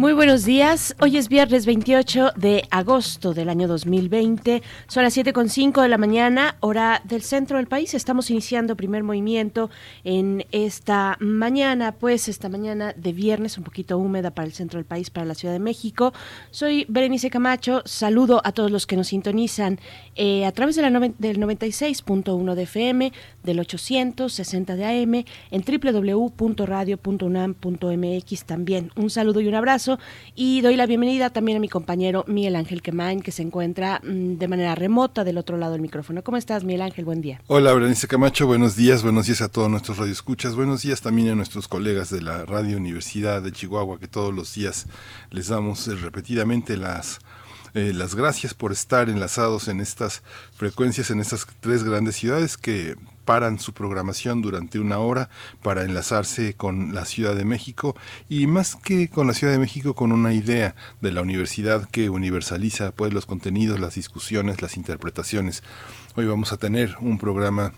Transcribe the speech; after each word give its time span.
Muy 0.00 0.14
buenos 0.14 0.46
días. 0.46 0.96
Hoy 1.02 1.18
es 1.18 1.28
viernes 1.28 1.66
28 1.66 2.30
de 2.34 2.64
agosto 2.70 3.34
del 3.34 3.50
año 3.50 3.68
2020. 3.68 4.62
Son 4.86 5.02
las 5.02 5.14
7.5 5.14 5.82
de 5.82 5.90
la 5.90 5.98
mañana, 5.98 6.56
hora 6.60 7.02
del 7.04 7.20
centro 7.20 7.58
del 7.58 7.66
país. 7.66 7.92
Estamos 7.92 8.30
iniciando 8.30 8.76
primer 8.76 9.02
movimiento 9.02 9.68
en 10.02 10.46
esta 10.52 11.18
mañana, 11.20 11.92
pues 11.92 12.30
esta 12.30 12.48
mañana 12.48 12.94
de 12.96 13.12
viernes, 13.12 13.58
un 13.58 13.64
poquito 13.64 13.98
húmeda 13.98 14.30
para 14.30 14.46
el 14.46 14.54
centro 14.54 14.78
del 14.78 14.86
país, 14.86 15.10
para 15.10 15.26
la 15.26 15.34
Ciudad 15.34 15.52
de 15.52 15.60
México. 15.60 16.14
Soy 16.50 16.86
Berenice 16.88 17.28
Camacho. 17.28 17.82
Saludo 17.84 18.40
a 18.42 18.52
todos 18.52 18.70
los 18.70 18.86
que 18.86 18.96
nos 18.96 19.08
sintonizan 19.08 19.80
eh, 20.16 20.46
a 20.46 20.52
través 20.52 20.76
de 20.76 20.82
la 20.88 21.10
del 21.18 21.38
96.1 21.38 22.54
de 22.54 22.62
FM, 22.62 23.12
del 23.42 23.60
860 23.60 24.76
de 24.76 24.84
AM, 24.86 25.26
en 25.50 25.62
www.radio.unam.mx 25.62 28.44
también. 28.46 28.92
Un 28.96 29.10
saludo 29.10 29.42
y 29.42 29.46
un 29.46 29.56
abrazo 29.56 29.89
y 30.34 30.60
doy 30.60 30.76
la 30.76 30.86
bienvenida 30.86 31.30
también 31.30 31.56
a 31.56 31.60
mi 31.60 31.68
compañero 31.68 32.24
Miguel 32.26 32.56
Ángel 32.56 32.82
Quemain, 32.82 33.22
que 33.22 33.32
se 33.32 33.42
encuentra 33.42 34.00
mm, 34.04 34.36
de 34.36 34.48
manera 34.48 34.74
remota 34.74 35.24
del 35.24 35.38
otro 35.38 35.56
lado 35.56 35.72
del 35.72 35.80
micrófono. 35.80 36.22
¿Cómo 36.22 36.36
estás, 36.36 36.64
Miguel 36.64 36.82
Ángel? 36.82 37.04
Buen 37.04 37.20
día. 37.20 37.40
Hola, 37.46 37.72
Berenice 37.72 38.06
Camacho, 38.06 38.46
buenos 38.46 38.76
días, 38.76 39.02
buenos 39.02 39.26
días 39.26 39.40
a 39.42 39.48
todos 39.48 39.70
nuestros 39.70 39.98
radioescuchas, 39.98 40.54
buenos 40.54 40.82
días 40.82 41.00
también 41.00 41.30
a 41.30 41.34
nuestros 41.34 41.68
colegas 41.68 42.10
de 42.10 42.22
la 42.22 42.44
Radio 42.44 42.76
Universidad 42.76 43.42
de 43.42 43.52
Chihuahua, 43.52 43.98
que 43.98 44.08
todos 44.08 44.34
los 44.34 44.54
días 44.54 44.86
les 45.30 45.48
damos 45.48 45.86
eh, 45.88 45.94
repetidamente 45.94 46.76
las 46.76 47.20
eh, 47.72 47.92
las 47.94 48.16
gracias 48.16 48.52
por 48.52 48.72
estar 48.72 49.08
enlazados 49.08 49.68
en 49.68 49.80
estas 49.80 50.22
frecuencias, 50.56 51.10
en 51.10 51.20
estas 51.20 51.46
tres 51.60 51.84
grandes 51.84 52.16
ciudades 52.16 52.56
que 52.56 52.96
paran 53.24 53.58
su 53.58 53.72
programación 53.72 54.42
durante 54.42 54.78
una 54.78 54.98
hora 54.98 55.30
para 55.62 55.84
enlazarse 55.84 56.54
con 56.54 56.94
la 56.94 57.04
Ciudad 57.04 57.34
de 57.34 57.44
México 57.44 57.96
y 58.28 58.46
más 58.46 58.76
que 58.76 59.08
con 59.08 59.26
la 59.26 59.34
Ciudad 59.34 59.52
de 59.52 59.58
México 59.58 59.94
con 59.94 60.12
una 60.12 60.32
idea 60.32 60.74
de 61.00 61.12
la 61.12 61.22
universidad 61.22 61.88
que 61.88 62.10
universaliza 62.10 62.92
pues 62.92 63.12
los 63.12 63.26
contenidos, 63.26 63.80
las 63.80 63.94
discusiones, 63.94 64.62
las 64.62 64.76
interpretaciones. 64.76 65.62
Hoy 66.16 66.26
vamos 66.26 66.52
a 66.52 66.56
tener 66.56 66.96
un 67.00 67.18
programa 67.18 67.72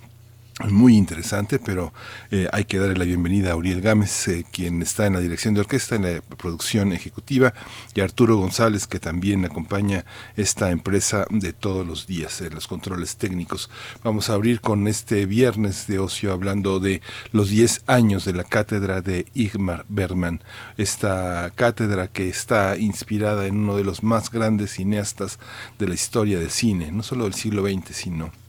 muy 0.70 0.96
interesante, 0.96 1.58
pero 1.58 1.92
eh, 2.30 2.48
hay 2.52 2.64
que 2.64 2.78
darle 2.78 2.96
la 2.96 3.04
bienvenida 3.04 3.52
a 3.52 3.56
Uriel 3.56 3.80
Gámez, 3.80 4.28
eh, 4.28 4.44
quien 4.50 4.82
está 4.82 5.06
en 5.06 5.14
la 5.14 5.20
dirección 5.20 5.54
de 5.54 5.60
orquesta, 5.60 5.96
en 5.96 6.02
la 6.02 6.20
producción 6.20 6.92
ejecutiva, 6.92 7.54
y 7.94 8.00
a 8.00 8.04
Arturo 8.04 8.36
González, 8.36 8.86
que 8.86 9.00
también 9.00 9.44
acompaña 9.44 10.04
esta 10.36 10.70
empresa 10.70 11.26
de 11.30 11.52
todos 11.52 11.86
los 11.86 12.06
días, 12.06 12.40
en 12.40 12.54
los 12.54 12.68
controles 12.68 13.16
técnicos. 13.16 13.70
Vamos 14.04 14.30
a 14.30 14.34
abrir 14.34 14.60
con 14.60 14.86
este 14.86 15.26
viernes 15.26 15.86
de 15.86 15.98
ocio 15.98 16.32
hablando 16.32 16.80
de 16.80 17.02
los 17.32 17.50
10 17.50 17.82
años 17.86 18.24
de 18.24 18.34
la 18.34 18.44
cátedra 18.44 19.00
de 19.00 19.26
Igmar 19.34 19.84
Bergman, 19.88 20.42
esta 20.76 21.50
cátedra 21.54 22.08
que 22.08 22.28
está 22.28 22.76
inspirada 22.76 23.46
en 23.46 23.56
uno 23.56 23.76
de 23.76 23.84
los 23.84 24.02
más 24.02 24.30
grandes 24.30 24.72
cineastas 24.72 25.38
de 25.78 25.88
la 25.88 25.94
historia 25.94 26.38
del 26.38 26.50
cine, 26.50 26.92
no 26.92 27.02
solo 27.02 27.24
del 27.24 27.34
siglo 27.34 27.64
XX, 27.64 27.94
sino 27.96 28.41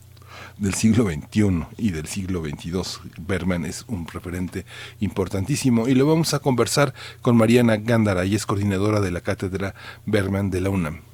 del 0.57 0.73
siglo 0.73 1.05
XXI 1.05 1.65
y 1.77 1.91
del 1.91 2.07
siglo 2.07 2.43
XXII. 2.43 3.11
Berman 3.19 3.65
es 3.65 3.86
un 3.87 4.08
referente 4.08 4.65
importantísimo 4.99 5.87
y 5.87 5.95
lo 5.95 6.05
vamos 6.05 6.33
a 6.33 6.39
conversar 6.39 6.93
con 7.21 7.37
Mariana 7.37 7.77
Gándara, 7.77 8.25
y 8.25 8.36
es 8.36 8.45
coordinadora 8.45 8.99
de 8.99 9.11
la 9.11 9.21
cátedra 9.21 9.75
Berman 10.05 10.49
de 10.49 10.61
la 10.61 10.69
UNAM. 10.69 11.12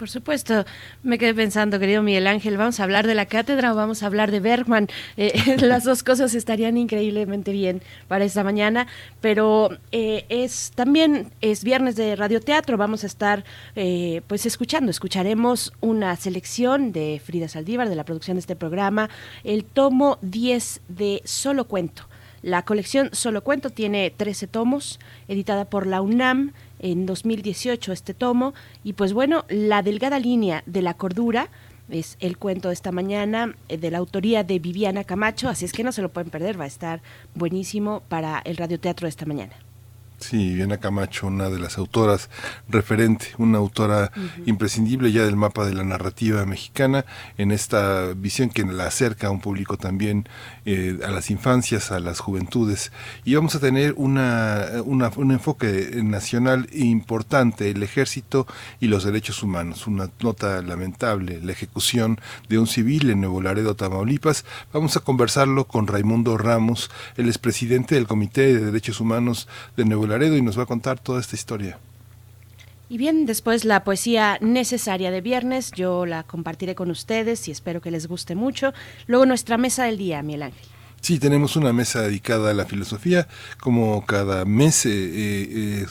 Por 0.00 0.08
supuesto, 0.08 0.64
me 1.02 1.18
quedé 1.18 1.34
pensando, 1.34 1.78
querido 1.78 2.02
Miguel 2.02 2.26
Ángel, 2.26 2.56
¿vamos 2.56 2.80
a 2.80 2.84
hablar 2.84 3.06
de 3.06 3.14
la 3.14 3.26
cátedra 3.26 3.70
o 3.70 3.76
vamos 3.76 4.02
a 4.02 4.06
hablar 4.06 4.30
de 4.30 4.40
Bergman? 4.40 4.88
Eh, 5.18 5.58
las 5.60 5.84
dos 5.84 6.02
cosas 6.02 6.34
estarían 6.34 6.78
increíblemente 6.78 7.52
bien 7.52 7.82
para 8.08 8.24
esta 8.24 8.42
mañana, 8.42 8.86
pero 9.20 9.68
eh, 9.92 10.24
es 10.30 10.72
también 10.74 11.30
es 11.42 11.64
viernes 11.64 11.96
de 11.96 12.16
radioteatro, 12.16 12.78
vamos 12.78 13.04
a 13.04 13.08
estar 13.08 13.44
eh, 13.76 14.22
pues 14.26 14.46
escuchando, 14.46 14.90
escucharemos 14.90 15.70
una 15.80 16.16
selección 16.16 16.92
de 16.92 17.20
Frida 17.22 17.48
Saldívar 17.48 17.90
de 17.90 17.96
la 17.96 18.04
producción 18.04 18.36
de 18.36 18.40
este 18.40 18.56
programa, 18.56 19.10
el 19.44 19.66
tomo 19.66 20.18
10 20.22 20.80
de 20.88 21.20
Solo 21.26 21.66
Cuento. 21.66 22.08
La 22.40 22.64
colección 22.64 23.10
Solo 23.12 23.44
Cuento 23.44 23.68
tiene 23.68 24.10
13 24.16 24.46
tomos, 24.46 24.98
editada 25.28 25.66
por 25.66 25.86
la 25.86 26.00
UNAM 26.00 26.54
en 26.80 27.06
2018 27.06 27.92
este 27.92 28.14
tomo. 28.14 28.54
Y 28.82 28.94
pues 28.94 29.12
bueno, 29.12 29.44
La 29.48 29.82
Delgada 29.82 30.18
Línea 30.18 30.62
de 30.66 30.82
la 30.82 30.94
Cordura 30.94 31.48
es 31.88 32.16
el 32.20 32.38
cuento 32.38 32.68
de 32.68 32.74
esta 32.74 32.92
mañana 32.92 33.54
eh, 33.68 33.76
de 33.76 33.90
la 33.90 33.98
autoría 33.98 34.44
de 34.44 34.58
Viviana 34.58 35.04
Camacho, 35.04 35.48
así 35.48 35.64
es 35.64 35.72
que 35.72 35.84
no 35.84 35.92
se 35.92 36.02
lo 36.02 36.10
pueden 36.10 36.30
perder, 36.30 36.58
va 36.58 36.64
a 36.64 36.68
estar 36.68 37.02
buenísimo 37.34 38.02
para 38.08 38.40
el 38.44 38.56
radioteatro 38.56 39.06
de 39.06 39.10
esta 39.10 39.26
mañana. 39.26 39.54
Sí, 40.20 40.50
Viviana 40.50 40.76
Camacho, 40.76 41.26
una 41.26 41.48
de 41.48 41.58
las 41.58 41.78
autoras 41.78 42.28
referente, 42.68 43.28
una 43.38 43.56
autora 43.56 44.12
imprescindible 44.44 45.10
ya 45.12 45.24
del 45.24 45.34
mapa 45.34 45.64
de 45.64 45.72
la 45.72 45.82
narrativa 45.82 46.44
mexicana, 46.44 47.06
en 47.38 47.50
esta 47.50 48.12
visión 48.12 48.50
que 48.50 48.62
la 48.64 48.86
acerca 48.86 49.28
a 49.28 49.30
un 49.30 49.40
público 49.40 49.78
también 49.78 50.28
eh, 50.66 50.98
a 51.06 51.10
las 51.10 51.30
infancias, 51.30 51.90
a 51.90 52.00
las 52.00 52.20
juventudes. 52.20 52.92
Y 53.24 53.34
vamos 53.34 53.54
a 53.54 53.60
tener 53.60 53.94
una, 53.96 54.66
un 54.84 55.30
enfoque 55.32 55.90
nacional 56.04 56.68
importante, 56.72 57.70
el 57.70 57.82
ejército 57.82 58.46
y 58.78 58.88
los 58.88 59.04
derechos 59.04 59.42
humanos. 59.42 59.86
Una 59.86 60.10
nota 60.20 60.60
lamentable, 60.60 61.40
la 61.42 61.52
ejecución 61.52 62.20
de 62.48 62.58
un 62.58 62.66
civil 62.66 63.08
en 63.08 63.22
Nuevo 63.22 63.40
Laredo, 63.40 63.74
Tamaulipas. 63.74 64.44
Vamos 64.70 64.98
a 64.98 65.00
conversarlo 65.00 65.66
con 65.66 65.86
Raimundo 65.86 66.36
Ramos, 66.36 66.90
el 67.16 67.26
expresidente 67.26 67.94
del 67.94 68.06
Comité 68.06 68.52
de 68.52 68.66
Derechos 68.66 69.00
Humanos 69.00 69.48
de 69.78 69.86
Nuevo 69.86 70.09
Laredo 70.10 70.36
y 70.36 70.42
nos 70.42 70.58
va 70.58 70.64
a 70.64 70.66
contar 70.66 71.00
toda 71.00 71.20
esta 71.20 71.36
historia. 71.36 71.78
Y 72.90 72.98
bien, 72.98 73.24
después 73.24 73.64
la 73.64 73.84
poesía 73.84 74.36
necesaria 74.40 75.12
de 75.12 75.20
viernes, 75.20 75.70
yo 75.70 76.06
la 76.06 76.24
compartiré 76.24 76.74
con 76.74 76.90
ustedes 76.90 77.46
y 77.46 77.52
espero 77.52 77.80
que 77.80 77.92
les 77.92 78.08
guste 78.08 78.34
mucho. 78.34 78.74
Luego 79.06 79.26
nuestra 79.26 79.56
mesa 79.56 79.84
del 79.84 79.96
día, 79.96 80.22
Miguel 80.22 80.42
Ángel. 80.42 80.66
Sí, 81.00 81.18
tenemos 81.18 81.56
una 81.56 81.72
mesa 81.72 82.02
dedicada 82.02 82.50
a 82.50 82.54
la 82.54 82.66
filosofía, 82.66 83.26
como 83.58 84.04
cada 84.04 84.44
mes 84.44 84.84
eh, 84.84 84.90
eh, 84.92 85.86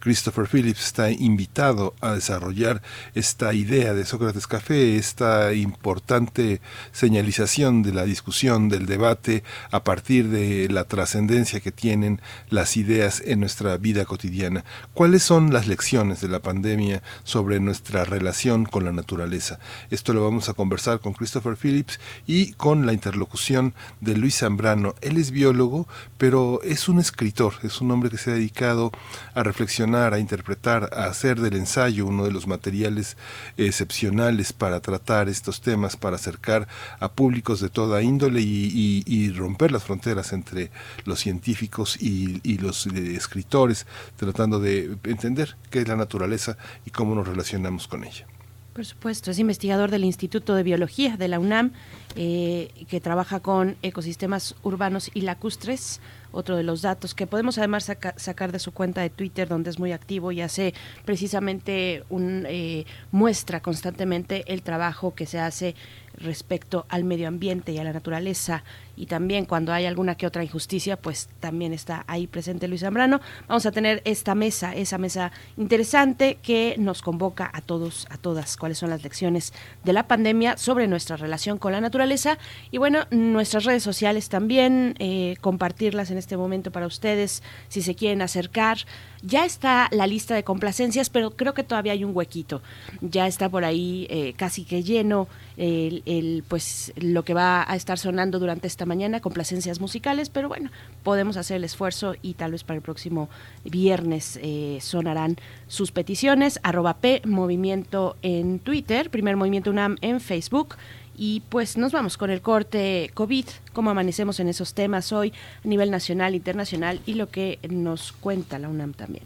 Christopher 0.00 0.46
Phillips 0.46 0.84
está 0.84 1.10
invitado 1.10 1.94
a 2.00 2.12
desarrollar 2.12 2.82
esta 3.14 3.54
idea 3.54 3.94
de 3.94 4.04
Sócrates 4.04 4.46
Café, 4.46 4.96
esta 4.96 5.52
importante 5.52 6.60
señalización 6.92 7.82
de 7.82 7.92
la 7.92 8.04
discusión, 8.04 8.68
del 8.68 8.86
debate, 8.86 9.44
a 9.70 9.84
partir 9.84 10.28
de 10.28 10.68
la 10.68 10.84
trascendencia 10.84 11.60
que 11.60 11.72
tienen 11.72 12.20
las 12.48 12.76
ideas 12.76 13.22
en 13.24 13.40
nuestra 13.40 13.76
vida 13.76 14.04
cotidiana. 14.04 14.64
¿Cuáles 14.94 15.22
son 15.22 15.52
las 15.52 15.66
lecciones 15.66 16.20
de 16.20 16.28
la 16.28 16.40
pandemia 16.40 17.02
sobre 17.24 17.60
nuestra 17.60 18.04
relación 18.04 18.64
con 18.64 18.84
la 18.84 18.92
naturaleza? 18.92 19.58
Esto 19.90 20.12
lo 20.12 20.24
vamos 20.24 20.48
a 20.48 20.54
conversar 20.54 21.00
con 21.00 21.12
Christopher 21.12 21.56
Phillips 21.56 22.00
y 22.26 22.52
con 22.54 22.86
la 22.86 22.92
interlocución 22.92 23.74
de 24.00 24.16
Luis 24.16 24.38
Zambrano. 24.38 24.94
Él 25.00 25.16
es 25.16 25.30
biólogo, 25.30 25.86
pero 26.18 26.60
es 26.62 26.88
un 26.88 26.98
escritor, 26.98 27.54
es 27.62 27.80
un 27.80 27.90
hombre 27.90 28.10
que 28.10 28.18
se 28.18 28.30
ha 28.30 28.34
dedicado 28.34 28.92
a 29.34 29.42
reflexionar 29.42 29.59
a 29.60 30.18
interpretar, 30.18 30.90
a 30.92 31.04
hacer 31.04 31.40
del 31.40 31.56
ensayo 31.56 32.06
uno 32.06 32.24
de 32.24 32.30
los 32.30 32.46
materiales 32.46 33.16
excepcionales 33.56 34.52
para 34.52 34.80
tratar 34.80 35.28
estos 35.28 35.60
temas, 35.60 35.96
para 35.96 36.16
acercar 36.16 36.66
a 36.98 37.12
públicos 37.12 37.60
de 37.60 37.68
toda 37.68 38.02
índole 38.02 38.40
y, 38.40 39.32
romper 39.36 39.70
las 39.70 39.84
fronteras 39.84 40.32
entre 40.32 40.70
los 41.04 41.20
científicos 41.20 41.96
y, 42.00 42.58
los 42.58 42.86
eh, 42.86 43.14
escritores, 43.16 43.86
tratando 44.16 44.58
de 44.58 44.96
entender 45.04 45.56
qué 45.70 45.80
es 45.80 45.88
la 45.88 45.96
naturaleza 45.96 46.56
y 46.84 46.90
cómo 46.90 47.14
nos 47.14 47.28
relacionamos 47.28 47.86
con 47.86 48.04
ella. 48.04 48.26
Por 48.72 48.84
supuesto, 48.84 49.30
es 49.30 49.38
investigador 49.38 49.90
del 49.90 50.04
Instituto 50.04 50.54
de 50.54 50.62
Biología 50.62 51.16
de 51.16 51.28
la 51.28 51.40
UNAM, 51.40 51.72
eh, 52.16 52.70
que 52.88 53.00
trabaja 53.00 53.40
con 53.40 53.76
ecosistemas 53.82 54.54
urbanos 54.62 55.10
y 55.12 55.22
lacustres, 55.22 56.00
otro 56.32 56.56
de 56.56 56.62
los 56.62 56.82
datos 56.82 57.14
que 57.14 57.26
podemos 57.26 57.58
además 57.58 57.90
sacar 58.16 58.52
de 58.52 58.58
su 58.58 58.72
cuenta 58.72 59.00
de 59.00 59.10
Twitter, 59.10 59.48
donde 59.48 59.70
es 59.70 59.78
muy 59.78 59.92
activo 59.92 60.32
y 60.32 60.40
hace 60.40 60.74
precisamente 61.04 62.04
un 62.08 62.46
eh, 62.48 62.86
muestra 63.10 63.60
constantemente 63.60 64.44
el 64.52 64.62
trabajo 64.62 65.14
que 65.14 65.26
se 65.26 65.38
hace 65.38 65.74
respecto 66.14 66.86
al 66.88 67.04
medio 67.04 67.28
ambiente 67.28 67.72
y 67.72 67.78
a 67.78 67.84
la 67.84 67.92
naturaleza 67.92 68.62
y 69.00 69.06
también 69.06 69.46
cuando 69.46 69.72
hay 69.72 69.86
alguna 69.86 70.14
que 70.14 70.26
otra 70.26 70.44
injusticia, 70.44 70.98
pues 70.98 71.30
también 71.40 71.72
está 71.72 72.04
ahí 72.06 72.26
presente 72.26 72.68
Luis 72.68 72.82
Zambrano. 72.82 73.22
Vamos 73.48 73.64
a 73.64 73.72
tener 73.72 74.02
esta 74.04 74.34
mesa, 74.34 74.74
esa 74.74 74.98
mesa 74.98 75.32
interesante 75.56 76.36
que 76.42 76.74
nos 76.76 77.00
convoca 77.00 77.50
a 77.54 77.62
todos, 77.62 78.06
a 78.10 78.18
todas, 78.18 78.58
cuáles 78.58 78.76
son 78.76 78.90
las 78.90 79.02
lecciones 79.02 79.54
de 79.84 79.94
la 79.94 80.06
pandemia 80.06 80.58
sobre 80.58 80.86
nuestra 80.86 81.16
relación 81.16 81.56
con 81.56 81.72
la 81.72 81.80
naturaleza 81.80 82.36
y 82.70 82.76
bueno, 82.76 83.06
nuestras 83.10 83.64
redes 83.64 83.82
sociales 83.82 84.28
también, 84.28 84.94
eh, 84.98 85.36
compartirlas 85.40 86.10
en 86.10 86.18
este 86.18 86.36
momento 86.36 86.70
para 86.70 86.86
ustedes 86.86 87.42
si 87.68 87.80
se 87.80 87.94
quieren 87.94 88.20
acercar. 88.20 88.80
Ya 89.22 89.46
está 89.46 89.88
la 89.92 90.06
lista 90.06 90.34
de 90.34 90.44
complacencias, 90.44 91.08
pero 91.08 91.30
creo 91.30 91.54
que 91.54 91.62
todavía 91.62 91.92
hay 91.92 92.04
un 92.04 92.14
huequito. 92.14 92.62
Ya 93.00 93.26
está 93.26 93.48
por 93.48 93.64
ahí 93.64 94.06
eh, 94.10 94.34
casi 94.36 94.64
que 94.64 94.82
lleno 94.82 95.28
el, 95.56 96.02
el, 96.06 96.44
pues 96.48 96.92
lo 96.96 97.22
que 97.22 97.34
va 97.34 97.70
a 97.70 97.76
estar 97.76 97.98
sonando 97.98 98.38
durante 98.38 98.66
esta 98.66 98.86
mañana, 98.90 99.20
complacencias 99.20 99.80
musicales, 99.80 100.28
pero 100.28 100.48
bueno, 100.48 100.70
podemos 101.02 101.38
hacer 101.38 101.56
el 101.56 101.64
esfuerzo 101.64 102.14
y 102.20 102.34
tal 102.34 102.52
vez 102.52 102.64
para 102.64 102.76
el 102.76 102.82
próximo 102.82 103.30
viernes 103.64 104.38
eh, 104.42 104.78
sonarán 104.82 105.36
sus 105.68 105.92
peticiones. 105.92 106.60
Arroba 106.62 106.98
P 106.98 107.22
Movimiento 107.24 108.16
en 108.22 108.58
Twitter, 108.58 109.08
Primer 109.08 109.36
Movimiento 109.36 109.70
UNAM 109.70 109.96
en 110.00 110.20
Facebook. 110.20 110.76
Y 111.16 111.42
pues 111.48 111.76
nos 111.76 111.92
vamos 111.92 112.16
con 112.16 112.30
el 112.30 112.40
corte 112.40 113.10
COVID, 113.14 113.44
cómo 113.72 113.90
amanecemos 113.90 114.40
en 114.40 114.48
esos 114.48 114.74
temas 114.74 115.12
hoy 115.12 115.32
a 115.64 115.68
nivel 115.68 115.90
nacional, 115.90 116.34
internacional 116.34 117.00
y 117.06 117.14
lo 117.14 117.28
que 117.28 117.58
nos 117.68 118.12
cuenta 118.12 118.58
la 118.58 118.68
UNAM 118.68 118.94
también. 118.94 119.24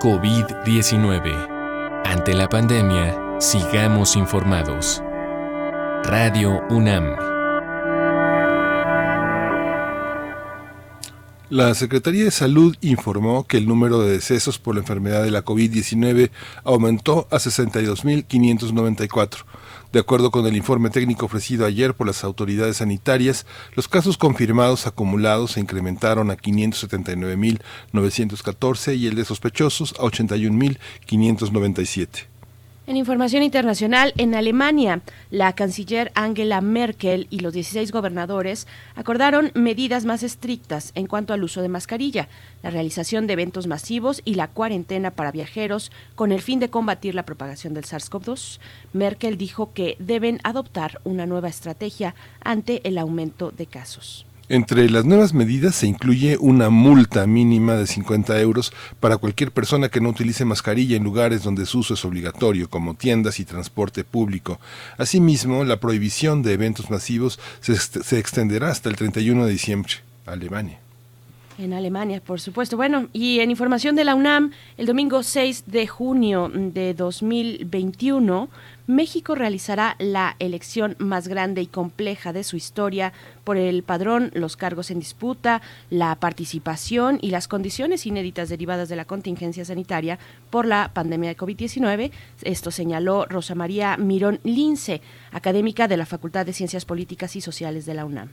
COVID-19. 0.00 2.02
Ante 2.04 2.34
la 2.34 2.48
pandemia, 2.48 3.40
sigamos 3.40 4.16
informados. 4.16 5.02
Radio 6.06 6.60
UNAM. 6.68 7.16
La 11.48 11.72
Secretaría 11.74 12.24
de 12.24 12.30
Salud 12.30 12.76
informó 12.82 13.46
que 13.46 13.56
el 13.56 13.66
número 13.66 14.00
de 14.00 14.12
decesos 14.12 14.58
por 14.58 14.74
la 14.74 14.82
enfermedad 14.82 15.22
de 15.22 15.30
la 15.30 15.42
COVID-19 15.44 16.30
aumentó 16.62 17.26
a 17.30 17.36
62.594. 17.36 19.46
De 19.92 20.00
acuerdo 20.00 20.30
con 20.30 20.44
el 20.46 20.56
informe 20.56 20.90
técnico 20.90 21.24
ofrecido 21.26 21.64
ayer 21.64 21.94
por 21.94 22.06
las 22.06 22.22
autoridades 22.24 22.76
sanitarias, 22.78 23.46
los 23.74 23.88
casos 23.88 24.18
confirmados 24.18 24.86
acumulados 24.86 25.52
se 25.52 25.60
incrementaron 25.60 26.30
a 26.30 26.36
579.914 26.36 28.96
y 28.96 29.06
el 29.06 29.14
de 29.14 29.24
sospechosos 29.24 29.94
a 29.98 30.02
81.597. 30.02 32.33
En 32.86 32.98
información 32.98 33.42
internacional, 33.42 34.12
en 34.18 34.34
Alemania, 34.34 35.00
la 35.30 35.54
canciller 35.54 36.12
Angela 36.14 36.60
Merkel 36.60 37.28
y 37.30 37.40
los 37.40 37.54
16 37.54 37.90
gobernadores 37.90 38.66
acordaron 38.94 39.52
medidas 39.54 40.04
más 40.04 40.22
estrictas 40.22 40.92
en 40.94 41.06
cuanto 41.06 41.32
al 41.32 41.42
uso 41.44 41.62
de 41.62 41.70
mascarilla, 41.70 42.28
la 42.62 42.68
realización 42.68 43.26
de 43.26 43.32
eventos 43.32 43.66
masivos 43.66 44.20
y 44.26 44.34
la 44.34 44.48
cuarentena 44.48 45.12
para 45.12 45.32
viajeros 45.32 45.92
con 46.14 46.30
el 46.30 46.42
fin 46.42 46.60
de 46.60 46.68
combatir 46.68 47.14
la 47.14 47.24
propagación 47.24 47.72
del 47.72 47.84
SARS-CoV-2. 47.84 48.60
Merkel 48.92 49.38
dijo 49.38 49.72
que 49.72 49.96
deben 49.98 50.40
adoptar 50.42 51.00
una 51.04 51.24
nueva 51.24 51.48
estrategia 51.48 52.14
ante 52.42 52.86
el 52.86 52.98
aumento 52.98 53.50
de 53.50 53.64
casos. 53.64 54.26
Entre 54.50 54.90
las 54.90 55.06
nuevas 55.06 55.32
medidas 55.32 55.74
se 55.74 55.86
incluye 55.86 56.36
una 56.38 56.68
multa 56.68 57.26
mínima 57.26 57.76
de 57.76 57.86
50 57.86 58.38
euros 58.40 58.74
para 59.00 59.16
cualquier 59.16 59.52
persona 59.52 59.88
que 59.88 60.02
no 60.02 60.10
utilice 60.10 60.44
mascarilla 60.44 60.96
en 60.96 61.04
lugares 61.04 61.42
donde 61.42 61.64
su 61.64 61.78
uso 61.78 61.94
es 61.94 62.04
obligatorio, 62.04 62.68
como 62.68 62.92
tiendas 62.92 63.40
y 63.40 63.46
transporte 63.46 64.04
público. 64.04 64.60
Asimismo, 64.98 65.64
la 65.64 65.80
prohibición 65.80 66.42
de 66.42 66.52
eventos 66.52 66.90
masivos 66.90 67.40
se, 67.60 67.74
se 67.76 68.18
extenderá 68.18 68.68
hasta 68.68 68.90
el 68.90 68.96
31 68.96 69.46
de 69.46 69.52
diciembre. 69.52 69.94
Alemania. 70.26 70.78
En 71.56 71.72
Alemania, 71.72 72.20
por 72.20 72.40
supuesto. 72.40 72.76
Bueno, 72.76 73.08
y 73.12 73.38
en 73.38 73.50
información 73.50 73.94
de 73.94 74.04
la 74.04 74.14
UNAM, 74.14 74.50
el 74.76 74.86
domingo 74.86 75.22
6 75.22 75.64
de 75.66 75.86
junio 75.86 76.50
de 76.52 76.94
2021 76.94 78.48
México 78.86 79.34
realizará 79.34 79.96
la 79.98 80.36
elección 80.38 80.94
más 80.98 81.26
grande 81.26 81.62
y 81.62 81.66
compleja 81.66 82.34
de 82.34 82.44
su 82.44 82.56
historia 82.56 83.14
por 83.42 83.56
el 83.56 83.82
padrón, 83.82 84.30
los 84.34 84.58
cargos 84.58 84.90
en 84.90 84.98
disputa, 84.98 85.62
la 85.88 86.14
participación 86.16 87.18
y 87.22 87.30
las 87.30 87.48
condiciones 87.48 88.04
inéditas 88.04 88.50
derivadas 88.50 88.90
de 88.90 88.96
la 88.96 89.06
contingencia 89.06 89.64
sanitaria 89.64 90.18
por 90.50 90.66
la 90.66 90.90
pandemia 90.92 91.30
de 91.30 91.36
COVID-19. 91.36 92.10
Esto 92.42 92.70
señaló 92.70 93.24
Rosa 93.24 93.54
María 93.54 93.96
Mirón 93.96 94.38
Lince, 94.44 95.00
académica 95.32 95.88
de 95.88 95.96
la 95.96 96.04
Facultad 96.04 96.44
de 96.44 96.52
Ciencias 96.52 96.84
Políticas 96.84 97.36
y 97.36 97.40
Sociales 97.40 97.86
de 97.86 97.94
la 97.94 98.04
UNAM. 98.04 98.28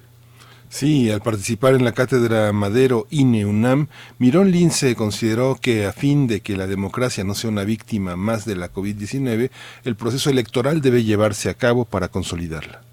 Sí, 0.72 1.12
al 1.12 1.22
participar 1.22 1.76
en 1.76 1.84
la 1.84 1.92
cátedra 1.92 2.54
Madero 2.54 3.06
INE 3.10 3.46
UNAM, 3.46 3.90
Mirón 4.20 4.52
Lince 4.52 4.96
consideró 4.96 5.58
que 5.62 5.86
a 5.86 5.92
fin 5.92 6.28
de 6.28 6.40
que 6.40 6.56
la 6.56 6.66
democracia 6.66 7.26
no 7.26 7.36
sea 7.36 7.50
una 7.50 7.66
víctima 7.66 8.16
más 8.16 8.46
de 8.46 8.56
la 8.56 8.72
COVID-19, 8.72 9.52
el 9.84 9.96
proceso 9.98 10.30
electoral 10.30 10.80
debe 10.80 11.04
llevarse 11.04 11.50
a 11.50 11.56
cabo 11.56 11.84
para 11.84 12.08
consolidarla. 12.08 12.84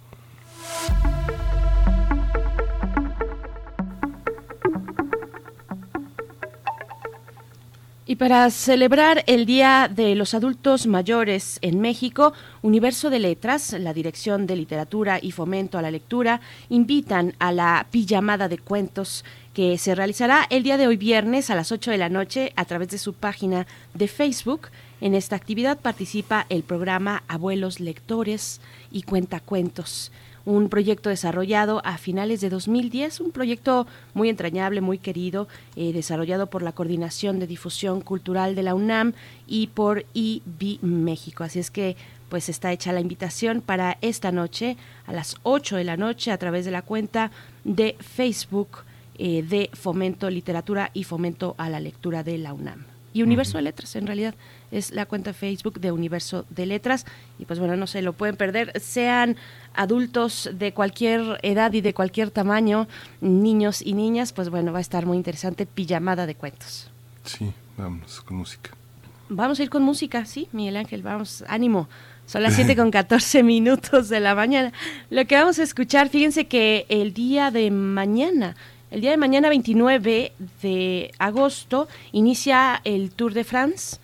Y 8.11 8.17
para 8.17 8.49
celebrar 8.49 9.23
el 9.27 9.45
Día 9.45 9.87
de 9.95 10.15
los 10.15 10.33
Adultos 10.33 10.87
Mayores 10.87 11.59
en 11.61 11.79
México, 11.79 12.33
Universo 12.63 13.11
de 13.11 13.19
Letras, 13.19 13.75
la 13.79 13.93
Dirección 13.93 14.47
de 14.47 14.57
Literatura 14.57 15.19
y 15.21 15.31
Fomento 15.33 15.77
a 15.77 15.83
la 15.83 15.91
Lectura, 15.91 16.41
invitan 16.71 17.35
a 17.39 17.53
la 17.53 17.87
pijamada 17.91 18.49
de 18.49 18.57
cuentos 18.57 19.27
que 19.53 19.77
se 19.77 19.95
realizará 19.95 20.47
el 20.49 20.63
día 20.63 20.79
de 20.79 20.87
hoy 20.87 20.97
viernes 20.97 21.51
a 21.51 21.55
las 21.55 21.71
8 21.71 21.91
de 21.91 21.99
la 21.99 22.09
noche 22.09 22.55
a 22.57 22.65
través 22.65 22.89
de 22.89 22.97
su 22.97 23.13
página 23.13 23.67
de 23.93 24.09
Facebook. 24.09 24.69
En 25.03 25.15
esta 25.15 25.37
actividad 25.37 25.79
participa 25.79 26.47
el 26.49 26.63
programa 26.63 27.25
Abuelos 27.29 27.79
Lectores 27.79 28.63
y 28.91 29.03
Cuentacuentos 29.03 30.13
un 30.49 30.71
proyecto 30.71 31.11
desarrollado 31.11 31.83
a 31.85 31.99
finales 31.99 32.41
de 32.41 32.49
2010, 32.49 33.21
un 33.21 33.33
proyecto 33.33 33.87
muy 34.15 34.31
entrañable, 34.31 34.81
muy 34.81 34.97
querido, 34.97 35.47
eh, 35.77 35.93
desarrollado 35.93 36.47
por 36.47 36.63
la 36.63 36.73
Coordinación 36.73 37.39
de 37.39 37.47
Difusión 37.47 38.01
Cultural 38.01 38.55
de 38.55 38.63
la 38.63 38.75
UNAM 38.75 39.13
y 39.47 39.67
por 39.67 40.07
IB 40.15 40.79
México. 40.81 41.45
Así 41.45 41.59
es 41.59 41.71
que 41.71 41.97
pues 42.31 42.49
está 42.49 42.73
hecha 42.73 42.93
la 42.93 43.01
invitación 43.01 43.61
para 43.61 43.99
esta 44.01 44.33
noche 44.33 44.79
a 45.07 45.13
las 45.13 45.37
8 45.43 45.77
de 45.77 45.85
la 45.85 45.99
noche 45.99 46.31
a 46.31 46.39
través 46.39 46.65
de 46.65 46.71
la 46.71 46.83
cuenta 46.83 47.31
de 47.65 47.97
Facebook 48.01 48.85
eh, 49.19 49.43
de 49.43 49.69
Fomento 49.75 50.31
Literatura 50.31 50.91
y 50.95 51.05
Fomento 51.05 51.57
a 51.59 51.69
la 51.69 51.81
Lectura 51.81 52.23
de 52.23 52.39
la 52.39 52.55
UNAM. 52.55 52.98
Y 53.13 53.23
Universo 53.23 53.59
de 53.59 53.63
Letras, 53.63 53.97
en 53.97 54.07
realidad 54.07 54.35
es 54.71 54.91
la 54.91 55.07
cuenta 55.07 55.33
Facebook 55.33 55.81
de 55.81 55.93
Universo 55.93 56.45
de 56.51 56.67
Letras. 56.67 57.07
Y 57.39 57.47
pues 57.47 57.59
bueno, 57.59 57.77
no 57.77 57.87
se 57.87 58.03
lo 58.03 58.13
pueden 58.13 58.37
perder, 58.37 58.79
sean 58.81 59.37
adultos 59.75 60.51
de 60.53 60.73
cualquier 60.73 61.39
edad 61.43 61.73
y 61.73 61.81
de 61.81 61.95
cualquier 61.95 62.31
tamaño, 62.31 62.87
niños 63.21 63.83
y 63.83 63.95
niñas, 63.95 64.33
pues 64.33 64.51
bueno, 64.51 64.73
va 64.73 64.79
a 64.79 64.83
estar 64.83 65.07
muy 65.07 65.17
interesante, 65.17 65.67
pijamada 65.67 66.27
de 66.27 66.35
cuentos. 66.35 66.91
Sí, 67.25 67.53
vamos 67.77 68.21
con 68.21 68.37
música. 68.37 68.71
Vamos 69.29 69.61
a 69.61 69.63
ir 69.63 69.71
con 69.71 69.83
música, 69.83 70.25
sí, 70.25 70.49
Miguel 70.53 70.77
Ángel, 70.77 71.03
vamos, 71.03 71.45
ánimo. 71.49 71.89
Son 72.27 72.43
las 72.43 72.55
7 72.55 72.77
con 72.77 72.91
14 72.91 73.43
minutos 73.45 74.09
de 74.09 74.21
la 74.21 74.35
mañana. 74.35 74.73
Lo 75.11 75.27
que 75.27 75.35
vamos 75.35 75.59
a 75.59 75.63
escuchar, 75.63 76.09
fíjense 76.09 76.47
que 76.47 76.87
el 76.89 77.15
día 77.15 77.51
de 77.51 77.71
mañana, 77.71 78.55
el 78.91 79.01
día 79.01 79.11
de 79.11 79.17
mañana 79.17 79.49
29 79.49 80.33
de 80.63 81.11
agosto, 81.19 81.89
inicia 82.13 82.81
el 82.85 83.11
Tour 83.11 83.35
de 83.35 83.45
France 83.45 83.99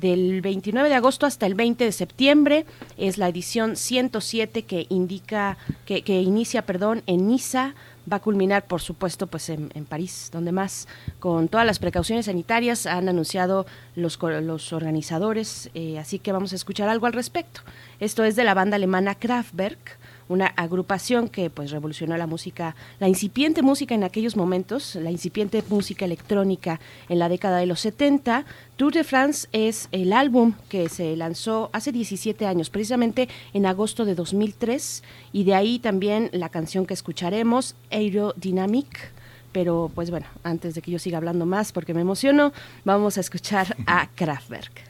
del 0.00 0.40
29 0.40 0.88
de 0.88 0.94
agosto 0.94 1.26
hasta 1.26 1.46
el 1.46 1.54
20 1.54 1.84
de 1.84 1.92
septiembre. 1.92 2.64
Es 2.96 3.18
la 3.18 3.28
edición 3.28 3.76
107 3.76 4.62
que 4.62 4.86
indica, 4.88 5.58
que, 5.84 6.02
inicia, 6.22 6.62
perdón, 6.62 7.02
en 7.06 7.28
Niza. 7.28 7.74
Va 8.10 8.16
a 8.16 8.20
culminar, 8.20 8.66
por 8.66 8.80
supuesto, 8.80 9.26
pues 9.26 9.50
en, 9.50 9.68
París, 9.88 10.30
donde 10.32 10.52
más, 10.52 10.88
con 11.18 11.48
todas 11.48 11.66
las 11.66 11.78
precauciones 11.78 12.26
sanitarias, 12.26 12.86
han 12.86 13.08
anunciado 13.08 13.66
los, 13.94 14.18
los 14.20 14.72
organizadores. 14.72 15.70
Eh, 15.74 15.98
así 15.98 16.18
que 16.18 16.32
vamos 16.32 16.52
a 16.52 16.56
escuchar 16.56 16.88
algo 16.88 17.06
al 17.06 17.12
respecto. 17.12 17.60
Esto 18.00 18.24
es 18.24 18.36
de 18.36 18.44
la 18.44 18.54
banda 18.54 18.76
alemana 18.76 19.14
Kraftwerk 19.14 19.99
una 20.30 20.46
agrupación 20.46 21.28
que 21.28 21.50
pues 21.50 21.72
revolucionó 21.72 22.16
la 22.16 22.28
música, 22.28 22.76
la 23.00 23.08
incipiente 23.08 23.62
música 23.62 23.96
en 23.96 24.04
aquellos 24.04 24.36
momentos, 24.36 24.94
la 24.94 25.10
incipiente 25.10 25.62
música 25.68 26.04
electrónica 26.04 26.80
en 27.08 27.18
la 27.18 27.28
década 27.28 27.58
de 27.58 27.66
los 27.66 27.80
70. 27.80 28.44
Tour 28.76 28.92
de 28.92 29.02
France 29.02 29.48
es 29.52 29.88
el 29.90 30.12
álbum 30.12 30.54
que 30.68 30.88
se 30.88 31.16
lanzó 31.16 31.68
hace 31.72 31.90
17 31.90 32.46
años, 32.46 32.70
precisamente 32.70 33.28
en 33.52 33.66
agosto 33.66 34.04
de 34.04 34.14
2003, 34.14 35.02
y 35.32 35.42
de 35.42 35.54
ahí 35.54 35.80
también 35.80 36.30
la 36.32 36.48
canción 36.48 36.86
que 36.86 36.94
escucharemos, 36.94 37.74
Aerodynamic 37.90 39.12
pero 39.52 39.90
pues 39.92 40.12
bueno, 40.12 40.26
antes 40.44 40.76
de 40.76 40.80
que 40.80 40.92
yo 40.92 41.00
siga 41.00 41.18
hablando 41.18 41.44
más 41.44 41.72
porque 41.72 41.92
me 41.92 42.02
emociono, 42.02 42.52
vamos 42.84 43.18
a 43.18 43.20
escuchar 43.20 43.76
a 43.84 44.08
Kraftwerk. 44.14 44.80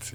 sí. 0.00 0.14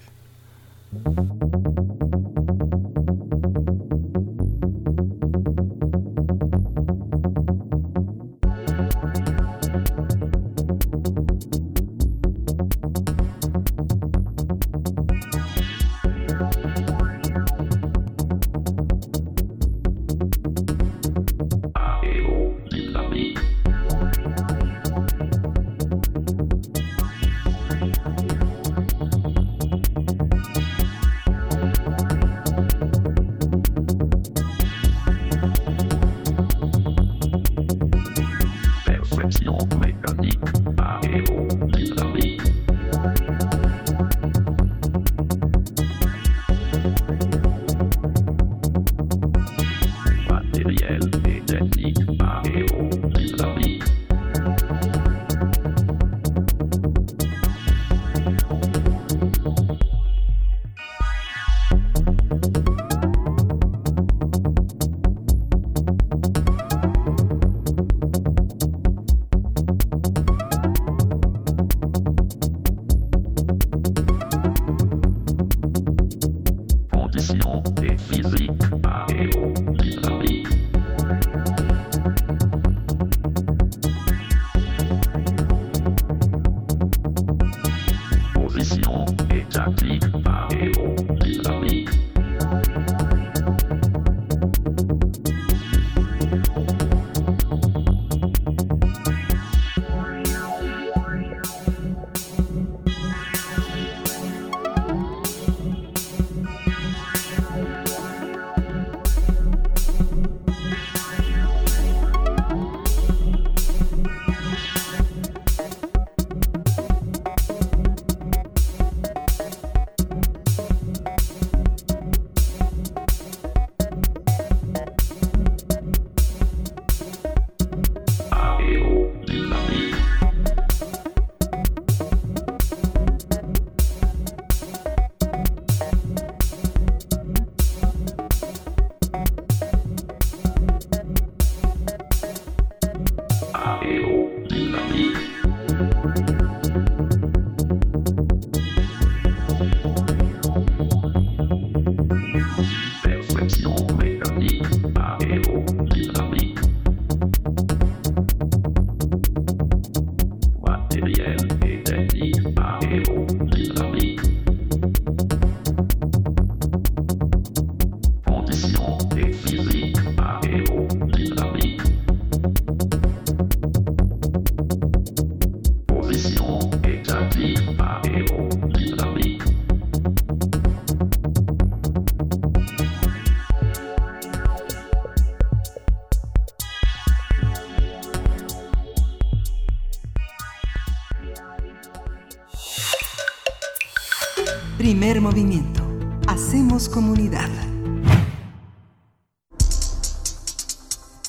Movimiento. 195.22 195.84
Hacemos 196.28 196.90
comunidad. 196.90 197.50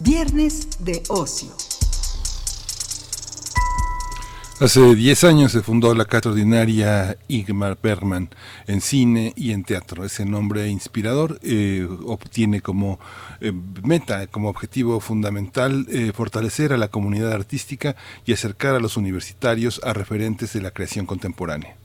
Viernes 0.00 0.68
de 0.80 1.02
ocio. 1.08 1.50
Hace 4.60 4.94
10 4.94 5.24
años 5.24 5.52
se 5.52 5.60
fundó 5.60 5.94
la 5.94 6.06
Ordinaria 6.24 7.18
Igmar 7.28 7.78
Bergman 7.82 8.30
en 8.66 8.80
cine 8.80 9.32
y 9.36 9.50
en 9.50 9.64
teatro. 9.64 10.04
Ese 10.04 10.24
nombre 10.24 10.68
inspirador 10.68 11.38
eh, 11.42 11.86
obtiene 12.06 12.60
como 12.60 12.98
eh, 13.40 13.52
meta, 13.82 14.26
como 14.28 14.48
objetivo 14.48 15.00
fundamental, 15.00 15.86
eh, 15.90 16.12
fortalecer 16.14 16.72
a 16.72 16.76
la 16.76 16.88
comunidad 16.88 17.32
artística 17.32 17.96
y 18.24 18.32
acercar 18.32 18.74
a 18.74 18.80
los 18.80 18.96
universitarios 18.96 19.80
a 19.84 19.92
referentes 19.92 20.52
de 20.52 20.62
la 20.62 20.70
creación 20.70 21.06
contemporánea. 21.06 21.81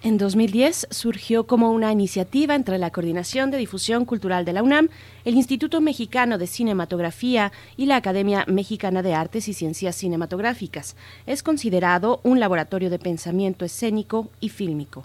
En 0.00 0.16
2010 0.16 0.86
surgió 0.90 1.48
como 1.48 1.72
una 1.72 1.90
iniciativa 1.90 2.54
entre 2.54 2.78
la 2.78 2.90
Coordinación 2.90 3.50
de 3.50 3.58
Difusión 3.58 4.04
Cultural 4.04 4.44
de 4.44 4.52
la 4.52 4.62
UNAM, 4.62 4.90
el 5.24 5.34
Instituto 5.34 5.80
Mexicano 5.80 6.38
de 6.38 6.46
Cinematografía 6.46 7.50
y 7.76 7.86
la 7.86 7.96
Academia 7.96 8.44
Mexicana 8.46 9.02
de 9.02 9.14
Artes 9.14 9.48
y 9.48 9.54
Ciencias 9.54 9.96
Cinematográficas. 9.96 10.94
Es 11.26 11.42
considerado 11.42 12.20
un 12.22 12.38
laboratorio 12.38 12.90
de 12.90 13.00
pensamiento 13.00 13.64
escénico 13.64 14.28
y 14.38 14.50
fílmico. 14.50 15.04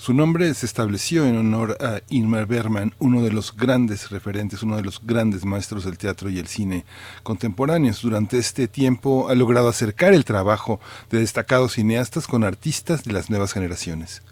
Su 0.00 0.14
nombre 0.14 0.54
se 0.54 0.64
estableció 0.64 1.26
en 1.26 1.36
honor 1.36 1.76
a 1.80 2.02
Ingmar 2.08 2.46
Bergman, 2.46 2.94
uno 3.00 3.20
de 3.20 3.32
los 3.32 3.56
grandes 3.56 4.10
referentes, 4.10 4.62
uno 4.62 4.76
de 4.76 4.84
los 4.84 5.04
grandes 5.04 5.44
maestros 5.44 5.84
del 5.84 5.98
teatro 5.98 6.30
y 6.30 6.38
el 6.38 6.46
cine 6.46 6.84
contemporáneos. 7.24 8.00
Durante 8.00 8.38
este 8.38 8.68
tiempo 8.68 9.28
ha 9.28 9.34
logrado 9.34 9.68
acercar 9.68 10.14
el 10.14 10.24
trabajo 10.24 10.78
de 11.10 11.18
destacados 11.18 11.72
cineastas 11.72 12.28
con 12.28 12.44
artistas 12.44 13.02
de 13.02 13.12
las 13.12 13.28
nuevas 13.28 13.52
generaciones. 13.52 14.22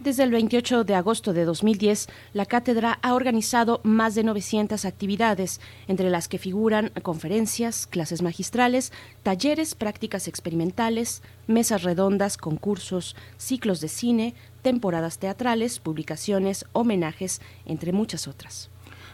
Desde 0.00 0.22
el 0.22 0.30
28 0.30 0.84
de 0.84 0.94
agosto 0.94 1.34
de 1.34 1.44
2010, 1.44 2.08
la 2.32 2.46
cátedra 2.46 2.98
ha 3.02 3.12
organizado 3.12 3.82
más 3.84 4.14
de 4.14 4.24
900 4.24 4.86
actividades, 4.86 5.60
entre 5.88 6.08
las 6.08 6.26
que 6.26 6.38
figuran 6.38 6.90
conferencias, 7.02 7.86
clases 7.86 8.22
magistrales, 8.22 8.94
talleres, 9.22 9.74
prácticas 9.74 10.26
experimentales, 10.26 11.20
mesas 11.46 11.82
redondas, 11.82 12.38
concursos, 12.38 13.14
ciclos 13.36 13.82
de 13.82 13.88
cine, 13.88 14.34
temporadas 14.60 15.18
teatrales, 15.18 15.78
publicaciones, 15.78 16.66
homenajes, 16.72 17.40
entre 17.66 17.92
muchas 17.92 18.28
otras. 18.28 18.70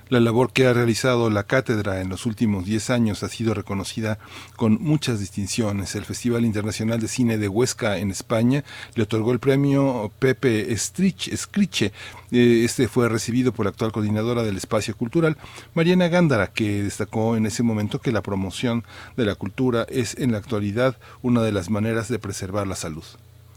La 0.08 0.20
labor 0.20 0.52
que 0.52 0.68
ha 0.68 0.72
realizado 0.72 1.30
la 1.30 1.42
cátedra 1.42 2.00
en 2.00 2.08
los 2.08 2.26
últimos 2.26 2.64
10 2.64 2.90
años 2.90 3.24
ha 3.24 3.28
sido 3.28 3.54
reconocida 3.54 4.20
con 4.54 4.80
muchas 4.80 5.18
distinciones. 5.18 5.96
El 5.96 6.04
Festival 6.04 6.44
Internacional 6.44 7.00
de 7.00 7.08
Cine 7.08 7.38
de 7.38 7.48
Huesca 7.48 7.98
en 7.98 8.12
España 8.12 8.62
le 8.94 9.02
otorgó 9.02 9.32
el 9.32 9.40
premio 9.40 10.12
Pepe 10.20 10.76
Scriche. 10.76 11.92
Eh, 12.30 12.62
este 12.64 12.86
fue 12.86 13.08
recibido 13.08 13.50
por 13.50 13.66
la 13.66 13.70
actual 13.70 13.90
coordinadora 13.90 14.44
del 14.44 14.56
espacio 14.56 14.96
cultural, 14.96 15.36
Mariana 15.74 16.06
Gándara, 16.06 16.52
que 16.52 16.84
destacó 16.84 17.36
en 17.36 17.44
ese 17.44 17.64
momento 17.64 18.00
que 18.00 18.12
la 18.12 18.22
promoción 18.22 18.84
de 19.16 19.24
la 19.24 19.34
cultura 19.34 19.86
es 19.88 20.16
en 20.18 20.30
la 20.30 20.38
actualidad 20.38 20.96
una 21.22 21.42
de 21.42 21.50
las 21.50 21.68
maneras 21.68 22.06
de 22.06 22.20
preservar 22.20 22.68
la 22.68 22.76
salud. 22.76 23.04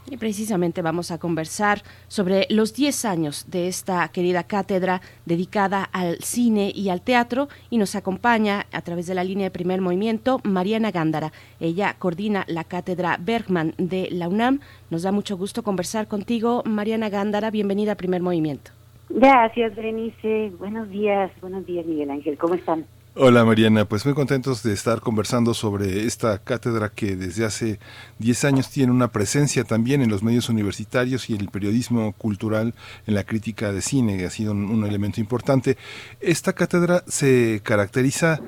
Y 0.09 0.17
precisamente 0.17 0.81
vamos 0.81 1.11
a 1.11 1.19
conversar 1.19 1.83
sobre 2.07 2.47
los 2.49 2.73
10 2.73 3.05
años 3.05 3.45
de 3.49 3.67
esta 3.67 4.07
querida 4.07 4.43
cátedra 4.43 5.01
dedicada 5.25 5.83
al 5.83 6.17
cine 6.19 6.71
y 6.73 6.89
al 6.89 7.01
teatro 7.01 7.47
y 7.69 7.77
nos 7.77 7.95
acompaña 7.95 8.65
a 8.71 8.81
través 8.81 9.05
de 9.05 9.13
la 9.13 9.23
línea 9.23 9.45
de 9.45 9.51
primer 9.51 9.81
movimiento 9.81 10.41
Mariana 10.43 10.89
Gándara. 10.89 11.31
Ella 11.59 11.95
coordina 11.99 12.43
la 12.47 12.63
cátedra 12.63 13.17
Bergman 13.19 13.75
de 13.77 14.09
la 14.11 14.27
UNAM. 14.27 14.61
Nos 14.89 15.03
da 15.03 15.11
mucho 15.11 15.37
gusto 15.37 15.61
conversar 15.61 16.07
contigo, 16.07 16.63
Mariana 16.65 17.09
Gándara. 17.09 17.51
Bienvenida 17.51 17.91
a 17.91 17.95
primer 17.95 18.23
movimiento. 18.23 18.71
Gracias, 19.09 19.75
Berenice. 19.75 20.51
Buenos 20.57 20.89
días, 20.89 21.31
buenos 21.39 21.65
días, 21.67 21.85
Miguel 21.85 22.09
Ángel. 22.09 22.37
¿Cómo 22.37 22.55
están? 22.55 22.85
Hola 23.21 23.43
Mariana, 23.43 23.83
pues 23.83 24.05
muy 24.05 24.13
contentos 24.13 24.63
de 24.63 24.71
estar 24.71 25.01
conversando 25.01 25.53
sobre 25.53 26.05
esta 26.05 26.37
cátedra 26.37 26.87
que 26.87 27.17
desde 27.17 27.43
hace 27.43 27.77
10 28.19 28.45
años 28.45 28.69
tiene 28.69 28.93
una 28.93 29.09
presencia 29.09 29.65
también 29.65 30.01
en 30.01 30.09
los 30.09 30.23
medios 30.23 30.47
universitarios 30.47 31.29
y 31.29 31.35
en 31.35 31.41
el 31.41 31.49
periodismo 31.49 32.13
cultural 32.13 32.73
en 33.07 33.15
la 33.15 33.25
crítica 33.25 33.73
de 33.73 33.81
cine, 33.81 34.17
que 34.17 34.25
ha 34.25 34.29
sido 34.29 34.53
un, 34.53 34.85
elemento 34.85 35.19
importante. 35.19 35.77
Esta 36.21 36.53
cátedra 36.53 37.03
se 37.07 37.59
caracteriza 37.61 38.39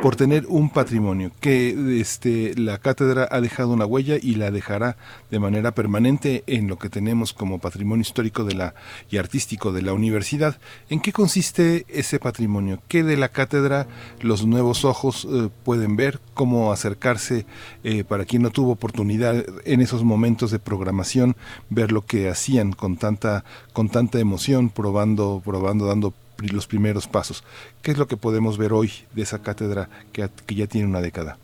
por 0.00 0.14
tener 0.14 0.46
un 0.46 0.70
patrimonio, 0.70 1.32
que 1.40 2.00
este, 2.00 2.54
la 2.56 2.78
cátedra 2.78 3.26
ha 3.32 3.40
dejado 3.40 3.70
una 3.70 3.84
huella 3.84 4.14
y 4.22 4.36
la 4.36 4.52
dejará 4.52 4.96
de 5.32 5.40
manera 5.40 5.74
permanente 5.74 6.44
en 6.46 6.68
lo 6.68 6.78
que 6.78 6.88
tenemos 6.88 7.32
como 7.32 7.58
patrimonio 7.58 8.02
histórico 8.02 8.44
de 8.44 8.54
la, 8.54 8.74
y 9.10 9.16
artístico 9.16 9.72
de 9.72 9.82
la 9.82 9.92
universidad. 9.92 10.56
¿En 10.88 11.00
qué 11.00 11.12
consiste 11.12 11.84
ese 11.88 12.20
patrimonio? 12.20 12.80
¿Qué 12.86 13.02
de 13.02 13.16
la 13.16 13.30
cátedra 13.30 13.88
los 14.20 14.46
nuevos 14.46 14.84
ojos 14.84 15.26
eh, 15.30 15.48
pueden 15.64 15.96
ver, 15.96 16.18
cómo 16.34 16.72
acercarse 16.72 17.46
eh, 17.84 18.04
para 18.04 18.24
quien 18.24 18.42
no 18.42 18.50
tuvo 18.50 18.72
oportunidad 18.72 19.44
en 19.64 19.80
esos 19.80 20.04
momentos 20.04 20.50
de 20.50 20.58
programación, 20.58 21.36
ver 21.68 21.92
lo 21.92 22.02
que 22.02 22.28
hacían 22.28 22.72
con 22.72 22.96
tanta, 22.96 23.44
con 23.72 23.88
tanta 23.88 24.18
emoción, 24.20 24.70
probando, 24.70 25.42
probando, 25.44 25.86
dando 25.86 26.12
los 26.52 26.66
primeros 26.66 27.06
pasos. 27.06 27.44
¿Qué 27.82 27.90
es 27.90 27.98
lo 27.98 28.06
que 28.06 28.16
podemos 28.16 28.56
ver 28.58 28.72
hoy 28.72 28.90
de 29.14 29.22
esa 29.22 29.42
cátedra 29.42 29.88
que, 30.12 30.28
que 30.46 30.54
ya 30.54 30.66
tiene 30.66 30.86
una 30.86 31.00
década? 31.00 31.38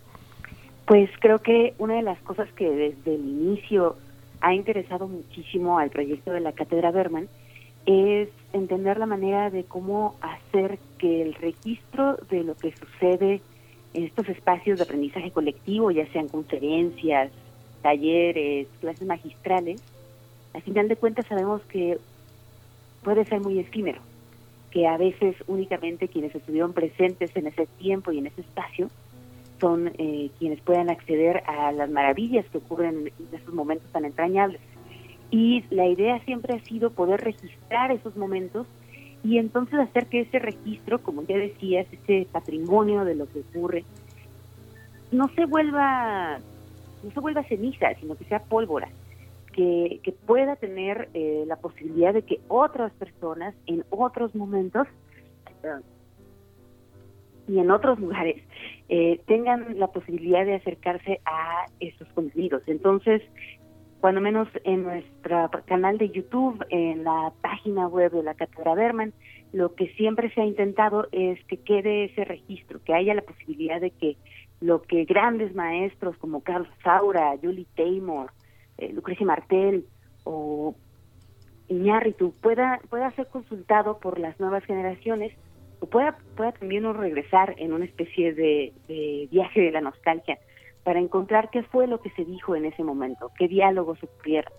Pues 0.87 1.11
creo 1.21 1.41
que 1.41 1.75
una 1.79 1.95
de 1.95 2.03
las 2.03 2.19
cosas 2.21 2.49
que 2.53 2.71
desde 2.71 3.15
el 3.15 3.21
inicio 3.21 3.97
ha 4.41 4.55
interesado 4.55 5.09
muchísimo 5.09 5.79
al 5.79 5.91
proyecto 5.91 6.31
de 6.31 6.41
la 6.41 6.53
Cátedra 6.53 6.91
Berman 6.91 7.29
es 7.87 8.29
entender 8.53 8.99
la 8.99 9.07
manera 9.07 9.51
de 9.51 9.65
cómo 9.65 10.17
hacer 10.21 10.79
que 10.99 11.23
el 11.23 11.35
registro 11.35 12.17
de 12.29 12.43
lo 12.43 12.57
que 12.57 12.73
sucede 12.73 13.41
en 13.95 14.05
estos 14.05 14.29
espacios 14.29 14.79
de 14.79 14.85
aprendizaje 14.85 15.31
colectivo, 15.31 15.91
ya 15.91 16.07
sean 16.13 16.29
conferencias, 16.29 17.31
talleres, 17.83 18.67
clases 18.81 19.07
magistrales, 19.07 19.81
al 20.53 20.63
final 20.63 20.89
de 20.89 20.97
cuentas 20.97 21.27
sabemos 21.27 21.63
que 21.63 21.99
puede 23.03 23.25
ser 23.25 23.41
muy 23.41 23.59
efímero, 23.59 24.01
que 24.71 24.87
a 24.87 24.97
veces 24.97 25.37
únicamente 25.47 26.09
quienes 26.09 26.35
estuvieron 26.35 26.73
presentes 26.73 27.31
en 27.37 27.47
ese 27.47 27.67
tiempo 27.79 28.11
y 28.11 28.19
en 28.19 28.27
ese 28.27 28.41
espacio 28.41 28.91
son 29.61 29.93
eh, 29.99 30.31
quienes 30.39 30.61
puedan 30.61 30.91
acceder 30.91 31.43
a 31.47 31.73
las 31.73 31.89
maravillas 31.89 32.45
que 32.47 32.59
ocurren 32.59 33.13
en 33.19 33.39
esos 33.39 33.55
momentos 33.55 33.91
tan 33.93 34.05
entrañables. 34.05 34.61
Y 35.31 35.65
la 35.71 35.87
idea 35.87 36.21
siempre 36.25 36.57
ha 36.57 36.65
sido 36.65 36.91
poder 36.91 37.21
registrar 37.21 37.91
esos 37.91 38.17
momentos 38.17 38.67
y 39.25 39.39
entonces 39.39 39.79
hacer 39.81 40.07
que 40.07 40.21
ese 40.21 40.39
registro, 40.39 41.03
como 41.03 41.23
ya 41.23 41.37
decías, 41.37 41.87
ese 41.91 42.29
patrimonio 42.31 43.05
de 43.05 43.17
lo 43.17 43.27
que 43.27 43.41
ocurre, 43.41 43.85
no 45.11 45.29
se 45.35 45.47
vuelva, 45.47 46.39
no 47.03 47.11
se 47.11 47.21
vuelva 47.21 47.43
ceniza, 47.45 47.93
sino 48.01 48.17
que 48.17 48.25
sea 48.25 48.45
pólvora, 48.45 48.89
que, 49.53 50.01
que 50.03 50.13
pueda 50.13 50.57
tener 50.57 51.09
eh, 51.15 51.45
la 51.47 51.57
posibilidad 51.57 52.15
de 52.15 52.23
que 52.23 52.41
otras 52.49 52.93
personas 52.93 53.55
en 53.67 53.85
otros 53.91 54.35
momentos 54.35 54.87
y 57.49 57.59
en 57.59 57.71
otros 57.71 57.99
lugares 57.99 58.43
eh, 58.89 59.21
tengan 59.27 59.79
la 59.79 59.89
posibilidad 59.89 60.45
de 60.45 60.55
acercarse 60.55 61.21
a 61.25 61.67
esos 61.81 62.07
contenidos. 62.09 62.63
Entonces, 62.67 63.23
cuando 64.07 64.21
menos 64.21 64.47
en 64.63 64.85
nuestro 64.85 65.51
canal 65.65 65.99
de 65.99 66.11
YouTube, 66.11 66.65
en 66.71 67.03
la 67.03 67.33
página 67.43 67.89
web 67.89 68.13
de 68.13 68.23
la 68.23 68.35
Cátedra 68.35 68.77
Berman, 68.77 69.13
lo 69.53 69.75
que 69.75 69.89
siempre 69.95 70.33
se 70.33 70.41
ha 70.41 70.45
intentado 70.45 71.09
es 71.11 71.45
que 71.47 71.57
quede 71.57 72.05
ese 72.05 72.25
registro, 72.25 72.79
que 72.85 72.95
haya 72.95 73.15
la 73.15 73.23
posibilidad 73.23 73.81
de 73.81 73.91
que 73.91 74.17
lo 74.61 74.83
que 74.83 75.07
grandes 75.07 75.57
maestros 75.57 76.17
como 76.19 76.45
Carlos 76.45 76.69
Saura, 76.85 77.35
Julie 77.43 77.67
Taymor, 77.75 78.31
eh, 78.79 78.93
Lucrecia 78.93 79.27
Martel 79.27 79.85
o 80.23 80.77
Iñárritu 81.67 82.33
pueda, 82.41 82.79
pueda 82.89 83.11
ser 83.17 83.27
consultado 83.27 83.99
por 83.99 84.21
las 84.21 84.39
nuevas 84.39 84.65
generaciones 84.67 85.33
o 85.81 85.87
pueda, 85.87 86.17
pueda 86.37 86.53
también 86.53 86.85
regresar 86.95 87.57
en 87.59 87.73
una 87.73 87.87
especie 87.87 88.35
de, 88.35 88.73
de 88.87 89.27
viaje 89.33 89.63
de 89.63 89.73
la 89.73 89.81
nostalgia 89.81 90.39
para 90.87 91.01
encontrar 91.01 91.51
qué 91.51 91.65
fue 91.65 91.89
lo 91.89 92.01
que 92.01 92.11
se 92.11 92.25
dijo 92.25 92.55
en 92.55 92.65
ese 92.65 92.85
momento, 92.85 93.33
qué 93.37 93.49
diálogos 93.49 94.01
ocurrieron. 94.05 94.53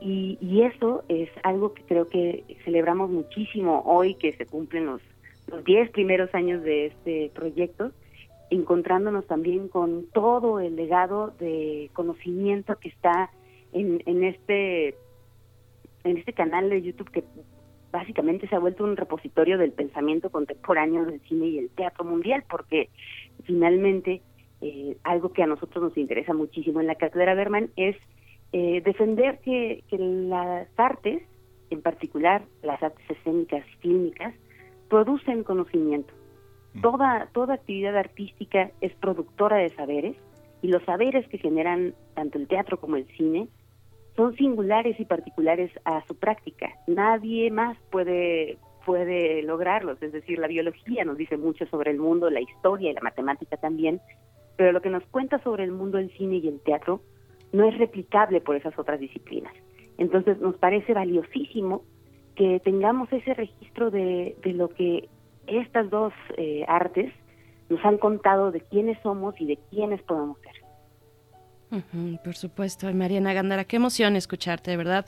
Y, 0.00 0.38
y 0.40 0.62
eso 0.62 1.04
es 1.10 1.28
algo 1.42 1.74
que 1.74 1.82
creo 1.82 2.08
que 2.08 2.44
celebramos 2.64 3.10
muchísimo 3.10 3.82
hoy 3.84 4.14
que 4.14 4.32
se 4.38 4.46
cumplen 4.46 4.86
los, 4.86 5.02
los 5.48 5.62
10 5.64 5.90
primeros 5.90 6.34
años 6.34 6.62
de 6.62 6.86
este 6.86 7.30
proyecto, 7.34 7.92
encontrándonos 8.48 9.26
también 9.26 9.68
con 9.68 10.06
todo 10.14 10.60
el 10.60 10.76
legado 10.76 11.34
de 11.38 11.90
conocimiento 11.92 12.76
que 12.76 12.88
está 12.88 13.30
en, 13.74 14.02
en 14.06 14.24
este 14.24 14.94
en 16.04 16.16
este 16.16 16.32
canal 16.32 16.70
de 16.70 16.80
YouTube 16.80 17.10
que 17.10 17.22
básicamente 17.92 18.48
se 18.48 18.56
ha 18.56 18.60
vuelto 18.60 18.82
un 18.82 18.96
repositorio 18.96 19.58
del 19.58 19.72
pensamiento 19.72 20.30
contemporáneo 20.30 21.04
del 21.04 21.20
cine 21.28 21.48
y 21.48 21.58
el 21.58 21.68
teatro 21.68 22.02
mundial, 22.06 22.44
porque 22.48 22.88
finalmente 23.44 24.22
eh, 24.60 24.96
algo 25.04 25.32
que 25.32 25.42
a 25.42 25.46
nosotros 25.46 25.82
nos 25.82 25.98
interesa 25.98 26.32
muchísimo 26.32 26.80
en 26.80 26.86
la 26.86 26.94
cátedra 26.94 27.34
Berman 27.34 27.70
es 27.76 27.96
eh, 28.52 28.80
defender 28.82 29.38
que, 29.40 29.82
las 29.90 30.68
artes, 30.76 31.22
en 31.70 31.82
particular 31.82 32.42
las 32.62 32.82
artes 32.82 33.04
escénicas 33.10 33.64
y 33.74 33.76
fílmicas, 33.76 34.34
producen 34.88 35.44
conocimiento. 35.44 36.12
Mm. 36.74 36.80
Toda, 36.80 37.28
toda 37.32 37.54
actividad 37.54 37.96
artística 37.96 38.70
es 38.80 38.94
productora 38.94 39.56
de 39.56 39.70
saberes 39.70 40.16
y 40.62 40.68
los 40.68 40.82
saberes 40.84 41.28
que 41.28 41.38
generan 41.38 41.94
tanto 42.14 42.38
el 42.38 42.48
teatro 42.48 42.78
como 42.78 42.96
el 42.96 43.06
cine 43.16 43.48
son 44.16 44.34
singulares 44.36 44.98
y 44.98 45.04
particulares 45.04 45.70
a 45.84 46.02
su 46.06 46.14
práctica. 46.16 46.70
Nadie 46.86 47.50
más 47.50 47.76
puede 47.90 48.58
puede 48.86 49.42
lograrlos, 49.42 50.00
es 50.00 50.12
decir, 50.12 50.38
la 50.38 50.46
biología 50.46 51.04
nos 51.04 51.18
dice 51.18 51.36
mucho 51.36 51.66
sobre 51.66 51.90
el 51.90 51.98
mundo, 51.98 52.30
la 52.30 52.40
historia 52.40 52.92
y 52.92 52.94
la 52.94 53.00
matemática 53.00 53.56
también, 53.56 54.00
pero 54.56 54.72
lo 54.72 54.80
que 54.80 54.90
nos 54.90 55.04
cuenta 55.06 55.42
sobre 55.42 55.64
el 55.64 55.72
mundo 55.72 55.98
del 55.98 56.10
cine 56.16 56.36
y 56.36 56.48
el 56.48 56.60
teatro 56.60 57.00
no 57.52 57.68
es 57.68 57.76
replicable 57.78 58.40
por 58.40 58.56
esas 58.56 58.78
otras 58.78 59.00
disciplinas. 59.00 59.52
Entonces 59.98 60.38
nos 60.40 60.56
parece 60.56 60.94
valiosísimo 60.94 61.82
que 62.34 62.60
tengamos 62.60 63.10
ese 63.12 63.34
registro 63.34 63.90
de, 63.90 64.36
de 64.42 64.52
lo 64.52 64.68
que 64.68 65.08
estas 65.46 65.88
dos 65.90 66.12
eh, 66.36 66.64
artes 66.68 67.12
nos 67.68 67.84
han 67.84 67.98
contado 67.98 68.52
de 68.52 68.60
quiénes 68.60 68.98
somos 69.02 69.34
y 69.40 69.46
de 69.46 69.58
quiénes 69.70 70.02
podemos 70.02 70.38
ser. 70.40 71.82
por 72.22 72.34
supuesto, 72.34 72.92
Mariana 72.92 73.32
Gandara, 73.32 73.64
qué 73.64 73.76
emoción 73.76 74.16
escucharte, 74.16 74.70
de 74.70 74.76
verdad 74.76 75.06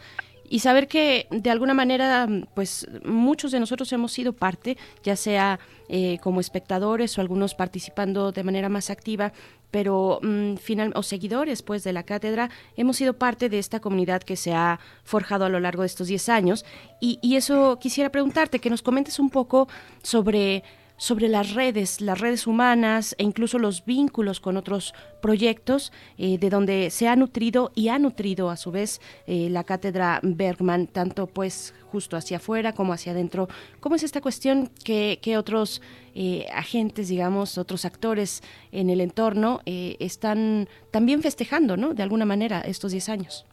y 0.49 0.61
saber 0.61 0.89
que 0.89 1.27
de 1.31 1.51
alguna 1.51 1.75
manera 1.75 2.29
pues 2.55 2.87
muchos 3.05 3.53
de 3.53 3.61
nosotros 3.61 3.93
hemos 3.93 4.13
sido 4.13 4.33
parte 4.33 4.77
ya 5.03 5.17
sea 5.17 5.59
eh, 5.89 6.19
como 6.23 6.41
espectadores 6.41 7.17
o 7.17 7.21
algunos 7.21 7.55
participando 7.55 8.33
de 8.33 8.45
manera 8.45 8.69
más 8.69 8.91
activa 8.91 9.33
pero 9.71 10.21
mm, 10.23 10.57
final 10.57 10.93
o 10.95 11.03
seguidores 11.03 11.63
pues 11.63 11.85
de 11.85 11.93
la 11.93 12.03
cátedra 12.03 12.51
hemos 12.77 12.97
sido 12.97 13.15
parte 13.15 13.49
de 13.49 13.59
esta 13.59 13.81
comunidad 13.81 14.23
que 14.23 14.37
se 14.37 14.55
ha 14.55 14.81
forjado 15.05 15.45
a 15.45 15.49
lo 15.49 15.61
largo 15.61 15.83
de 15.83 15.87
estos 15.87 16.09
10 16.09 16.29
años. 16.31 16.65
Y, 17.01 17.19
y 17.23 17.37
eso 17.37 17.79
quisiera 17.79 18.11
preguntarte 18.11 18.61
que 18.61 18.71
nos 18.71 18.83
comentes 18.83 19.19
un 19.19 19.31
poco 19.31 19.69
sobre 20.03 20.65
sobre 20.99 21.29
las 21.29 21.55
redes, 21.55 22.01
las 22.01 22.21
redes 22.21 22.47
humanas 22.47 23.15
e 23.19 23.23
incluso 23.23 23.59
los 23.59 23.87
vínculos 23.87 24.41
con 24.41 24.57
otros 24.57 24.93
proyectos 25.23 25.93
eh, 26.19 26.39
de 26.39 26.51
donde 26.51 26.91
se 26.91 27.09
ha 27.09 27.17
nutrido 27.17 27.71
y 27.75 27.89
ha 27.89 27.99
nutrido 27.99 28.51
a 28.51 28.57
su 28.57 28.71
vez 28.71 29.01
eh, 29.27 29.49
la 29.49 29.65
cátedra 29.65 30.21
Bergman, 30.23 30.89
tanto 30.89 31.27
pues 31.29 31.75
justo 31.91 32.17
hacia 32.17 32.37
afuera 32.39 32.75
como 32.75 32.93
hacia 32.93 33.13
adentro. 33.13 33.49
¿Cómo 33.81 33.95
es 33.95 34.03
esta 34.03 34.21
cuestión 34.21 34.71
que, 34.85 35.19
otros 35.39 35.81
eh, 36.15 36.47
agentes, 36.53 37.09
digamos, 37.09 37.59
otros 37.59 37.85
actores 37.85 38.43
en 38.73 38.91
el 38.91 39.01
entorno 39.01 39.61
están 39.65 40.67
también 40.91 41.23
festejando, 41.23 41.77
¿no? 41.77 41.95
De 41.95 42.03
alguna 42.03 42.25
manera 42.25 42.61
estos 42.61 42.91
10 42.91 43.09
años. 43.09 43.47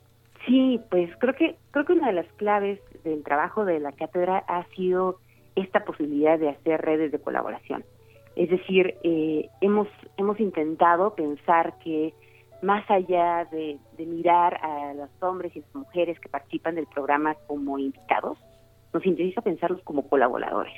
Sí, 0.47 0.79
pues 0.89 1.11
creo 1.19 1.35
que 1.35 1.55
creo 1.71 1.85
que 1.85 1.93
una 1.93 2.07
de 2.07 2.13
las 2.13 2.27
claves 2.37 2.79
del 3.03 3.23
trabajo 3.23 3.65
de 3.65 3.79
la 3.79 3.91
cátedra 3.91 4.43
ha 4.47 4.65
sido 4.75 5.19
esta 5.55 5.85
posibilidad 5.85 6.37
de 6.37 6.49
hacer 6.49 6.81
redes 6.81 7.11
de 7.11 7.19
colaboración. 7.19 7.83
Es 8.35 8.49
decir, 8.49 8.95
eh, 9.03 9.49
hemos, 9.61 9.87
hemos 10.17 10.39
intentado 10.39 11.15
pensar 11.15 11.77
que 11.79 12.13
más 12.61 12.89
allá 12.89 13.45
de, 13.51 13.77
mirar 13.99 14.59
a 14.61 14.93
los 14.93 15.09
hombres 15.21 15.55
y 15.55 15.61
las 15.61 15.75
mujeres 15.75 16.19
que 16.19 16.29
participan 16.29 16.75
del 16.75 16.87
programa 16.87 17.35
como 17.47 17.77
invitados, 17.79 18.37
nos 18.93 19.05
interesa 19.05 19.41
pensarlos 19.41 19.81
como 19.83 20.07
colaboradores. 20.07 20.73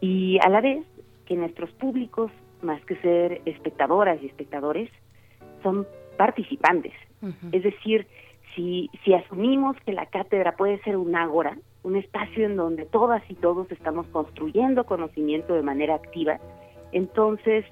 Y 0.00 0.38
a 0.44 0.48
la 0.48 0.60
vez 0.60 0.84
que 1.26 1.34
nuestros 1.34 1.70
públicos, 1.72 2.30
más 2.62 2.84
que 2.84 2.96
ser 2.96 3.40
espectadoras 3.46 4.22
y 4.22 4.26
espectadores, 4.26 4.90
son 5.62 5.86
participantes. 6.16 6.92
Es 7.52 7.62
decir, 7.62 8.06
si, 8.54 8.90
si 9.02 9.14
asumimos 9.14 9.76
que 9.86 9.94
la 9.94 10.04
cátedra 10.06 10.56
puede 10.56 10.78
ser 10.82 10.98
un 10.98 11.16
ágora, 11.16 11.56
un 11.84 11.96
espacio 11.96 12.46
en 12.46 12.56
donde 12.56 12.86
todas 12.86 13.22
y 13.30 13.34
todos 13.34 13.70
estamos 13.70 14.06
construyendo 14.08 14.84
conocimiento 14.84 15.54
de 15.54 15.62
manera 15.62 15.94
activa, 15.94 16.40
entonces 16.92 17.64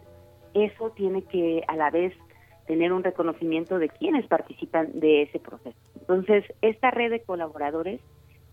eso 0.55 0.91
tiene 0.91 1.23
que 1.23 1.65
a 1.67 1.77
la 1.77 1.91
vez 1.91 2.15
tener 2.67 2.93
un 2.93 3.03
reconocimiento 3.03 3.79
de 3.79 3.89
quienes 3.89 4.27
participan 4.27 5.01
de 5.01 5.23
ese 5.23 5.41
proceso. 5.41 5.77
Entonces, 5.99 6.45
esta 6.61 6.91
red 6.91 7.11
de 7.11 7.23
colaboradores 7.23 8.01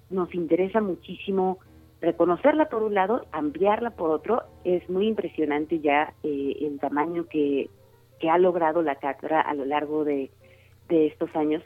nos 0.10 0.34
interesa 0.34 0.82
muchísimo 0.82 1.60
reconocerla 2.02 2.70
por 2.70 2.84
un 2.84 2.94
lado, 2.94 3.26
ampliarla 3.32 3.92
por 3.92 4.10
otro. 4.12 4.44
Es 4.64 4.90
muy 4.90 5.08
impresionante 5.08 5.80
ya 5.80 6.14
eh, 6.24 6.56
el 6.62 6.80
tamaño 6.80 7.26
que, 7.26 7.70
que 8.20 8.30
ha 8.30 8.38
logrado 8.38 8.82
la 8.82 8.96
cátedra 8.96 9.42
a 9.42 9.54
lo 9.54 9.66
largo 9.66 10.06
de, 10.06 10.32
de 10.88 11.08
estos 11.08 11.36
años. 11.36 11.64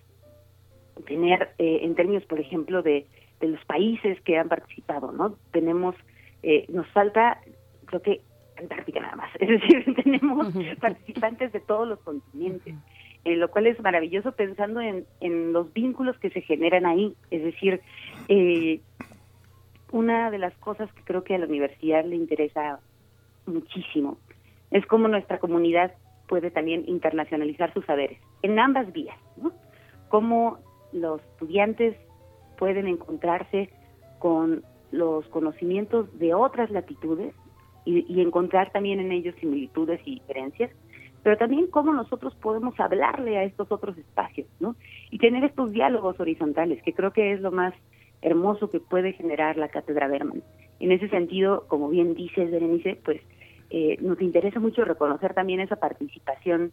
Tener, 1.06 1.50
eh, 1.58 1.80
en 1.84 1.96
términos, 1.96 2.26
por 2.26 2.40
ejemplo, 2.40 2.82
de 2.82 3.08
de 3.40 3.48
los 3.48 3.64
países 3.66 4.20
que 4.22 4.38
han 4.38 4.50
participado, 4.50 5.12
¿no? 5.12 5.36
Tenemos, 5.52 5.96
eh, 6.44 6.66
nos 6.70 6.88
falta, 6.90 7.40
creo 7.86 8.02
que 8.02 8.22
Antártica 8.58 9.00
nada 9.00 9.16
más, 9.16 9.30
es 9.40 9.50
decir, 9.50 9.96
tenemos 10.04 10.54
participantes 10.80 11.52
de 11.52 11.60
todos 11.60 11.88
los 11.88 12.00
continentes, 12.00 12.76
eh, 13.26 13.36
lo 13.36 13.50
cual 13.50 13.68
es 13.68 13.80
maravilloso 13.82 14.34
pensando 14.34 14.80
en, 14.82 15.06
en 15.22 15.54
los 15.54 15.74
vínculos 15.74 16.18
que 16.20 16.30
se 16.30 16.42
generan 16.42 16.86
ahí, 16.86 17.16
es 17.32 17.44
decir, 17.44 17.82
eh, 18.28 18.80
una 19.92 20.32
de 20.32 20.38
las 20.40 20.54
cosas 20.56 20.92
que 20.94 21.04
creo 21.04 21.24
que 21.24 21.36
a 21.36 21.38
la 21.38 21.46
universidad 21.46 22.04
le 22.06 22.16
interesa 22.16 22.80
muchísimo 23.46 24.18
es 24.72 24.86
cómo 24.88 25.08
nuestra 25.08 25.40
comunidad 25.40 25.94
puede 26.28 26.50
también 26.50 26.84
internacionalizar 26.88 27.74
sus 27.74 27.86
saberes 27.86 28.20
en 28.42 28.58
ambas 28.60 28.92
vías, 28.92 29.18
¿no? 29.38 29.52
Cómo 30.10 30.58
los 30.92 31.22
estudiantes 31.22 31.96
pueden 32.58 32.88
encontrarse 32.88 33.70
con 34.20 34.64
los 34.92 35.26
conocimientos 35.28 36.08
de 36.20 36.34
otras 36.34 36.70
latitudes 36.70 37.34
y, 37.86 38.22
encontrar 38.22 38.72
también 38.72 39.00
en 39.00 39.12
ellos 39.12 39.36
similitudes 39.40 40.00
y 40.06 40.16
diferencias, 40.16 40.72
pero 41.22 41.38
también 41.38 41.68
cómo 41.68 41.94
nosotros 41.94 42.34
podemos 42.36 42.80
hablarle 42.80 43.38
a 43.38 43.44
estos 43.44 43.72
otros 43.72 43.98
espacios, 43.98 44.48
¿no? 44.60 44.76
Y 45.10 45.18
tener 45.18 45.44
estos 45.44 45.72
diálogos 45.72 46.20
horizontales, 46.20 46.82
que 46.84 46.94
creo 46.94 47.12
que 47.12 47.34
es 47.34 47.42
lo 47.42 47.52
más 47.52 47.74
hermoso 48.22 48.70
que 48.70 48.80
puede 48.80 49.14
generar 49.14 49.58
la 49.58 49.68
cátedra 49.68 50.08
Berman. 50.08 50.44
En 50.80 50.92
ese 50.92 51.10
sentido, 51.10 51.66
como 51.68 51.90
bien 51.90 52.14
dices, 52.14 52.52
Berenice, 52.52 53.00
pues 53.04 53.22
eh, 53.70 53.98
nos 54.00 54.22
interesa 54.22 54.60
mucho 54.60 54.86
reconocer 54.86 55.34
también 55.34 55.60
esa 55.60 55.76
participación 55.76 56.72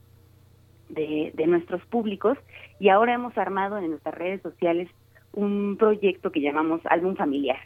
de, 0.88 1.32
de 1.34 1.46
nuestros 1.46 1.84
públicos 1.86 2.36
y 2.78 2.88
ahora 2.88 3.14
hemos 3.14 3.36
armado 3.38 3.78
en 3.78 3.90
nuestras 3.90 4.14
redes 4.14 4.42
sociales 4.42 4.88
un 5.32 5.76
proyecto 5.78 6.30
que 6.30 6.40
llamamos 6.40 6.80
álbum 6.86 7.16
familiar. 7.16 7.58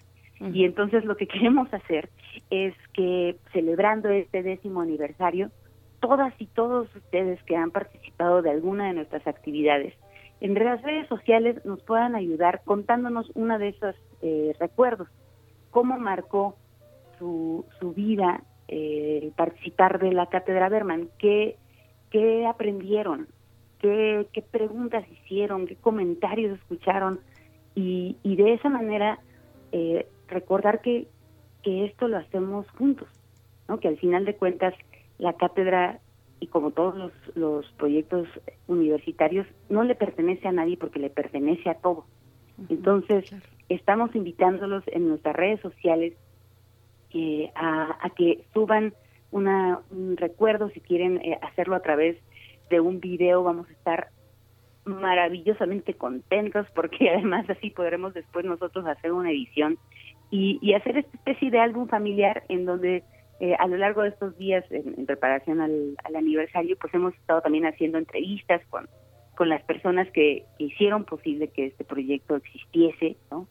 Y 0.53 0.65
entonces 0.65 1.05
lo 1.05 1.17
que 1.17 1.27
queremos 1.29 1.73
hacer 1.73 2.11
es 2.51 2.75
que 2.93 3.37
celebrando 3.53 4.09
este 4.09 4.43
décimo 4.43 4.81
aniversario, 4.81 5.51
todas 6.01 6.35
y 6.39 6.47
todos 6.47 6.95
ustedes 6.95 7.43
que 7.45 7.57
han 7.57 7.71
participado 7.71 8.43
de 8.43 8.51
alguna 8.51 8.89
de 8.89 8.95
nuestras 8.95 9.27
actividades, 9.27 9.95
en 10.41 10.55
las 10.55 10.83
redes 10.83 11.09
sociales 11.09 11.65
nos 11.65 11.81
puedan 11.83 12.15
ayudar 12.15 12.63
contándonos 12.65 13.31
una 13.35 13.57
de 13.59 13.69
esos 13.69 13.95
eh, 14.21 14.55
recuerdos, 14.59 15.09
cómo 15.71 15.99
marcó 15.99 16.57
su, 17.19 17.65
su 17.81 17.93
vida 17.93 18.43
eh, 18.69 19.33
participar 19.37 19.99
de 19.99 20.13
la 20.13 20.27
Cátedra 20.27 20.69
Berman, 20.69 21.09
qué, 21.19 21.57
qué 22.11 22.47
aprendieron, 22.47 23.29
qué, 23.79 24.27
qué 24.33 24.43
preguntas 24.43 25.05
hicieron, 25.11 25.67
qué 25.67 25.77
comentarios 25.77 26.59
escucharon 26.59 27.21
y, 27.75 28.17
y 28.23 28.37
de 28.37 28.55
esa 28.55 28.69
manera 28.69 29.19
eh, 29.73 30.07
recordar 30.29 30.81
que, 30.81 31.09
que 31.63 31.85
esto 31.85 32.09
lo 32.09 32.19
hacemos 32.19 32.69
juntos, 32.73 33.09
¿no? 33.69 33.81
que 33.81 33.89
al 33.89 33.99
final 33.99 34.25
de 34.25 34.37
cuentas 34.37 34.75
la 35.19 35.35
cátedra 35.35 36.01
y 36.41 36.49
como 36.49 36.73
todos 36.73 36.97
los, 36.97 37.13
los 37.35 37.67
proyectos 37.73 38.29
universitarios 38.67 39.47
no 39.69 39.83
le 39.85 39.95
pertenece 39.95 40.49
a 40.49 40.53
nadie 40.53 40.77
porque 40.77 40.99
le 40.99 41.11
pertenece 41.11 41.71
a 41.71 41.75
todos. 41.75 42.05
Entonces, 42.69 43.25
estamos 43.69 44.15
invitándolos 44.15 44.85
en 44.87 45.09
nuestras 45.09 45.35
redes 45.35 45.61
sociales 45.61 46.15
eh, 47.13 47.51
a, 47.55 47.99
a, 48.01 48.11
que 48.11 48.45
suban 48.53 48.93
una, 49.31 49.81
un 49.91 50.17
recuerdo, 50.17 50.69
si 50.71 50.81
quieren 50.81 51.19
eh, 51.19 51.39
hacerlo 51.43 51.77
a 51.77 51.81
través 51.81 52.17
de 52.71 52.81
un 52.81 53.01
video, 53.01 53.43
vamos 53.43 53.69
a 53.69 53.73
estar 53.73 54.09
maravillosamente 54.85 55.95
contentos 55.95 56.67
porque 56.75 57.11
además 57.15 57.49
así 57.49 57.71
podremos 57.71 58.15
después 58.15 58.45
nosotros 58.45 58.87
hacer 58.87 59.13
una 59.13 59.31
edición 59.31 59.79
y, 60.31 60.75
hacer 60.75 60.99
esta 60.99 61.17
especie 61.17 61.51
de 61.53 61.61
álbum 61.61 61.87
familiar 61.87 62.43
en 62.49 62.65
donde 62.65 63.05
eh, 63.39 63.55
a 63.57 63.69
lo 63.69 63.77
largo 63.77 64.03
de 64.03 64.09
estos 64.09 64.37
días 64.37 64.65
en, 64.71 65.07
preparación 65.07 65.61
al, 65.61 65.97
aniversario 66.13 66.77
pues 66.77 66.93
hemos 66.93 67.15
estado 67.15 67.41
también 67.41 67.67
haciendo 67.67 67.99
entrevistas 67.99 68.61
con, 68.69 68.89
con 69.37 69.49
las 69.49 69.63
personas 69.63 70.11
que, 70.11 70.45
hicieron 70.59 71.05
posible 71.05 71.49
que 71.49 71.67
este 71.67 71.85
proyecto 71.85 72.35
existiese, 72.37 73.17
¿no? 73.31 73.47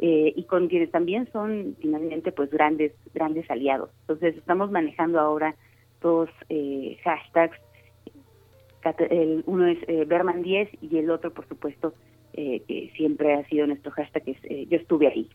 Eh, 0.00 0.32
y 0.36 0.44
con 0.44 0.68
quienes 0.68 0.92
también 0.92 1.28
son 1.32 1.76
finalmente 1.80 2.30
pues 2.30 2.50
grandes 2.50 2.92
grandes 3.14 3.50
aliados. 3.50 3.90
Entonces 4.02 4.36
estamos 4.36 4.70
manejando 4.70 5.18
ahora 5.18 5.56
dos 6.00 6.30
eh, 6.48 6.98
hashtags 7.02 7.58
el, 8.90 9.42
uno 9.46 9.66
es 9.66 9.78
eh, 9.88 10.04
Berman 10.06 10.42
10 10.42 10.70
y 10.82 10.98
el 10.98 11.10
otro, 11.10 11.32
por 11.32 11.46
supuesto, 11.48 11.94
eh, 12.34 12.62
que 12.66 12.90
siempre 12.96 13.34
ha 13.34 13.44
sido 13.48 13.66
nuestro 13.66 13.90
hashtag, 13.92 14.22
es 14.26 14.36
eh, 14.44 14.66
yo 14.68 14.76
estuve 14.76 15.08
ahí. 15.08 15.28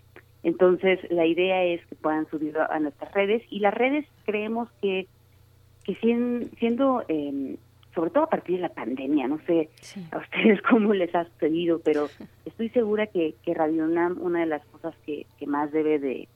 Entonces, 0.43 0.99
la 1.09 1.25
idea 1.25 1.63
es 1.63 1.85
que 1.87 1.95
puedan 1.95 2.29
subir 2.29 2.57
a, 2.57 2.79
nuestras 2.79 3.13
redes 3.13 3.41
y 3.49 3.59
las 3.59 3.73
redes 3.73 4.05
creemos 4.25 4.69
que, 4.81 5.07
que 5.85 5.95
siendo, 5.95 7.03
em, 7.07 7.55
sobre 7.95 8.09
todo 8.09 8.23
a 8.25 8.29
partir 8.29 8.57
de 8.57 8.63
la 8.63 8.73
pandemia, 8.73 9.27
no 9.27 9.39
sé 9.45 9.69
a 10.11 10.17
ustedes 10.17 10.61
cómo 10.69 10.93
les 10.93 11.13
ha 11.15 11.25
sucedido, 11.25 11.79
pero 11.83 12.07
estoy 12.45 12.69
segura 12.69 13.07
que, 13.07 13.35
que 13.43 13.53
Radio 13.53 13.85
UNAM, 13.85 14.17
una 14.21 14.41
de 14.41 14.47
las 14.47 14.65
cosas 14.65 14.93
que, 15.05 15.25
que 15.39 15.47
más 15.47 15.71
debe 15.71 15.97
de, 15.99 16.27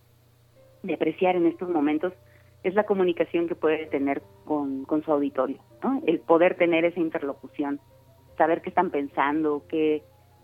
de 0.84 0.94
apreciar 0.94 1.36
en 1.36 1.46
estos 1.46 1.70
momentos 1.70 2.14
es 2.68 2.76
la 2.76 2.86
comunicación 2.86 3.48
que 3.48 3.56
puede 3.56 3.86
tener 3.88 4.22
con, 4.46 4.86
su 5.04 5.12
auditorio. 5.12 5.58
El 6.06 6.20
poder 6.20 6.56
tener 6.56 6.84
esa 6.86 7.00
interlocución, 7.00 7.80
saber 8.38 8.62
qué 8.62 8.70
están 8.70 8.92
pensando, 8.92 9.64
qué, 9.70 10.04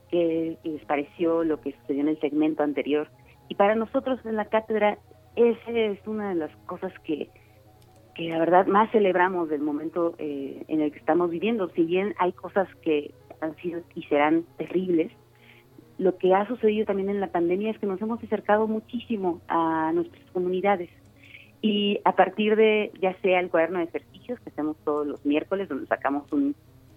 qué 0.10 0.58
les 0.64 0.86
pareció 0.86 1.44
lo 1.44 1.60
que 1.60 1.74
sucedió 1.74 2.02
en 2.02 2.08
el 2.08 2.20
segmento 2.20 2.64
anterior. 2.64 3.10
Y 3.50 3.56
para 3.56 3.76
nosotros 3.76 4.20
en 4.26 4.38
la 4.38 4.46
cátedra, 4.46 4.98
esa 5.36 5.72
es 5.72 6.00
una 6.08 6.30
de 6.30 6.36
las 6.36 6.56
cosas 6.66 6.94
que, 7.04 7.30
que 8.16 8.30
la 8.30 8.40
verdad 8.40 8.68
más 8.68 8.90
celebramos 8.92 9.50
del 9.50 9.62
momento 9.62 10.16
eh, 10.18 10.64
en 10.68 10.82
el 10.82 10.92
que 10.92 11.00
estamos 11.00 11.30
viviendo. 11.30 11.70
Si 11.72 11.84
bien 11.84 12.16
hay 12.20 12.32
cosas 12.32 12.68
que 12.82 13.14
han 13.42 13.56
sido 13.58 13.82
y 13.96 14.04
serán 14.04 14.46
terribles, 14.58 15.12
lo 15.98 16.18
que 16.18 16.34
ha 16.34 16.48
sucedido 16.48 16.86
también 16.86 17.10
en 17.10 17.20
la 17.20 17.32
pandemia 17.32 17.72
es 17.72 17.78
que 17.80 17.86
nos 17.86 18.02
hemos 18.02 18.24
acercado 18.24 18.68
muchísimo 18.68 19.42
a 19.48 19.92
nuestras 19.94 20.24
comunidades 20.32 20.90
y 21.64 22.02
a 22.04 22.16
partir 22.16 22.58
de 22.58 22.92
ya 23.02 23.16
sea 23.22 23.40
el 23.40 23.50
cuaderno 23.50 23.80
de 23.80 23.86
ejercicios 23.86 24.40
que 24.42 24.50
hacemos 24.50 24.78
todos 24.84 25.08
los 25.08 25.26
miércoles, 25.26 25.70
donde 25.70 25.88
sacamos 25.88 26.32
un, 26.32 26.56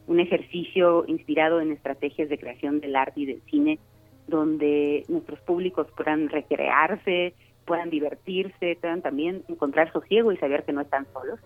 un 0.09 0.20
ejercicio 0.20 1.05
inspirado 1.07 1.61
en 1.61 1.70
estrategias 1.72 2.29
de 2.29 2.37
creación 2.37 2.81
del 2.81 2.96
arte 2.96 3.20
y 3.20 3.26
del 3.26 3.40
cine, 3.48 3.79
donde 4.26 5.05
nuestros 5.09 5.38
públicos 5.40 5.87
puedan 5.96 6.29
recrearse 6.29 7.33
puedan 7.66 7.90
divertirse, 7.90 8.79
puedan 8.81 9.02
también 9.02 9.42
encontrar 9.48 9.92
sosiego 9.92 10.33
y 10.33 10.38
saber 10.38 10.64
que 10.64 10.72
no 10.72 10.81
están 10.81 11.07
solos. 11.12 11.40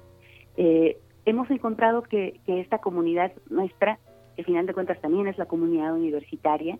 Eh, 0.56 0.98
hemos 1.24 1.50
encontrado 1.50 2.02
que, 2.02 2.38
que 2.46 2.60
esta 2.60 2.78
comunidad 2.78 3.32
nuestra, 3.48 3.98
que 4.36 4.42
al 4.42 4.46
final 4.46 4.66
de 4.66 4.74
cuentas 4.74 5.00
también 5.00 5.26
es 5.26 5.38
la 5.38 5.46
comunidad 5.46 5.94
universitaria, 5.94 6.78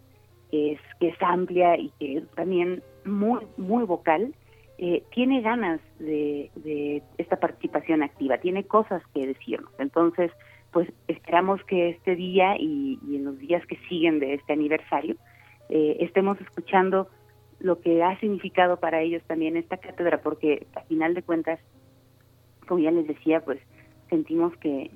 que 0.50 0.72
es, 0.72 0.80
que 1.00 1.08
es 1.08 1.16
amplia 1.20 1.76
y 1.76 1.90
que 1.98 2.18
es 2.18 2.30
también 2.32 2.82
muy, 3.04 3.40
muy 3.56 3.84
vocal, 3.84 4.34
eh, 4.82 5.02
tiene 5.14 5.42
ganas 5.42 5.78
de, 5.98 6.50
de, 6.54 7.02
esta 7.18 7.36
participación 7.36 8.02
activa, 8.02 8.38
tiene 8.38 8.64
cosas 8.64 9.02
que 9.12 9.26
decirnos. 9.26 9.70
Entonces, 9.78 10.32
pues 10.72 10.90
esperamos 11.06 11.62
que 11.64 11.90
este 11.90 12.16
día 12.16 12.56
y, 12.58 12.98
en 13.14 13.26
los 13.26 13.38
días 13.38 13.62
que 13.66 13.76
siguen 13.90 14.20
de 14.20 14.32
este 14.32 14.54
aniversario 14.54 15.16
eh, 15.68 15.98
estemos 16.00 16.40
escuchando 16.40 17.08
lo 17.58 17.78
que 17.82 18.02
ha 18.02 18.18
significado 18.20 18.78
para 18.78 19.02
ellos 19.02 19.22
también 19.26 19.58
esta 19.58 19.76
cátedra, 19.76 20.22
porque 20.22 20.66
a 20.74 20.80
final 20.84 21.12
de 21.12 21.24
cuentas, 21.24 21.60
como 22.66 22.80
ya 22.80 22.90
les 22.90 23.06
decía, 23.06 23.44
pues 23.44 23.60
sentimos 24.08 24.56
que, 24.56 24.90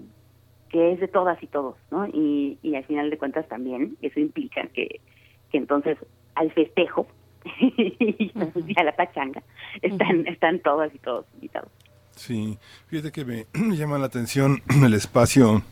que 0.71 0.93
es 0.93 1.01
de 1.01 1.09
todas 1.09 1.43
y 1.43 1.47
todos, 1.47 1.77
¿no? 1.91 2.07
Y, 2.07 2.57
y 2.63 2.75
al 2.75 2.85
final 2.85 3.11
de 3.11 3.19
cuentas 3.19 3.47
también 3.49 3.99
eso 4.01 4.19
implica 4.19 4.67
que, 4.69 5.03
que 5.51 5.59
entonces 5.59 5.99
al 6.37 6.51
festejo 6.53 7.07
y 7.61 8.33
a 8.77 8.85
la 8.85 8.97
pachanga 8.97 9.43
están, 9.83 10.27
están 10.27 10.61
todas 10.61 10.95
y 10.95 10.99
todos 10.99 11.27
invitados. 11.35 11.71
Sí, 12.17 12.59
fíjate 12.87 13.13
que 13.13 13.25
me 13.53 13.77
llama 13.77 13.99
la 13.99 14.07
atención 14.07 14.63
el 14.69 14.95
espacio 14.95 15.63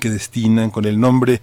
que 0.00 0.10
destinan 0.10 0.70
con 0.70 0.84
el 0.84 1.00
nombre 1.00 1.40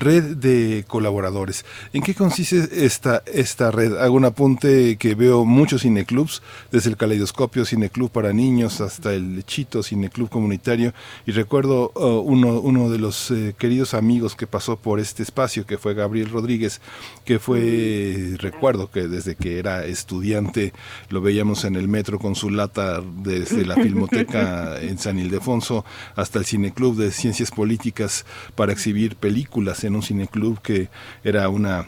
Red 0.00 0.36
de 0.36 0.84
Colaboradores. 0.86 1.64
¿En 1.92 2.02
qué 2.02 2.14
consiste 2.14 2.84
esta, 2.84 3.22
esta 3.26 3.70
red? 3.70 3.96
Hago 3.96 4.16
un 4.16 4.24
apunte 4.24 4.96
que 4.96 5.14
veo 5.14 5.44
muchos 5.44 5.82
cineclubs, 5.82 6.42
desde 6.70 6.90
el 6.90 6.96
Caleidoscopio 6.96 7.64
Cineclub 7.64 8.10
para 8.10 8.32
niños 8.32 8.80
hasta 8.80 9.14
el 9.14 9.44
Chito 9.44 9.82
Cineclub 9.82 10.28
Comunitario, 10.28 10.92
y 11.26 11.32
recuerdo 11.32 11.92
uh, 11.94 12.20
uno, 12.20 12.60
uno 12.60 12.90
de 12.90 12.98
los 12.98 13.30
eh, 13.30 13.54
queridos 13.58 13.94
amigos 13.94 14.34
que 14.34 14.46
pasó 14.46 14.76
por 14.76 15.00
este 15.00 15.22
espacio, 15.22 15.66
que 15.66 15.78
fue 15.78 15.94
Gabriel 15.94 16.30
Rodríguez, 16.30 16.80
que 17.24 17.38
fue, 17.38 18.36
recuerdo 18.38 18.90
que 18.90 19.08
desde 19.08 19.36
que 19.36 19.58
era 19.58 19.84
estudiante 19.84 20.72
lo 21.08 21.20
veíamos 21.20 21.64
en 21.64 21.76
el 21.76 21.88
metro 21.88 22.18
con 22.18 22.34
su 22.34 22.50
lata 22.50 23.02
desde 23.22 23.64
la 23.64 23.74
Filmoteca 23.74 24.78
en 24.80 24.98
San 24.98 25.18
Ildefonso 25.18 25.84
hasta 26.16 26.38
el 26.38 26.44
Cineclub 26.44 26.96
de 26.96 27.10
Ciencias 27.10 27.50
Políticas 27.50 28.24
para 28.54 28.72
exhibir 28.72 29.16
películas 29.16 29.84
en 29.88 29.96
un 29.96 30.02
cineclub 30.02 30.60
que 30.60 30.88
era 31.24 31.48
una 31.48 31.86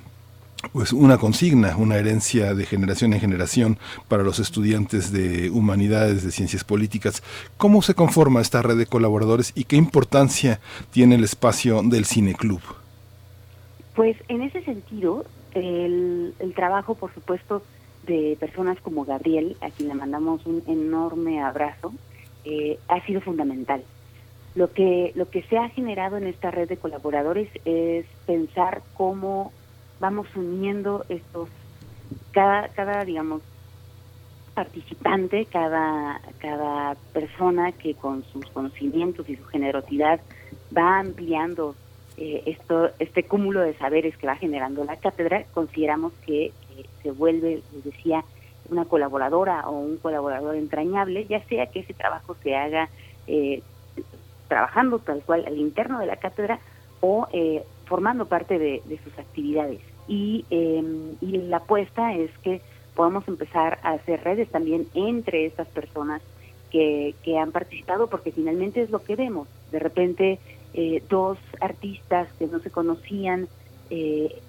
pues 0.73 0.93
una 0.93 1.19
consigna, 1.19 1.77
una 1.77 1.97
herencia 1.97 2.55
de 2.55 2.67
generación 2.67 3.13
en 3.15 3.21
generación 3.21 3.79
para 4.09 4.23
los 4.23 4.39
estudiantes 4.39 5.11
de 5.11 5.51
humanidades, 5.51 6.23
de 6.23 6.31
ciencias 6.31 6.65
políticas. 6.65 7.23
¿Cómo 7.57 7.83
se 7.83 7.95
conforma 7.95 8.41
esta 8.41 8.61
red 8.63 8.77
de 8.77 8.87
colaboradores 8.87 9.53
y 9.55 9.65
qué 9.65 9.77
importancia 9.77 10.61
tiene 10.91 11.15
el 11.15 11.25
espacio 11.25 11.83
del 11.83 12.05
cineclub? 12.05 12.61
Pues 13.95 14.17
en 14.29 14.43
ese 14.43 14.63
sentido, 14.63 15.25
el, 15.55 16.35
trabajo, 16.55 16.95
por 16.95 17.13
supuesto, 17.15 17.63
de 18.07 18.37
personas 18.39 18.79
como 18.81 19.05
Gabriel, 19.05 19.57
a 19.61 19.71
quien 19.71 19.89
le 19.89 19.95
mandamos 19.95 20.45
un 20.47 20.63
enorme 20.67 21.43
abrazo, 21.43 21.93
eh, 22.45 22.79
ha 22.89 23.05
sido 23.07 23.21
fundamental. 23.21 23.83
Lo 24.55 24.73
que, 24.73 25.13
lo 25.15 25.31
que 25.31 25.43
se 25.45 25.59
ha 25.59 25.69
generado 25.69 26.17
en 26.17 26.27
esta 26.27 26.51
red 26.51 26.69
de 26.69 26.77
colaboradores 26.77 27.49
es 27.65 28.07
pensar 28.27 28.83
cómo 28.95 29.53
vamos 30.01 30.27
uniendo 30.35 31.05
estos, 31.09 31.49
cada, 32.33 32.69
cada 32.69 33.05
digamos, 33.05 33.43
participante, 34.55 35.47
cada, 35.47 36.21
cada 36.39 36.97
persona 37.13 37.73
que 37.73 37.95
con 37.95 38.25
sus 38.25 38.47
conocimientos 38.47 39.29
y 39.29 39.37
su 39.37 39.45
generosidad 39.45 40.21
va 40.77 40.99
ampliando 40.99 41.77
eh, 42.17 42.43
esto, 42.47 42.91
este 42.99 43.23
cúmulo 43.23 43.61
de 43.61 43.75
saberes 43.75 44.17
que 44.17 44.27
va 44.27 44.37
generando 44.37 44.85
la 44.85 44.97
cátedra, 44.97 45.45
consideramos 45.55 46.13
que 46.27 46.53
se 47.03 47.11
vuelve, 47.13 47.63
les 47.73 47.85
decía, 47.85 48.25
una 48.69 48.85
colaboradora 48.85 49.69
o 49.69 49.79
un 49.79 49.97
colaborador 49.97 50.55
entrañable, 50.57 51.27
ya 51.27 51.43
sea 51.47 51.67
que 51.67 51.81
ese 51.81 51.95
trabajo 51.95 52.37
se 52.43 52.55
haga 52.55 52.89
eh, 53.27 53.63
trabajando 54.51 54.99
tal 54.99 55.23
cual 55.23 55.45
al 55.47 55.57
interno 55.57 56.01
de 56.01 56.07
la 56.07 56.17
cátedra 56.17 56.59
o 57.01 57.29
eh, 57.33 57.65
formando 57.87 58.27
parte 58.27 58.59
de, 58.59 58.83
sus 59.03 59.19
actividades. 59.19 59.81
Y, 60.09 60.45
em, 60.51 61.15
y, 61.21 61.39
la 61.39 61.59
apuesta 61.59 62.15
es 62.15 62.31
que 62.43 62.61
podamos 62.95 63.27
empezar 63.29 63.79
a 63.83 63.93
hacer 63.93 64.23
redes 64.25 64.51
también 64.51 64.89
entre 64.95 65.47
estas 65.47 65.69
personas 65.69 66.21
que, 66.71 67.15
que 67.23 67.39
han 67.39 67.53
participado, 67.53 68.09
porque 68.09 68.33
finalmente 68.33 68.83
es 68.83 68.91
lo 68.91 69.03
que 69.03 69.17
vemos. 69.17 69.47
De 69.71 69.79
repente, 69.79 70.41
eh, 70.75 71.03
dos 71.09 71.39
artistas 71.61 72.29
que 72.39 72.47
no 72.49 72.59
se 72.59 72.71
conocían 72.71 73.49
eh, 73.89 74.41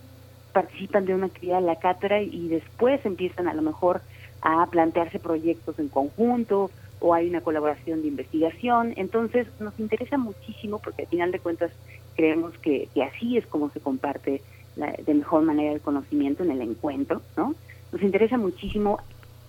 participan 0.51 1.05
de 1.05 1.15
una 1.15 1.27
actividad 1.27 1.59
en 1.59 1.67
la 1.67 1.77
cátedra 1.77 2.21
y 2.21 2.47
después 2.47 3.03
empiezan 3.05 3.47
a 3.47 3.53
lo 3.53 3.61
mejor 3.61 4.01
a 4.41 4.65
plantearse 4.67 5.19
proyectos 5.19 5.79
en 5.79 5.89
conjunto 5.89 6.71
o 7.01 7.13
hay 7.13 7.27
una 7.27 7.41
colaboración 7.41 8.01
de 8.01 8.07
investigación. 8.07 8.93
Entonces 8.95 9.47
nos 9.59 9.77
interesa 9.79 10.17
muchísimo 10.17 10.79
porque 10.79 11.03
al 11.03 11.07
final 11.09 11.31
de 11.31 11.39
cuentas 11.39 11.71
creemos 12.15 12.57
que, 12.59 12.87
así 13.03 13.37
es 13.37 13.45
como 13.47 13.69
se 13.71 13.79
comparte 13.79 14.41
de 14.75 15.13
mejor 15.13 15.43
manera 15.43 15.73
el 15.73 15.81
conocimiento 15.81 16.43
en 16.43 16.51
el 16.51 16.61
encuentro, 16.61 17.21
¿no? 17.35 17.55
Nos 17.91 18.01
interesa 18.01 18.37
muchísimo 18.37 18.99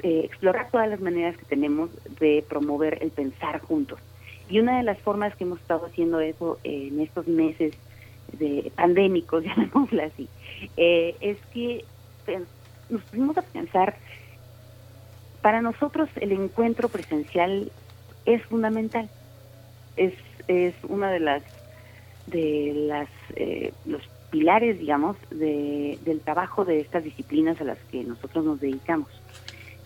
eh, 0.02 0.22
explorar 0.24 0.68
todas 0.72 0.88
las 0.88 1.00
maneras 1.00 1.36
que 1.36 1.44
tenemos 1.44 1.90
de 2.18 2.44
promover 2.48 2.98
el 3.02 3.10
pensar 3.10 3.60
juntos. 3.60 4.00
Y 4.50 4.58
una 4.58 4.78
de 4.78 4.82
las 4.82 4.98
formas 4.98 5.36
que 5.36 5.44
hemos 5.44 5.60
estado 5.60 5.86
haciendo 5.86 6.18
eso 6.20 6.58
en 6.64 6.98
estos 7.00 7.28
meses 7.28 7.74
de 8.32 8.72
pandémicos, 8.74 9.44
llamémosla 9.46 10.04
así, 10.04 10.28
eh, 10.76 11.14
es 11.20 11.38
que 11.52 11.84
pues, 12.24 12.42
nos 12.90 13.02
pusimos 13.02 13.38
a 13.38 13.42
pensar 13.42 13.96
para 15.42 15.61
nosotros 15.61 16.09
el 16.16 16.33
encuentro 16.33 16.88
presencial 16.88 17.70
es 18.24 18.42
fundamental. 18.44 19.11
Es, 19.96 20.14
es 20.48 20.74
una 20.85 21.11
de 21.11 21.20
las 21.20 21.42
de 22.26 22.72
las 22.74 23.09
eh, 23.37 23.72
los 23.85 24.02
pilares, 24.31 24.78
digamos, 24.78 25.16
de, 25.31 25.98
del 26.05 26.20
trabajo 26.20 26.64
de 26.64 26.81
estas 26.81 27.05
disciplinas 27.05 27.61
a 27.61 27.64
las 27.64 27.78
que 27.90 28.02
nosotros 28.05 28.44
nos 28.44 28.61
dedicamos. 28.61 29.11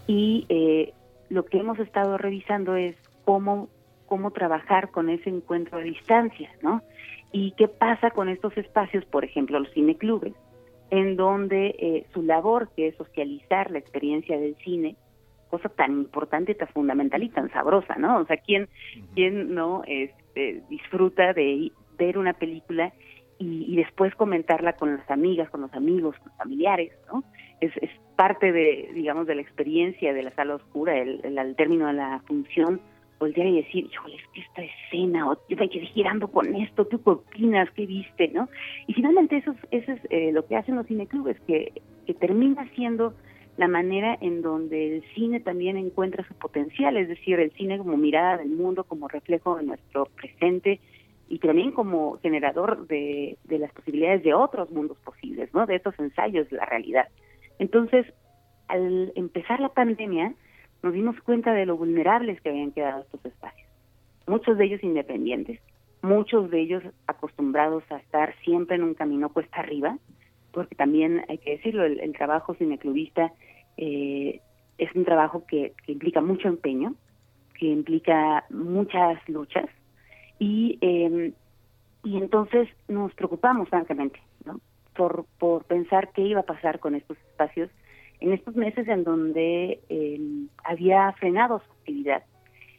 Y 0.06 0.46
eh, 0.48 0.92
lo 1.30 1.44
que 1.46 1.58
hemos 1.58 1.78
estado 1.80 2.16
revisando 2.16 2.76
es 2.76 2.94
cómo 3.24 3.68
cómo 4.06 4.30
trabajar 4.30 4.90
con 4.90 5.10
ese 5.10 5.30
encuentro 5.30 5.78
a 5.78 5.82
distancia, 5.82 6.50
¿no? 6.62 6.82
Y 7.32 7.52
qué 7.52 7.66
pasa 7.66 8.10
con 8.10 8.28
estos 8.28 8.56
espacios, 8.56 9.04
por 9.04 9.24
ejemplo, 9.24 9.58
los 9.58 9.72
cineclubes, 9.72 10.32
en 10.90 11.16
donde 11.16 11.74
eh, 11.78 12.06
su 12.14 12.22
labor, 12.22 12.70
que 12.76 12.88
es 12.88 12.96
socializar 12.96 13.70
la 13.70 13.78
experiencia 13.78 14.38
del 14.38 14.54
cine, 14.56 14.96
cosa 15.56 15.68
tan 15.68 15.92
importante, 15.92 16.54
tan 16.54 16.68
fundamental 16.68 17.22
y 17.22 17.28
tan 17.28 17.50
sabrosa, 17.50 17.96
¿no? 17.96 18.18
O 18.18 18.26
sea, 18.26 18.36
¿quién, 18.36 18.68
quién 19.14 19.54
no 19.54 19.82
este, 19.86 20.62
disfruta 20.68 21.32
de 21.32 21.72
ver 21.98 22.18
una 22.18 22.34
película 22.34 22.92
y, 23.38 23.76
después 23.76 24.14
comentarla 24.14 24.74
con 24.74 24.96
las 24.96 25.10
amigas, 25.10 25.50
con 25.50 25.60
los 25.60 25.72
amigos, 25.74 26.16
con 26.18 26.28
los 26.28 26.38
familiares, 26.38 26.92
¿no? 27.12 27.22
Es, 27.60 27.70
es 27.82 27.90
parte 28.16 28.50
de, 28.50 28.90
digamos, 28.94 29.26
de 29.26 29.34
la 29.34 29.42
experiencia 29.42 30.14
de 30.14 30.22
la 30.22 30.30
sala 30.30 30.54
oscura, 30.54 30.96
el, 30.96 31.38
al 31.38 31.54
término 31.54 31.86
de 31.86 31.92
la 31.92 32.22
función, 32.26 32.80
voltear 33.18 33.46
y 33.46 33.62
decir, 33.62 33.88
híjole, 33.92 34.16
es 34.16 34.22
que 34.32 34.40
esta 34.40 34.62
escena, 34.62 35.30
o 35.30 35.38
yo 35.48 35.56
me 35.56 35.68
quedé 35.68 35.86
girando 35.86 36.28
con 36.28 36.54
esto, 36.54 36.86
¿tú 36.86 37.02
qué 37.02 37.10
opinas? 37.10 37.70
¿Qué 37.72 37.86
viste? 37.86 38.28
¿no? 38.28 38.48
Y 38.86 38.94
finalmente 38.94 39.36
eso, 39.36 39.54
eso 39.70 39.92
es 39.92 40.00
eh, 40.10 40.32
lo 40.32 40.46
que 40.46 40.56
hacen 40.56 40.76
los 40.76 40.86
cineclubes, 40.86 41.38
que, 41.46 41.72
que 42.06 42.14
termina 42.14 42.68
siendo 42.74 43.14
la 43.56 43.68
manera 43.68 44.16
en 44.20 44.42
donde 44.42 44.96
el 44.96 45.04
cine 45.14 45.40
también 45.40 45.76
encuentra 45.76 46.26
su 46.26 46.34
potencial, 46.34 46.96
es 46.96 47.08
decir, 47.08 47.40
el 47.40 47.52
cine 47.52 47.78
como 47.78 47.96
mirada 47.96 48.36
del 48.36 48.50
mundo, 48.50 48.84
como 48.84 49.08
reflejo 49.08 49.56
de 49.56 49.64
nuestro 49.64 50.06
presente 50.06 50.80
y 51.28 51.38
también 51.38 51.72
como 51.72 52.18
generador 52.18 52.86
de, 52.86 53.38
de 53.44 53.58
las 53.58 53.72
posibilidades 53.72 54.22
de 54.22 54.34
otros 54.34 54.70
mundos 54.70 54.98
posibles, 54.98 55.52
¿no? 55.54 55.66
De 55.66 55.76
estos 55.76 55.98
ensayos 55.98 56.48
de 56.50 56.56
la 56.56 56.66
realidad. 56.66 57.08
Entonces, 57.58 58.06
al 58.68 59.12
empezar 59.14 59.60
la 59.60 59.70
pandemia, 59.70 60.34
nos 60.82 60.92
dimos 60.92 61.20
cuenta 61.22 61.52
de 61.52 61.66
lo 61.66 61.76
vulnerables 61.76 62.40
que 62.40 62.50
habían 62.50 62.72
quedado 62.72 63.02
estos 63.02 63.24
espacios. 63.24 63.68
Muchos 64.26 64.58
de 64.58 64.66
ellos 64.66 64.82
independientes, 64.82 65.60
muchos 66.02 66.50
de 66.50 66.60
ellos 66.60 66.82
acostumbrados 67.06 67.84
a 67.90 67.96
estar 67.96 68.34
siempre 68.44 68.76
en 68.76 68.82
un 68.82 68.94
camino 68.94 69.30
cuesta 69.30 69.60
arriba, 69.60 69.98
porque 70.56 70.74
también 70.74 71.22
hay 71.28 71.36
que 71.36 71.50
decirlo, 71.50 71.84
el, 71.84 72.12
trabajo 72.14 72.54
cineclubista 72.54 73.30
eh, 73.76 74.40
es 74.78 74.94
un 74.94 75.04
trabajo 75.04 75.44
que, 75.46 75.74
implica 75.86 76.22
mucho 76.22 76.48
empeño, 76.48 76.94
que 77.58 77.66
implica 77.66 78.46
muchas 78.48 79.16
luchas 79.28 79.66
y 80.38 80.78
em, 80.80 81.34
y 82.04 82.16
entonces 82.16 82.68
nos 82.88 83.12
preocupamos 83.14 83.68
francamente 83.68 84.18
¿no? 84.46 84.60
por, 84.94 85.26
por 85.38 85.64
pensar 85.64 86.12
qué 86.12 86.22
iba 86.22 86.40
a 86.40 86.44
pasar 86.54 86.78
con 86.78 86.94
estos 86.94 87.18
espacios 87.18 87.68
en 88.20 88.32
estos 88.32 88.56
meses 88.56 88.88
en 88.88 89.04
donde 89.04 89.80
el 89.90 90.48
había 90.64 91.12
frenado 91.18 91.60
su 91.66 91.72
actividad 91.72 92.22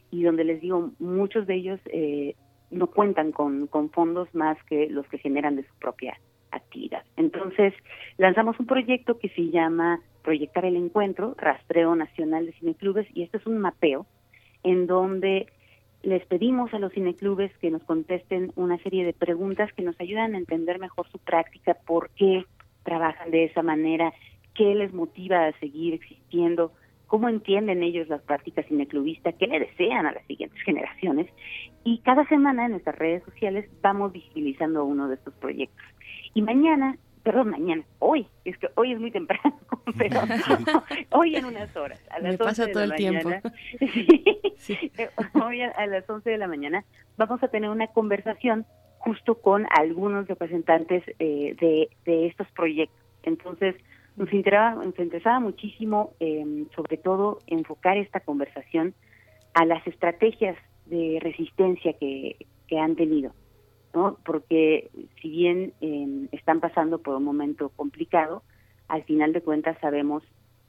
y 0.10 0.24
donde 0.24 0.46
les 0.46 0.62
digo, 0.62 0.92
muchos 0.98 1.46
de 1.46 1.56
ellos 1.56 1.80
eh, 1.86 2.36
no 2.72 2.88
cuentan 2.88 3.32
con, 3.32 3.68
con 3.68 3.92
fondos 3.92 4.34
más 4.34 4.58
que 4.64 4.90
los 4.90 5.06
que 5.10 5.20
generan 5.20 5.58
de 5.58 5.64
su 5.64 5.74
propia 5.76 6.18
actividad. 6.52 7.04
Entonces, 7.16 7.74
lanzamos 8.18 8.60
un 8.60 8.66
proyecto 8.66 9.18
que 9.20 9.30
se 9.30 9.50
llama 9.50 10.02
Proyectar 10.24 10.66
el 10.66 10.76
Encuentro, 10.76 11.36
Rastreo 11.38 11.96
Nacional 11.96 12.46
de 12.46 12.54
Cineclubes, 12.54 13.08
y 13.14 13.24
este 13.24 13.38
es 13.38 13.46
un 13.46 13.60
mapeo 13.60 14.06
en 14.64 14.88
donde 14.88 15.48
les 16.04 16.26
pedimos 16.26 16.74
a 16.74 16.80
los 16.80 16.94
cineclubes 16.94 17.52
que 17.58 17.72
nos 17.72 17.84
contesten 17.84 18.52
una 18.56 18.78
serie 18.80 19.06
de 19.06 19.14
preguntas 19.14 19.72
que 19.74 19.84
nos 19.84 20.00
ayudan 20.00 20.36
a 20.36 20.38
entender 20.38 20.80
mejor 20.80 21.08
su 21.10 21.18
práctica, 21.20 21.76
por 21.86 22.10
qué 22.12 22.46
trabajan 22.84 23.32
de 23.32 23.46
esa 23.46 23.64
manera, 23.64 24.14
qué 24.54 24.76
les 24.76 24.94
motiva 24.94 25.48
a 25.48 25.60
seguir 25.60 25.94
existiendo, 25.94 26.72
cómo 27.08 27.30
entienden 27.30 27.84
ellos 27.84 28.08
las 28.10 28.22
prácticas 28.22 28.66
cineclubistas, 28.68 29.34
qué 29.36 29.48
le 29.48 29.60
desean 29.60 30.06
a 30.06 30.12
las 30.12 30.26
siguientes 30.28 30.62
generaciones. 30.62 31.28
Y 31.84 32.00
cada 32.00 32.28
semana 32.28 32.66
en 32.66 32.72
nuestras 32.72 32.98
redes 32.98 33.24
sociales 33.24 33.70
vamos 33.82 34.12
visibilizando 34.12 34.84
uno 34.86 35.08
de 35.08 35.16
estos 35.16 35.34
proyectos. 35.36 35.86
Y 36.34 36.42
mañana, 36.42 36.98
perdón, 37.24 37.50
mañana, 37.50 37.84
hoy, 38.00 38.28
es 38.44 38.58
que 38.58 38.68
hoy 38.76 38.92
es 38.92 39.00
muy 39.00 39.12
temprano, 39.12 39.58
pero 39.98 40.20
hoy 41.12 41.36
en 41.36 41.46
unas 41.46 41.76
horas, 41.76 42.02
a 42.12 42.20
las 42.20 42.34
Me 42.34 42.38
pasa 42.38 42.68
todo 42.68 42.84
el 42.84 42.94
tiempo. 42.96 43.30
hoy 45.46 45.62
a, 45.62 45.88
las 45.88 46.10
11 46.10 46.30
de 46.30 46.38
la 46.38 46.48
mañana 46.48 46.84
vamos 47.16 47.42
a 47.42 47.48
tener 47.48 47.70
una 47.70 47.88
conversación 47.88 48.66
justo 48.98 49.36
con 49.36 49.66
algunos 49.70 50.28
representantes 50.28 51.04
eh, 51.20 51.56
de, 51.60 51.90
de 52.06 52.28
estos 52.28 52.48
proyectos. 52.52 53.00
Entonces, 53.24 53.76
nos 54.18 54.34
interesaba, 54.34 54.84
nos 54.84 55.00
interesaba 55.00 55.40
muchísimo, 55.40 56.14
eh, 56.20 56.66
sobre 56.76 56.98
todo, 56.98 57.40
enfocar 57.48 57.98
esta 57.98 58.20
conversación 58.20 58.96
a 59.54 59.66
las 59.66 59.86
estrategias 59.88 60.58
de 60.88 61.20
resistencia 61.22 61.94
que, 61.94 62.36
que 62.68 62.80
han 62.80 62.96
tenido, 62.96 63.34
¿no? 63.94 64.18
Porque 64.26 64.90
si 65.22 65.30
bien 65.30 65.74
eh, 65.82 66.28
están 66.32 66.60
pasando 66.60 67.00
por 67.00 67.16
un 67.16 67.24
momento 67.24 67.70
complicado, 67.70 68.42
al 68.88 69.04
final 69.04 69.34
de 69.34 69.42
cuentas 69.42 69.78
sabemos 69.82 70.24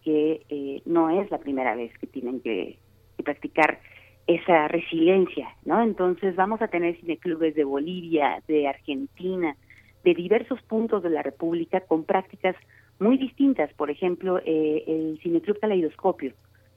que 0.05 0.43
eh, 0.49 0.83
no 0.85 1.09
es 1.11 1.31
la 1.31 1.39
primera 1.39 1.75
vez 1.75 1.97
que 1.99 2.07
tienen 2.07 2.41
que, 2.41 2.79
que, 3.17 3.23
practicar 3.23 3.81
esa 4.27 4.69
resiliencia, 4.69 5.49
¿no? 5.65 5.83
Entonces 5.83 6.37
vamos 6.37 6.61
a 6.61 6.69
tener 6.69 7.01
cineclubes 7.01 7.55
de 7.55 7.65
Bolivia, 7.65 8.43
de 8.47 8.69
Argentina, 8.69 9.57
de 10.05 10.15
diversos 10.15 10.61
puntos 10.63 11.03
de 11.03 11.11
la 11.11 11.23
República 11.23 11.81
con 11.81 12.05
prácticas 12.05 12.55
muy 13.01 13.19
distintas. 13.19 13.73
Por 13.75 13.91
ejemplo, 13.91 14.39
eh, 14.45 14.85
el 14.87 15.19
Cineclub 15.23 15.59
Caleidoscopio 15.61 16.33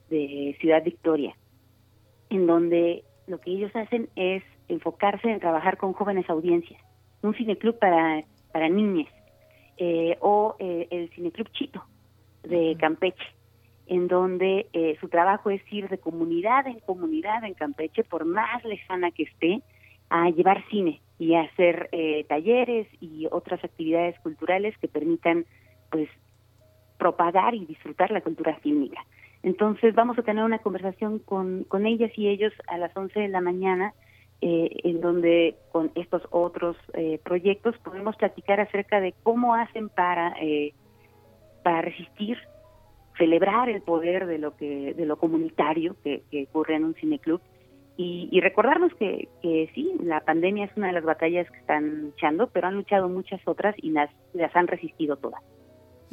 de 0.10 0.56
Ciudad 0.60 0.84
Victoria, 0.84 1.36
en 2.30 2.48
donde 2.48 3.04
lo 3.28 3.40
que 3.40 3.52
ellos 3.52 3.76
hacen 3.76 4.10
es 4.16 4.44
enfocarse 4.68 5.30
en 5.30 5.40
trabajar 5.40 5.78
con 5.78 5.94
jóvenes 5.94 6.30
audiencias. 6.30 6.82
Un 7.22 7.36
cineclub 7.36 7.78
para, 7.78 8.24
para 8.52 8.70
niñas. 8.70 9.08
Eh, 9.78 10.18
o 10.20 10.56
eh, 10.60 10.88
el 10.92 11.10
Cineclub 11.12 11.50
Chito 11.54 11.84
de 12.44 12.76
Campeche, 12.80 13.26
en 13.88 14.08
donde 14.08 14.68
eh, 14.74 14.96
su 15.00 15.10
trabajo 15.10 15.50
es 15.50 15.62
ir 15.72 15.90
de 15.90 15.98
comunidad 15.98 16.68
en 16.68 16.80
comunidad 16.82 17.44
en 17.44 17.56
Campeche, 17.56 18.04
por 18.04 18.26
más 18.26 18.64
lejana 18.64 19.12
que 19.12 19.24
esté, 19.24 19.62
a 20.10 20.30
llevar 20.30 20.64
cine 20.70 21.02
y 21.18 21.36
a 21.36 21.42
hacer 21.42 21.90
eh, 21.92 22.26
talleres 22.26 22.88
y 23.00 23.28
otras 23.32 23.64
actividades 23.64 24.20
culturales 24.20 24.78
que 24.78 24.88
permitan 24.88 25.46
pues 25.92 26.10
propagar 26.98 27.54
y 27.56 27.66
disfrutar 27.66 28.12
la 28.12 28.22
cultura 28.22 28.56
fílmica. 28.58 29.06
Entonces 29.44 29.96
vamos 29.96 30.18
a 30.20 30.24
tener 30.24 30.44
una 30.44 30.60
conversación 30.60 31.20
con, 31.20 31.64
con 31.64 31.86
ellas 31.86 32.12
y 32.16 32.28
ellos 32.28 32.54
a 32.68 32.78
las 32.78 32.96
11 32.96 33.20
de 33.20 33.28
la 33.28 33.42
mañana, 33.42 33.94
eh, 34.42 34.70
en 34.84 35.02
donde 35.02 35.56
con 35.72 35.92
estos 35.96 36.22
otros 36.30 36.78
eh, 36.94 37.20
proyectos 37.24 37.78
podemos 37.80 38.16
platicar 38.16 38.60
acerca 38.60 39.00
de 39.02 39.14
cómo 39.24 39.56
hacen 39.56 39.90
para, 39.90 40.36
eh, 40.42 40.74
para 41.64 41.82
resistir, 41.82 42.38
celebrar 43.18 43.70
el 43.70 43.82
poder 43.82 44.26
de 44.26 44.38
lo 44.38 44.56
que 44.56 44.94
de 44.94 45.06
lo 45.06 45.18
comunitario 45.18 45.96
que, 46.04 46.24
que 46.32 46.44
ocurre 46.44 46.76
en 46.76 46.86
un 46.86 46.96
cineclub 46.96 47.42
y, 47.98 48.30
y 48.32 48.40
recordarnos 48.42 48.94
que, 48.96 49.28
que 49.42 49.70
sí, 49.76 49.92
la 50.02 50.22
pandemia 50.22 50.66
es 50.66 50.78
una 50.78 50.88
de 50.88 50.94
las 50.94 51.04
batallas 51.04 51.50
que 51.52 51.58
están 51.58 52.02
luchando, 52.02 52.48
pero 52.48 52.68
han 52.68 52.76
luchado 52.76 53.10
muchas 53.10 53.42
otras 53.46 53.76
y 53.78 53.92
las, 53.92 54.10
las 54.34 54.56
han 54.56 54.68
resistido 54.68 55.18
todas. 55.18 55.42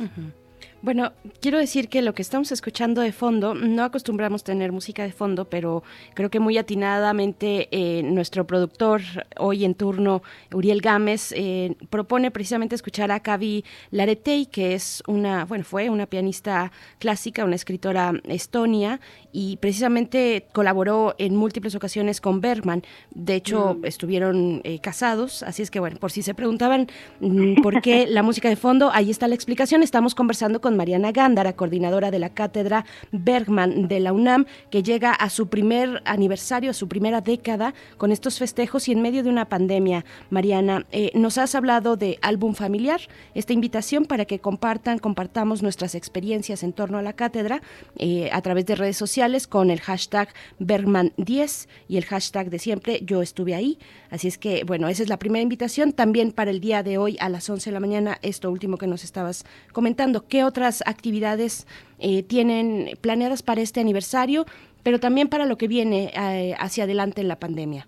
Mm-hmm. 0.01 0.48
Bueno, 0.81 1.13
quiero 1.41 1.59
decir 1.59 1.89
que 1.89 2.03
lo 2.03 2.15
que 2.15 2.23
estamos 2.23 2.53
escuchando 2.53 3.01
de 3.01 3.11
fondo, 3.11 3.53
no 3.55 3.83
acostumbramos 3.83 4.45
tener 4.45 4.71
música 4.71 5.03
de 5.03 5.11
fondo, 5.11 5.45
pero 5.47 5.83
creo 6.15 6.31
que 6.31 6.39
muy 6.39 6.57
atinadamente 6.57 7.69
eh, 7.73 8.05
nuestro 8.05 8.47
productor 8.47 9.03
hoy 9.39 9.65
en 9.65 9.75
turno, 9.75 10.23
Uriel 10.55 10.81
Gámez, 10.81 11.33
eh, 11.33 11.75
propone 11.91 12.31
precisamente 12.31 12.77
escuchar 12.77 13.11
a 13.11 13.19
Kavi 13.19 13.65
Laretei, 13.91 14.47
que 14.47 14.75
es 14.75 15.03
una, 15.09 15.45
bueno, 15.47 15.65
fue 15.65 15.91
una 15.91 16.07
pianista 16.07 16.71
clásica, 17.01 17.45
una 17.45 17.57
escritora 17.57 18.13
estonia, 18.25 19.01
y 19.33 19.57
precisamente 19.57 20.47
colaboró 20.53 21.17
en 21.19 21.35
múltiples 21.35 21.75
ocasiones 21.75 22.21
con 22.21 22.41
Bergman. 22.41 22.85
De 23.11 23.35
hecho, 23.35 23.75
Mm. 23.75 23.85
estuvieron 23.85 24.61
eh, 24.63 24.79
casados, 24.79 25.43
así 25.43 25.63
es 25.63 25.71
que 25.71 25.81
bueno, 25.81 25.97
por 25.99 26.13
si 26.13 26.23
se 26.23 26.35
preguntaban 26.35 26.87
mm, 27.21 27.63
por 27.63 27.83
qué 27.83 28.07
la 28.07 28.23
música 28.23 28.49
de 28.49 28.57
fondo, 28.57 28.91
ahí 28.93 29.11
está 29.11 29.27
la 29.27 29.35
explicación. 29.35 29.83
Estamos 29.83 30.15
conversando 30.15 30.61
con 30.61 30.68
Mariana 30.77 31.13
Gándara, 31.13 31.55
coordinadora 31.55 32.11
de 32.11 32.19
la 32.19 32.31
cátedra 32.31 32.85
Bergman 33.13 33.89
de 33.89 34.01
la 34.01 34.13
UNAM, 34.13 34.47
que 34.71 34.83
llega 34.83 35.13
a 35.13 35.31
su 35.31 35.49
primer 35.49 36.03
aniversario, 36.05 36.71
a 36.71 36.75
su 36.75 36.89
primera 36.89 37.21
década 37.21 37.75
con 37.97 38.13
estos 38.13 38.39
festejos 38.39 38.89
y 38.89 38.93
en 38.93 39.03
medio 39.03 39.23
de 39.23 39.31
una 39.31 39.49
pandemia. 39.49 40.05
Mariana, 40.31 40.87
eh, 40.93 41.11
nos 41.15 41.39
has 41.39 41.55
hablado 41.55 41.97
de 41.97 42.19
álbum 42.23 42.55
familiar, 42.55 43.01
esta 43.35 43.53
invitación 43.53 44.05
para 44.05 44.25
que 44.25 44.39
compartan, 44.39 44.99
compartamos 44.99 45.63
nuestras 45.63 45.95
experiencias 45.95 46.63
en 46.63 46.73
torno 46.73 46.99
a 46.99 47.03
la 47.03 47.13
cátedra 47.13 47.63
eh, 47.97 48.31
a 48.33 48.43
través 48.43 48.67
de 48.67 48.75
redes 48.75 48.97
sociales 48.97 49.47
con 49.47 49.71
el 49.71 49.81
hashtag 49.81 50.29
Bergman10 50.61 51.69
y 51.89 51.97
el 51.97 52.05
hashtag 52.05 52.51
de 52.51 52.59
siempre 52.59 53.01
yo 53.05 53.23
estuve 53.23 53.55
ahí. 53.55 53.79
Así 54.11 54.29
es 54.29 54.39
que, 54.39 54.65
bueno, 54.65 54.89
esa 54.89 55.03
es 55.03 55.09
la 55.09 55.19
primera 55.19 55.43
invitación. 55.43 55.93
También 55.93 56.33
para 56.33 56.51
el 56.51 56.61
día 56.61 56.83
de 56.83 56.99
hoy 56.99 57.17
a 57.21 57.29
las 57.29 57.49
11 57.49 57.71
de 57.71 57.75
la 57.75 57.81
mañana, 57.81 58.19
esto 58.23 58.51
último 58.51 58.79
que 58.79 58.87
nos 58.87 59.05
estabas 59.05 59.45
comentando. 59.73 60.27
¿Qué 60.27 60.45
otras 60.59 60.83
actividades 60.87 61.69
eh, 62.01 62.25
tienen 62.25 62.91
planeadas 63.01 63.45
para 63.45 63.61
este 63.61 63.81
aniversario, 63.81 64.45
pero 64.83 64.99
también 64.99 65.29
para 65.29 65.47
lo 65.47 65.57
que 65.57 65.69
viene 65.69 66.11
eh, 66.15 66.55
hacia 66.59 66.85
adelante 66.85 67.21
en 67.21 67.29
la 67.29 67.39
pandemia? 67.39 67.87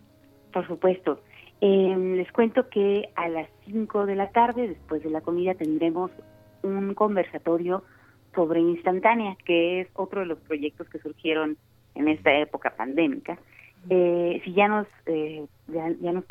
Por 0.52 0.66
supuesto. 0.68 1.20
Eh, 1.61 1.94
les 2.16 2.30
cuento 2.30 2.68
que 2.68 3.11
a 3.16 3.28
las 3.28 3.48
5 3.66 4.06
de 4.06 4.14
la 4.14 4.30
tarde, 4.30 4.68
después 4.68 5.02
de 5.02 5.11
la 5.11 5.20
comida, 5.20 5.54
tendremos 5.54 6.12
un 6.62 6.94
conversatorio 6.94 7.83
sobre 8.35 8.61
instantánea, 8.61 9.37
que 9.44 9.80
es 9.80 9.88
otro 9.94 10.20
de 10.20 10.26
los 10.26 10.38
proyectos 10.38 10.88
que 10.88 11.00
surgieron 11.00 11.56
en 11.96 12.06
esta 12.06 12.33
época 12.38 12.76
pandémica. 12.76 13.37
Eh, 13.88 14.40
si 14.44 14.52
ya 14.52 14.68
nos 14.68 14.87
eh, 15.06 15.44
ya, 15.66 15.90
ya, 16.00 16.12
nos 16.12 16.24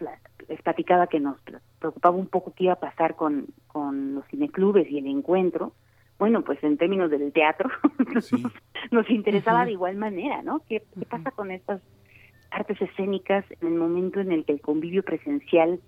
les 0.48 0.62
platicaba 0.62 1.08
que 1.08 1.20
nos 1.20 1.38
preocupaba 1.80 2.16
un 2.16 2.28
poco 2.28 2.54
qué 2.56 2.66
iba 2.66 2.74
a 2.74 2.80
pasar 2.80 3.16
con, 3.16 3.48
con 3.68 4.16
los 4.16 4.26
cineclubes 4.28 4.90
y 4.90 5.00
el 5.00 5.08
encuentro, 5.08 5.74
bueno, 6.20 6.44
pues 6.44 6.62
en 6.64 6.78
términos 6.78 7.10
del 7.10 7.32
teatro 7.32 7.70
sí. 8.22 8.44
nos 8.92 9.10
interesaba 9.10 9.60
uh 9.60 9.62
-huh. 9.64 9.66
de 9.66 9.72
igual 9.72 9.96
manera, 9.96 10.42
¿no? 10.44 10.62
¿Qué, 10.68 10.84
qué 10.94 11.06
pasa 11.06 11.32
con 11.32 11.50
estas 11.50 11.82
artes 12.52 12.82
escénicas 12.82 13.46
en 13.62 13.70
el 13.70 13.76
momento 13.76 14.20
en 14.20 14.32
el 14.32 14.46
que 14.46 14.54
el 14.54 14.62
convivio 14.62 15.04
presencial 15.04 15.80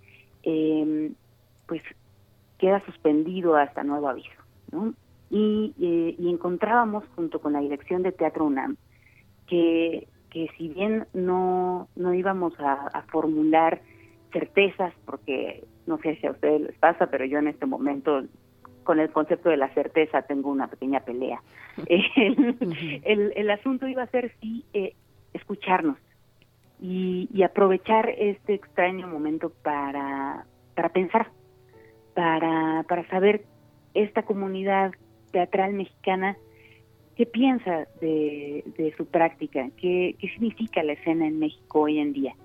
eh, 0.44 1.12
pues 1.67 1.84
queda 2.58 2.84
suspendido 2.86 3.56
hasta 3.56 3.84
nuevo 3.84 4.08
aviso, 4.08 4.41
¿no? 4.72 4.94
Y, 5.30 5.74
eh, 5.82 6.15
y, 6.20 6.30
encontrábamos 6.30 7.06
junto 7.15 7.39
con 7.39 7.54
la 7.54 7.62
dirección 7.62 8.04
de 8.04 8.12
Teatro 8.12 8.46
UNAM 8.46 8.76
que, 9.48 10.08
que 10.30 10.50
si 10.58 10.67
bien 10.67 11.08
no, 11.13 11.88
no 11.96 12.13
íbamos 12.13 12.54
a, 12.60 12.88
a, 12.88 13.02
formular 13.04 13.82
certezas, 14.34 14.94
porque 15.06 15.63
no 15.88 15.98
sé 16.00 16.17
si 16.17 16.28
a 16.28 16.32
ustedes 16.32 16.62
les 16.62 16.78
pasa, 16.78 17.08
pero 17.08 17.24
yo 17.26 17.39
en 17.39 17.48
este 17.48 17.65
momento 17.65 18.24
con 18.84 19.00
el 19.00 19.10
concepto 19.12 19.50
de 19.50 19.58
la 19.58 19.74
certeza 19.74 20.22
tengo 20.24 20.50
una 20.50 20.67
pequeña 20.67 21.02
pelea. 21.02 21.41
el, 21.88 23.02
el, 23.04 23.34
el, 23.36 23.50
asunto 23.50 23.88
iba 23.88 24.04
a 24.04 24.08
ser 24.08 24.34
sí 24.41 24.65
eh, 24.74 24.96
escucharnos 25.34 25.98
y, 26.80 27.30
y, 27.34 27.44
aprovechar 27.44 28.10
este 28.10 28.56
extraño 28.56 29.08
momento 29.08 29.52
para, 29.62 30.46
para 30.76 30.89
pensar, 30.89 31.32
para, 32.13 32.84
para 32.88 33.08
saber 33.08 33.46
esta 33.94 34.24
comunidad 34.24 34.91
teatral 35.32 35.74
mexicana 35.74 36.38
qué 37.15 37.26
piensa 37.26 37.88
de, 38.02 38.63
de 38.78 38.94
su 38.98 39.06
práctica, 39.06 39.70
qué, 39.78 40.15
qué 40.20 40.28
significa 40.30 40.84
la 40.84 40.94
escena 40.94 41.28
en 41.28 41.39
México 41.39 41.82
hoy 41.82 42.00
en 42.00 42.13
día. 42.13 42.36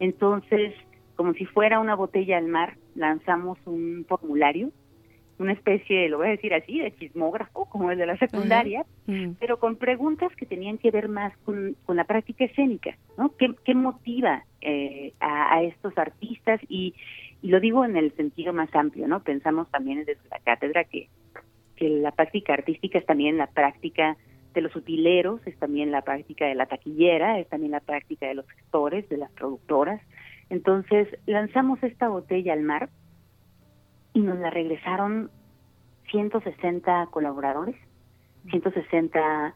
Entonces, 0.00 0.74
como 1.14 1.32
si 1.34 1.46
fuera 1.46 1.78
una 1.78 1.94
botella 1.94 2.38
al 2.38 2.48
mar, 2.48 2.76
lanzamos 2.94 3.58
un 3.64 4.04
formulario 4.08 4.70
una 5.38 5.52
especie, 5.52 6.08
lo 6.08 6.18
voy 6.18 6.28
a 6.28 6.30
decir 6.30 6.54
así, 6.54 6.78
de 6.78 6.94
chismógrafo, 6.96 7.66
como 7.66 7.90
el 7.90 7.98
de 7.98 8.06
la 8.06 8.16
secundaria, 8.16 8.84
pero 9.38 9.58
con 9.58 9.76
preguntas 9.76 10.34
que 10.36 10.46
tenían 10.46 10.78
que 10.78 10.90
ver 10.90 11.08
más 11.08 11.36
con, 11.38 11.76
la 11.88 12.04
práctica 12.04 12.44
escénica, 12.44 12.96
¿no? 13.18 13.34
¿Qué, 13.36 13.74
motiva 13.74 14.44
eh, 14.60 15.12
a, 15.20 15.62
estos 15.62 15.96
artistas? 15.98 16.60
Y, 16.68 16.94
lo 17.42 17.60
digo 17.60 17.84
en 17.84 17.96
el 17.96 18.10
sentido 18.16 18.54
más 18.54 18.74
amplio, 18.74 19.06
¿no? 19.06 19.22
Pensamos 19.22 19.70
también 19.70 20.04
desde 20.06 20.28
la 20.30 20.38
cátedra 20.38 20.84
que, 20.84 21.08
que 21.76 21.90
la 21.90 22.10
práctica 22.12 22.54
artística 22.54 22.98
es 22.98 23.04
también 23.04 23.36
la 23.36 23.48
práctica 23.48 24.16
de 24.54 24.62
los 24.62 24.74
utileros, 24.74 25.46
es 25.46 25.58
también 25.58 25.90
la 25.90 26.02
práctica 26.02 26.46
de 26.46 26.54
la 26.54 26.66
taquillera, 26.66 27.38
es 27.38 27.48
también 27.48 27.72
la 27.72 27.80
práctica 27.80 28.26
de 28.26 28.34
los 28.34 28.48
gestores, 28.48 29.06
de 29.10 29.18
las 29.18 29.30
productoras. 29.32 30.00
Entonces 30.48 31.08
lanzamos 31.26 31.82
esta 31.82 32.08
botella 32.08 32.52
al 32.52 32.62
mar 32.62 32.88
y 34.14 34.20
nos 34.20 34.38
la 34.38 34.48
regresaron 34.48 35.28
160 36.10 37.08
colaboradores, 37.10 37.76
160 38.48 39.54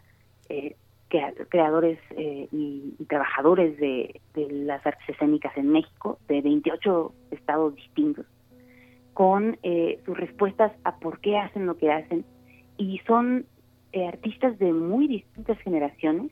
eh, 0.49 0.77
creadores 1.49 1.99
eh, 2.11 2.49
y, 2.53 2.93
trabajadores 3.09 3.79
de, 3.79 4.21
las 4.35 4.85
artes 4.85 5.09
escénicas 5.09 5.57
en 5.57 5.71
México, 5.71 6.19
de 6.29 6.43
28 6.43 7.15
estados 7.31 7.75
distintos, 7.77 8.27
con 9.15 9.59
eh, 9.63 10.01
sus 10.05 10.19
respuestas 10.19 10.73
a 10.85 10.99
por 10.99 11.21
qué 11.21 11.39
hacen 11.39 11.65
lo 11.65 11.79
que 11.79 11.91
hacen. 11.93 12.25
Y 12.77 12.99
son 13.07 13.47
artistas 14.07 14.59
de 14.59 14.73
muy 14.73 15.09
distintas 15.09 15.59
generaciones, 15.61 16.31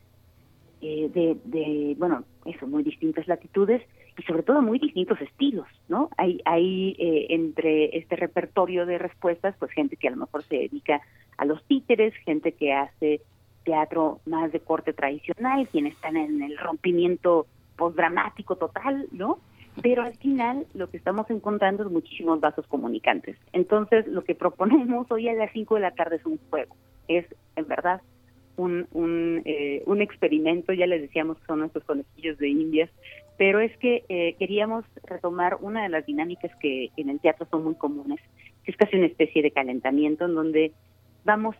de, 0.80 1.36
de, 1.44 1.96
bueno, 1.98 2.22
eso, 2.44 2.66
muy 2.66 2.84
distintas 2.84 3.26
latitudes, 3.26 3.82
y 4.18 4.22
sobre 4.22 4.42
todo 4.42 4.62
muy 4.62 4.78
distintos 4.78 5.20
estilos, 5.20 5.66
¿no? 5.88 6.08
Hay, 6.16 6.40
hay 6.44 6.96
eh, 6.98 7.26
entre 7.30 7.96
este 7.98 8.16
repertorio 8.16 8.86
de 8.86 8.98
respuestas, 8.98 9.54
pues 9.58 9.70
gente 9.72 9.96
que 9.96 10.08
a 10.08 10.12
lo 10.12 10.16
mejor 10.16 10.42
se 10.44 10.56
dedica 10.56 11.00
a 11.36 11.44
los 11.44 11.62
títeres, 11.64 12.14
gente 12.24 12.52
que 12.52 12.72
hace 12.72 13.20
teatro 13.64 14.20
más 14.26 14.52
de 14.52 14.60
corte 14.60 14.92
tradicional, 14.92 15.68
quienes 15.68 15.94
están 15.94 16.16
en 16.16 16.42
el 16.42 16.56
rompimiento 16.56 17.46
postdramático 17.76 18.56
total, 18.56 19.06
¿no? 19.10 19.38
Pero 19.82 20.02
al 20.02 20.14
final 20.14 20.66
lo 20.72 20.88
que 20.88 20.96
estamos 20.96 21.28
encontrando 21.28 21.84
es 21.84 21.90
muchísimos 21.90 22.40
vasos 22.40 22.66
comunicantes. 22.66 23.36
Entonces, 23.52 24.06
lo 24.06 24.24
que 24.24 24.34
proponemos 24.34 25.10
hoy 25.10 25.28
a 25.28 25.34
las 25.34 25.52
5 25.52 25.74
de 25.74 25.80
la 25.80 25.90
tarde 25.90 26.16
es 26.16 26.24
un 26.24 26.38
juego. 26.48 26.74
Es, 27.08 27.26
en 27.56 27.68
verdad, 27.68 28.00
un, 28.56 28.86
un, 28.92 29.42
eh, 29.44 29.82
un 29.84 30.00
experimento, 30.00 30.72
ya 30.72 30.86
les 30.86 31.02
decíamos 31.02 31.38
que 31.38 31.46
son 31.46 31.58
nuestros 31.58 31.84
conejillos 31.84 32.38
de 32.38 32.48
indias, 32.48 32.90
pero 33.36 33.60
es 33.60 33.76
que 33.78 34.04
eh, 34.08 34.34
queríamos 34.38 34.84
retomar 35.04 35.58
una 35.60 35.82
de 35.82 35.88
las 35.88 36.06
dinámicas 36.06 36.50
que 36.60 36.90
en 36.96 37.10
el 37.10 37.20
teatro 37.20 37.46
son 37.50 37.64
muy 37.64 37.74
comunes, 37.74 38.20
que 38.64 38.70
es 38.70 38.76
casi 38.76 38.96
una 38.96 39.06
especie 39.06 39.42
de 39.42 39.50
calentamiento 39.50 40.24
en 40.24 40.34
donde 40.34 40.72
vamos 41.24 41.56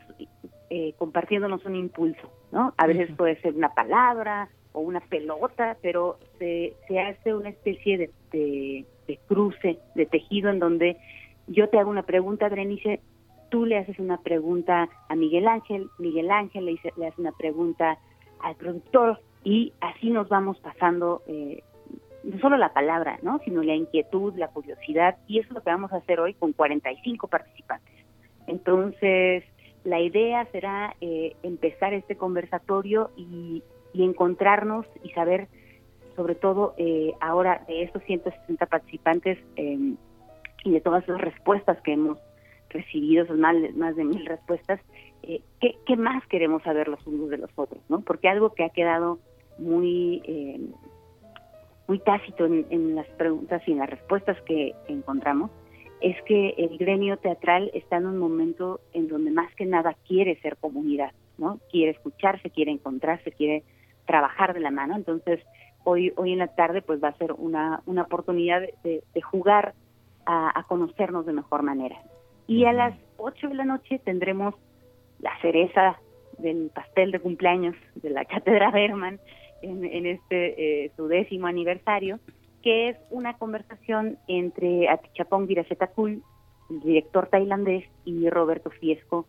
eh, 0.71 0.95
compartiéndonos 0.99 1.65
un 1.67 1.77
impulso, 1.77 2.31
¿no? 2.53 2.73
A 2.77 2.87
veces 2.87 3.11
puede 3.17 3.41
ser 3.41 3.55
una 3.55 3.75
palabra 3.75 4.49
o 4.73 4.81
una 4.81 5.01
pelota, 5.01 5.77
pero 5.83 6.19
se, 6.39 6.75
se 6.89 7.01
hace 7.01 7.35
una 7.35 7.51
especie 7.51 7.99
de, 7.99 8.85
de, 9.07 9.19
cruce, 9.29 9.79
de 9.95 10.07
tejido 10.07 10.51
en 10.51 10.59
donde 10.59 10.97
yo 11.47 11.69
te 11.69 11.79
hago 11.79 11.91
una 11.91 12.05
pregunta, 12.05 12.49
Berenice, 12.49 13.01
tú 13.51 13.67
le 13.67 13.79
haces 13.79 13.99
una 13.99 14.19
pregunta 14.19 14.89
a 15.09 15.15
Miguel 15.15 15.47
Ángel, 15.47 15.89
Miguel 15.99 16.31
Ángel 16.31 16.65
le, 16.67 16.79
le 16.97 17.07
hace 17.07 17.21
una 17.21 17.33
pregunta 17.33 17.99
al 18.41 18.57
productor 18.57 19.21
y 19.47 19.73
así 19.81 20.11
nos 20.11 20.29
vamos 20.29 20.59
pasando 20.59 21.23
eh, 21.29 21.63
no 22.25 22.41
solo 22.41 22.57
la 22.57 22.73
palabra, 22.73 23.21
¿no? 23.23 23.39
sino 23.45 23.63
la 23.63 23.77
inquietud, 23.77 24.35
la 24.35 24.49
curiosidad 24.49 25.19
y 25.29 25.39
eso 25.39 25.51
es 25.51 25.55
lo 25.55 25.63
que 25.63 25.71
vamos 25.71 25.93
a 25.93 25.99
hacer 25.99 26.19
hoy 26.19 26.35
con 26.35 26.53
45 26.53 27.29
participantes. 27.29 27.95
Entonces, 28.49 29.45
la 29.85 30.01
idea 30.01 30.47
será 30.47 30.97
eh, 31.01 31.37
empezar 31.45 31.95
este 31.95 32.17
conversatorio 32.17 33.13
y, 33.17 33.63
encontrarnos 33.95 34.85
y 35.05 35.11
saber, 35.11 35.47
sobre 36.17 36.35
todo 36.35 36.75
eh, 36.77 37.15
ahora 37.21 37.65
de 37.69 37.85
estos 37.85 38.03
160 38.03 38.67
participantes 38.67 39.39
em, 39.55 39.97
y 40.65 40.73
de 40.73 40.81
todas 40.81 41.07
las 41.09 41.21
respuestas 41.21 41.81
que 41.83 41.93
hemos 41.93 42.19
recibido, 42.69 43.27
son 43.27 43.41
más, 43.41 43.55
más 43.77 43.95
de 43.95 44.05
mil 44.05 44.27
respuestas, 44.27 44.81
¿qué, 45.23 45.79
¿qué, 45.87 45.97
más 45.97 46.27
queremos 46.27 46.63
saber 46.65 46.89
los 46.89 47.07
unos 47.07 47.31
de 47.31 47.39
los 47.39 47.51
otros? 47.55 47.81
¿no? 47.89 48.01
Porque 48.01 48.29
algo 48.29 48.53
que 48.53 48.65
ha 48.65 48.71
quedado 48.71 49.19
muy, 49.59 50.23
eh, 50.25 50.61
muy 51.87 51.99
tácito 52.01 52.47
en, 52.47 52.95
las 52.95 53.07
preguntas 53.11 53.63
y 53.67 53.73
en 53.73 53.79
las 53.79 53.91
respuestas 53.91 54.41
que 54.43 54.75
encontramos, 54.89 55.51
es 56.01 56.17
que 56.23 56.51
el 56.59 56.77
gremio 56.79 57.17
teatral 57.17 57.71
está 57.73 57.97
en 57.97 58.07
un 58.07 58.19
momento 58.19 58.81
en 58.93 59.09
donde 59.09 59.31
más 59.31 59.55
que 59.55 59.65
nada 59.65 59.97
quiere 60.07 60.39
ser 60.41 60.57
comunidad, 60.57 61.13
¿no? 61.39 61.59
Quiere 61.71 61.93
escucharse, 61.93 62.51
quiere 62.51 62.71
encontrarse, 62.71 63.33
quiere 63.33 63.63
trabajar 64.05 64.53
de 64.53 64.61
la 64.61 64.71
mano. 64.71 64.95
Entonces, 64.95 65.41
hoy, 65.85 66.13
hoy 66.17 66.33
en 66.33 66.39
la 66.39 66.49
tarde, 66.49 66.83
pues 66.83 67.03
va 67.03 67.09
a 67.09 67.19
ser 67.19 67.33
una, 67.33 67.81
una 67.87 68.03
oportunidad 68.03 68.63
de, 68.83 69.03
jugar 69.23 69.75
a, 70.27 70.59
a, 70.59 70.65
conocernos 70.65 71.25
de 71.25 71.33
mejor 71.33 71.63
manera. 71.63 71.97
Y 72.47 72.65
a 72.65 72.73
las 72.73 72.95
8 73.17 73.49
de 73.49 73.55
la 73.55 73.65
noche 73.65 73.99
tendremos 74.05 74.55
la 75.21 75.31
cereza 75.41 75.99
del 76.39 76.71
pastel 76.75 77.11
de 77.11 77.21
cumpleaños 77.21 77.75
de 77.95 78.11
la 78.11 78.25
Cátedra 78.27 78.71
Berman, 78.71 79.19
en, 79.63 80.07
este 80.07 80.85
eh, 80.85 80.93
su 80.97 81.09
décimo 81.09 81.47
aniversario, 81.47 82.19
que 82.63 82.89
es 82.89 82.97
una 83.11 83.37
conversación 83.39 84.19
entre 84.29 84.89
Atichapong 84.89 85.47
Viracetakul, 85.47 86.23
el 86.71 86.81
director 86.81 87.29
tailandés, 87.29 87.85
y 88.05 88.29
Roberto 88.29 88.71
Fiesco, 88.71 89.27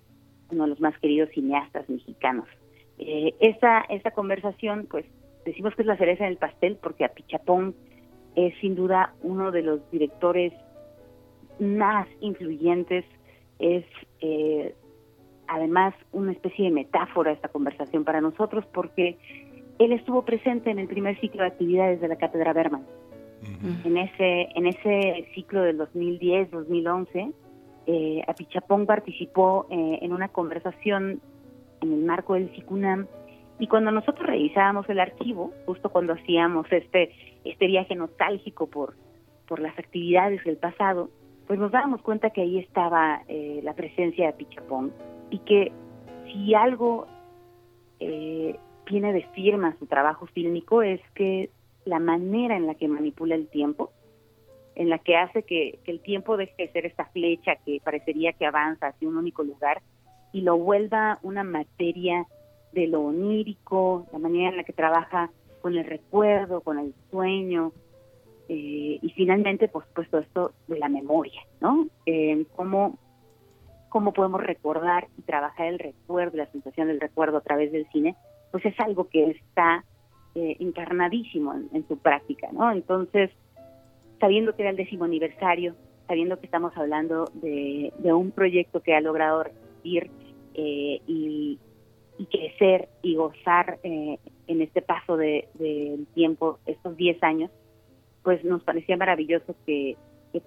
uno 0.51 0.63
de 0.63 0.69
los 0.69 0.80
más 0.80 0.97
queridos 0.99 1.30
cineastas 1.30 1.89
mexicanos. 1.89 2.47
Eh, 2.97 3.36
esa, 3.39 3.82
esa 3.89 4.11
conversación, 4.11 4.88
pues 4.89 5.05
decimos 5.45 5.75
que 5.75 5.84
es 5.84 5.88
la 5.88 5.97
cereza 5.97 6.25
en 6.25 6.32
el 6.32 6.38
pastel 6.38 6.78
porque 6.82 7.05
Atichapong 7.05 7.75
es 8.36 8.53
sin 8.59 8.75
duda 8.75 9.13
uno 9.21 9.51
de 9.51 9.61
los 9.61 9.89
directores 9.91 10.53
más 11.59 12.07
influyentes, 12.21 13.05
es 13.59 13.86
eh, 14.21 14.75
además 15.47 15.93
una 16.11 16.32
especie 16.32 16.65
de 16.65 16.71
metáfora 16.71 17.32
esta 17.32 17.47
conversación 17.47 18.03
para 18.03 18.21
nosotros 18.21 18.65
porque 18.73 19.17
él 19.80 19.93
estuvo 19.93 20.23
presente 20.23 20.71
en 20.71 20.80
el 20.80 20.88
primer 20.88 21.19
ciclo 21.19 21.41
de 21.41 21.47
actividades 21.47 22.01
de 22.01 22.07
la 22.07 22.15
Cátedra 22.15 22.53
Berman. 22.53 22.86
En 23.86 23.97
ese 23.97 24.49
en 24.55 24.67
ese 24.67 25.28
ciclo 25.34 25.61
del 25.61 25.80
2010-2011, 25.80 27.34
eh, 27.86 28.23
Apichapong 28.28 28.86
participó 28.86 29.67
eh, 29.69 29.99
en 30.01 30.11
una 30.11 30.28
conversación 30.28 31.21
en 31.82 31.93
el 31.93 32.03
marco 32.03 32.34
del 32.34 32.53
SICUNAM 32.55 33.07
y 33.59 33.67
cuando 33.67 33.91
nosotros 33.91 34.28
revisábamos 34.28 34.89
el 34.89 34.99
archivo, 34.99 35.53
justo 35.65 35.89
cuando 35.89 36.13
hacíamos 36.13 36.65
este 36.71 37.11
este 37.45 37.67
viaje 37.67 37.95
nostálgico 37.95 38.67
por 38.67 38.95
por 39.47 39.59
las 39.59 39.78
actividades 39.80 40.43
del 40.43 40.57
pasado, 40.57 41.09
pues 41.47 41.59
nos 41.59 41.71
dábamos 41.71 42.01
cuenta 42.01 42.32
que 42.32 42.41
ahí 42.41 42.59
estaba 42.59 43.21
eh, 43.28 43.61
la 43.63 43.73
presencia 43.73 44.25
de 44.25 44.34
Apichapong 44.34 44.91
y 45.30 45.39
que 45.39 45.71
si 46.25 46.53
algo 46.53 47.07
eh, 47.99 48.57
tiene 48.88 49.13
de 49.13 49.23
firma 49.33 49.75
su 49.77 49.85
trabajo 49.85 50.25
fílmico 50.27 50.81
es 50.81 51.01
que 51.13 51.49
la 51.85 51.99
manera 51.99 52.55
en 52.55 52.67
la 52.67 52.75
que 52.75 52.88
manipula 52.88 53.35
el 53.35 53.47
tiempo, 53.47 53.91
en 54.75 54.89
la 54.89 54.99
que 54.99 55.15
hace 55.15 55.43
que, 55.43 55.79
el 55.85 55.99
tiempo 55.99 56.38
deje 56.38 56.53
de 56.57 56.71
ser 56.71 56.85
esta 56.85 57.05
flecha 57.05 57.55
que 57.65 57.81
parecería 57.83 58.33
que 58.33 58.45
avanza 58.45 58.88
hacia 58.88 59.07
un 59.07 59.17
único 59.17 59.43
lugar 59.43 59.81
y 60.33 60.41
lo 60.41 60.57
vuelva 60.57 61.19
una 61.23 61.43
materia 61.43 62.25
de 62.73 62.88
lo 62.88 63.01
onírico, 63.01 64.05
la 64.11 64.19
manera 64.19 64.49
en 64.49 64.57
la 64.57 64.63
que 64.63 64.73
trabaja 64.73 65.31
con 65.61 65.75
el 65.75 65.85
recuerdo, 65.85 66.61
con 66.61 66.77
el 66.79 66.93
sueño, 67.09 67.71
eh, 68.49 68.99
y 69.01 69.09
finalmente, 69.15 69.67
pues, 69.67 69.85
puesto 69.93 70.19
esto 70.19 70.51
de 70.67 70.79
la 70.79 70.88
memoria, 70.88 71.41
¿no? 71.59 71.88
Eh, 72.05 72.45
cómo, 72.55 72.97
cómo 73.89 74.13
podemos 74.13 74.41
recordar 74.41 75.07
y 75.17 75.23
trabajar 75.23 75.67
el 75.67 75.79
recuerdo, 75.79 76.38
la 76.38 76.51
sensación 76.51 76.88
del 76.88 76.99
recuerdo 76.99 77.38
a 77.38 77.41
través 77.41 77.71
del 77.71 77.88
cine, 77.91 78.15
pues 78.51 78.65
es 78.65 78.79
algo 78.79 79.09
que 79.09 79.31
está 79.31 79.83
eh, 80.35 80.55
encarnadísimo 80.59 81.53
en, 81.73 81.87
su 81.87 81.97
práctica, 81.97 82.47
¿no? 82.51 82.71
Entonces, 82.71 83.31
sabiendo 84.19 84.55
que 84.55 84.61
era 84.61 84.71
el 84.71 84.77
décimo 84.77 85.05
aniversario, 85.05 85.75
sabiendo 86.07 86.39
que 86.39 86.45
estamos 86.45 86.75
hablando 86.77 87.25
de, 87.33 87.91
un 88.03 88.31
proyecto 88.31 88.81
que 88.81 88.95
ha 88.95 89.01
logrado 89.01 89.43
resistir 89.43 90.11
eh, 90.53 91.01
y, 91.07 91.59
crecer 92.31 92.89
y 93.01 93.15
gozar 93.15 93.79
eh, 93.83 94.19
en 94.47 94.61
este 94.61 94.81
paso 94.81 95.17
de, 95.17 95.47
tiempo, 96.13 96.59
estos 96.65 96.95
10 96.95 97.23
años, 97.23 97.51
pues 98.23 98.43
nos 98.43 98.63
parecía 98.63 98.97
maravilloso 98.97 99.55
que 99.65 99.97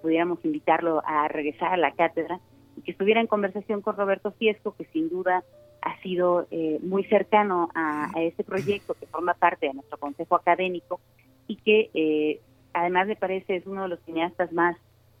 pudiéramos 0.01 0.39
invitarlo 0.45 1.01
a 1.05 1.27
regresar 1.27 1.73
a 1.73 1.77
la 1.77 1.91
cátedra 1.91 2.39
y 2.77 2.81
que 2.81 2.91
estuviera 2.91 3.19
en 3.19 3.27
conversación 3.27 3.81
con 3.81 3.97
Roberto 3.97 4.31
Fiesco, 4.31 4.73
que 4.75 4.85
sin 4.85 5.09
duda 5.09 5.43
ha 5.81 5.99
sido 6.01 6.47
eh, 6.51 6.79
muy 6.81 7.03
cercano 7.05 7.69
a, 7.73 8.11
este 8.15 8.43
proyecto 8.43 8.93
que 8.93 9.07
forma 9.07 9.33
parte 9.33 9.67
de 9.67 9.73
nuestro 9.73 9.97
consejo 9.97 10.35
académico 10.35 10.99
y 11.47 11.55
que 11.57 11.89
eh, 11.93 12.39
además 12.73 13.07
me 13.07 13.15
parece 13.15 13.55
es 13.55 13.65
uno 13.65 13.83
de 13.83 13.89
los 13.89 13.99
cineastas 14.01 14.51
más, 14.51 14.77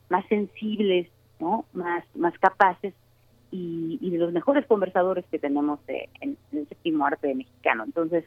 más 0.09 0.25
sensibles 0.27 1.07
¿no? 1.39 1.65
más, 1.73 2.03
más 2.15 2.37
capaces 2.39 2.93
y, 3.51 4.09
de 4.09 4.17
los 4.17 4.31
mejores 4.31 4.65
conversadores 4.65 5.25
que 5.29 5.39
tenemos 5.39 5.79
en, 5.87 6.37
el 6.53 6.67
séptimo 6.67 7.05
arte 7.05 7.33
mexicano. 7.35 7.83
Entonces, 7.83 8.23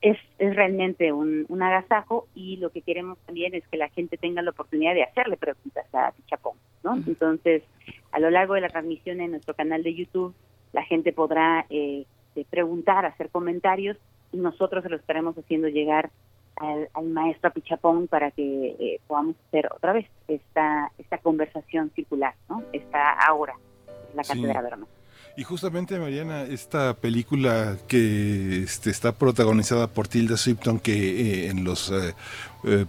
es, 0.00 0.16
es 0.38 0.54
realmente 0.54 1.12
un, 1.12 1.46
un, 1.48 1.62
agasajo 1.62 2.28
y 2.34 2.58
lo 2.58 2.70
que 2.70 2.82
queremos 2.82 3.18
también 3.26 3.54
es 3.54 3.66
que 3.66 3.76
la 3.76 3.88
gente 3.88 4.16
tenga 4.16 4.42
la 4.42 4.50
oportunidad 4.50 4.94
de 4.94 5.02
hacerle 5.02 5.36
preguntas 5.36 5.86
a 5.92 6.12
Pichapón, 6.12 6.56
¿no? 6.84 6.94
Entonces, 6.94 7.64
a 8.12 8.20
lo 8.20 8.30
largo 8.30 8.54
de 8.54 8.60
la 8.60 8.68
transmisión 8.68 9.20
en 9.20 9.32
nuestro 9.32 9.54
canal 9.54 9.82
de 9.82 9.94
YouTube, 9.94 10.34
la 10.72 10.82
gente 10.84 11.12
podrá 11.12 11.66
eh, 11.70 12.04
preguntar, 12.50 13.04
hacer 13.04 13.30
comentarios 13.30 13.96
y 14.32 14.38
nosotros 14.38 14.82
se 14.82 14.88
lo 14.88 14.96
estaremos 14.96 15.36
haciendo 15.36 15.68
llegar 15.68 16.10
al, 16.56 16.88
maestro 17.06 17.52
Pichapón 17.52 18.08
para 18.08 18.30
que 18.30 18.76
eh, 18.78 19.00
podamos 19.06 19.36
hacer 19.48 19.68
otra 19.74 19.92
vez 19.92 20.06
esta, 20.28 20.90
esta 20.98 21.18
conversación 21.18 21.90
circular, 21.94 22.34
¿no? 22.48 22.62
Esta 22.72 23.12
ahora 23.12 23.54
la 24.14 24.22
cátedra 24.22 24.76
sí. 24.76 24.84
Y 25.36 25.44
justamente, 25.44 25.98
Mariana, 25.98 26.42
esta 26.42 26.94
película 26.94 27.78
que 27.88 28.62
este, 28.64 28.90
está 28.90 29.12
protagonizada 29.12 29.86
por 29.86 30.06
Tilda 30.06 30.36
Swinton, 30.36 30.78
que 30.78 30.92
eh, 30.92 31.48
en 31.48 31.64
los 31.64 31.90
eh, 31.90 32.14
eh, 32.64 32.84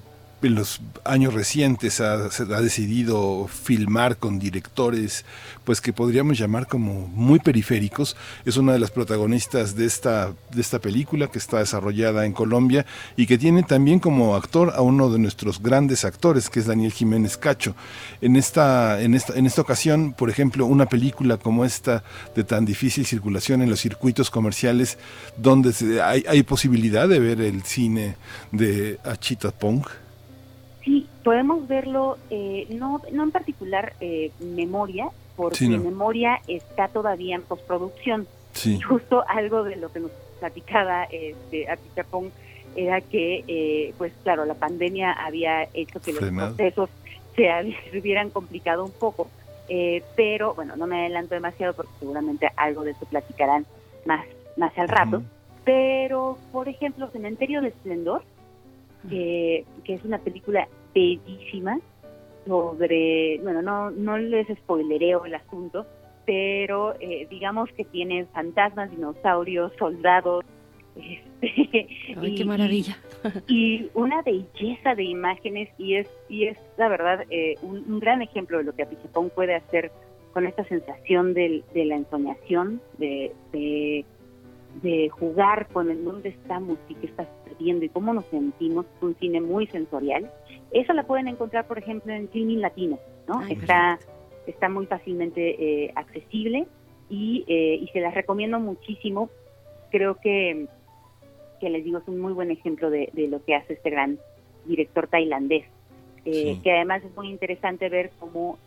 en 0.48 0.56
los 0.56 0.82
años 1.06 1.34
recientes 1.34 2.02
ha, 2.02 2.14
ha, 2.14 2.62
decidido 2.62 3.48
filmar 3.48 4.18
con 4.18 4.40
directores 4.40 5.26
pues 5.64 5.82
que 5.82 5.94
podríamos 5.94 6.38
llamar 6.38 6.68
como 6.68 7.08
muy 7.08 7.40
periféricos. 7.40 8.16
Es 8.46 8.58
una 8.58 8.74
de 8.74 8.80
las 8.80 8.92
protagonistas 8.92 9.76
de 9.76 9.86
esta 9.86 10.34
de 10.54 10.62
esta 10.62 10.80
película 10.80 11.28
que 11.28 11.38
está 11.38 11.60
desarrollada 11.60 12.26
en 12.26 12.34
Colombia 12.34 12.86
y 13.16 13.26
que 13.26 13.38
tiene 13.38 13.64
también 13.64 14.00
como 14.00 14.36
actor 14.36 14.74
a 14.76 14.82
uno 14.82 15.10
de 15.10 15.20
nuestros 15.20 15.62
grandes 15.62 16.06
actores 16.06 16.50
que 16.50 16.60
es 16.60 16.66
Daniel 16.66 16.92
Jiménez 16.92 17.38
Cacho. 17.38 17.76
En 18.22 18.36
esta 18.36 19.02
en 19.02 19.14
esta 19.14 19.38
en 19.38 19.46
esta 19.46 19.62
ocasión 19.62 20.14
por 20.14 20.30
ejemplo 20.30 20.66
una 20.66 20.88
película 20.88 21.38
como 21.38 21.66
esta 21.66 22.04
de 22.36 22.44
tan 22.44 22.66
difícil 22.66 23.06
circulación 23.06 23.62
en 23.62 23.70
los 23.70 23.80
circuitos 23.80 24.30
comerciales 24.30 24.98
donde 25.38 26.02
hay, 26.02 26.24
hay 26.28 26.44
posibilidad 26.44 27.08
de 27.08 27.20
ver 27.20 27.42
el 27.42 27.64
cine 27.64 28.16
de 28.52 29.00
Achita 29.04 29.52
Pong 29.52 29.84
podemos 31.24 31.68
verlo, 31.68 32.18
eh, 32.30 32.68
no, 32.70 33.02
no 33.12 33.24
en 33.24 33.32
particular 33.32 33.94
eh, 34.02 34.32
memoria, 34.40 35.10
porque 35.36 35.68
memoria 35.68 36.40
está 36.48 36.88
todavía 36.88 37.36
en 37.36 37.42
postproducción. 37.42 38.28
Y 38.66 38.80
justo 38.82 39.24
algo 39.28 39.64
de 39.64 39.78
lo 39.78 39.92
que 39.92 40.00
nos 40.00 40.12
platicaba 40.40 41.06
este, 41.06 41.68
Pong 42.10 42.30
era 42.76 43.02
que, 43.02 43.44
eh, 43.48 43.94
pues 43.98 44.14
claro, 44.24 44.46
la 44.46 44.56
pandemia 44.56 45.12
había 45.12 45.64
hecho 45.74 46.00
que 46.00 46.14
los 46.14 46.24
procesos 46.24 46.90
se, 47.36 47.50
hubieran 47.98 48.30
complicado 48.30 48.84
un 48.84 48.92
poco. 48.92 49.28
Eh, 49.70 50.04
pero 50.16 50.54
bueno, 50.54 50.76
no 50.76 50.88
me 50.88 51.00
adelanto 51.02 51.36
demasiado 51.36 51.74
porque 51.74 51.92
seguramente 52.00 52.52
algo 52.58 52.84
de 52.84 52.92
eso 52.92 53.06
platicarán 53.06 53.66
más, 54.06 54.26
más 54.58 54.78
al 54.78 54.90
rato. 54.90 55.24
Pero, 55.64 56.38
por 56.52 56.68
ejemplo, 56.68 57.10
Cementerio 57.12 57.62
de 57.62 57.70
Esplendor, 57.70 58.24
que, 59.10 59.66
que 59.86 59.94
es 59.94 60.04
una 60.04 60.18
película 60.18 60.68
bellísima 60.94 61.80
sobre, 62.46 63.40
bueno, 63.42 63.62
no, 63.62 63.92
no 63.92 64.18
les 64.18 64.48
spoilereo 64.48 65.26
el 65.26 65.36
asunto, 65.36 65.86
pero 66.26 66.96
eh, 67.00 67.28
digamos 67.30 67.70
que 67.72 67.86
tiene 67.86 68.26
fantasmas, 68.34 68.92
dinosaurios, 68.92 69.72
soldados. 69.78 70.46
Este, 71.44 71.90
Ay, 72.18 72.36
qué 72.36 72.46
maravilla. 72.46 72.98
Y, 73.48 73.90
una 73.96 74.22
belleza 74.22 74.96
de 74.96 75.04
imágenes 75.04 75.68
y 75.78 75.96
es, 75.96 76.08
y 76.30 76.46
es 76.46 76.58
la 76.78 76.88
verdad 76.88 77.26
eh, 77.30 77.56
un, 77.64 78.00
gran 78.00 78.22
ejemplo 78.22 78.60
de 78.60 78.64
lo 78.64 78.74
que 78.74 78.84
Apichapón 78.84 79.30
puede 79.30 79.56
hacer 79.56 79.92
con 80.32 80.48
esta 80.48 80.64
sensación 80.64 81.34
de, 81.34 81.62
de 81.74 81.84
la 81.84 81.96
ensoñación, 81.96 82.80
de, 82.98 83.34
de 83.52 84.06
de 84.82 85.10
jugar 85.10 85.68
con 85.68 85.92
el 85.92 86.04
dónde 86.04 86.30
estamos 86.30 86.78
y 86.90 86.96
qué 86.96 87.08
estás 87.08 87.28
perdiendo 87.46 87.86
y 87.86 87.90
cómo 87.90 88.14
nos 88.14 88.26
sentimos, 88.26 88.86
es 88.86 89.04
un 89.04 89.16
cine 89.16 89.42
muy 89.42 89.68
sensorial. 89.68 90.32
Eso 90.74 90.94
la 90.94 91.04
pueden 91.04 91.28
encontrar, 91.28 91.68
por 91.68 91.78
ejemplo, 91.78 92.14
en 92.14 92.30
Filming 92.30 92.62
Latino, 92.62 93.00
¿no? 93.28 93.42
está, 93.48 94.00
está 94.48 94.70
muy 94.70 94.86
fácilmente 94.88 95.86
eh, 95.86 95.92
accesible 95.96 96.66
y, 97.10 97.46
eh, 97.48 97.80
y 97.82 97.88
se 97.90 98.02
las 98.02 98.14
recomiendo 98.14 98.60
muchísimo. 98.60 99.30
Creo 99.92 100.16
que, 100.16 100.68
que 101.60 101.70
les 101.70 101.84
digo, 101.84 102.00
es 102.00 102.08
un 102.08 102.20
muy 102.20 102.34
buen 102.34 102.52
ejemplo 102.52 102.90
de, 102.90 103.10
de 103.14 103.28
lo 103.28 103.44
que 103.44 103.56
hace 103.56 103.74
este 103.74 103.90
gran 103.90 104.20
director 104.66 105.08
tailandés. 105.08 105.66
Eh, 106.26 106.58
que 106.64 106.72
además 106.72 107.04
es 107.04 107.14
muy 107.18 107.30
interesante 107.30 107.90
ver 107.90 108.12
cómo 108.18 108.58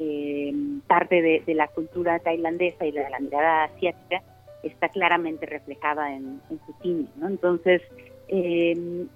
parte 0.87 1.23
de, 1.23 1.43
de, 1.47 1.55
la 1.55 1.69
cultura 1.69 2.19
tailandesa 2.19 2.85
y 2.85 2.93
de 2.93 3.09
la 3.09 3.19
mirada 3.19 3.65
asiática 3.65 4.23
está 4.67 4.89
claramente 4.89 5.47
reflejada 5.47 6.15
en, 6.15 6.41
su 6.49 6.73
cine, 6.83 7.07
¿no? 7.17 7.29
Entonces, 7.29 7.83
eh, 8.29 9.07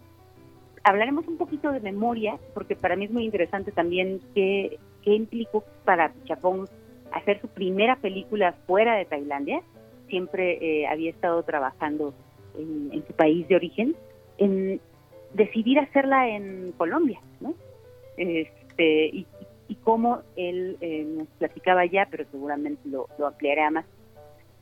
hablaremos 0.85 1.27
un 1.29 1.37
poquito 1.37 1.71
de 1.73 1.81
memoria, 1.81 2.39
porque 2.55 2.77
para 2.77 2.97
mí 2.97 3.05
es 3.05 3.11
muy 3.11 3.25
interesante 3.25 3.73
también 3.73 4.21
qué, 4.35 4.79
qué 5.03 5.15
implicó 5.15 5.65
para 5.85 6.13
Chapón 6.25 6.69
hacer 7.13 7.41
su 7.41 7.49
primera 7.49 7.97
película 7.97 8.53
fuera 8.67 8.97
de 8.97 9.05
Tailandia. 9.05 9.63
Siempre 10.09 10.59
eh, 10.61 10.87
había 10.87 11.11
estado 11.11 11.43
trabajando 11.43 12.15
en, 12.59 13.05
su 13.07 13.13
país 13.15 13.47
de 13.49 13.57
origen, 13.57 13.95
en 14.39 14.81
decidir 15.35 15.79
hacerla 15.79 16.29
en 16.29 16.73
Colombia, 16.77 17.21
¿no? 17.41 17.55
Este, 18.17 19.07
y, 19.07 19.27
y 19.69 19.75
cómo 19.77 20.21
él 20.37 20.77
eh, 20.81 21.05
nos 21.05 21.29
platicaba 21.39 21.87
ya, 21.87 22.09
pero 22.11 22.25
seguramente 22.31 22.89
lo, 22.89 23.07
lo 23.19 23.29
ampliará 23.29 23.71
más 23.71 23.85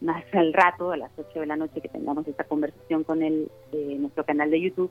más 0.01 0.25
al 0.33 0.53
rato, 0.53 0.93
a 0.93 0.97
las 0.97 1.11
8 1.17 1.41
de 1.41 1.47
la 1.47 1.57
noche 1.57 1.81
que 1.81 1.89
tengamos 1.89 2.27
esta 2.29 2.45
conversación 2.45 3.05
con 3.05 3.23
él 3.23 3.51
en 3.73 3.91
eh, 3.91 3.99
nuestro 3.99 4.25
canal 4.25 4.51
de 4.51 4.61
YouTube, 4.61 4.91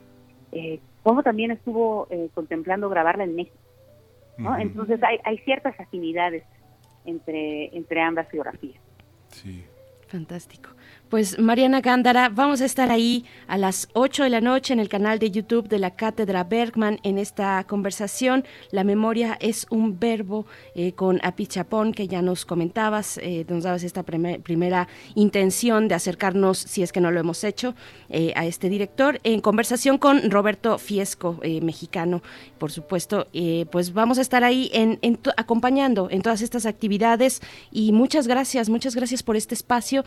eh, 0.51 0.79
como 1.03 1.23
también 1.23 1.51
estuvo 1.51 2.07
eh, 2.09 2.29
contemplando 2.33 2.89
grabarla 2.89 3.23
en 3.23 3.35
México. 3.35 3.57
¿no? 4.37 4.57
Entonces 4.57 5.01
hay, 5.03 5.17
hay 5.23 5.37
ciertas 5.39 5.79
afinidades 5.79 6.43
entre, 7.05 7.75
entre 7.75 8.01
ambas 8.01 8.29
geografías. 8.29 8.79
Sí. 9.29 9.65
Fantástico. 10.07 10.69
Pues 11.09 11.39
Mariana 11.39 11.79
Gándara, 11.79 12.27
vamos 12.27 12.59
a 12.59 12.65
estar 12.65 12.91
ahí 12.91 13.23
a 13.47 13.57
las 13.57 13.87
8 13.93 14.23
de 14.23 14.29
la 14.29 14.41
noche 14.41 14.73
en 14.73 14.81
el 14.81 14.89
canal 14.89 15.19
de 15.19 15.31
YouTube 15.31 15.69
de 15.69 15.79
la 15.79 15.91
Cátedra 15.91 16.43
Bergman 16.43 16.99
en 17.01 17.17
esta 17.17 17.63
conversación. 17.63 18.43
La 18.71 18.83
memoria 18.83 19.37
es 19.39 19.67
un 19.69 19.99
verbo 19.99 20.45
eh, 20.75 20.91
con 20.91 21.21
Apichapón 21.23 21.93
que 21.93 22.09
ya 22.09 22.21
nos 22.21 22.43
comentabas, 22.43 23.19
eh, 23.19 23.45
nos 23.47 23.63
dabas 23.63 23.83
esta 23.83 24.03
primera 24.03 24.89
intención 25.15 25.87
de 25.87 25.95
acercarnos, 25.95 26.57
si 26.57 26.83
es 26.83 26.91
que 26.91 26.99
no 26.99 27.09
lo 27.09 27.21
hemos 27.21 27.45
hecho, 27.45 27.73
eh, 28.09 28.33
a 28.35 28.45
este 28.45 28.67
director. 28.67 29.21
En 29.23 29.39
conversación 29.39 29.97
con 29.97 30.29
Roberto 30.29 30.77
Fiesco, 30.77 31.39
eh, 31.41 31.61
mexicano, 31.61 32.21
por 32.57 32.69
supuesto, 32.69 33.27
pues 33.71 33.93
vamos 33.93 34.17
a 34.17 34.21
estar 34.21 34.43
ahí 34.43 34.69
en, 34.73 34.99
acompañando 35.37 36.09
en 36.11 36.21
todas 36.21 36.41
estas 36.41 36.65
actividades 36.65 37.41
y 37.71 37.93
muchas 37.93 38.27
gracias, 38.27 38.67
muchas 38.67 38.93
gracias 38.93 39.23
por 39.23 39.37
este 39.37 39.53
espacio 39.53 40.03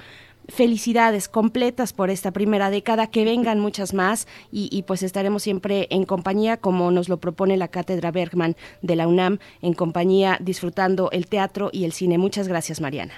felicidades 0.51 1.29
completas 1.29 1.93
por 1.93 2.11
esta 2.11 2.31
primera 2.31 2.71
década, 2.71 3.11
que 3.11 3.25
vengan 3.25 3.61
muchas 3.61 3.95
más 3.95 4.29
y, 4.53 4.83
pues 4.87 5.03
estaremos 5.03 5.43
siempre 5.43 5.87
en 5.91 6.05
compañía, 6.05 6.57
como 6.57 6.91
nos 6.91 7.09
lo 7.09 7.19
propone 7.19 7.57
la 7.57 7.69
Cátedra 7.69 8.11
Bergman 8.11 8.57
de 8.83 8.97
la 8.97 9.07
UNAM, 9.07 9.39
en 9.63 9.75
compañía 9.75 10.37
disfrutando 10.41 11.11
el 11.13 11.27
teatro 11.27 11.71
y 11.73 11.85
el 11.85 11.93
cine. 11.93 12.19
Muchas 12.19 12.49
gracias, 12.49 12.81
Mariana. 12.81 13.15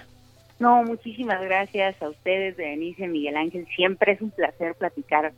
No, 0.58 0.84
muchísimas 0.84 1.42
gracias 1.42 2.00
a 2.02 2.08
ustedes, 2.08 2.56
Denise 2.56 3.04
y 3.04 3.08
Miguel 3.08 3.36
Ángel. 3.36 3.66
Siempre 3.74 4.12
es 4.12 4.20
un 4.20 4.30
placer 4.30 4.74
platicar 4.76 5.32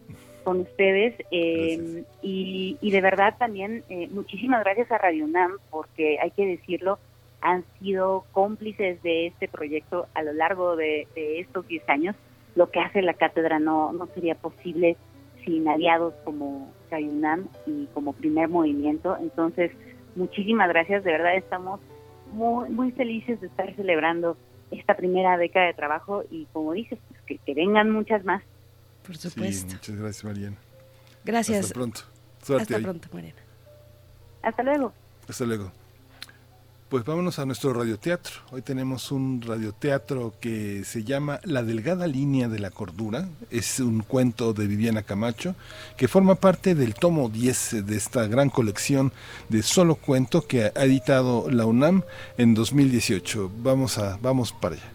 con 0.45 0.61
ustedes 0.61 1.15
eh, 1.31 2.05
y, 2.23 2.91
de 2.91 3.01
verdad 3.01 3.35
también 3.39 3.83
eh, 3.89 4.09
muchísimas 4.11 4.63
gracias 4.63 4.93
a 4.93 4.99
Radio 4.99 5.25
UNAM 5.25 5.53
porque 5.71 6.19
hay 6.21 6.31
que 6.33 6.47
decirlo, 6.47 6.99
han 7.45 7.63
sido 7.79 8.25
cómplices 8.33 9.01
de 9.03 9.27
este 9.27 9.49
proyecto 9.49 10.09
a 10.15 10.23
lo 10.23 10.33
largo 10.33 10.77
de, 10.77 11.07
estos 11.15 11.69
10 11.69 11.89
años. 11.91 12.17
Lo 12.57 12.71
que 12.71 12.81
hace 12.81 13.03
la 13.03 13.13
cátedra 13.13 13.59
no, 13.59 13.93
no 13.93 14.09
sería 14.15 14.35
posible 14.35 14.97
sin 15.45 15.69
aliados 15.69 16.15
como 16.25 16.73
Cayunam 16.89 17.49
y 17.67 17.85
como 17.93 18.15
primer 18.15 18.49
movimiento. 18.49 19.19
Entonces, 19.21 19.73
muchísimas 20.17 20.71
gracias. 20.71 21.05
De 21.05 21.13
verdad 21.13 21.37
estamos 21.37 21.81
muy, 22.33 22.71
muy 22.71 22.93
felices 22.93 23.39
de 23.43 23.49
estar 23.49 23.77
celebrando 23.77 24.39
esta 24.71 24.97
primera 24.97 25.37
década 25.37 25.67
de 25.67 25.75
trabajo 25.75 26.25
y 26.31 26.47
como 26.47 26.73
dices, 26.73 26.99
pues, 27.27 27.41
que, 27.45 27.55
vengan 27.55 27.91
muchas 27.91 28.25
más. 28.25 28.43
Por 29.07 29.19
supuesto. 29.19 29.75
muchas 29.75 29.97
gracias, 29.97 30.25
Mariana. 30.25 30.57
Gracias. 31.27 31.61
Hasta 31.61 31.75
pronto. 31.75 32.01
Hasta 32.41 32.79
pronto, 32.79 33.09
Mariana. 33.13 33.41
Hasta 34.41 34.63
luego. 34.63 34.95
Hasta 35.29 35.45
luego. 35.45 35.84
Pues 36.95 37.05
vámonos 37.05 37.41
a 37.41 37.45
nuestro 37.45 37.73
radioteatro. 37.73 38.35
Hoy 38.53 38.63
tenemos 38.63 39.11
un 39.11 39.43
radioteatro 39.43 40.33
que 40.41 40.85
se 40.85 41.03
llama 41.03 41.41
La 41.43 41.65
delgada 41.65 42.07
línea 42.07 42.47
de 42.47 42.61
la 42.61 42.71
cordura. 42.71 43.29
Es 43.51 43.81
un 43.81 44.05
cuento 44.05 44.53
de 44.53 44.69
Viviana 44.69 45.03
Camacho 45.03 45.57
que 45.97 46.07
forma 46.07 46.37
parte 46.37 46.77
del 46.77 46.95
tomo 46.95 47.29
10 47.29 47.85
de 47.85 47.97
esta 47.97 48.29
gran 48.29 48.49
colección 48.49 49.13
de 49.49 49.65
solo 49.65 49.97
cuento 49.97 50.47
que 50.47 50.67
ha 50.67 50.85
editado 50.85 51.51
la 51.51 51.67
UNAM 51.67 52.05
en 52.39 52.55
2018. 52.55 53.51
Vamos 53.65 53.99
a 53.99 54.17
vamos 54.23 54.53
para 54.53 54.77
allá. 54.77 54.94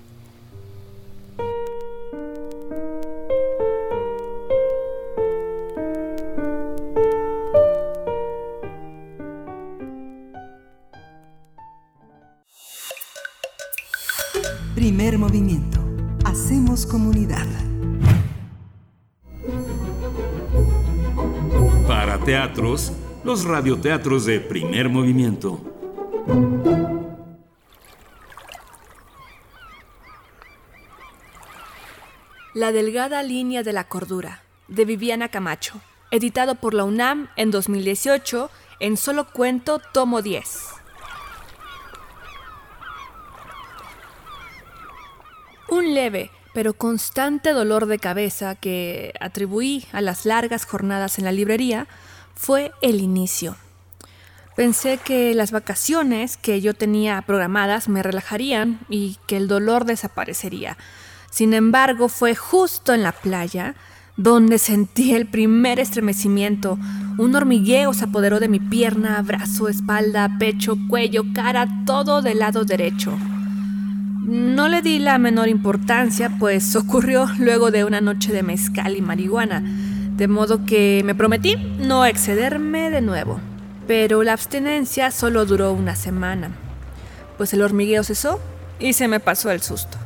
Radioteatros 23.49 24.25
de 24.25 24.39
primer 24.39 24.89
movimiento. 24.89 25.59
La 32.53 32.71
delgada 32.71 33.23
línea 33.23 33.63
de 33.63 33.73
la 33.73 33.85
cordura, 33.85 34.43
de 34.67 34.85
Viviana 34.85 35.29
Camacho, 35.29 35.81
editado 36.11 36.55
por 36.55 36.73
la 36.73 36.83
UNAM 36.83 37.29
en 37.35 37.49
2018 37.49 38.51
en 38.79 38.97
Solo 38.97 39.31
Cuento, 39.31 39.81
tomo 39.93 40.21
10. 40.21 40.67
Un 45.69 45.93
leve 45.93 46.31
pero 46.53 46.73
constante 46.73 47.51
dolor 47.53 47.85
de 47.85 47.99
cabeza 47.99 48.55
que 48.55 49.13
atribuí 49.19 49.85
a 49.91 50.01
las 50.01 50.25
largas 50.25 50.65
jornadas 50.65 51.19
en 51.19 51.25
la 51.25 51.31
librería 51.31 51.87
fue 52.39 52.71
el 52.81 53.01
inicio. 53.01 53.57
Pensé 54.55 54.97
que 54.97 55.35
las 55.35 55.51
vacaciones 55.51 56.37
que 56.37 56.61
yo 56.61 56.73
tenía 56.73 57.21
programadas 57.21 57.89
me 57.89 58.01
relajarían 58.01 58.79
y 58.87 59.17
que 59.27 59.35
el 59.35 59.49
dolor 59.49 59.83
desaparecería. 59.83 60.77
Sin 61.29 61.53
embargo, 61.53 62.07
fue 62.07 62.35
justo 62.35 62.93
en 62.93 63.03
la 63.03 63.11
playa 63.11 63.75
donde 64.15 64.57
sentí 64.57 65.13
el 65.13 65.27
primer 65.27 65.81
estremecimiento. 65.81 66.79
Un 67.17 67.35
hormigueo 67.35 67.93
se 67.93 68.05
apoderó 68.05 68.39
de 68.39 68.47
mi 68.47 68.61
pierna, 68.61 69.21
brazo, 69.21 69.67
espalda, 69.67 70.37
pecho, 70.39 70.77
cuello, 70.87 71.23
cara, 71.35 71.67
todo 71.85 72.21
del 72.21 72.39
lado 72.39 72.63
derecho. 72.63 73.17
No 74.25 74.69
le 74.69 74.81
di 74.81 74.99
la 74.99 75.17
menor 75.17 75.49
importancia, 75.49 76.37
pues 76.39 76.73
ocurrió 76.77 77.27
luego 77.37 77.69
de 77.69 77.83
una 77.83 77.99
noche 77.99 78.31
de 78.31 78.43
mezcal 78.43 78.95
y 78.95 79.01
marihuana, 79.01 79.61
de 80.19 80.27
modo 80.27 80.65
que 80.65 81.01
me 81.05 81.15
prometí 81.15 81.55
no 81.55 82.05
excederme 82.05 82.89
de 82.91 82.99
nuevo. 82.99 83.39
Pero 83.87 84.21
la 84.21 84.33
abstinencia 84.33 85.11
solo 85.11 85.45
duró 85.45 85.71
una 85.71 85.95
semana, 85.95 86.51
pues 87.37 87.53
el 87.53 87.61
hormigueo 87.61 88.03
cesó 88.03 88.39
y 88.79 88.91
se 88.93 89.07
me 89.07 89.21
pasó 89.21 89.49
el 89.49 89.61
susto. 89.61 89.97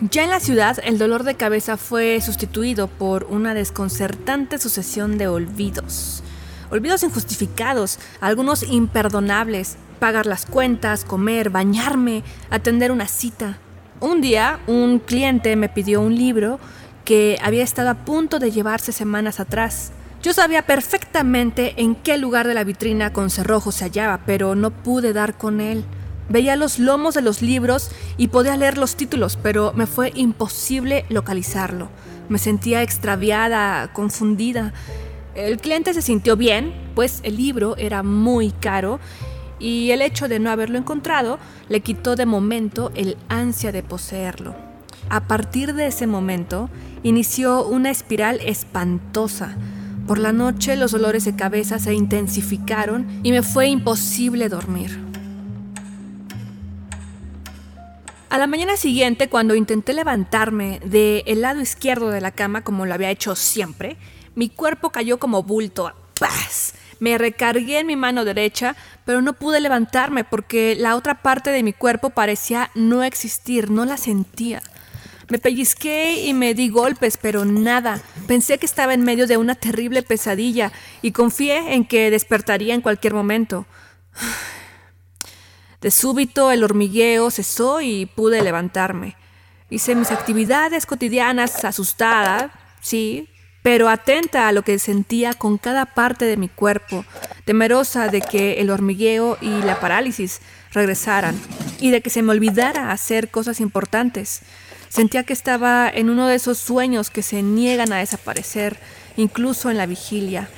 Ya 0.00 0.24
en 0.24 0.30
la 0.30 0.40
ciudad, 0.40 0.78
el 0.82 0.96
dolor 0.98 1.24
de 1.24 1.34
cabeza 1.34 1.76
fue 1.76 2.20
sustituido 2.22 2.88
por 2.88 3.24
una 3.24 3.52
desconcertante 3.52 4.58
sucesión 4.58 5.18
de 5.18 5.28
olvidos. 5.28 6.22
Olvidos 6.70 7.02
injustificados, 7.02 7.98
algunos 8.20 8.62
imperdonables, 8.62 9.76
pagar 10.00 10.24
las 10.24 10.46
cuentas, 10.46 11.04
comer, 11.04 11.50
bañarme, 11.50 12.24
atender 12.50 12.90
una 12.92 13.08
cita. 13.08 13.58
Un 14.00 14.22
día, 14.22 14.58
un 14.66 14.98
cliente 15.00 15.54
me 15.54 15.68
pidió 15.68 16.00
un 16.00 16.16
libro 16.16 16.58
que 17.06 17.38
había 17.40 17.62
estado 17.62 17.88
a 17.88 18.04
punto 18.04 18.38
de 18.38 18.50
llevarse 18.50 18.92
semanas 18.92 19.40
atrás. 19.40 19.92
Yo 20.22 20.32
sabía 20.32 20.66
perfectamente 20.66 21.74
en 21.78 21.94
qué 21.94 22.18
lugar 22.18 22.48
de 22.48 22.54
la 22.54 22.64
vitrina 22.64 23.12
con 23.12 23.30
cerrojo 23.30 23.70
se 23.70 23.84
hallaba, 23.84 24.22
pero 24.26 24.56
no 24.56 24.72
pude 24.72 25.12
dar 25.12 25.38
con 25.38 25.60
él. 25.60 25.84
Veía 26.28 26.56
los 26.56 26.80
lomos 26.80 27.14
de 27.14 27.22
los 27.22 27.42
libros 27.42 27.92
y 28.16 28.28
podía 28.28 28.56
leer 28.56 28.76
los 28.76 28.96
títulos, 28.96 29.38
pero 29.40 29.72
me 29.74 29.86
fue 29.86 30.12
imposible 30.16 31.06
localizarlo. 31.08 31.88
Me 32.28 32.38
sentía 32.38 32.82
extraviada, 32.82 33.92
confundida. 33.92 34.72
El 35.36 35.58
cliente 35.58 35.94
se 35.94 36.02
sintió 36.02 36.36
bien, 36.36 36.74
pues 36.96 37.20
el 37.22 37.36
libro 37.36 37.76
era 37.76 38.02
muy 38.02 38.50
caro 38.50 38.98
y 39.60 39.92
el 39.92 40.02
hecho 40.02 40.26
de 40.26 40.40
no 40.40 40.50
haberlo 40.50 40.76
encontrado 40.76 41.38
le 41.68 41.80
quitó 41.80 42.16
de 42.16 42.26
momento 42.26 42.90
el 42.96 43.16
ansia 43.28 43.70
de 43.70 43.84
poseerlo. 43.84 44.56
A 45.08 45.28
partir 45.28 45.74
de 45.74 45.86
ese 45.86 46.08
momento 46.08 46.68
inició 47.02 47.66
una 47.66 47.90
espiral 47.90 48.40
espantosa. 48.44 49.56
Por 50.06 50.18
la 50.18 50.32
noche 50.32 50.76
los 50.76 50.92
dolores 50.92 51.24
de 51.24 51.36
cabeza 51.36 51.78
se 51.78 51.94
intensificaron 51.94 53.20
y 53.22 53.32
me 53.32 53.42
fue 53.42 53.66
imposible 53.68 54.48
dormir. 54.48 55.06
A 58.28 58.38
la 58.38 58.46
mañana 58.46 58.76
siguiente, 58.76 59.28
cuando 59.28 59.54
intenté 59.54 59.94
levantarme 59.94 60.80
del 60.84 61.40
lado 61.40 61.60
izquierdo 61.60 62.10
de 62.10 62.20
la 62.20 62.32
cama 62.32 62.62
como 62.62 62.84
lo 62.84 62.92
había 62.92 63.10
hecho 63.10 63.34
siempre, 63.34 63.96
mi 64.34 64.48
cuerpo 64.48 64.90
cayó 64.90 65.18
como 65.18 65.42
bulto. 65.42 65.92
¡Paz! 66.20 66.74
Me 66.98 67.18
recargué 67.18 67.78
en 67.78 67.86
mi 67.86 67.96
mano 67.96 68.24
derecha, 68.24 68.74
pero 69.04 69.22
no 69.22 69.34
pude 69.34 69.60
levantarme 69.60 70.24
porque 70.24 70.76
la 70.78 70.96
otra 70.96 71.22
parte 71.22 71.50
de 71.50 71.62
mi 71.62 71.72
cuerpo 71.72 72.10
parecía 72.10 72.70
no 72.74 73.02
existir, 73.02 73.70
no 73.70 73.84
la 73.84 73.96
sentía. 73.96 74.62
Me 75.28 75.38
pellizqué 75.38 76.24
y 76.24 76.34
me 76.34 76.54
di 76.54 76.68
golpes, 76.68 77.16
pero 77.16 77.44
nada. 77.44 78.00
Pensé 78.26 78.58
que 78.58 78.66
estaba 78.66 78.94
en 78.94 79.02
medio 79.02 79.26
de 79.26 79.36
una 79.36 79.54
terrible 79.54 80.02
pesadilla 80.02 80.72
y 81.02 81.12
confié 81.12 81.74
en 81.74 81.84
que 81.84 82.10
despertaría 82.10 82.74
en 82.74 82.80
cualquier 82.80 83.14
momento. 83.14 83.66
De 85.80 85.90
súbito 85.90 86.52
el 86.52 86.64
hormigueo 86.64 87.30
cesó 87.30 87.80
y 87.80 88.06
pude 88.06 88.42
levantarme. 88.42 89.16
Hice 89.68 89.94
mis 89.94 90.12
actividades 90.12 90.86
cotidianas 90.86 91.64
asustada, 91.64 92.52
sí, 92.80 93.28
pero 93.62 93.88
atenta 93.88 94.46
a 94.46 94.52
lo 94.52 94.62
que 94.62 94.78
sentía 94.78 95.34
con 95.34 95.58
cada 95.58 95.86
parte 95.86 96.24
de 96.24 96.36
mi 96.36 96.48
cuerpo, 96.48 97.04
temerosa 97.44 98.06
de 98.06 98.20
que 98.20 98.60
el 98.60 98.70
hormigueo 98.70 99.38
y 99.40 99.48
la 99.62 99.80
parálisis 99.80 100.40
regresaran 100.72 101.36
y 101.80 101.90
de 101.90 102.00
que 102.00 102.10
se 102.10 102.22
me 102.22 102.30
olvidara 102.30 102.92
hacer 102.92 103.28
cosas 103.28 103.60
importantes. 103.60 104.42
Sentía 104.88 105.24
que 105.24 105.32
estaba 105.32 105.90
en 105.92 106.10
uno 106.10 106.26
de 106.26 106.36
esos 106.36 106.58
sueños 106.58 107.10
que 107.10 107.22
se 107.22 107.42
niegan 107.42 107.92
a 107.92 107.98
desaparecer, 107.98 108.78
incluso 109.16 109.70
en 109.70 109.76
la 109.76 109.86
vigilia, 109.86 110.48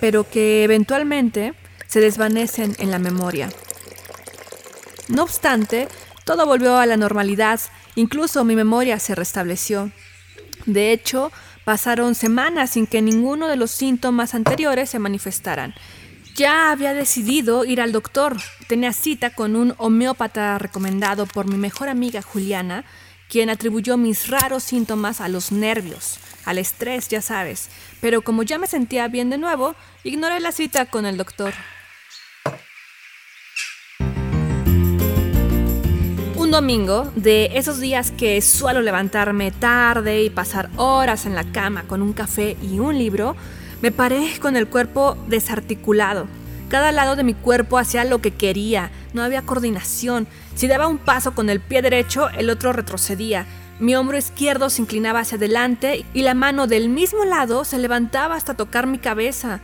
pero 0.00 0.28
que 0.28 0.64
eventualmente 0.64 1.54
se 1.86 2.00
desvanecen 2.00 2.74
en 2.78 2.90
la 2.90 2.98
memoria. 2.98 3.50
No 5.08 5.22
obstante, 5.22 5.88
todo 6.24 6.46
volvió 6.46 6.76
a 6.76 6.86
la 6.86 6.96
normalidad, 6.96 7.60
incluso 7.94 8.44
mi 8.44 8.56
memoria 8.56 8.98
se 8.98 9.14
restableció. 9.14 9.90
De 10.66 10.92
hecho, 10.92 11.30
Pasaron 11.64 12.14
semanas 12.14 12.70
sin 12.70 12.86
que 12.86 13.00
ninguno 13.00 13.48
de 13.48 13.56
los 13.56 13.70
síntomas 13.70 14.34
anteriores 14.34 14.90
se 14.90 14.98
manifestaran. 14.98 15.74
Ya 16.36 16.70
había 16.70 16.92
decidido 16.92 17.64
ir 17.64 17.80
al 17.80 17.92
doctor. 17.92 18.36
Tenía 18.68 18.92
cita 18.92 19.30
con 19.30 19.56
un 19.56 19.74
homeópata 19.78 20.58
recomendado 20.58 21.24
por 21.24 21.46
mi 21.46 21.56
mejor 21.56 21.88
amiga 21.88 22.20
Juliana, 22.20 22.84
quien 23.28 23.50
atribuyó 23.50 23.96
mis 23.96 24.28
raros 24.28 24.62
síntomas 24.64 25.20
a 25.20 25.28
los 25.28 25.52
nervios, 25.52 26.18
al 26.44 26.58
estrés, 26.58 27.08
ya 27.08 27.22
sabes. 27.22 27.68
Pero 28.00 28.22
como 28.22 28.42
ya 28.42 28.58
me 28.58 28.66
sentía 28.66 29.08
bien 29.08 29.30
de 29.30 29.38
nuevo, 29.38 29.74
ignoré 30.02 30.40
la 30.40 30.52
cita 30.52 30.86
con 30.86 31.06
el 31.06 31.16
doctor. 31.16 31.54
domingo, 36.54 37.10
de 37.16 37.50
esos 37.54 37.80
días 37.80 38.12
que 38.12 38.40
suelo 38.40 38.80
levantarme 38.80 39.50
tarde 39.50 40.22
y 40.22 40.30
pasar 40.30 40.70
horas 40.76 41.26
en 41.26 41.34
la 41.34 41.42
cama 41.42 41.82
con 41.88 42.00
un 42.00 42.12
café 42.12 42.56
y 42.62 42.78
un 42.78 42.96
libro, 42.96 43.34
me 43.82 43.90
paré 43.90 44.38
con 44.40 44.54
el 44.54 44.68
cuerpo 44.68 45.16
desarticulado. 45.26 46.28
Cada 46.68 46.92
lado 46.92 47.16
de 47.16 47.24
mi 47.24 47.34
cuerpo 47.34 47.76
hacía 47.76 48.04
lo 48.04 48.20
que 48.20 48.30
quería, 48.30 48.92
no 49.14 49.24
había 49.24 49.42
coordinación. 49.42 50.28
Si 50.54 50.68
daba 50.68 50.86
un 50.86 50.98
paso 50.98 51.34
con 51.34 51.50
el 51.50 51.60
pie 51.60 51.82
derecho, 51.82 52.28
el 52.30 52.48
otro 52.48 52.72
retrocedía. 52.72 53.46
Mi 53.80 53.96
hombro 53.96 54.16
izquierdo 54.16 54.70
se 54.70 54.82
inclinaba 54.82 55.20
hacia 55.20 55.36
adelante 55.36 56.06
y 56.14 56.22
la 56.22 56.34
mano 56.34 56.68
del 56.68 56.88
mismo 56.88 57.24
lado 57.24 57.64
se 57.64 57.78
levantaba 57.78 58.36
hasta 58.36 58.54
tocar 58.54 58.86
mi 58.86 58.98
cabeza. 58.98 59.60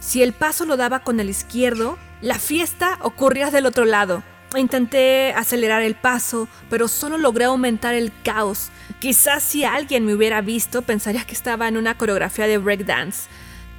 Si 0.00 0.22
el 0.22 0.34
paso 0.34 0.66
lo 0.66 0.76
daba 0.76 1.00
con 1.00 1.18
el 1.18 1.30
izquierdo, 1.30 1.96
la 2.20 2.38
fiesta 2.38 2.98
ocurría 3.00 3.50
del 3.50 3.64
otro 3.64 3.86
lado. 3.86 4.22
Intenté 4.54 5.32
acelerar 5.32 5.80
el 5.80 5.94
paso, 5.94 6.46
pero 6.68 6.88
solo 6.88 7.16
logré 7.16 7.46
aumentar 7.46 7.94
el 7.94 8.12
caos. 8.22 8.70
Quizás 9.00 9.42
si 9.42 9.64
alguien 9.64 10.04
me 10.04 10.14
hubiera 10.14 10.42
visto 10.42 10.82
pensaría 10.82 11.24
que 11.24 11.34
estaba 11.34 11.66
en 11.68 11.78
una 11.78 11.96
coreografía 11.96 12.46
de 12.46 12.58
breakdance. 12.58 13.28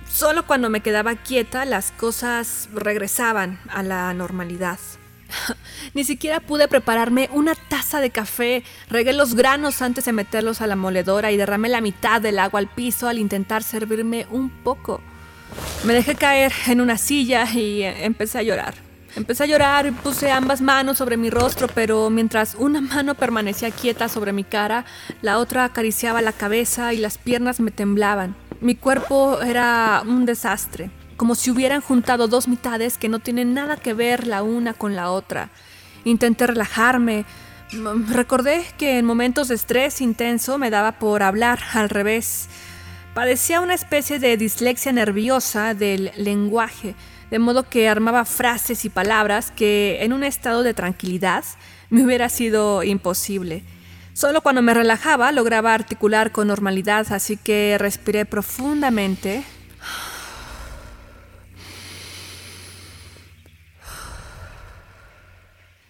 Solo 0.09 0.47
cuando 0.47 0.71
me 0.71 0.81
quedaba 0.81 1.15
quieta 1.15 1.63
las 1.65 1.91
cosas 1.91 2.69
regresaban 2.73 3.59
a 3.69 3.83
la 3.83 4.13
normalidad. 4.15 4.79
Ni 5.93 6.03
siquiera 6.03 6.39
pude 6.39 6.67
prepararme 6.67 7.29
una 7.33 7.55
taza 7.55 7.99
de 7.99 8.09
café. 8.09 8.63
Regué 8.89 9.13
los 9.13 9.35
granos 9.35 9.81
antes 9.81 10.05
de 10.05 10.13
meterlos 10.13 10.61
a 10.61 10.67
la 10.67 10.75
moledora 10.75 11.31
y 11.31 11.37
derramé 11.37 11.69
la 11.69 11.81
mitad 11.81 12.21
del 12.21 12.39
agua 12.39 12.59
al 12.59 12.67
piso 12.67 13.07
al 13.07 13.19
intentar 13.19 13.63
servirme 13.63 14.27
un 14.31 14.49
poco. 14.49 15.01
Me 15.83 15.93
dejé 15.93 16.15
caer 16.15 16.51
en 16.67 16.81
una 16.81 16.97
silla 16.97 17.49
y 17.51 17.83
empecé 17.83 18.39
a 18.39 18.43
llorar. 18.43 18.85
Empecé 19.15 19.43
a 19.43 19.47
llorar 19.47 19.85
y 19.85 19.91
puse 19.91 20.29
ambas 20.29 20.59
manos 20.59 20.97
sobre 20.97 21.15
mi 21.15 21.29
rostro, 21.29 21.69
pero 21.73 22.09
mientras 22.09 22.55
una 22.55 22.81
mano 22.81 23.15
permanecía 23.15 23.71
quieta 23.71 24.09
sobre 24.09 24.33
mi 24.33 24.43
cara, 24.43 24.83
la 25.21 25.37
otra 25.37 25.63
acariciaba 25.63 26.21
la 26.21 26.33
cabeza 26.33 26.93
y 26.93 26.97
las 26.97 27.17
piernas 27.17 27.61
me 27.61 27.71
temblaban. 27.71 28.35
Mi 28.59 28.75
cuerpo 28.75 29.41
era 29.41 30.03
un 30.05 30.25
desastre, 30.25 30.89
como 31.17 31.35
si 31.35 31.51
hubieran 31.51 31.81
juntado 31.81 32.27
dos 32.27 32.47
mitades 32.47 32.97
que 32.97 33.09
no 33.09 33.19
tienen 33.19 33.53
nada 33.53 33.77
que 33.77 33.93
ver 33.93 34.27
la 34.27 34.43
una 34.43 34.73
con 34.73 34.95
la 34.95 35.11
otra. 35.11 35.49
Intenté 36.03 36.47
relajarme. 36.47 37.25
Recordé 38.09 38.65
que 38.77 38.97
en 38.99 39.05
momentos 39.05 39.47
de 39.47 39.55
estrés 39.55 40.01
intenso 40.01 40.57
me 40.57 40.69
daba 40.69 40.93
por 40.93 41.23
hablar 41.23 41.59
al 41.73 41.89
revés. 41.89 42.47
Padecía 43.13 43.61
una 43.61 43.73
especie 43.73 44.19
de 44.19 44.37
dislexia 44.37 44.91
nerviosa 44.91 45.73
del 45.73 46.11
lenguaje 46.17 46.95
de 47.29 47.39
modo 47.39 47.63
que 47.63 47.89
armaba 47.89 48.25
frases 48.25 48.85
y 48.85 48.89
palabras 48.89 49.51
que 49.51 49.99
en 50.01 50.13
un 50.13 50.23
estado 50.23 50.63
de 50.63 50.73
tranquilidad 50.73 51.43
me 51.89 52.03
hubiera 52.03 52.29
sido 52.29 52.83
imposible. 52.83 53.63
Solo 54.13 54.41
cuando 54.41 54.61
me 54.61 54.73
relajaba 54.73 55.31
lograba 55.31 55.73
articular 55.73 56.31
con 56.31 56.47
normalidad, 56.47 57.11
así 57.11 57.35
que 57.35 57.75
respiré 57.79 58.25
profundamente. 58.25 59.43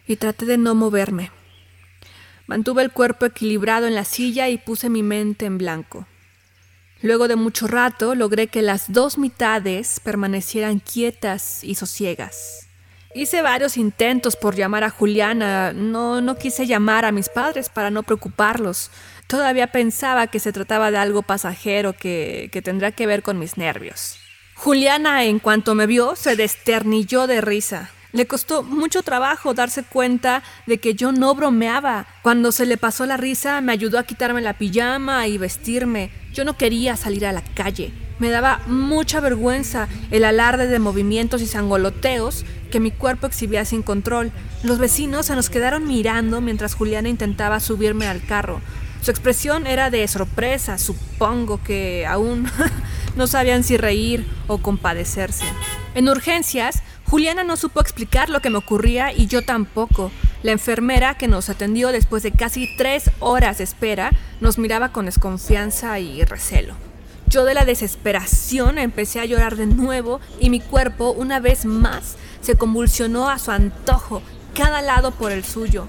Y 0.07 0.17
traté 0.17 0.45
de 0.45 0.57
no 0.57 0.75
moverme. 0.75 1.31
Mantuve 2.47 2.83
el 2.83 2.91
cuerpo 2.91 3.25
equilibrado 3.25 3.87
en 3.87 3.95
la 3.95 4.05
silla 4.05 4.49
y 4.49 4.57
puse 4.57 4.89
mi 4.89 5.01
mente 5.01 5.45
en 5.45 5.57
blanco. 5.57 6.07
Luego 7.01 7.27
de 7.27 7.35
mucho 7.35 7.67
rato 7.67 8.15
logré 8.15 8.47
que 8.47 8.61
las 8.61 8.91
dos 8.91 9.17
mitades 9.17 9.99
permanecieran 9.99 10.79
quietas 10.79 11.63
y 11.63 11.75
sosiegas. 11.75 12.67
Hice 13.13 13.41
varios 13.41 13.77
intentos 13.77 14.35
por 14.35 14.55
llamar 14.55 14.83
a 14.83 14.89
Juliana, 14.89 15.71
no, 15.71 16.19
no 16.19 16.35
quise 16.35 16.67
llamar 16.67 17.05
a 17.05 17.11
mis 17.11 17.29
padres 17.29 17.69
para 17.69 17.89
no 17.89 18.03
preocuparlos. 18.03 18.91
Todavía 19.27 19.67
pensaba 19.67 20.27
que 20.27 20.39
se 20.39 20.51
trataba 20.51 20.91
de 20.91 20.97
algo 20.97 21.21
pasajero 21.21 21.93
que, 21.93 22.49
que 22.51 22.61
tendría 22.61 22.91
que 22.91 23.07
ver 23.07 23.23
con 23.23 23.39
mis 23.39 23.57
nervios. 23.57 24.17
Juliana, 24.55 25.23
en 25.23 25.39
cuanto 25.39 25.75
me 25.75 25.87
vio, 25.87 26.15
se 26.15 26.35
desternilló 26.35 27.25
de 27.25 27.41
risa. 27.41 27.89
Le 28.15 28.27
costó 28.27 28.63
mucho 28.63 29.03
trabajo 29.03 29.53
darse 29.53 29.83
cuenta 29.83 30.41
de 30.67 30.77
que 30.77 30.95
yo 30.95 31.11
no 31.11 31.35
bromeaba. 31.35 32.07
Cuando 32.21 32.53
se 32.53 32.65
le 32.65 32.77
pasó 32.77 33.05
la 33.05 33.17
risa, 33.17 33.59
me 33.59 33.73
ayudó 33.73 33.99
a 33.99 34.05
quitarme 34.05 34.39
la 34.39 34.57
pijama 34.57 35.27
y 35.27 35.37
vestirme. 35.37 36.11
Yo 36.31 36.45
no 36.45 36.55
quería 36.57 36.95
salir 36.95 37.25
a 37.25 37.33
la 37.33 37.43
calle. 37.43 37.91
Me 38.19 38.29
daba 38.29 38.61
mucha 38.67 39.19
vergüenza 39.19 39.89
el 40.11 40.23
alarde 40.23 40.67
de 40.67 40.79
movimientos 40.79 41.41
y 41.41 41.45
sangoloteos 41.45 42.45
que 42.71 42.79
mi 42.79 42.89
cuerpo 42.89 43.27
exhibía 43.27 43.65
sin 43.65 43.83
control. 43.83 44.31
Los 44.63 44.77
vecinos 44.77 45.25
se 45.25 45.35
nos 45.35 45.49
quedaron 45.49 45.85
mirando 45.85 46.39
mientras 46.39 46.73
Juliana 46.73 47.09
intentaba 47.09 47.59
subirme 47.59 48.07
al 48.07 48.25
carro. 48.25 48.61
Su 49.01 49.11
expresión 49.11 49.67
era 49.67 49.89
de 49.89 50.07
sorpresa, 50.07 50.77
supongo 50.77 51.61
que 51.61 52.05
aún 52.07 52.49
no 53.17 53.27
sabían 53.27 53.65
si 53.65 53.75
reír 53.75 54.25
o 54.47 54.59
compadecerse. 54.59 55.43
En 55.95 56.09
urgencias, 56.09 56.81
Juliana 57.07 57.43
no 57.43 57.55
supo 57.55 57.81
explicar 57.81 58.29
lo 58.29 58.41
que 58.41 58.49
me 58.49 58.57
ocurría 58.57 59.13
y 59.13 59.27
yo 59.27 59.43
tampoco. 59.43 60.11
La 60.43 60.51
enfermera 60.51 61.17
que 61.17 61.27
nos 61.27 61.49
atendió 61.49 61.91
después 61.91 62.23
de 62.23 62.31
casi 62.31 62.75
tres 62.77 63.11
horas 63.19 63.59
de 63.59 63.63
espera 63.63 64.11
nos 64.41 64.57
miraba 64.57 64.89
con 64.89 65.05
desconfianza 65.05 65.99
y 65.99 66.23
recelo. 66.23 66.73
Yo 67.27 67.45
de 67.45 67.53
la 67.53 67.65
desesperación 67.65 68.77
empecé 68.77 69.19
a 69.19 69.25
llorar 69.25 69.55
de 69.55 69.65
nuevo 69.65 70.19
y 70.39 70.49
mi 70.49 70.59
cuerpo 70.59 71.11
una 71.11 71.39
vez 71.39 71.65
más 71.65 72.17
se 72.41 72.55
convulsionó 72.55 73.29
a 73.29 73.39
su 73.39 73.51
antojo, 73.51 74.21
cada 74.53 74.81
lado 74.81 75.11
por 75.11 75.31
el 75.31 75.43
suyo. 75.43 75.87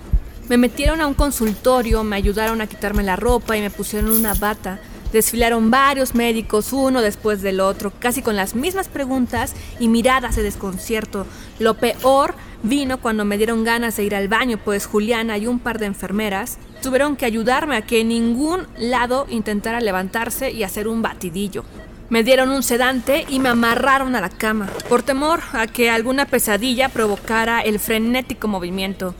Me 0.48 0.56
metieron 0.56 1.00
a 1.00 1.06
un 1.06 1.14
consultorio, 1.14 2.04
me 2.04 2.16
ayudaron 2.16 2.60
a 2.60 2.66
quitarme 2.66 3.02
la 3.02 3.16
ropa 3.16 3.56
y 3.56 3.60
me 3.60 3.70
pusieron 3.70 4.10
una 4.10 4.34
bata. 4.34 4.78
Desfilaron 5.16 5.70
varios 5.70 6.14
médicos, 6.14 6.74
uno 6.74 7.00
después 7.00 7.40
del 7.40 7.60
otro, 7.60 7.90
casi 7.98 8.20
con 8.20 8.36
las 8.36 8.54
mismas 8.54 8.88
preguntas 8.88 9.54
y 9.80 9.88
miradas 9.88 10.36
de 10.36 10.42
desconcierto. 10.42 11.26
Lo 11.58 11.72
peor 11.72 12.34
vino 12.62 13.00
cuando 13.00 13.24
me 13.24 13.38
dieron 13.38 13.64
ganas 13.64 13.96
de 13.96 14.04
ir 14.04 14.14
al 14.14 14.28
baño, 14.28 14.58
pues 14.62 14.84
Juliana 14.84 15.38
y 15.38 15.46
un 15.46 15.58
par 15.58 15.78
de 15.78 15.86
enfermeras 15.86 16.58
tuvieron 16.82 17.16
que 17.16 17.24
ayudarme 17.24 17.76
a 17.76 17.86
que 17.86 18.00
en 18.00 18.08
ningún 18.08 18.66
lado 18.76 19.24
intentara 19.30 19.80
levantarse 19.80 20.50
y 20.50 20.64
hacer 20.64 20.86
un 20.86 21.00
batidillo. 21.00 21.64
Me 22.10 22.22
dieron 22.22 22.50
un 22.50 22.62
sedante 22.62 23.24
y 23.26 23.38
me 23.38 23.48
amarraron 23.48 24.16
a 24.16 24.20
la 24.20 24.28
cama, 24.28 24.68
por 24.86 25.02
temor 25.02 25.40
a 25.54 25.66
que 25.66 25.88
alguna 25.88 26.26
pesadilla 26.26 26.90
provocara 26.90 27.62
el 27.62 27.78
frenético 27.78 28.48
movimiento. 28.48 29.14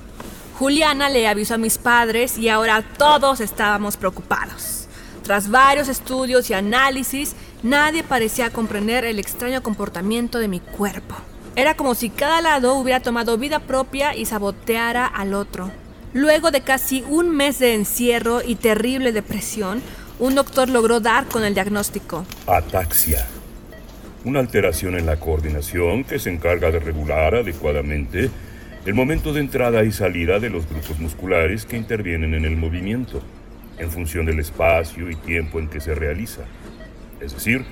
Juliana 0.58 1.08
le 1.08 1.26
avisó 1.26 1.54
a 1.54 1.58
mis 1.58 1.78
padres 1.78 2.36
y 2.36 2.50
ahora 2.50 2.84
todos 2.98 3.40
estábamos 3.40 3.96
preocupados. 3.96 4.75
Tras 5.26 5.50
varios 5.50 5.88
estudios 5.88 6.50
y 6.50 6.54
análisis, 6.54 7.34
nadie 7.64 8.04
parecía 8.04 8.50
comprender 8.50 9.04
el 9.04 9.18
extraño 9.18 9.60
comportamiento 9.60 10.38
de 10.38 10.46
mi 10.46 10.60
cuerpo. 10.60 11.16
Era 11.56 11.74
como 11.74 11.96
si 11.96 12.10
cada 12.10 12.40
lado 12.40 12.74
hubiera 12.74 13.00
tomado 13.00 13.36
vida 13.36 13.58
propia 13.58 14.14
y 14.14 14.24
saboteara 14.24 15.04
al 15.04 15.34
otro. 15.34 15.72
Luego 16.12 16.52
de 16.52 16.60
casi 16.60 17.02
un 17.08 17.34
mes 17.34 17.58
de 17.58 17.74
encierro 17.74 18.40
y 18.40 18.54
terrible 18.54 19.10
depresión, 19.10 19.82
un 20.20 20.36
doctor 20.36 20.68
logró 20.68 21.00
dar 21.00 21.26
con 21.26 21.44
el 21.44 21.54
diagnóstico. 21.54 22.24
Ataxia. 22.46 23.26
Una 24.24 24.38
alteración 24.38 24.96
en 24.96 25.06
la 25.06 25.18
coordinación 25.18 26.04
que 26.04 26.20
se 26.20 26.30
encarga 26.30 26.70
de 26.70 26.78
regular 26.78 27.34
adecuadamente 27.34 28.30
el 28.84 28.94
momento 28.94 29.32
de 29.32 29.40
entrada 29.40 29.82
y 29.82 29.90
salida 29.90 30.38
de 30.38 30.50
los 30.50 30.68
grupos 30.68 31.00
musculares 31.00 31.66
que 31.66 31.76
intervienen 31.76 32.32
en 32.32 32.44
el 32.44 32.56
movimiento 32.56 33.20
en 33.78 33.90
función 33.90 34.26
del 34.26 34.40
espacio 34.40 35.10
y 35.10 35.16
tiempo 35.16 35.58
en 35.58 35.68
que 35.68 35.80
se 35.80 35.94
realiza. 35.94 36.42
Es 37.20 37.32
decir, 37.34 37.64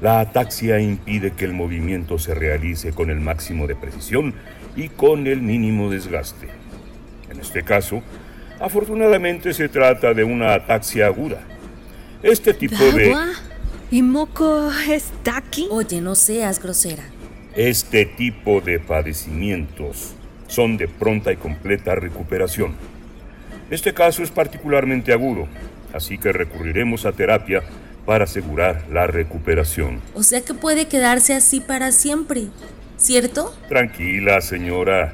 la 0.00 0.20
ataxia 0.20 0.80
impide 0.80 1.32
que 1.32 1.44
el 1.44 1.52
movimiento 1.52 2.18
se 2.18 2.34
realice 2.34 2.92
con 2.92 3.10
el 3.10 3.20
máximo 3.20 3.66
de 3.66 3.76
precisión 3.76 4.34
y 4.76 4.88
con 4.88 5.26
el 5.26 5.40
mínimo 5.40 5.90
desgaste. 5.90 6.48
En 7.30 7.40
este 7.40 7.62
caso, 7.62 8.02
afortunadamente 8.60 9.54
se 9.54 9.68
trata 9.68 10.14
de 10.14 10.24
una 10.24 10.54
ataxia 10.54 11.06
aguda. 11.06 11.40
Este 12.22 12.54
tipo 12.54 12.82
de... 12.92 13.14
¿Y 13.90 14.02
moco 14.02 14.70
está 14.88 15.36
aquí? 15.36 15.68
Oye, 15.70 16.00
no 16.00 16.14
seas 16.14 16.60
grosera. 16.60 17.04
Este 17.54 18.06
tipo 18.06 18.60
de 18.60 18.80
padecimientos 18.80 20.14
son 20.48 20.76
de 20.76 20.88
pronta 20.88 21.32
y 21.32 21.36
completa 21.36 21.94
recuperación. 21.94 22.74
Este 23.74 23.92
caso 23.92 24.22
es 24.22 24.30
particularmente 24.30 25.12
agudo, 25.12 25.48
así 25.92 26.16
que 26.16 26.32
recurriremos 26.32 27.06
a 27.06 27.12
terapia 27.12 27.64
para 28.06 28.22
asegurar 28.22 28.84
la 28.92 29.08
recuperación. 29.08 30.00
O 30.14 30.22
sea 30.22 30.42
que 30.42 30.54
puede 30.54 30.86
quedarse 30.86 31.34
así 31.34 31.58
para 31.58 31.90
siempre, 31.90 32.44
¿cierto? 32.98 33.52
Tranquila, 33.68 34.40
señora. 34.42 35.12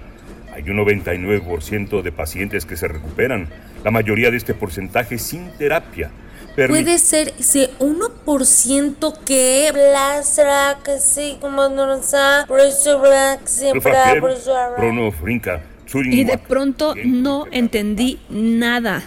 Hay 0.55 0.69
un 0.69 0.77
99% 0.77 2.03
de 2.03 2.13
pacientes 2.13 2.67
que 2.67 2.77
se 2.77 2.87
recuperan, 2.87 3.49
la 3.83 3.91
mayoría 3.91 4.31
de 4.31 4.37
este 4.37 4.53
porcentaje 4.53 5.17
sin 5.17 5.51
terapia. 5.53 6.11
Puede 6.55 6.99
ser 6.99 7.33
ese 7.39 7.71
1% 7.79 9.19
que 9.25 9.71
blasra 9.73 10.81
que 10.85 10.99
sí 10.99 11.39
como 11.41 11.71
no 11.71 11.87
Frinca 15.13 15.63
y 15.95 16.24
de 16.24 16.38
pronto 16.38 16.95
no 17.05 17.47
entendí 17.51 18.18
nada. 18.28 19.03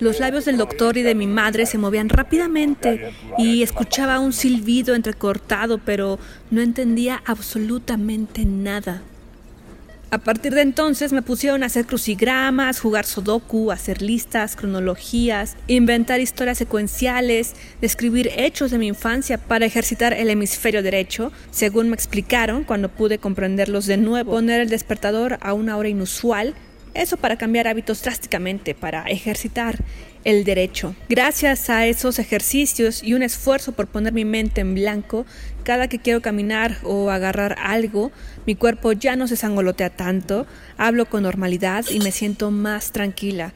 Los 0.00 0.20
labios 0.20 0.44
del 0.44 0.56
doctor 0.56 0.96
y 0.96 1.02
de 1.02 1.14
mi 1.14 1.26
madre 1.26 1.66
se 1.66 1.78
movían 1.78 2.08
rápidamente 2.08 3.12
y 3.38 3.62
escuchaba 3.62 4.18
un 4.18 4.32
silbido 4.32 4.94
entrecortado, 4.94 5.78
pero 5.78 6.18
no 6.50 6.60
entendía 6.60 7.22
absolutamente 7.24 8.44
nada. 8.44 9.02
A 10.10 10.16
partir 10.16 10.54
de 10.54 10.62
entonces 10.62 11.12
me 11.12 11.20
pusieron 11.20 11.62
a 11.62 11.66
hacer 11.66 11.84
crucigramas, 11.84 12.80
jugar 12.80 13.04
sudoku, 13.04 13.70
hacer 13.70 14.00
listas, 14.00 14.56
cronologías, 14.56 15.54
inventar 15.66 16.18
historias 16.18 16.56
secuenciales, 16.56 17.54
describir 17.82 18.30
hechos 18.34 18.70
de 18.70 18.78
mi 18.78 18.86
infancia 18.86 19.36
para 19.36 19.66
ejercitar 19.66 20.14
el 20.14 20.30
hemisferio 20.30 20.82
derecho, 20.82 21.30
según 21.50 21.90
me 21.90 21.94
explicaron 21.94 22.64
cuando 22.64 22.88
pude 22.88 23.18
comprenderlos 23.18 23.84
de 23.84 23.98
nuevo, 23.98 24.32
poner 24.32 24.62
el 24.62 24.70
despertador 24.70 25.36
a 25.42 25.52
una 25.52 25.76
hora 25.76 25.90
inusual 25.90 26.54
Eso 26.94 27.18
para 27.18 27.36
cambiar 27.36 27.68
hábitos 27.68 28.02
drásticamente, 28.02 28.74
para 28.74 29.02
ejercitar 29.02 29.76
el 30.24 30.44
derecho. 30.44 30.94
Gracias 31.08 31.70
a 31.70 31.86
esos 31.86 32.18
ejercicios 32.18 33.02
y 33.02 33.14
un 33.14 33.22
esfuerzo 33.22 33.72
por 33.72 33.86
poner 33.86 34.12
mi 34.12 34.24
mente 34.24 34.60
en 34.60 34.74
blanco, 34.74 35.26
cada 35.64 35.88
que 35.88 35.98
quiero 35.98 36.22
caminar 36.22 36.78
o 36.82 37.10
agarrar 37.10 37.56
algo, 37.58 38.12
mi 38.46 38.54
cuerpo 38.54 38.92
ya 38.92 39.16
no 39.16 39.28
se 39.28 39.36
sangolotea 39.36 39.90
tanto, 39.90 40.46
hablo 40.76 41.06
con 41.06 41.22
normalidad 41.22 41.84
y 41.90 42.00
me 42.00 42.12
siento 42.12 42.50
más 42.50 42.92
tranquila 42.92 43.52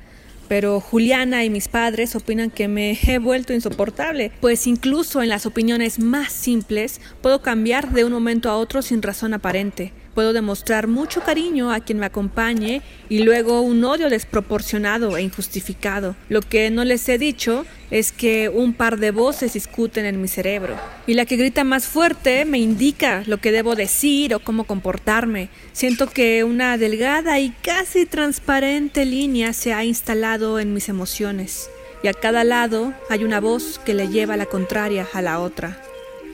pero 0.52 0.80
Juliana 0.80 1.44
y 1.44 1.48
mis 1.48 1.68
padres 1.68 2.14
opinan 2.14 2.50
que 2.50 2.68
me 2.68 2.98
he 3.06 3.18
vuelto 3.18 3.54
insoportable, 3.54 4.32
pues 4.42 4.66
incluso 4.66 5.22
en 5.22 5.30
las 5.30 5.46
opiniones 5.46 5.98
más 5.98 6.30
simples 6.30 7.00
puedo 7.22 7.40
cambiar 7.40 7.90
de 7.90 8.04
un 8.04 8.12
momento 8.12 8.50
a 8.50 8.58
otro 8.58 8.82
sin 8.82 9.00
razón 9.00 9.32
aparente. 9.32 9.94
Puedo 10.14 10.32
demostrar 10.32 10.88
mucho 10.88 11.22
cariño 11.22 11.72
a 11.72 11.80
quien 11.80 11.98
me 11.98 12.06
acompañe 12.06 12.82
y 13.08 13.20
luego 13.20 13.62
un 13.62 13.82
odio 13.84 14.10
desproporcionado 14.10 15.16
e 15.16 15.22
injustificado. 15.22 16.14
Lo 16.28 16.42
que 16.42 16.70
no 16.70 16.84
les 16.84 17.08
he 17.08 17.16
dicho 17.16 17.64
es 17.90 18.12
que 18.12 18.48
un 18.48 18.74
par 18.74 18.98
de 18.98 19.10
voces 19.10 19.54
discuten 19.54 20.04
en 20.04 20.20
mi 20.20 20.28
cerebro 20.28 20.76
y 21.06 21.14
la 21.14 21.24
que 21.24 21.36
grita 21.36 21.64
más 21.64 21.86
fuerte 21.86 22.44
me 22.44 22.58
indica 22.58 23.22
lo 23.26 23.38
que 23.38 23.52
debo 23.52 23.74
decir 23.74 24.34
o 24.34 24.40
cómo 24.40 24.64
comportarme. 24.64 25.48
Siento 25.72 26.08
que 26.08 26.44
una 26.44 26.76
delgada 26.76 27.40
y 27.40 27.50
casi 27.62 28.04
transparente 28.04 29.06
línea 29.06 29.52
se 29.52 29.72
ha 29.72 29.84
instalado 29.84 30.60
en 30.60 30.74
mis 30.74 30.88
emociones 30.88 31.70
y 32.02 32.08
a 32.08 32.14
cada 32.14 32.44
lado 32.44 32.92
hay 33.08 33.24
una 33.24 33.40
voz 33.40 33.78
que 33.78 33.94
le 33.94 34.08
lleva 34.08 34.36
la 34.36 34.46
contraria 34.46 35.08
a 35.12 35.22
la 35.22 35.40
otra. 35.40 35.80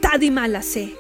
Tadi 0.01 0.31
mala 0.31 0.63
sé. 0.63 0.98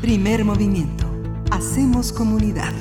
Primer 0.00 0.44
movimiento. 0.44 1.10
Hacemos 1.50 2.12
comunidad. 2.12 2.72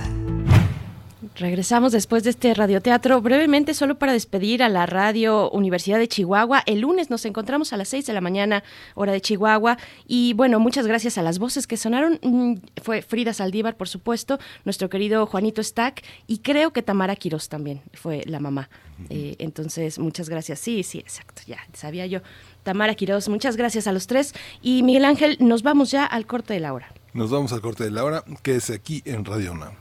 Regresamos 1.35 1.91
después 1.91 2.23
de 2.23 2.29
este 2.29 2.53
radioteatro 2.53 3.19
brevemente 3.21 3.73
solo 3.73 3.97
para 3.97 4.13
despedir 4.13 4.61
a 4.61 4.69
la 4.69 4.85
Radio 4.85 5.49
Universidad 5.49 5.97
de 5.97 6.07
Chihuahua. 6.07 6.61
El 6.67 6.81
lunes 6.81 7.09
nos 7.09 7.25
encontramos 7.25 7.73
a 7.73 7.77
las 7.77 7.89
6 7.89 8.05
de 8.05 8.13
la 8.13 8.21
mañana, 8.21 8.63
hora 8.93 9.13
de 9.13 9.21
Chihuahua. 9.21 9.79
Y 10.07 10.33
bueno, 10.33 10.59
muchas 10.59 10.85
gracias 10.85 11.17
a 11.17 11.23
las 11.23 11.39
voces 11.39 11.65
que 11.65 11.75
sonaron. 11.75 12.19
Mm, 12.21 12.55
fue 12.83 13.01
Frida 13.01 13.33
Saldívar, 13.33 13.77
por 13.77 13.87
supuesto, 13.87 14.37
nuestro 14.63 14.89
querido 14.89 15.25
Juanito 15.25 15.63
Stack 15.63 16.03
y 16.27 16.39
creo 16.39 16.71
que 16.71 16.83
Tamara 16.83 17.15
Quiroz 17.15 17.49
también 17.49 17.81
fue 17.93 18.21
la 18.27 18.39
mamá. 18.39 18.69
Eh, 19.09 19.35
entonces, 19.39 19.97
muchas 19.97 20.29
gracias. 20.29 20.59
Sí, 20.59 20.83
sí, 20.83 20.99
exacto, 20.99 21.41
ya 21.47 21.57
sabía 21.73 22.05
yo. 22.05 22.21
Tamara 22.61 22.93
Quiroz, 22.93 23.27
muchas 23.27 23.57
gracias 23.57 23.87
a 23.87 23.91
los 23.91 24.05
tres. 24.05 24.35
Y 24.61 24.83
Miguel 24.83 25.05
Ángel, 25.05 25.37
nos 25.39 25.63
vamos 25.63 25.89
ya 25.89 26.05
al 26.05 26.27
corte 26.27 26.53
de 26.53 26.59
la 26.59 26.73
hora. 26.73 26.93
Nos 27.17 27.31
vamos 27.31 27.51
al 27.51 27.61
corte 27.61 27.83
de 27.83 27.89
la 27.89 28.03
hora, 28.03 28.23
que 28.43 28.57
es 28.57 28.69
aquí 28.69 29.01
en 29.03 29.25
Radio 29.25 29.53
UNAM. 29.53 29.73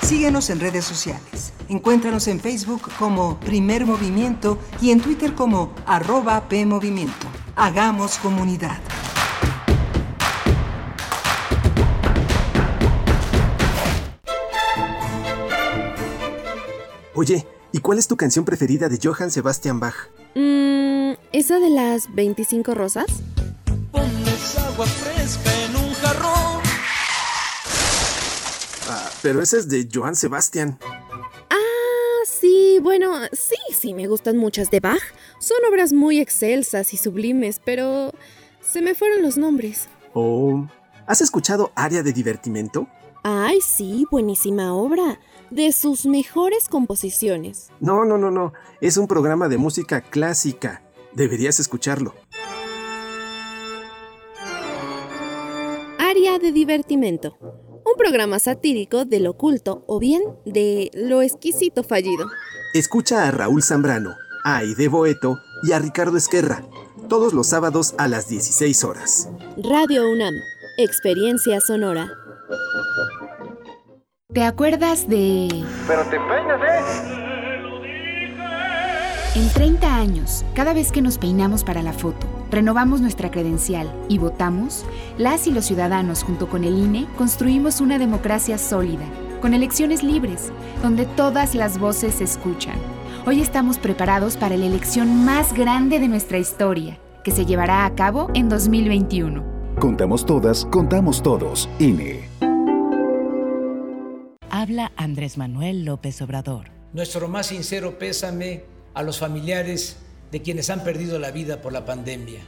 Síguenos 0.00 0.48
en 0.48 0.58
redes 0.58 0.86
sociales. 0.86 1.52
Encuéntranos 1.68 2.26
en 2.28 2.40
Facebook 2.40 2.88
como 2.98 3.38
Primer 3.40 3.84
Movimiento 3.84 4.58
y 4.80 4.90
en 4.90 5.02
Twitter 5.02 5.34
como 5.34 5.74
arroba 5.84 6.48
PMovimiento. 6.48 7.26
Hagamos 7.56 8.16
comunidad. 8.16 8.78
Oye, 17.14 17.46
¿y 17.70 17.80
cuál 17.80 17.98
es 17.98 18.08
tu 18.08 18.16
canción 18.16 18.46
preferida 18.46 18.88
de 18.88 18.98
Johann 18.98 19.30
Sebastian 19.30 19.78
Bach? 19.78 20.08
Mmm, 20.34 21.16
¿esa 21.32 21.58
de 21.58 21.68
las 21.68 22.14
25 22.14 22.72
rosas? 22.72 23.25
Agua 24.54 24.86
fresca 24.86 25.50
en 25.64 25.76
un 25.76 25.92
jarrón. 25.94 26.62
Ah, 28.88 29.10
pero 29.22 29.42
ese 29.42 29.58
es 29.58 29.68
de 29.68 29.88
Johann 29.92 30.14
Sebastian. 30.14 30.78
Ah, 31.50 32.24
sí, 32.24 32.78
bueno, 32.80 33.12
sí, 33.32 33.56
sí, 33.76 33.94
me 33.94 34.06
gustan 34.06 34.36
muchas 34.36 34.70
de 34.70 34.80
Bach. 34.80 35.02
Son 35.40 35.58
obras 35.68 35.92
muy 35.92 36.20
excelsas 36.20 36.94
y 36.94 36.96
sublimes, 36.96 37.60
pero 37.64 38.12
se 38.60 38.82
me 38.82 38.94
fueron 38.94 39.22
los 39.22 39.36
nombres. 39.36 39.88
Oh, 40.14 40.66
¿has 41.06 41.20
escuchado 41.20 41.72
Área 41.74 42.02
de 42.02 42.12
Divertimento? 42.12 42.86
Ay, 43.24 43.60
sí, 43.60 44.06
buenísima 44.10 44.72
obra. 44.72 45.18
De 45.50 45.72
sus 45.72 46.06
mejores 46.06 46.68
composiciones. 46.68 47.70
No, 47.80 48.04
no, 48.04 48.18
no, 48.18 48.30
no. 48.30 48.52
Es 48.80 48.96
un 48.96 49.08
programa 49.08 49.48
de 49.48 49.58
música 49.58 50.00
clásica. 50.00 50.82
Deberías 51.12 51.58
escucharlo. 51.60 52.14
De 56.40 56.52
Divertimento, 56.52 57.38
un 57.40 57.94
programa 57.96 58.38
satírico 58.38 59.06
del 59.06 59.26
oculto 59.26 59.84
o 59.86 59.98
bien 59.98 60.22
de 60.44 60.90
lo 60.92 61.22
exquisito 61.22 61.82
fallido. 61.82 62.26
Escucha 62.74 63.26
a 63.26 63.30
Raúl 63.30 63.62
Zambrano, 63.62 64.14
a 64.44 64.58
Aide 64.58 64.88
Boeto 64.88 65.38
y 65.62 65.72
a 65.72 65.78
Ricardo 65.78 66.18
Esquerra, 66.18 66.62
todos 67.08 67.32
los 67.32 67.46
sábados 67.46 67.94
a 67.96 68.06
las 68.06 68.28
16 68.28 68.84
horas. 68.84 69.30
Radio 69.56 70.10
UNAM, 70.10 70.34
experiencia 70.76 71.58
sonora. 71.62 72.12
¿Te 74.34 74.42
acuerdas 74.42 75.08
de...? 75.08 75.48
Pero 75.88 76.02
te 76.04 76.18
peinas, 76.18 76.60
¿eh? 76.62 77.26
En 79.36 79.48
30 79.54 79.94
años, 79.94 80.44
cada 80.54 80.74
vez 80.74 80.92
que 80.92 81.00
nos 81.00 81.16
peinamos 81.16 81.64
para 81.64 81.82
la 81.82 81.94
foto, 81.94 82.26
renovamos 82.50 83.00
nuestra 83.00 83.30
credencial 83.30 83.92
y 84.08 84.18
votamos, 84.18 84.84
las 85.18 85.46
y 85.46 85.52
los 85.52 85.64
ciudadanos 85.64 86.22
junto 86.22 86.48
con 86.48 86.64
el 86.64 86.78
INE 86.78 87.06
construimos 87.16 87.80
una 87.80 87.98
democracia 87.98 88.58
sólida, 88.58 89.04
con 89.40 89.54
elecciones 89.54 90.02
libres, 90.02 90.52
donde 90.82 91.06
todas 91.06 91.54
las 91.54 91.78
voces 91.78 92.16
se 92.16 92.24
escuchan. 92.24 92.76
Hoy 93.26 93.40
estamos 93.40 93.78
preparados 93.78 94.36
para 94.36 94.56
la 94.56 94.66
elección 94.66 95.24
más 95.24 95.52
grande 95.52 95.98
de 95.98 96.08
nuestra 96.08 96.38
historia, 96.38 96.98
que 97.24 97.32
se 97.32 97.44
llevará 97.44 97.84
a 97.84 97.94
cabo 97.94 98.30
en 98.34 98.48
2021. 98.48 99.42
Contamos 99.80 100.24
todas, 100.24 100.64
contamos 100.66 101.22
todos, 101.22 101.68
INE. 101.78 102.28
Habla 104.48 104.92
Andrés 104.96 105.36
Manuel 105.36 105.84
López 105.84 106.22
Obrador. 106.22 106.70
Nuestro 106.92 107.28
más 107.28 107.48
sincero 107.48 107.98
pésame 107.98 108.64
a 108.94 109.02
los 109.02 109.18
familiares 109.18 109.98
de 110.30 110.42
quienes 110.42 110.70
han 110.70 110.84
perdido 110.84 111.18
la 111.18 111.30
vida 111.30 111.60
por 111.62 111.72
la 111.72 111.84
pandemia. 111.84 112.40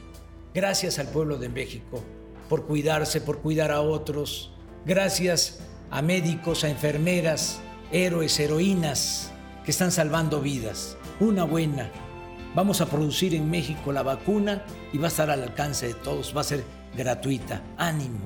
Gracias 0.53 0.99
al 0.99 1.07
pueblo 1.07 1.37
de 1.37 1.49
México 1.49 2.03
por 2.49 2.65
cuidarse, 2.65 3.21
por 3.21 3.39
cuidar 3.39 3.71
a 3.71 3.81
otros. 3.81 4.51
Gracias 4.85 5.59
a 5.91 6.01
médicos, 6.01 6.63
a 6.63 6.69
enfermeras, 6.69 7.61
héroes, 7.91 8.39
heroínas 8.39 9.31
que 9.63 9.71
están 9.71 9.91
salvando 9.91 10.41
vidas. 10.41 10.97
Una 11.19 11.43
buena. 11.43 11.91
Vamos 12.55 12.81
a 12.81 12.87
producir 12.87 13.35
en 13.35 13.49
México 13.49 13.91
la 13.91 14.01
vacuna 14.01 14.65
y 14.91 14.97
va 14.97 15.05
a 15.05 15.09
estar 15.09 15.29
al 15.29 15.43
alcance 15.43 15.87
de 15.87 15.93
todos. 15.93 16.35
Va 16.35 16.41
a 16.41 16.45
ser 16.45 16.63
gratuita. 16.97 17.61
Ánimo. 17.77 18.19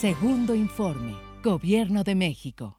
Segundo 0.00 0.54
informe. 0.54 1.14
Gobierno 1.44 2.02
de 2.02 2.14
México. 2.14 2.78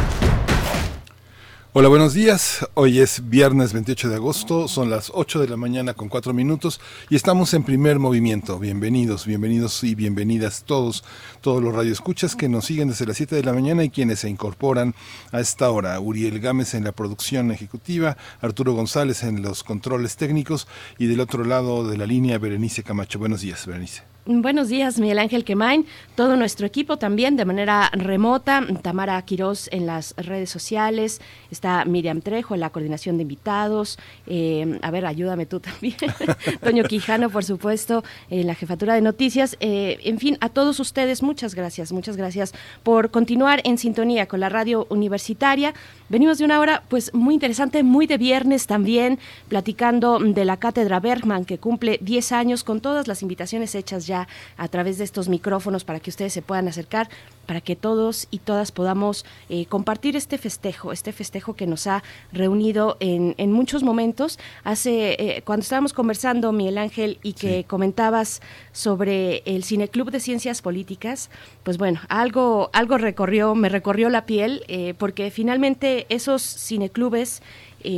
Hola, 1.73 1.87
buenos 1.87 2.13
días. 2.13 2.67
Hoy 2.73 2.99
es 2.99 3.29
viernes 3.29 3.71
28 3.71 4.09
de 4.09 4.15
agosto, 4.15 4.67
son 4.67 4.89
las 4.89 5.09
8 5.15 5.39
de 5.39 5.47
la 5.47 5.55
mañana 5.55 5.93
con 5.93 6.09
4 6.09 6.33
minutos 6.33 6.81
y 7.09 7.15
estamos 7.15 7.53
en 7.53 7.63
primer 7.63 7.97
movimiento. 7.97 8.59
Bienvenidos, 8.59 9.25
bienvenidos 9.25 9.81
y 9.85 9.95
bienvenidas 9.95 10.65
todos, 10.65 11.05
todos 11.39 11.63
los 11.63 11.73
radioescuchas 11.73 12.35
que 12.35 12.49
nos 12.49 12.65
siguen 12.65 12.89
desde 12.89 13.05
las 13.05 13.15
7 13.15 13.37
de 13.37 13.43
la 13.45 13.53
mañana 13.53 13.85
y 13.85 13.89
quienes 13.89 14.19
se 14.19 14.29
incorporan 14.29 14.95
a 15.31 15.39
esta 15.39 15.71
hora. 15.71 15.97
Uriel 16.01 16.41
Gámez 16.41 16.73
en 16.73 16.83
la 16.83 16.91
producción 16.91 17.51
ejecutiva, 17.51 18.17
Arturo 18.41 18.73
González 18.73 19.23
en 19.23 19.41
los 19.41 19.63
controles 19.63 20.17
técnicos 20.17 20.67
y 20.97 21.07
del 21.07 21.21
otro 21.21 21.45
lado 21.45 21.87
de 21.87 21.97
la 21.97 22.05
línea 22.05 22.37
Berenice 22.37 22.83
Camacho. 22.83 23.17
Buenos 23.17 23.39
días, 23.39 23.65
Berenice. 23.65 24.10
Buenos 24.27 24.69
días, 24.69 24.99
Miguel 24.99 25.17
Ángel 25.17 25.43
Quemain, 25.43 25.87
todo 26.13 26.35
nuestro 26.35 26.67
equipo 26.67 26.97
también 26.97 27.37
de 27.37 27.43
manera 27.43 27.89
remota, 27.91 28.61
Tamara 28.83 29.19
Quirós 29.23 29.67
en 29.71 29.87
las 29.87 30.13
redes 30.15 30.51
sociales, 30.51 31.19
está 31.49 31.85
Miriam 31.85 32.21
Trejo 32.21 32.53
en 32.53 32.59
la 32.59 32.69
coordinación 32.69 33.17
de 33.17 33.23
invitados, 33.23 33.97
eh, 34.27 34.77
a 34.83 34.91
ver, 34.91 35.07
ayúdame 35.07 35.47
tú 35.47 35.59
también, 35.59 35.95
Toño 36.63 36.83
Quijano, 36.83 37.31
por 37.31 37.43
supuesto, 37.43 38.03
en 38.29 38.45
la 38.45 38.53
jefatura 38.53 38.93
de 38.93 39.01
noticias, 39.01 39.57
eh, 39.59 39.97
en 40.03 40.19
fin, 40.19 40.37
a 40.39 40.49
todos 40.49 40.79
ustedes, 40.79 41.23
muchas 41.23 41.55
gracias, 41.55 41.91
muchas 41.91 42.15
gracias 42.15 42.53
por 42.83 43.09
continuar 43.09 43.61
en 43.63 43.79
sintonía 43.79 44.27
con 44.27 44.39
la 44.39 44.49
radio 44.49 44.85
universitaria. 44.91 45.73
Venimos 46.11 46.39
de 46.39 46.43
una 46.43 46.59
hora 46.59 46.83
pues 46.89 47.13
muy 47.13 47.35
interesante, 47.35 47.83
muy 47.83 48.05
de 48.05 48.17
viernes 48.17 48.67
también, 48.67 49.17
platicando 49.47 50.19
de 50.19 50.43
la 50.43 50.57
Cátedra 50.57 50.99
Bergman 50.99 51.45
que 51.45 51.57
cumple 51.57 51.99
10 52.01 52.33
años 52.33 52.65
con 52.65 52.81
todas 52.81 53.07
las 53.07 53.21
invitaciones 53.21 53.75
hechas 53.75 54.07
ya 54.07 54.27
a 54.57 54.67
través 54.67 54.97
de 54.97 55.05
estos 55.05 55.29
micrófonos 55.29 55.85
para 55.85 56.01
que 56.01 56.09
ustedes 56.09 56.33
se 56.33 56.41
puedan 56.41 56.67
acercar, 56.67 57.07
para 57.45 57.61
que 57.61 57.77
todos 57.77 58.27
y 58.29 58.39
todas 58.39 58.73
podamos 58.73 59.25
eh, 59.47 59.67
compartir 59.67 60.17
este 60.17 60.37
festejo, 60.37 60.91
este 60.91 61.13
festejo 61.13 61.53
que 61.53 61.65
nos 61.65 61.87
ha 61.87 62.03
reunido 62.33 62.97
en, 62.99 63.33
en 63.37 63.53
muchos 63.53 63.81
momentos. 63.81 64.37
Hace, 64.65 65.13
eh, 65.13 65.41
cuando 65.45 65.63
estábamos 65.63 65.93
conversando, 65.93 66.51
Miguel 66.51 66.77
Ángel, 66.77 67.19
y 67.23 67.33
que 67.33 67.63
comentabas 67.63 68.41
sobre 68.73 69.43
el 69.45 69.63
Cineclub 69.63 70.11
de 70.11 70.19
Ciencias 70.19 70.61
Políticas, 70.61 71.29
pues 71.63 71.77
bueno, 71.77 72.01
algo, 72.09 72.69
algo 72.73 72.97
recorrió, 72.97 73.55
me 73.55 73.69
recorrió 73.69 74.09
la 74.09 74.25
piel, 74.25 74.65
eh, 74.67 74.93
porque 74.97 75.31
finalmente 75.31 76.00
esos 76.09 76.41
cineclubes 76.41 77.41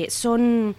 son 0.09 0.75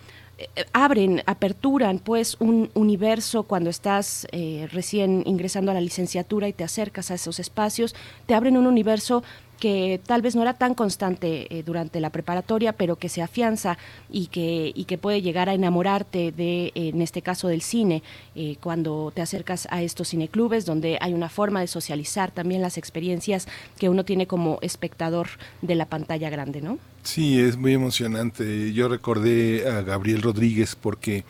abren, 0.73 1.23
aperturan 1.27 1.99
pues 1.99 2.37
un 2.41 2.71
universo 2.75 3.45
cuando 3.45 3.71
estás 3.71 4.27
eh, 4.33 4.69
recién 4.73 5.23
ingresando 5.27 5.71
a 5.71 5.75
la 5.75 5.81
licenciatura 5.81 6.49
y 6.49 6.53
te 6.53 6.65
acercas 6.65 7.11
a 7.11 7.15
esos 7.15 7.39
espacios, 7.39 7.95
te 8.27 8.35
abren 8.35 8.57
un 8.57 8.67
universo 8.67 9.23
que 9.59 10.01
tal 10.05 10.23
vez 10.23 10.35
no 10.35 10.43
era 10.43 10.55
tan 10.55 10.75
constante 10.75 11.47
eh, 11.51 11.63
durante 11.63 12.01
la 12.01 12.11
preparatoria, 12.11 12.73
pero 12.73 12.97
que 12.97 13.09
se 13.09 13.23
afianza 13.23 13.79
y 14.11 14.27
que, 14.27 14.73
y 14.75 14.85
que 14.85 14.99
puede 14.99 15.23
llegar 15.23 15.49
a 15.49 15.55
enamorarte 15.55 16.33
de, 16.33 16.73
en 16.75 17.01
este 17.01 17.23
caso 17.23 17.49
del 17.49 17.63
cine, 17.63 18.03
eh, 18.35 18.57
cuando 18.61 19.13
te 19.15 19.23
acercas 19.23 19.69
a 19.71 19.83
estos 19.83 20.09
cineclubes, 20.09 20.67
donde 20.67 20.99
hay 21.01 21.15
una 21.15 21.29
forma 21.29 21.61
de 21.61 21.67
socializar 21.67 22.31
también 22.31 22.63
las 22.63 22.79
experiencias 22.79 23.47
que 23.79 23.89
uno 23.89 24.05
tiene 24.05 24.27
como 24.27 24.59
espectador 24.63 25.29
de 25.63 25.75
la 25.75 25.87
pantalla 25.87 26.31
grande, 26.31 26.61
¿no? 26.61 26.79
Sí, 27.03 27.39
es 27.39 27.57
muy 27.57 27.75
emocionante. 27.75 28.73
Yo 28.73 28.89
recordé 28.89 29.69
a 29.69 29.83
Gabriel 29.83 30.23
Rodríguez 30.23 30.75
porque 30.75 31.25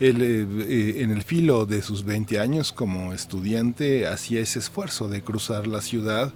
él 0.00 0.22
eh, 0.22 0.46
eh, 0.66 1.02
en 1.02 1.10
el 1.10 1.22
filo 1.22 1.66
de 1.66 1.82
sus 1.82 2.04
20 2.04 2.40
años 2.40 2.72
como 2.72 3.12
estudiante 3.12 4.06
hacía 4.06 4.40
ese 4.40 4.58
esfuerzo 4.58 5.08
de 5.08 5.22
cruzar 5.22 5.66
la 5.66 5.82
ciudad, 5.82 6.32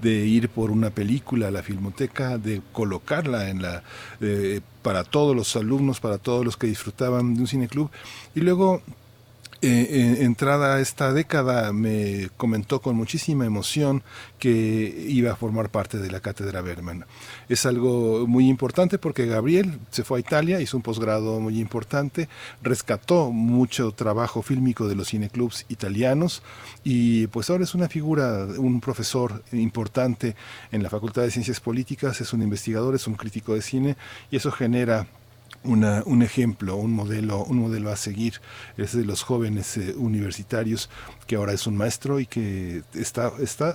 de 0.00 0.24
ir 0.24 0.48
por 0.48 0.70
una 0.70 0.90
película 0.90 1.48
a 1.48 1.50
la 1.50 1.64
filmoteca, 1.64 2.38
de 2.38 2.62
colocarla 2.72 3.50
en 3.50 3.62
la 3.62 3.82
eh, 4.20 4.60
para 4.82 5.02
todos 5.02 5.34
los 5.34 5.56
alumnos, 5.56 5.98
para 5.98 6.18
todos 6.18 6.44
los 6.44 6.56
que 6.56 6.68
disfrutaban 6.68 7.34
de 7.34 7.40
un 7.40 7.48
cineclub. 7.48 7.90
Y 8.36 8.40
luego 8.40 8.82
eh, 9.60 10.18
entrada 10.20 10.80
esta 10.80 11.12
década 11.12 11.72
me 11.72 12.30
comentó 12.36 12.80
con 12.80 12.94
muchísima 12.94 13.44
emoción 13.44 14.02
que 14.38 15.06
iba 15.08 15.32
a 15.32 15.36
formar 15.36 15.70
parte 15.70 15.98
de 15.98 16.10
la 16.10 16.20
cátedra 16.20 16.60
Berman. 16.60 17.06
Es 17.48 17.66
algo 17.66 18.26
muy 18.26 18.48
importante 18.48 18.98
porque 18.98 19.26
Gabriel 19.26 19.80
se 19.90 20.04
fue 20.04 20.18
a 20.18 20.20
Italia, 20.20 20.60
hizo 20.60 20.76
un 20.76 20.82
posgrado 20.82 21.40
muy 21.40 21.60
importante, 21.60 22.28
rescató 22.62 23.32
mucho 23.32 23.92
trabajo 23.92 24.42
fílmico 24.42 24.86
de 24.86 24.94
los 24.94 25.08
cineclubs 25.08 25.66
italianos 25.68 26.42
y 26.84 27.26
pues 27.28 27.50
ahora 27.50 27.64
es 27.64 27.74
una 27.74 27.88
figura, 27.88 28.46
un 28.58 28.80
profesor 28.80 29.42
importante 29.52 30.36
en 30.70 30.82
la 30.82 30.90
Facultad 30.90 31.22
de 31.22 31.30
Ciencias 31.30 31.60
Políticas, 31.60 32.20
es 32.20 32.32
un 32.32 32.42
investigador, 32.42 32.94
es 32.94 33.06
un 33.06 33.14
crítico 33.14 33.54
de 33.54 33.62
cine 33.62 33.96
y 34.30 34.36
eso 34.36 34.52
genera 34.52 35.06
una, 35.64 36.02
un 36.06 36.22
ejemplo, 36.22 36.76
un 36.76 36.92
modelo, 36.92 37.44
un 37.44 37.58
modelo 37.58 37.90
a 37.90 37.96
seguir. 37.96 38.40
Es 38.76 38.96
de 38.96 39.04
los 39.04 39.22
jóvenes 39.22 39.76
eh, 39.76 39.94
universitarios 39.96 40.88
que 41.26 41.36
ahora 41.36 41.52
es 41.52 41.66
un 41.66 41.76
maestro 41.76 42.20
y 42.20 42.26
que 42.26 42.82
está, 42.94 43.30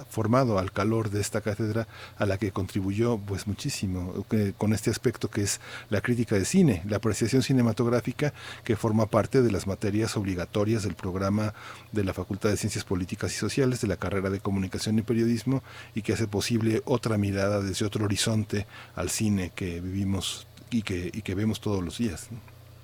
formado 0.09 0.57
al 0.57 0.71
calor 0.71 1.11
de 1.11 1.21
esta 1.21 1.41
cátedra 1.41 1.87
a 2.17 2.25
la 2.25 2.37
que 2.39 2.51
contribuyó 2.51 3.19
pues 3.19 3.45
muchísimo 3.45 4.25
con 4.57 4.73
este 4.73 4.89
aspecto 4.89 5.29
que 5.29 5.43
es 5.43 5.61
la 5.89 6.01
crítica 6.01 6.35
de 6.35 6.45
cine, 6.45 6.81
la 6.87 6.97
apreciación 6.97 7.43
cinematográfica 7.43 8.33
que 8.63 8.75
forma 8.75 9.05
parte 9.05 9.43
de 9.43 9.51
las 9.51 9.67
materias 9.67 10.17
obligatorias 10.17 10.81
del 10.81 10.95
programa 10.95 11.53
de 11.91 12.03
la 12.03 12.13
Facultad 12.13 12.49
de 12.49 12.57
Ciencias 12.57 12.85
Políticas 12.85 13.31
y 13.33 13.37
Sociales 13.37 13.81
de 13.81 13.87
la 13.87 13.97
carrera 13.97 14.31
de 14.31 14.39
Comunicación 14.39 14.97
y 14.97 15.03
Periodismo 15.03 15.61
y 15.93 16.01
que 16.01 16.13
hace 16.13 16.27
posible 16.27 16.81
otra 16.85 17.19
mirada 17.19 17.61
desde 17.61 17.85
otro 17.85 18.05
horizonte 18.05 18.65
al 18.95 19.11
cine 19.11 19.51
que 19.53 19.79
vivimos 19.79 20.47
y 20.73 20.81
que, 20.81 21.11
y 21.13 21.21
que 21.21 21.35
vemos 21.35 21.61
todos 21.61 21.83
los 21.83 21.97
días. 21.97 22.29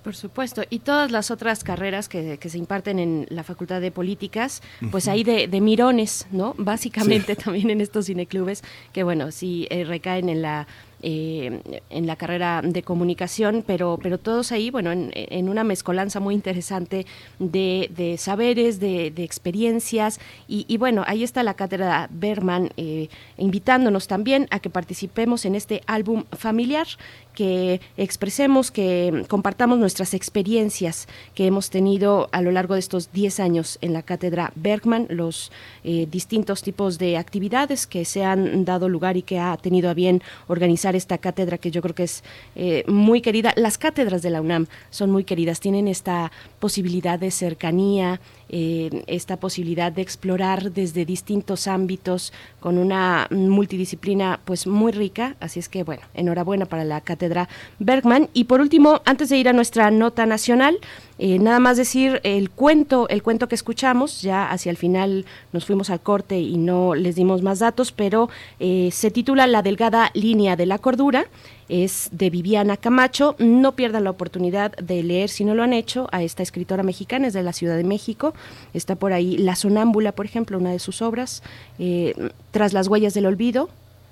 Por 0.04 0.16
supuesto, 0.16 0.64
y 0.70 0.80
todas 0.80 1.12
las 1.12 1.30
otras 1.30 1.64
carreras 1.64 2.08
que, 2.08 2.38
que, 2.38 2.50
se 2.50 2.58
imparten 2.58 3.00
en 3.00 3.28
la 3.30 3.44
Facultad 3.44 3.82
de 3.82 3.92
Políticas, 3.92 4.62
pues 4.92 5.10
ahí 5.10 5.26
de, 5.26 5.48
de, 5.48 5.60
mirones, 5.60 6.26
¿no? 6.32 6.56
Básicamente 6.58 7.36
sí. 7.36 7.42
también 7.44 7.70
en 7.70 7.82
estos 7.82 8.06
cineclubes, 8.06 8.64
que 8.94 9.04
bueno, 9.04 9.32
sí 9.32 9.68
eh, 9.70 9.84
recaen 9.84 10.30
en 10.30 10.42
la 10.42 10.68
eh, 11.02 11.62
en 11.89 12.08
la 12.08 12.16
carrera 12.16 12.62
de 12.64 12.84
comunicación, 12.84 13.64
pero, 13.66 14.00
pero 14.02 14.18
todos 14.18 14.52
ahí, 14.52 14.70
bueno, 14.70 14.91
en, 14.91 15.12
en 15.14 15.50
una 15.50 15.64
mezcolanza 15.64 16.20
muy 16.20 16.36
interesante 16.36 17.06
de, 17.39 17.89
de 17.95 18.18
saberes, 18.18 18.80
de, 18.80 19.12
de 19.12 19.24
experiencias, 19.24 20.20
y, 20.47 20.66
y, 20.68 20.78
bueno, 20.78 21.04
ahí 21.08 21.24
está 21.24 21.43
la 21.43 21.54
cátedra 21.54 22.10
Berman 22.12 22.72
eh, 22.78 23.10
invitándonos 23.38 24.08
también 24.08 24.47
a 24.52 24.60
que 24.60 24.70
participemos 24.70 25.45
en 25.45 25.56
este 25.56 25.82
álbum 25.88 26.24
familiar, 26.32 26.88
que 27.34 27.80
expresemos, 27.95 28.70
que 28.70 29.24
compartamos 29.30 29.80
nuestras 29.80 30.14
experiencias 30.14 31.08
que 31.36 31.47
hemos 31.47 31.70
tenido 31.70 32.28
a 32.34 32.41
lo 32.41 32.52
largo 32.52 32.74
de 32.74 32.82
estos 32.82 33.14
10 33.14 33.39
años 33.39 33.78
en 33.82 33.93
la 33.93 34.02
cátedra 34.02 34.52
Bergman, 34.56 35.08
los 35.10 35.52
eh, 35.86 36.06
distintos 36.12 36.64
tipos 36.64 36.97
de 36.97 37.16
actividades 37.16 37.88
que 37.88 38.04
se 38.04 38.26
han 38.26 38.66
dado 38.66 38.89
lugar 38.89 39.16
y 39.16 39.22
que 39.22 39.39
ha 39.39 39.56
tenido 39.56 39.89
a 39.89 39.93
bien 39.93 40.22
organizar 40.47 40.89
esta 40.96 41.18
cátedra 41.18 41.58
que 41.58 41.72
yo 41.72 41.82
creo 41.82 41.96
que 41.96 42.04
es 42.04 42.24
eh, 42.56 42.84
muy 42.88 43.22
querida. 43.22 43.54
Las 43.56 43.78
cátedras 43.78 44.22
de 44.22 44.30
la 44.30 44.42
UNAM 44.42 44.68
son 44.90 45.12
muy 45.12 45.24
queridas, 45.24 45.60
tienen 45.60 45.88
esta 45.88 46.32
posibilidad 46.60 47.20
de 47.20 47.32
cercanía, 47.32 48.20
esta 48.50 49.38
posibilidad 49.38 49.91
de 49.91 50.02
explorar 50.02 50.72
desde 50.72 51.06
distintos 51.06 51.68
ámbitos 51.68 52.34
con 52.60 52.78
una 52.78 53.28
multidisciplina 53.30 54.39
pues 54.43 54.68
muy 54.68 54.91
rica, 54.91 55.36
así 55.39 55.60
es 55.60 55.70
que 55.70 55.84
bueno, 55.84 56.02
enhorabuena 56.14 56.66
para 56.66 56.84
la 56.84 57.02
cátedra 57.02 57.47
Bergman. 57.80 58.30
Y 58.34 58.45
por 58.45 58.62
último, 58.62 59.02
antes 59.06 59.30
de 59.30 59.38
ir 59.38 59.50
a 59.50 59.54
nuestra 59.54 59.91
nota 59.91 60.26
nacional, 60.26 60.80
eh, 61.18 61.38
nada 61.38 61.60
más 61.60 61.78
decir 61.78 62.22
el 62.24 62.50
cuento, 62.50 63.08
el 63.10 63.22
cuento 63.24 63.47
que 63.47 63.56
escuchamos, 63.56 64.22
ya 64.22 64.50
hacia 64.50 64.70
el 64.70 64.78
final 64.78 65.26
nos 65.52 65.66
fuimos 65.66 65.89
al 65.89 66.00
corte 66.00 66.39
y 66.39 66.58
no 66.58 66.95
les 66.95 67.16
dimos 67.16 67.41
más 67.41 67.60
datos, 67.60 67.91
pero 67.91 68.30
eh, 68.60 68.89
se 68.91 69.12
titula 69.12 69.45
La 69.45 69.62
delgada 69.62 70.12
línea 70.14 70.56
de 70.56 70.66
la 70.66 70.80
cordura 70.80 71.28
es 71.70 72.10
de 72.12 72.30
Viviana 72.30 72.76
Camacho. 72.76 73.36
No 73.40 73.76
pierdan 73.76 74.04
la 74.04 74.10
oportunidad 74.10 74.76
de 74.78 75.04
leer, 75.04 75.30
si 75.30 75.46
no 75.46 75.56
lo 75.56 75.64
han 75.64 75.74
hecho, 75.74 76.08
a 76.12 76.24
esta 76.24 76.44
escritora 76.44 76.84
mexicana, 76.84 77.28
es 77.28 77.34
de 77.34 77.44
la 77.44 77.54
Ciudad 77.54 77.78
de 77.78 77.84
México. 77.84 78.34
Está 78.74 78.96
por 78.96 79.14
ahí 79.14 79.38
La 79.38 79.56
Sonámbula, 79.56 80.12
por 80.12 80.26
ejemplo, 80.26 80.58
una 80.58 80.72
de 80.72 80.80
sus 80.80 81.02
obras, 81.02 81.44
eh, 81.78 82.32
Tras 82.52 82.74
las 82.74 82.88
huellas 82.88 83.14
del 83.14 83.28
olvido, 83.28 83.70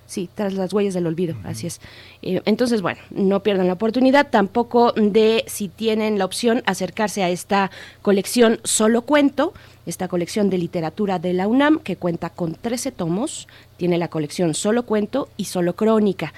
Sí, 0.08 0.30
tras 0.34 0.54
las 0.54 0.72
huellas 0.72 0.94
del 0.94 1.06
olvido, 1.06 1.36
así 1.44 1.68
es. 1.68 1.82
Eh, 2.22 2.42
entonces, 2.46 2.82
bueno, 2.82 3.02
no 3.12 3.44
pierdan 3.44 3.68
la 3.68 3.74
oportunidad 3.74 4.30
tampoco 4.30 4.94
de, 4.94 5.44
si 5.48 5.68
tienen 5.68 6.18
la 6.18 6.24
opción, 6.24 6.64
acercarse 6.66 7.24
a 7.24 7.30
esta 7.30 7.72
colección 8.02 8.62
Solo 8.64 9.02
Cuento, 9.02 9.54
esta 9.86 10.08
colección 10.08 10.50
de 10.50 10.60
literatura 10.60 11.20
de 11.20 11.34
la 11.34 11.50
UNAM, 11.50 11.80
que 11.80 11.98
cuenta 11.98 12.30
con 12.30 12.56
13 12.56 12.94
tomos, 12.94 13.50
tiene 13.76 13.98
la 13.98 14.08
colección 14.08 14.54
Solo 14.54 14.84
Cuento 14.84 15.28
y 15.36 15.46
Solo 15.46 15.76
Crónica. 15.76 16.34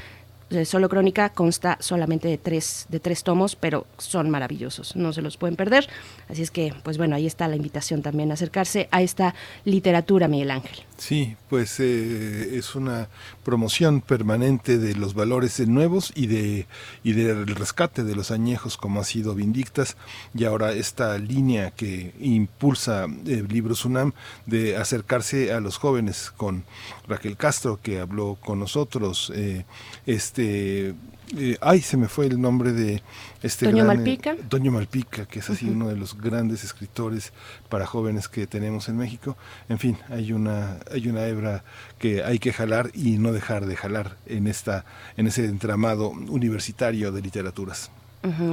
Solo 0.66 0.90
Crónica 0.90 1.30
consta 1.30 1.78
solamente 1.80 2.28
de 2.28 2.38
tres, 2.38 2.88
de 2.90 3.00
tres 3.00 3.24
tomos, 3.24 3.56
pero 3.56 3.86
son 3.98 4.30
maravillosos, 4.30 4.96
no 4.96 5.14
se 5.14 5.22
los 5.22 5.38
pueden 5.38 5.56
perder. 5.56 5.88
Así 6.28 6.42
es 6.42 6.50
que, 6.50 6.74
pues 6.84 6.98
bueno, 6.98 7.16
ahí 7.16 7.28
está 7.28 7.48
la 7.48 7.56
invitación 7.56 8.02
también 8.02 8.32
a 8.32 8.34
acercarse 8.34 8.88
a 8.92 9.02
esta 9.02 9.36
literatura, 9.66 10.28
Miguel 10.28 10.52
Ángel. 10.52 10.84
Sí, 10.98 11.36
pues 11.50 11.80
eh, 11.80 12.58
es 12.58 12.76
una 12.76 13.10
promoción 13.44 14.02
permanente 14.02 14.78
de 14.78 14.96
los 14.96 15.14
valores 15.14 15.60
nuevos 15.68 16.12
y 16.16 16.28
de 16.28 16.68
y 17.04 17.14
del 17.14 17.48
rescate 17.48 18.04
de 18.04 18.16
los 18.16 18.32
añejos 18.32 18.78
como 18.78 19.00
ha 19.00 19.04
sido 19.04 19.36
Vindictas 19.36 19.98
y 20.34 20.46
ahora 20.46 20.74
esta 20.74 21.18
línea 21.18 21.72
que 21.72 22.14
impulsa 22.20 23.06
el 23.06 23.30
eh, 23.30 23.46
Libros 23.48 23.86
UNAM 23.86 24.14
de 24.46 24.78
acercarse 24.78 25.54
a 25.54 25.60
los 25.60 25.78
jóvenes 25.78 26.32
con 26.36 26.66
Raquel 27.08 27.38
Castro 27.38 27.80
que 27.82 28.00
habló 28.00 28.38
con 28.40 28.60
nosotros 28.60 29.32
eh, 29.36 29.66
este 30.06 30.39
eh, 30.40 31.58
ay, 31.62 31.82
se 31.82 31.98
me 31.98 32.08
fue 32.08 32.26
el 32.26 32.42
nombre 32.42 32.72
de 32.72 33.04
este 33.44 33.66
Toño 33.66 33.86
Malpica. 33.86 34.36
Toño 34.48 34.72
Malpica, 34.72 35.26
que 35.26 35.40
es 35.40 35.50
así 35.50 35.70
uno 35.70 35.88
de 35.88 35.96
los 35.96 36.18
grandes 36.18 36.64
escritores 36.64 37.34
para 37.70 37.86
jóvenes 37.86 38.28
que 38.28 38.48
tenemos 38.48 38.90
en 38.90 38.98
México. 38.98 39.38
En 39.68 39.80
fin, 39.80 39.98
hay 40.10 40.32
una 40.32 40.78
hay 40.92 41.08
una 41.08 41.26
hebra 41.26 41.64
que 42.00 42.24
hay 42.24 42.40
que 42.40 42.52
jalar 42.52 42.92
y 42.94 43.18
no 43.18 43.32
dejar 43.32 43.66
de 43.66 43.76
jalar 43.76 44.18
en 44.26 44.48
esta 44.48 44.86
en 45.18 45.28
ese 45.28 45.46
entramado 45.46 46.10
universitario 46.10 47.12
de 47.12 47.22
literaturas. 47.22 47.92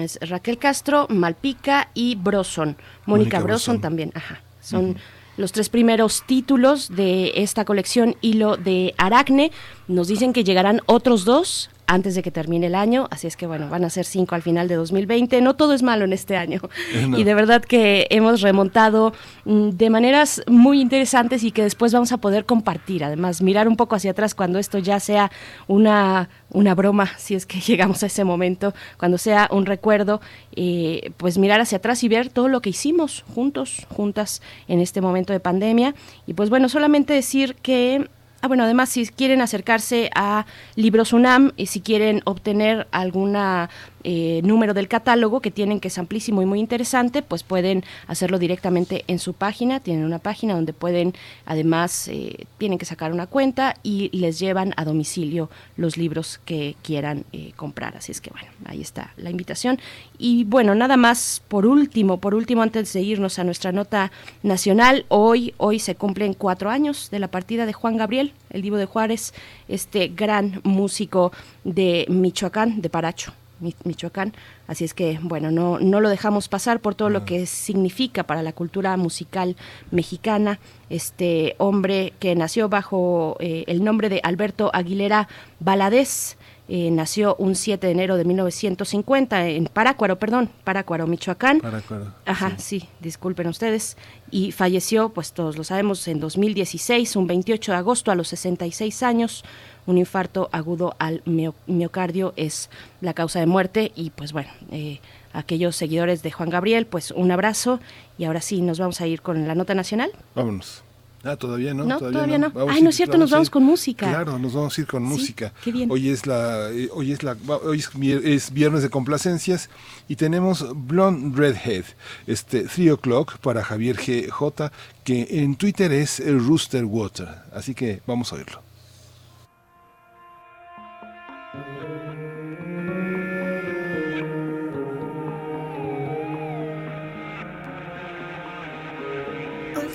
es 0.00 0.18
Raquel 0.28 0.58
Castro, 0.58 1.06
Malpica 1.08 1.90
y 1.94 2.16
Broson. 2.16 2.76
Mónica, 3.06 3.40
Broson, 3.40 3.80
también, 3.80 4.12
ajá. 4.14 4.40
Son 4.60 4.96
los 5.36 5.52
tres 5.52 5.68
primeros 5.68 6.24
títulos 6.26 6.94
de 6.94 7.32
esta 7.36 7.64
colección 7.64 8.16
Hilo 8.20 8.56
de 8.56 8.94
Aracne. 8.98 9.52
Nos 9.86 10.08
dicen 10.08 10.32
que 10.32 10.44
llegarán 10.44 10.80
otros 10.86 11.24
dos 11.24 11.70
antes 11.86 12.14
de 12.14 12.22
que 12.22 12.30
termine 12.30 12.66
el 12.66 12.74
año, 12.74 13.06
así 13.10 13.26
es 13.26 13.36
que 13.36 13.46
bueno, 13.46 13.68
van 13.68 13.84
a 13.84 13.90
ser 13.90 14.04
cinco 14.04 14.34
al 14.34 14.42
final 14.42 14.68
de 14.68 14.74
2020. 14.74 15.40
No 15.40 15.54
todo 15.54 15.72
es 15.72 15.82
malo 15.82 16.04
en 16.04 16.12
este 16.12 16.36
año. 16.36 16.60
Y 17.16 17.24
de 17.24 17.34
verdad 17.34 17.62
que 17.62 18.06
hemos 18.10 18.40
remontado 18.40 19.12
mm, 19.44 19.70
de 19.70 19.90
maneras 19.90 20.42
muy 20.48 20.80
interesantes 20.80 21.42
y 21.44 21.50
que 21.50 21.62
después 21.62 21.92
vamos 21.92 22.12
a 22.12 22.18
poder 22.18 22.44
compartir. 22.44 23.04
Además, 23.04 23.42
mirar 23.42 23.68
un 23.68 23.76
poco 23.76 23.94
hacia 23.94 24.10
atrás 24.10 24.34
cuando 24.34 24.58
esto 24.58 24.78
ya 24.78 24.98
sea 25.00 25.30
una, 25.66 26.28
una 26.50 26.74
broma, 26.74 27.10
si 27.16 27.34
es 27.34 27.46
que 27.46 27.60
llegamos 27.66 28.02
a 28.02 28.06
ese 28.06 28.24
momento, 28.24 28.74
cuando 28.98 29.18
sea 29.18 29.48
un 29.52 29.66
recuerdo, 29.66 30.20
eh, 30.56 31.12
pues 31.16 31.38
mirar 31.38 31.60
hacia 31.60 31.78
atrás 31.78 32.02
y 32.02 32.08
ver 32.08 32.28
todo 32.28 32.48
lo 32.48 32.60
que 32.60 32.70
hicimos 32.70 33.24
juntos, 33.34 33.86
juntas 33.94 34.42
en 34.68 34.80
este 34.80 35.00
momento 35.00 35.32
de 35.32 35.40
pandemia. 35.40 35.94
Y 36.26 36.34
pues 36.34 36.50
bueno, 36.50 36.68
solamente 36.68 37.12
decir 37.12 37.54
que 37.62 38.08
Ah, 38.42 38.48
bueno, 38.48 38.64
además, 38.64 38.90
si 38.90 39.06
quieren 39.06 39.40
acercarse 39.40 40.10
a 40.14 40.46
Libros 40.74 41.12
UNAM 41.12 41.52
y 41.56 41.66
si 41.66 41.80
quieren 41.80 42.20
obtener 42.24 42.86
alguna 42.92 43.70
eh, 44.08 44.40
número 44.44 44.72
del 44.72 44.86
catálogo 44.86 45.40
que 45.40 45.50
tienen 45.50 45.80
que 45.80 45.88
es 45.88 45.98
amplísimo 45.98 46.40
y 46.40 46.46
muy 46.46 46.60
interesante, 46.60 47.22
pues 47.22 47.42
pueden 47.42 47.82
hacerlo 48.06 48.38
directamente 48.38 49.04
en 49.08 49.18
su 49.18 49.32
página. 49.32 49.80
Tienen 49.80 50.04
una 50.04 50.20
página 50.20 50.54
donde 50.54 50.72
pueden, 50.72 51.12
además, 51.44 52.06
eh, 52.06 52.46
tienen 52.56 52.78
que 52.78 52.84
sacar 52.84 53.10
una 53.10 53.26
cuenta 53.26 53.74
y 53.82 54.16
les 54.16 54.38
llevan 54.38 54.74
a 54.76 54.84
domicilio 54.84 55.50
los 55.76 55.96
libros 55.96 56.38
que 56.44 56.76
quieran 56.84 57.24
eh, 57.32 57.50
comprar. 57.56 57.96
Así 57.96 58.12
es 58.12 58.20
que, 58.20 58.30
bueno, 58.30 58.46
ahí 58.66 58.80
está 58.80 59.12
la 59.16 59.30
invitación. 59.30 59.80
Y 60.18 60.44
bueno, 60.44 60.76
nada 60.76 60.96
más 60.96 61.42
por 61.48 61.66
último, 61.66 62.18
por 62.18 62.36
último, 62.36 62.62
antes 62.62 62.92
de 62.92 63.00
irnos 63.00 63.40
a 63.40 63.44
nuestra 63.44 63.72
nota 63.72 64.12
nacional, 64.44 65.04
hoy, 65.08 65.52
hoy 65.56 65.80
se 65.80 65.96
cumplen 65.96 66.34
cuatro 66.34 66.70
años 66.70 67.10
de 67.10 67.18
la 67.18 67.26
partida 67.26 67.66
de 67.66 67.72
Juan 67.72 67.96
Gabriel, 67.96 68.34
el 68.50 68.62
Divo 68.62 68.76
de 68.76 68.86
Juárez, 68.86 69.34
este 69.66 70.06
gran 70.06 70.60
músico 70.62 71.32
de 71.64 72.06
Michoacán, 72.08 72.80
de 72.80 72.88
Paracho. 72.88 73.32
Michoacán. 73.60 74.34
Así 74.66 74.84
es 74.84 74.94
que, 74.94 75.18
bueno, 75.22 75.50
no, 75.50 75.78
no 75.78 76.00
lo 76.00 76.08
dejamos 76.08 76.48
pasar 76.48 76.80
por 76.80 76.94
todo 76.94 77.10
lo 77.10 77.24
que 77.24 77.46
significa 77.46 78.24
para 78.24 78.42
la 78.42 78.52
cultura 78.52 78.96
musical 78.96 79.56
mexicana. 79.90 80.58
Este 80.90 81.54
hombre 81.58 82.12
que 82.18 82.34
nació 82.34 82.68
bajo 82.68 83.36
eh, 83.40 83.64
el 83.66 83.82
nombre 83.82 84.08
de 84.08 84.20
Alberto 84.22 84.70
Aguilera 84.72 85.28
Valadez. 85.60 86.36
Eh, 86.68 86.90
nació 86.90 87.36
un 87.36 87.54
7 87.54 87.86
de 87.86 87.92
enero 87.92 88.16
de 88.16 88.24
1950 88.24 89.48
en 89.48 89.66
Parácuaro, 89.66 90.18
perdón, 90.18 90.50
Parácuaro, 90.64 91.06
Michoacán. 91.06 91.60
Parácuaro. 91.60 92.12
Ajá, 92.24 92.58
sí. 92.58 92.88
disculpen 93.00 93.46
ustedes. 93.46 93.96
Y 94.30 94.52
falleció, 94.52 95.10
pues 95.10 95.32
todos 95.32 95.56
lo 95.56 95.64
sabemos, 95.64 96.06
en 96.08 96.18
2016, 96.18 97.16
un 97.16 97.26
28 97.26 97.72
de 97.72 97.78
agosto 97.78 98.10
a 98.10 98.14
los 98.14 98.28
66 98.28 99.02
años 99.02 99.44
un 99.86 99.98
infarto 99.98 100.48
agudo 100.52 100.94
al 100.98 101.22
miocardio 101.24 102.34
es 102.36 102.70
la 103.00 103.14
causa 103.14 103.40
de 103.40 103.46
muerte 103.46 103.92
y 103.94 104.10
pues 104.10 104.32
bueno, 104.32 104.50
eh, 104.70 105.00
aquellos 105.32 105.76
seguidores 105.76 106.22
de 106.22 106.32
Juan 106.32 106.50
Gabriel, 106.50 106.86
pues 106.86 107.12
un 107.12 107.30
abrazo 107.30 107.80
y 108.18 108.24
ahora 108.24 108.40
sí 108.40 108.60
nos 108.60 108.78
vamos 108.78 109.00
a 109.00 109.06
ir 109.06 109.22
con 109.22 109.46
la 109.46 109.54
nota 109.54 109.74
nacional. 109.74 110.10
Vámonos. 110.34 110.82
Ah, 111.26 111.36
todavía 111.36 111.74
no. 111.74 111.84
No, 111.84 111.98
todavía, 111.98 112.38
no. 112.38 112.52
Ay, 112.68 112.82
no 112.82 112.90
es 112.90 112.96
cierto, 112.96 113.18
nos 113.18 113.30
vamos 113.30 113.50
con 113.50 113.64
música. 113.64 114.08
Claro, 114.08 114.38
nos 114.38 114.54
vamos 114.54 114.78
a 114.78 114.80
ir 114.80 114.86
con 114.86 115.02
música. 115.02 115.52
Qué 115.64 115.72
bien. 115.72 115.90
Hoy 115.90 116.10
es 116.10 116.24
la, 116.26 116.70
eh, 116.70 116.88
hoy 116.92 117.10
es 117.10 117.24
la, 117.24 117.36
hoy 117.64 117.82
es, 118.24 118.52
viernes 118.52 118.82
de 118.82 118.90
complacencias 118.90 119.68
y 120.06 120.14
tenemos 120.14 120.64
Blonde 120.86 121.36
Redhead, 121.36 121.84
este 122.28 122.62
Three 122.62 122.90
O'clock 122.90 123.38
para 123.38 123.64
Javier 123.64 123.96
GJ, 123.96 124.70
que 125.02 125.26
en 125.30 125.56
Twitter 125.56 125.90
es 125.90 126.20
el 126.20 126.38
Rooster 126.38 126.84
Water. 126.84 127.28
Así 127.52 127.74
que 127.74 128.02
vamos 128.06 128.32
a 128.32 128.36
oírlo. 128.36 128.62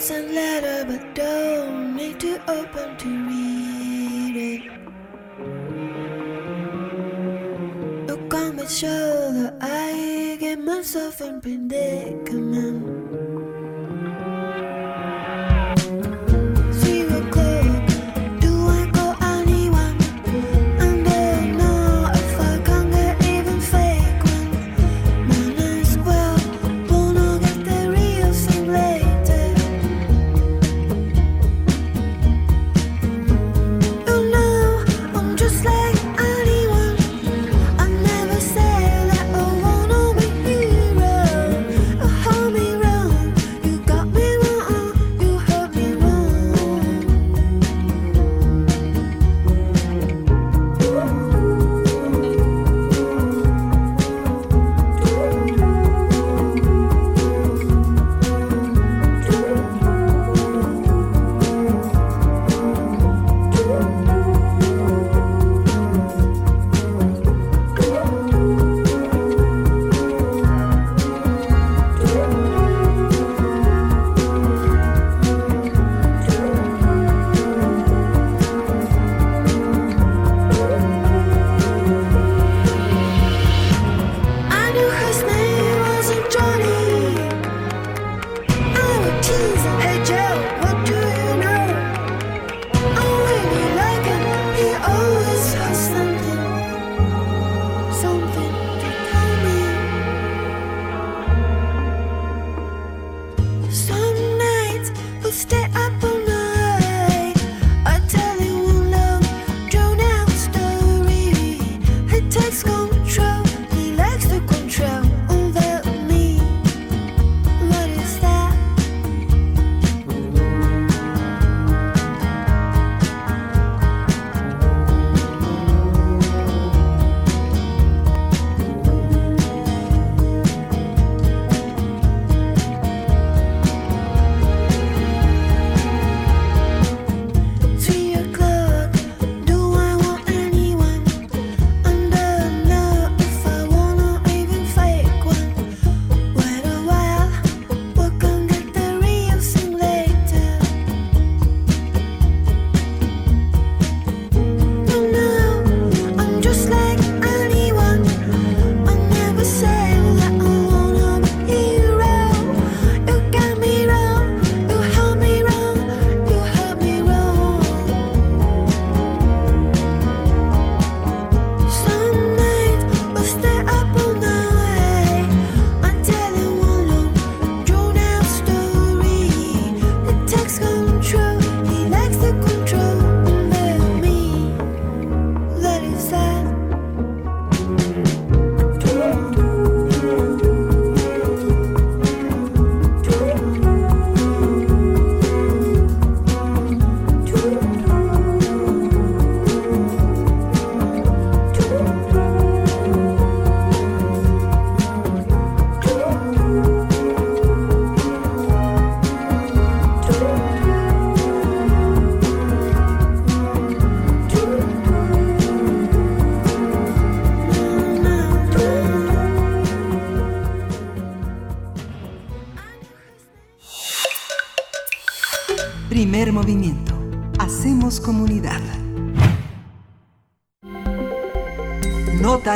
Send 0.02 0.34
letter, 0.34 0.84
but 0.88 1.14
don't 1.14 1.95
need 1.95 2.20
to 2.22 2.41
open 2.49 2.97
to 2.97 3.28
read 3.28 4.36
it. 4.36 4.64
Look 8.08 8.34
on 8.34 8.56
my 8.56 8.66
shoulder, 8.66 9.56
I 9.62 10.38
get 10.39 10.60
myself 10.60 11.22
in 11.22 11.39
predicament. 11.39 13.41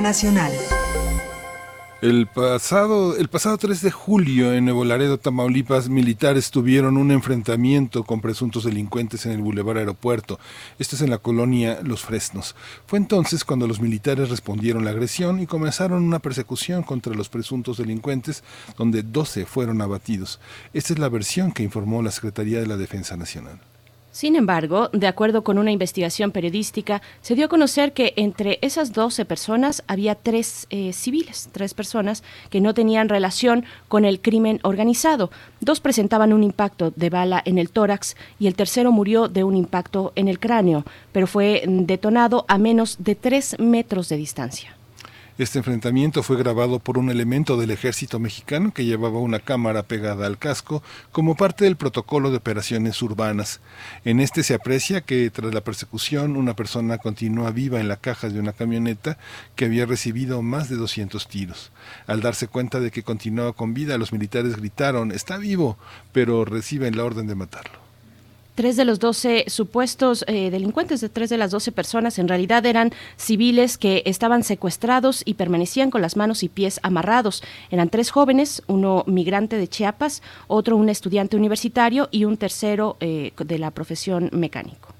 Nacional. 0.02 0.52
El 2.06 2.28
pasado, 2.28 3.18
el 3.18 3.30
pasado 3.30 3.58
3 3.58 3.82
de 3.82 3.90
julio 3.90 4.54
en 4.54 4.66
Nuevo 4.66 4.86
Laredo, 4.86 5.18
Tamaulipas, 5.18 5.90
militares 5.90 6.52
tuvieron 6.52 6.98
un 6.98 7.10
enfrentamiento 7.10 8.04
con 8.04 8.22
presuntos 8.22 8.64
delincuentes 8.64 9.26
en 9.26 9.32
el 9.32 9.42
Boulevard 9.42 9.80
Aeropuerto. 9.80 10.40
Esto 10.78 10.96
es 10.96 11.02
en 11.02 11.10
la 11.10 11.18
colonia 11.18 11.80
Los 11.82 12.04
Fresnos. 12.04 12.56
Fue 12.86 13.00
entonces 13.00 13.44
cuando 13.44 13.66
los 13.66 13.82
militares 13.82 14.30
respondieron 14.30 14.86
la 14.86 14.92
agresión 14.92 15.40
y 15.40 15.48
comenzaron 15.48 16.04
una 16.04 16.20
persecución 16.20 16.84
contra 16.84 17.16
los 17.16 17.28
presuntos 17.28 17.78
delincuentes, 17.78 18.44
donde 18.78 19.02
12 19.02 19.48
fueron 19.48 19.82
abatidos. 19.82 20.40
Esta 20.74 20.94
es 20.94 21.00
la 21.00 21.10
versión 21.10 21.54
que 21.54 21.64
informó 21.64 22.04
la 22.04 22.12
Secretaría 22.12 22.60
de 22.60 22.68
la 22.68 22.78
Defensa 22.78 23.18
Nacional. 23.18 23.60
Sin 24.16 24.38
embargo, 24.38 24.88
de 24.94 25.08
acuerdo 25.08 25.44
con 25.44 25.58
una 25.58 25.74
investigación 25.74 26.32
periodística, 26.32 27.02
se 27.20 27.36
dio 27.36 27.48
a 27.48 27.50
conocer 27.50 27.92
que 27.92 28.14
entre 28.16 28.60
esas 28.62 28.94
12 28.94 29.26
personas 29.26 29.84
había 29.88 30.16
tres 30.16 30.68
eh, 30.70 30.94
civiles, 30.94 31.50
tres 31.52 31.74
personas 31.74 32.24
que 32.50 32.62
no 32.62 32.74
tenían 32.74 33.10
relación 33.10 33.66
con 33.90 34.06
el 34.06 34.22
crimen 34.22 34.62
organizado. 34.64 35.32
Dos 35.60 35.82
presentaban 35.82 36.32
un 36.32 36.44
impacto 36.44 36.94
de 36.96 37.10
bala 37.10 37.42
en 37.44 37.58
el 37.58 37.70
tórax 37.70 38.16
y 38.40 38.48
el 38.48 38.56
tercero 38.56 38.94
murió 38.94 39.28
de 39.28 39.44
un 39.44 39.58
impacto 39.58 40.14
en 40.16 40.30
el 40.30 40.40
cráneo, 40.40 40.86
pero 41.12 41.28
fue 41.28 41.66
detonado 41.68 42.46
a 42.48 42.58
menos 42.58 42.96
de 43.00 43.16
tres 43.16 43.60
metros 43.60 44.08
de 44.08 44.16
distancia. 44.16 44.78
Este 45.38 45.58
enfrentamiento 45.58 46.24
fue 46.24 46.38
grabado 46.38 46.80
por 46.80 46.98
un 46.98 47.10
elemento 47.10 47.58
del 47.58 47.70
ejército 47.72 48.20
mexicano 48.20 48.74
que 48.74 48.86
llevaba 48.86 49.20
una 49.20 49.40
cámara 49.40 49.84
pegada 49.84 50.28
al 50.28 50.38
casco 50.38 50.82
como 51.12 51.36
parte 51.36 51.66
del 51.66 51.76
protocolo 51.76 52.32
de 52.32 52.38
operaciones 52.38 53.02
urbanas. 53.02 53.60
En 54.06 54.22
este 54.22 54.44
se 54.44 54.54
aprecia 54.54 55.02
que 55.02 55.30
tras 55.32 55.54
la 55.54 55.60
persecución 55.60 56.38
una 56.38 56.56
persona 56.56 57.00
continúa 57.00 57.52
viva 57.52 57.82
en 57.82 57.90
la 57.90 57.98
caja 57.98 58.30
de 58.30 58.40
una 58.40 58.54
camioneta 58.54 59.18
que 59.58 59.66
había 59.66 59.86
recibido 59.86 60.42
más 60.42 60.70
de 60.70 60.78
200 60.78 61.28
tiros. 61.28 61.74
Al 62.08 62.22
darse 62.22 62.48
cuenta 62.48 62.80
de 62.80 62.90
que 62.90 63.04
continuaba 63.04 63.52
con 63.52 63.74
vida, 63.74 63.98
los 63.98 64.14
militares 64.14 64.56
gritaron, 64.56 65.12
está 65.12 65.36
vivo, 65.36 65.78
pero 66.14 66.46
reciben 66.46 66.96
la 66.96 67.04
orden 67.04 67.28
de 67.28 67.36
matarlo. 67.36 67.85
Tres 68.56 68.78
de 68.78 68.86
los 68.86 69.00
doce 69.00 69.44
supuestos 69.48 70.24
eh, 70.28 70.50
delincuentes, 70.50 71.02
de 71.02 71.10
tres 71.10 71.30
de 71.30 71.38
las 71.38 71.52
doce 71.52 71.74
personas, 71.74 72.18
en 72.20 72.30
realidad 72.30 72.66
eran 72.66 72.92
civiles 73.18 73.78
que 73.78 74.02
estaban 74.06 74.44
secuestrados 74.44 75.24
y 75.26 75.34
permanecían 75.34 75.92
con 75.92 76.02
las 76.02 76.16
manos 76.16 76.42
y 76.42 76.48
pies 76.48 76.80
amarrados. 76.82 77.44
Eran 77.70 77.90
tres 77.90 78.12
jóvenes, 78.12 78.64
uno 78.68 79.04
migrante 79.08 79.58
de 79.58 79.68
Chiapas, 79.68 80.22
otro 80.48 80.78
un 80.78 80.88
estudiante 80.88 81.36
universitario 81.36 82.08
y 82.12 82.24
un 82.24 82.38
tercero 82.38 82.96
eh, 83.02 83.34
de 83.38 83.60
la 83.60 83.72
profesión 83.72 84.30
mecánico. 84.32 84.95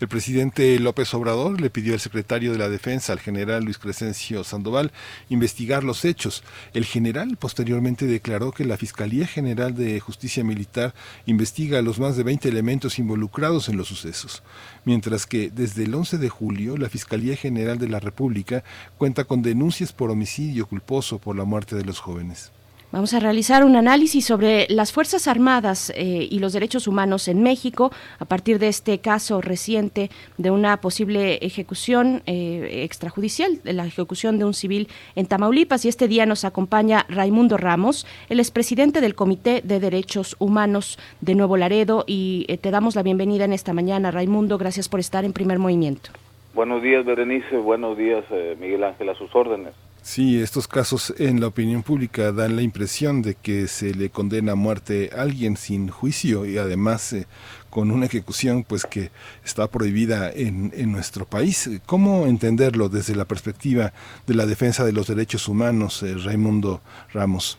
El 0.00 0.08
presidente 0.08 0.78
López 0.78 1.12
Obrador 1.12 1.60
le 1.60 1.68
pidió 1.68 1.92
al 1.92 2.00
secretario 2.00 2.52
de 2.52 2.58
la 2.58 2.70
Defensa, 2.70 3.12
al 3.12 3.20
general 3.20 3.64
Luis 3.64 3.76
Crescencio 3.76 4.44
Sandoval, 4.44 4.92
investigar 5.28 5.84
los 5.84 6.06
hechos. 6.06 6.42
El 6.72 6.86
general 6.86 7.36
posteriormente 7.36 8.06
declaró 8.06 8.50
que 8.50 8.64
la 8.64 8.78
Fiscalía 8.78 9.26
General 9.26 9.74
de 9.74 10.00
Justicia 10.00 10.42
Militar 10.42 10.94
investiga 11.26 11.80
a 11.80 11.82
los 11.82 12.00
más 12.00 12.16
de 12.16 12.22
20 12.22 12.48
elementos 12.48 12.98
involucrados 12.98 13.68
en 13.68 13.76
los 13.76 13.88
sucesos, 13.88 14.42
mientras 14.86 15.26
que 15.26 15.50
desde 15.50 15.84
el 15.84 15.94
11 15.94 16.16
de 16.16 16.30
julio 16.30 16.78
la 16.78 16.88
Fiscalía 16.88 17.36
General 17.36 17.76
de 17.76 17.90
la 17.90 18.00
República 18.00 18.64
cuenta 18.96 19.24
con 19.24 19.42
denuncias 19.42 19.92
por 19.92 20.10
homicidio 20.10 20.66
culposo 20.66 21.18
por 21.18 21.36
la 21.36 21.44
muerte 21.44 21.76
de 21.76 21.84
los 21.84 22.00
jóvenes. 22.00 22.52
Vamos 22.92 23.14
a 23.14 23.20
realizar 23.20 23.62
un 23.62 23.76
análisis 23.76 24.26
sobre 24.26 24.66
las 24.68 24.92
Fuerzas 24.92 25.28
Armadas 25.28 25.92
eh, 25.94 26.26
y 26.28 26.40
los 26.40 26.52
derechos 26.52 26.88
humanos 26.88 27.28
en 27.28 27.40
México 27.40 27.92
a 28.18 28.24
partir 28.24 28.58
de 28.58 28.66
este 28.66 28.98
caso 28.98 29.40
reciente 29.40 30.10
de 30.38 30.50
una 30.50 30.80
posible 30.80 31.36
ejecución 31.36 32.20
eh, 32.26 32.82
extrajudicial, 32.82 33.62
de 33.62 33.74
la 33.74 33.86
ejecución 33.86 34.40
de 34.40 34.44
un 34.44 34.54
civil 34.54 34.88
en 35.14 35.26
Tamaulipas. 35.26 35.84
Y 35.84 35.88
este 35.88 36.08
día 36.08 36.26
nos 36.26 36.44
acompaña 36.44 37.06
Raimundo 37.08 37.56
Ramos, 37.56 38.08
el 38.28 38.40
expresidente 38.40 39.00
del 39.00 39.14
Comité 39.14 39.60
de 39.62 39.78
Derechos 39.78 40.34
Humanos 40.40 40.98
de 41.20 41.36
Nuevo 41.36 41.56
Laredo. 41.56 42.02
Y 42.08 42.44
eh, 42.48 42.58
te 42.58 42.72
damos 42.72 42.96
la 42.96 43.04
bienvenida 43.04 43.44
en 43.44 43.52
esta 43.52 43.72
mañana, 43.72 44.10
Raimundo. 44.10 44.58
Gracias 44.58 44.88
por 44.88 44.98
estar 44.98 45.24
en 45.24 45.32
primer 45.32 45.60
movimiento. 45.60 46.10
Buenos 46.54 46.82
días, 46.82 47.04
Berenice. 47.04 47.56
Buenos 47.56 47.96
días, 47.96 48.24
Miguel 48.58 48.82
Ángel, 48.82 49.10
a 49.10 49.14
sus 49.14 49.32
órdenes. 49.32 49.74
Sí, 50.02 50.40
estos 50.40 50.66
casos 50.66 51.14
en 51.20 51.40
la 51.40 51.48
opinión 51.48 51.82
pública 51.82 52.32
dan 52.32 52.56
la 52.56 52.62
impresión 52.62 53.20
de 53.20 53.34
que 53.34 53.68
se 53.68 53.94
le 53.94 54.08
condena 54.08 54.52
a 54.52 54.54
muerte 54.56 55.10
a 55.14 55.22
alguien 55.22 55.56
sin 55.56 55.88
juicio 55.88 56.46
y 56.46 56.56
además 56.56 57.12
eh, 57.12 57.26
con 57.68 57.90
una 57.90 58.06
ejecución 58.06 58.64
pues 58.64 58.86
que 58.86 59.10
está 59.44 59.68
prohibida 59.68 60.32
en, 60.32 60.72
en, 60.74 60.90
nuestro 60.90 61.26
país. 61.26 61.82
¿Cómo 61.84 62.26
entenderlo 62.26 62.88
desde 62.88 63.14
la 63.14 63.26
perspectiva 63.26 63.92
de 64.26 64.34
la 64.34 64.46
defensa 64.46 64.84
de 64.84 64.92
los 64.92 65.06
derechos 65.06 65.48
humanos, 65.48 66.02
eh, 66.02 66.14
Raimundo 66.24 66.80
Ramos? 67.12 67.58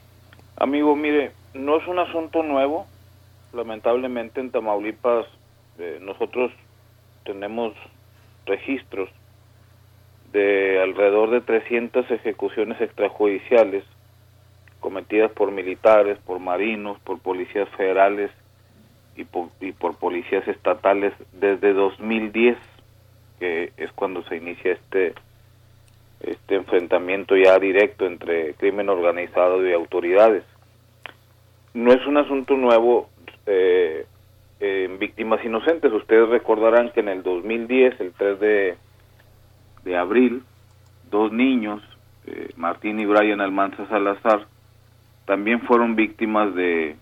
Amigo, 0.58 0.96
mire, 0.96 1.32
no 1.54 1.78
es 1.78 1.88
un 1.88 2.00
asunto 2.00 2.44
nuevo. 2.44 2.88
lamentablemente 3.54 4.42
en 4.42 4.50
Tamaulipas 4.50 5.28
eh, 5.78 6.00
nosotros 6.02 6.52
tenemos 7.24 7.74
registros 8.46 9.10
de 10.32 10.82
alrededor 10.82 11.30
de 11.32 11.42
300 11.42 12.10
ejecuciones 12.12 12.80
extrajudiciales 12.82 13.84
cometidas 14.80 15.32
por 15.32 15.52
militares, 15.52 16.18
por 16.26 16.40
marinos, 16.40 17.00
por 17.00 17.20
policías 17.20 17.70
federales 17.70 18.32
y 19.16 19.26
por, 19.26 19.50
y 19.60 19.72
por 19.74 19.98
policías 19.98 20.48
estatales 20.48 21.14
desde 21.34 21.74
2010, 21.74 22.58
que 23.40 23.72
es 23.78 23.92
cuando 23.92 24.24
se 24.24 24.38
inicia 24.38 24.74
este 24.74 25.14
este 26.24 26.56
enfrentamiento 26.56 27.36
ya 27.36 27.58
directo 27.58 28.06
entre 28.06 28.54
crimen 28.56 28.90
organizado 28.90 29.68
y 29.68 29.74
autoridades. 29.74 30.44
No 31.74 31.92
es 31.92 32.06
un 32.06 32.18
asunto 32.18 32.56
nuevo 32.56 33.10
eh, 33.46 34.06
en 34.60 35.00
víctimas 35.00 35.44
inocentes. 35.44 35.92
Ustedes 35.92 36.30
recordarán 36.30 36.92
que 36.92 37.00
en 37.00 37.10
el 37.10 37.24
2010, 37.24 38.00
el 38.00 38.14
3 38.14 38.40
de, 38.40 38.78
de 39.84 39.98
abril, 39.98 40.44
dos 41.10 41.32
niños, 41.32 41.82
eh, 42.28 42.50
Martín 42.58 43.00
y 43.00 43.06
Brian 43.06 43.42
Almanza 43.42 43.86
Salazar, 43.88 44.46
también 45.26 45.62
fueron 45.62 45.96
víctimas 45.96 46.54
de, 46.56 46.96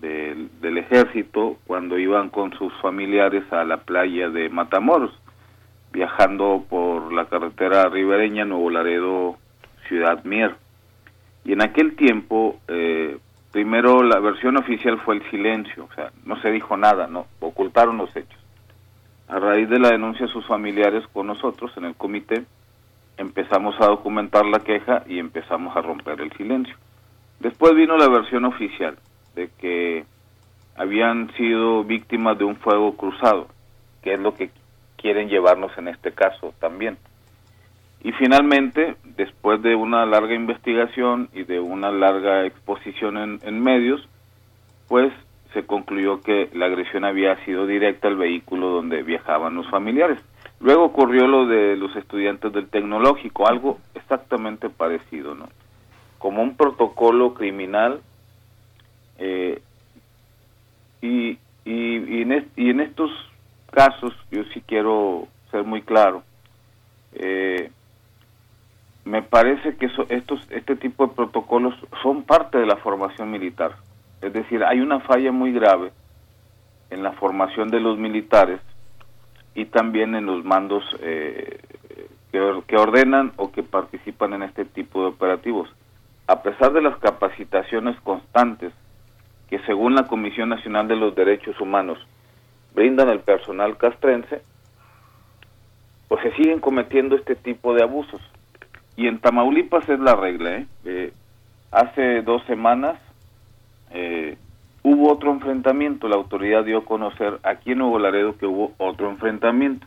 de- 0.00 0.48
del 0.60 0.78
ejército 0.78 1.56
cuando 1.66 1.98
iban 1.98 2.28
con 2.30 2.52
sus 2.58 2.72
familiares 2.80 3.44
a 3.52 3.64
la 3.64 3.78
playa 3.78 4.28
de 4.30 4.48
Matamoros, 4.48 5.18
viajando 5.92 6.64
por 6.68 7.12
la 7.12 7.26
carretera 7.26 7.88
ribereña 7.88 8.44
Nuevo 8.44 8.70
Laredo, 8.70 9.36
Ciudad 9.88 10.24
Mier. 10.24 10.56
Y 11.44 11.52
en 11.52 11.62
aquel 11.62 11.94
tiempo, 11.94 12.58
eh, 12.68 13.18
primero 13.52 14.02
la 14.02 14.18
versión 14.18 14.56
oficial 14.56 14.98
fue 15.00 15.16
el 15.16 15.30
silencio, 15.30 15.84
o 15.90 15.94
sea, 15.94 16.10
no 16.24 16.40
se 16.40 16.50
dijo 16.50 16.76
nada, 16.76 17.06
no, 17.06 17.26
ocultaron 17.40 17.96
los 17.98 18.14
hechos. 18.16 18.40
A 19.34 19.40
raíz 19.40 19.68
de 19.68 19.80
la 19.80 19.88
denuncia 19.88 20.26
de 20.26 20.32
sus 20.32 20.46
familiares 20.46 21.04
con 21.12 21.26
nosotros 21.26 21.72
en 21.76 21.86
el 21.86 21.96
comité, 21.96 22.44
empezamos 23.16 23.74
a 23.80 23.86
documentar 23.86 24.46
la 24.46 24.60
queja 24.60 25.02
y 25.08 25.18
empezamos 25.18 25.76
a 25.76 25.82
romper 25.82 26.20
el 26.20 26.30
silencio. 26.34 26.76
Después 27.40 27.74
vino 27.74 27.96
la 27.96 28.08
versión 28.08 28.44
oficial 28.44 28.96
de 29.34 29.50
que 29.58 30.04
habían 30.76 31.34
sido 31.34 31.82
víctimas 31.82 32.38
de 32.38 32.44
un 32.44 32.54
fuego 32.54 32.96
cruzado, 32.96 33.48
que 34.04 34.14
es 34.14 34.20
lo 34.20 34.36
que 34.36 34.52
quieren 34.96 35.28
llevarnos 35.28 35.76
en 35.78 35.88
este 35.88 36.12
caso 36.12 36.54
también. 36.60 36.96
Y 38.04 38.12
finalmente, 38.12 38.94
después 39.16 39.60
de 39.62 39.74
una 39.74 40.06
larga 40.06 40.36
investigación 40.36 41.28
y 41.32 41.42
de 41.42 41.58
una 41.58 41.90
larga 41.90 42.46
exposición 42.46 43.40
en, 43.42 43.60
medios, 43.60 44.08
pues 44.86 45.12
se 45.54 45.64
concluyó 45.66 46.20
que 46.20 46.50
la 46.52 46.66
agresión 46.66 47.04
había 47.04 47.42
sido 47.44 47.66
directa 47.66 48.08
al 48.08 48.16
vehículo 48.16 48.68
donde 48.68 49.02
viajaban 49.02 49.54
los 49.54 49.68
familiares. 49.70 50.18
Luego 50.60 50.84
ocurrió 50.84 51.26
lo 51.26 51.46
de 51.46 51.76
los 51.76 51.94
estudiantes 51.96 52.52
del 52.52 52.68
tecnológico, 52.68 53.48
algo 53.48 53.78
exactamente 53.94 54.68
parecido, 54.68 55.34
¿no? 55.34 55.48
Como 56.18 56.42
un 56.42 56.56
protocolo 56.56 57.34
criminal 57.34 58.00
eh, 59.18 59.62
y, 61.02 61.38
y, 61.64 62.18
y 62.18 62.22
en 62.22 62.32
est- 62.32 62.58
y 62.58 62.70
en 62.70 62.80
estos 62.80 63.10
casos 63.70 64.12
yo 64.30 64.42
sí 64.52 64.62
quiero 64.66 65.28
ser 65.50 65.64
muy 65.64 65.82
claro. 65.82 66.22
Eh, 67.14 67.70
me 69.04 69.22
parece 69.22 69.76
que 69.76 69.86
eso- 69.86 70.06
estos, 70.08 70.40
este 70.50 70.76
tipo 70.76 71.06
de 71.06 71.14
protocolos 71.14 71.74
son 72.02 72.22
parte 72.22 72.58
de 72.58 72.66
la 72.66 72.76
formación 72.76 73.30
militar. 73.30 73.76
Es 74.24 74.32
decir, 74.32 74.64
hay 74.64 74.80
una 74.80 75.00
falla 75.00 75.32
muy 75.32 75.52
grave 75.52 75.92
en 76.90 77.02
la 77.02 77.12
formación 77.12 77.68
de 77.68 77.80
los 77.80 77.98
militares 77.98 78.60
y 79.54 79.66
también 79.66 80.14
en 80.14 80.26
los 80.26 80.44
mandos 80.44 80.82
eh, 81.00 81.58
que, 82.32 82.40
or- 82.40 82.64
que 82.64 82.76
ordenan 82.76 83.32
o 83.36 83.52
que 83.52 83.62
participan 83.62 84.32
en 84.32 84.42
este 84.44 84.64
tipo 84.64 85.02
de 85.02 85.08
operativos. 85.08 85.68
A 86.26 86.42
pesar 86.42 86.72
de 86.72 86.80
las 86.80 86.96
capacitaciones 86.98 88.00
constantes 88.00 88.72
que 89.50 89.58
según 89.66 89.94
la 89.94 90.06
Comisión 90.06 90.48
Nacional 90.48 90.88
de 90.88 90.96
los 90.96 91.14
Derechos 91.14 91.60
Humanos 91.60 91.98
brindan 92.74 93.08
al 93.10 93.20
personal 93.20 93.76
castrense, 93.76 94.42
pues 96.08 96.22
se 96.22 96.34
siguen 96.36 96.60
cometiendo 96.60 97.14
este 97.16 97.34
tipo 97.36 97.74
de 97.74 97.82
abusos. 97.82 98.20
Y 98.96 99.06
en 99.06 99.18
Tamaulipas 99.18 99.88
es 99.88 100.00
la 100.00 100.14
regla. 100.14 100.56
¿eh? 100.56 100.66
Eh, 100.84 101.12
hace 101.70 102.22
dos 102.22 102.42
semanas 102.46 102.96
eh, 103.94 104.36
hubo 104.82 105.10
otro 105.10 105.32
enfrentamiento. 105.32 106.08
La 106.08 106.16
autoridad 106.16 106.64
dio 106.64 106.78
a 106.78 106.84
conocer 106.84 107.38
aquí 107.42 107.72
en 107.72 107.78
Nuevo 107.78 107.98
Laredo 107.98 108.36
que 108.36 108.46
hubo 108.46 108.72
otro 108.78 109.08
enfrentamiento. 109.08 109.86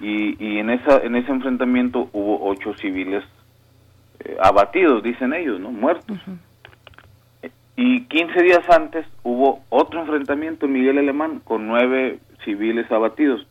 Y, 0.00 0.36
y 0.44 0.58
en, 0.58 0.70
esa, 0.70 0.98
en 0.98 1.16
ese 1.16 1.30
enfrentamiento 1.30 2.08
hubo 2.12 2.46
ocho 2.48 2.74
civiles 2.74 3.24
eh, 4.20 4.36
abatidos, 4.42 5.02
dicen 5.02 5.32
ellos, 5.32 5.60
¿no? 5.60 5.70
Muertos. 5.70 6.18
Y 7.76 8.04
15 8.04 8.42
días 8.42 8.68
antes 8.68 9.06
hubo 9.22 9.62
otro 9.68 10.00
enfrentamiento 10.00 10.66
en 10.66 10.72
Miguel 10.72 10.98
Alemán 10.98 11.40
con 11.44 11.66
nueve 11.66 12.18
civiles 12.44 12.90
abatidos, 12.90 13.46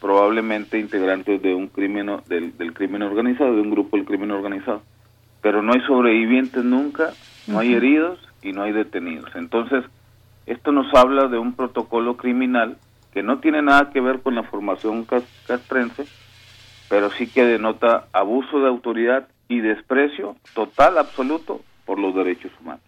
probablemente 0.00 0.78
integrantes 0.78 1.42
de 1.42 1.54
un 1.54 1.68
crimen 1.68 2.10
del, 2.28 2.56
del 2.56 2.72
crimen 2.72 3.02
organizado, 3.02 3.54
de 3.54 3.60
un 3.60 3.70
grupo 3.70 3.96
del 3.96 4.06
crimen 4.06 4.30
organizado. 4.30 4.82
Pero 5.42 5.62
no 5.62 5.72
hay 5.72 5.80
sobrevivientes 5.82 6.64
nunca, 6.64 7.10
no 7.46 7.58
hay 7.58 7.74
heridos 7.74 8.27
y 8.42 8.52
no 8.52 8.62
hay 8.62 8.72
detenidos. 8.72 9.30
Entonces, 9.34 9.84
esto 10.46 10.72
nos 10.72 10.92
habla 10.94 11.28
de 11.28 11.38
un 11.38 11.52
protocolo 11.54 12.16
criminal 12.16 12.76
que 13.12 13.22
no 13.22 13.38
tiene 13.38 13.62
nada 13.62 13.90
que 13.90 14.00
ver 14.00 14.20
con 14.20 14.34
la 14.34 14.42
formación 14.44 15.04
cas- 15.04 15.24
castrense, 15.46 16.06
pero 16.88 17.10
sí 17.10 17.26
que 17.26 17.44
denota 17.44 18.06
abuso 18.12 18.60
de 18.60 18.68
autoridad 18.68 19.28
y 19.48 19.60
desprecio 19.60 20.36
total, 20.54 20.98
absoluto, 20.98 21.60
por 21.84 21.98
los 21.98 22.14
derechos 22.14 22.52
humanos. 22.60 22.82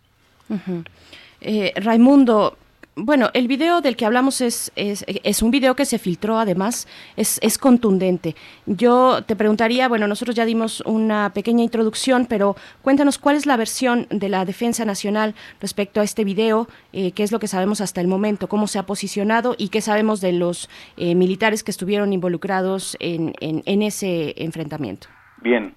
Eh, 1.41 1.73
Raimundo, 1.77 2.57
bueno, 3.05 3.29
el 3.35 3.49
video 3.49 3.81
del 3.81 3.97
que 3.97 4.07
hablamos 4.07 4.41
es, 4.41 4.73
es, 4.77 5.43
un 5.43 5.51
video 5.51 5.75
que 5.75 5.85
se 5.85 5.99
filtró 5.99 6.39
además, 6.39 6.87
es, 7.17 7.39
es 7.43 7.59
contundente. 7.59 8.35
Yo 8.67 9.23
te 9.25 9.37
preguntaría, 9.37 9.89
bueno, 9.89 10.07
nosotros 10.07 10.37
ya 10.37 10.45
dimos 10.45 10.83
una 10.83 11.31
pequeña 11.33 11.63
introducción, 11.63 12.27
pero 12.29 12.57
cuéntanos 12.83 13.19
cuál 13.19 13.37
es 13.37 13.47
la 13.47 13.57
versión 13.57 14.07
de 14.11 14.29
la 14.29 14.45
Defensa 14.45 14.85
Nacional 14.85 15.35
respecto 15.61 16.01
a 16.01 16.05
este 16.05 16.25
video, 16.25 16.69
eh, 16.93 17.13
qué 17.13 17.23
es 17.23 17.33
lo 17.33 17.39
que 17.39 17.49
sabemos 17.49 17.81
hasta 17.81 18.01
el 18.01 18.09
momento, 18.09 18.49
cómo 18.49 18.67
se 18.67 18.79
ha 18.79 18.85
posicionado 18.85 19.55
y 19.59 19.69
qué 19.69 19.81
sabemos 19.81 20.21
de 20.21 20.33
los 20.33 20.69
eh, 20.97 21.15
militares 21.15 21.65
que 21.65 21.71
estuvieron 21.71 22.13
involucrados 22.13 22.97
en, 23.01 23.33
en, 23.41 23.63
en 23.67 23.83
ese 23.83 24.35
enfrentamiento. 24.37 25.09
Bien, 25.43 25.75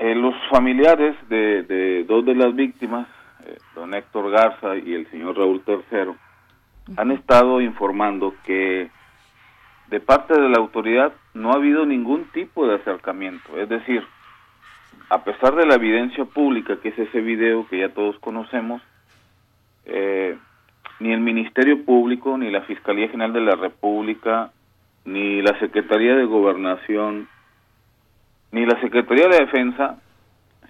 Eh, 0.00 0.14
los 0.14 0.34
familiares 0.48 1.16
de, 1.28 1.64
de 1.64 2.04
dos 2.04 2.24
de 2.24 2.32
las 2.36 2.54
víctimas, 2.54 3.08
don 3.74 3.94
Héctor 3.94 4.30
Garza 4.30 4.76
y 4.76 4.94
el 4.94 5.10
señor 5.10 5.36
Raúl 5.36 5.62
Tercero, 5.62 6.16
han 6.96 7.10
estado 7.12 7.60
informando 7.60 8.34
que 8.44 8.90
de 9.88 10.00
parte 10.00 10.38
de 10.38 10.48
la 10.48 10.58
autoridad 10.58 11.12
no 11.34 11.50
ha 11.50 11.56
habido 11.56 11.86
ningún 11.86 12.24
tipo 12.32 12.66
de 12.66 12.76
acercamiento. 12.76 13.58
Es 13.58 13.68
decir, 13.68 14.04
a 15.10 15.24
pesar 15.24 15.54
de 15.54 15.66
la 15.66 15.76
evidencia 15.76 16.24
pública, 16.24 16.78
que 16.80 16.90
es 16.90 16.98
ese 16.98 17.20
video 17.20 17.66
que 17.68 17.80
ya 17.80 17.88
todos 17.90 18.18
conocemos, 18.18 18.82
eh, 19.86 20.36
ni 21.00 21.12
el 21.12 21.20
Ministerio 21.20 21.84
Público, 21.84 22.36
ni 22.36 22.50
la 22.50 22.62
Fiscalía 22.62 23.08
General 23.08 23.32
de 23.32 23.40
la 23.40 23.56
República, 23.56 24.50
ni 25.04 25.40
la 25.40 25.58
Secretaría 25.58 26.14
de 26.14 26.24
Gobernación, 26.24 27.28
ni 28.52 28.66
la 28.66 28.78
Secretaría 28.80 29.28
de 29.28 29.38
Defensa 29.38 29.98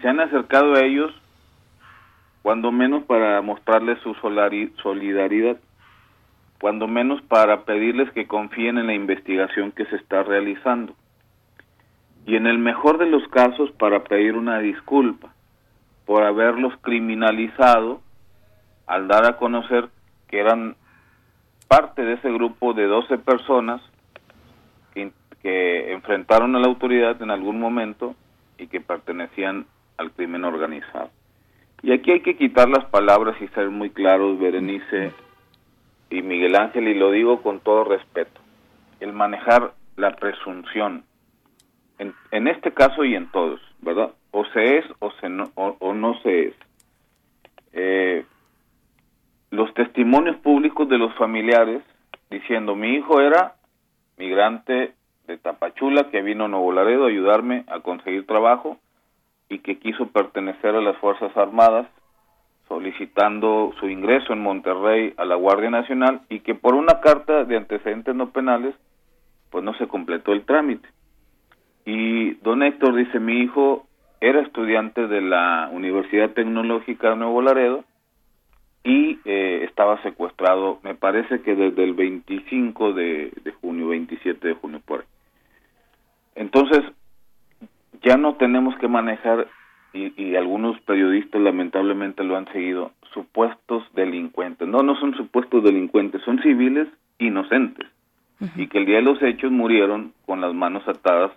se 0.00 0.08
han 0.08 0.20
acercado 0.20 0.74
a 0.74 0.80
ellos, 0.80 1.12
cuando 2.42 2.72
menos 2.72 3.04
para 3.04 3.40
mostrarles 3.42 3.98
su 4.00 4.14
solidaridad, 4.14 5.58
cuando 6.60 6.88
menos 6.88 7.22
para 7.22 7.64
pedirles 7.64 8.10
que 8.12 8.26
confíen 8.26 8.78
en 8.78 8.86
la 8.86 8.94
investigación 8.94 9.72
que 9.72 9.86
se 9.86 9.96
está 9.96 10.22
realizando. 10.22 10.94
Y 12.26 12.36
en 12.36 12.46
el 12.46 12.58
mejor 12.58 12.98
de 12.98 13.06
los 13.06 13.26
casos 13.28 13.70
para 13.72 14.04
pedir 14.04 14.36
una 14.36 14.58
disculpa 14.58 15.32
por 16.04 16.24
haberlos 16.24 16.74
criminalizado 16.82 18.00
al 18.86 19.08
dar 19.08 19.26
a 19.26 19.36
conocer 19.36 19.88
que 20.28 20.40
eran 20.40 20.76
parte 21.68 22.02
de 22.02 22.14
ese 22.14 22.30
grupo 22.32 22.72
de 22.72 22.86
12 22.86 23.18
personas 23.18 23.80
que, 24.94 25.12
que 25.42 25.92
enfrentaron 25.92 26.56
a 26.56 26.60
la 26.60 26.66
autoridad 26.66 27.20
en 27.22 27.30
algún 27.30 27.60
momento 27.60 28.14
y 28.56 28.66
que 28.66 28.80
pertenecían 28.80 29.66
al 29.96 30.10
crimen 30.12 30.44
organizado. 30.44 31.10
Y 31.82 31.92
aquí 31.92 32.10
hay 32.10 32.20
que 32.20 32.36
quitar 32.36 32.68
las 32.68 32.84
palabras 32.86 33.40
y 33.40 33.48
ser 33.48 33.70
muy 33.70 33.90
claros, 33.90 34.38
Berenice 34.38 35.12
y 36.10 36.22
Miguel 36.22 36.56
Ángel, 36.56 36.88
y 36.88 36.94
lo 36.94 37.10
digo 37.10 37.42
con 37.42 37.60
todo 37.60 37.84
respeto, 37.84 38.40
el 39.00 39.12
manejar 39.12 39.72
la 39.96 40.16
presunción, 40.16 41.04
en, 41.98 42.48
este 42.48 42.72
caso 42.72 43.04
y 43.04 43.14
en 43.14 43.30
todos, 43.30 43.60
¿verdad? 43.80 44.12
O 44.30 44.44
se 44.46 44.78
es 44.78 44.84
o, 45.00 45.10
se 45.20 45.28
no, 45.28 45.50
o, 45.56 45.76
o 45.80 45.94
no 45.94 46.20
se 46.22 46.48
es. 46.48 46.54
Eh, 47.72 48.24
los 49.50 49.72
testimonios 49.74 50.36
públicos 50.36 50.88
de 50.88 50.98
los 50.98 51.12
familiares 51.14 51.82
diciendo 52.30 52.76
mi 52.76 52.94
hijo 52.94 53.20
era 53.20 53.54
migrante 54.16 54.94
de 55.26 55.38
Tapachula 55.38 56.10
que 56.10 56.22
vino 56.22 56.44
a 56.44 56.48
Nuevo 56.48 56.72
Laredo 56.72 57.04
a 57.04 57.08
ayudarme 57.08 57.64
a 57.68 57.80
conseguir 57.80 58.26
trabajo 58.26 58.78
y 59.48 59.60
que 59.60 59.78
quiso 59.78 60.08
pertenecer 60.08 60.74
a 60.74 60.80
las 60.80 60.96
Fuerzas 60.98 61.36
Armadas 61.36 61.86
solicitando 62.68 63.72
su 63.80 63.88
ingreso 63.88 64.32
en 64.32 64.42
Monterrey 64.42 65.14
a 65.16 65.24
la 65.24 65.36
Guardia 65.36 65.70
Nacional 65.70 66.20
y 66.28 66.40
que 66.40 66.54
por 66.54 66.74
una 66.74 67.00
carta 67.00 67.44
de 67.44 67.56
antecedentes 67.56 68.14
no 68.14 68.30
penales 68.30 68.74
pues 69.50 69.64
no 69.64 69.74
se 69.74 69.88
completó 69.88 70.32
el 70.32 70.44
trámite. 70.44 70.88
Y 71.86 72.34
don 72.42 72.62
Héctor 72.62 72.94
dice, 72.94 73.18
mi 73.18 73.40
hijo 73.40 73.86
era 74.20 74.42
estudiante 74.42 75.06
de 75.06 75.22
la 75.22 75.70
Universidad 75.72 76.30
Tecnológica 76.30 77.10
de 77.10 77.16
Nuevo 77.16 77.40
Laredo 77.40 77.84
y 78.84 79.18
eh, 79.24 79.64
estaba 79.64 80.02
secuestrado, 80.02 80.80
me 80.82 80.94
parece 80.94 81.40
que 81.40 81.54
desde 81.54 81.84
el 81.84 81.94
25 81.94 82.92
de, 82.92 83.32
de 83.42 83.52
junio, 83.52 83.88
27 83.88 84.48
de 84.48 84.54
junio 84.54 84.80
por 84.84 85.00
ahí. 85.00 85.06
Entonces, 86.34 86.82
ya 88.02 88.16
no 88.16 88.34
tenemos 88.34 88.76
que 88.78 88.88
manejar, 88.88 89.48
y, 89.92 90.12
y, 90.22 90.36
algunos 90.36 90.78
periodistas 90.82 91.40
lamentablemente 91.40 92.22
lo 92.22 92.36
han 92.36 92.46
seguido, 92.52 92.92
supuestos 93.14 93.84
delincuentes. 93.94 94.68
No, 94.68 94.82
no 94.82 94.96
son 94.96 95.14
supuestos 95.16 95.64
delincuentes, 95.64 96.22
son 96.22 96.40
civiles 96.42 96.88
inocentes. 97.18 97.86
Uh 98.40 98.44
-huh. 98.44 98.62
Y 98.62 98.66
que 98.68 98.78
el 98.78 98.86
día 98.86 98.96
de 98.96 99.02
los 99.02 99.20
hechos 99.22 99.50
murieron 99.50 100.12
con 100.26 100.40
las 100.40 100.54
manos 100.54 100.86
atadas 100.86 101.32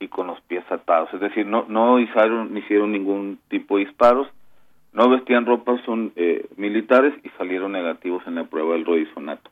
y 0.00 0.08
con 0.08 0.26
los 0.26 0.40
pies 0.42 0.64
atados. 0.70 1.12
Es 1.14 1.20
decir, 1.20 1.46
no, 1.46 1.64
no 1.68 1.98
hicieron, 1.98 2.56
hicieron 2.56 2.92
ningún 2.92 3.38
tipo 3.48 3.78
de 3.78 3.86
disparos, 3.86 4.28
no 4.92 5.08
vestían 5.08 5.46
ropas 5.46 5.80
son 5.84 6.12
eh, 6.16 6.46
militares 6.56 7.14
y 7.22 7.28
salieron 7.36 7.72
negativos 7.72 8.26
en 8.26 8.36
la 8.36 8.44
prueba 8.44 8.74
del 8.74 8.84
rodizonato. 8.84 9.50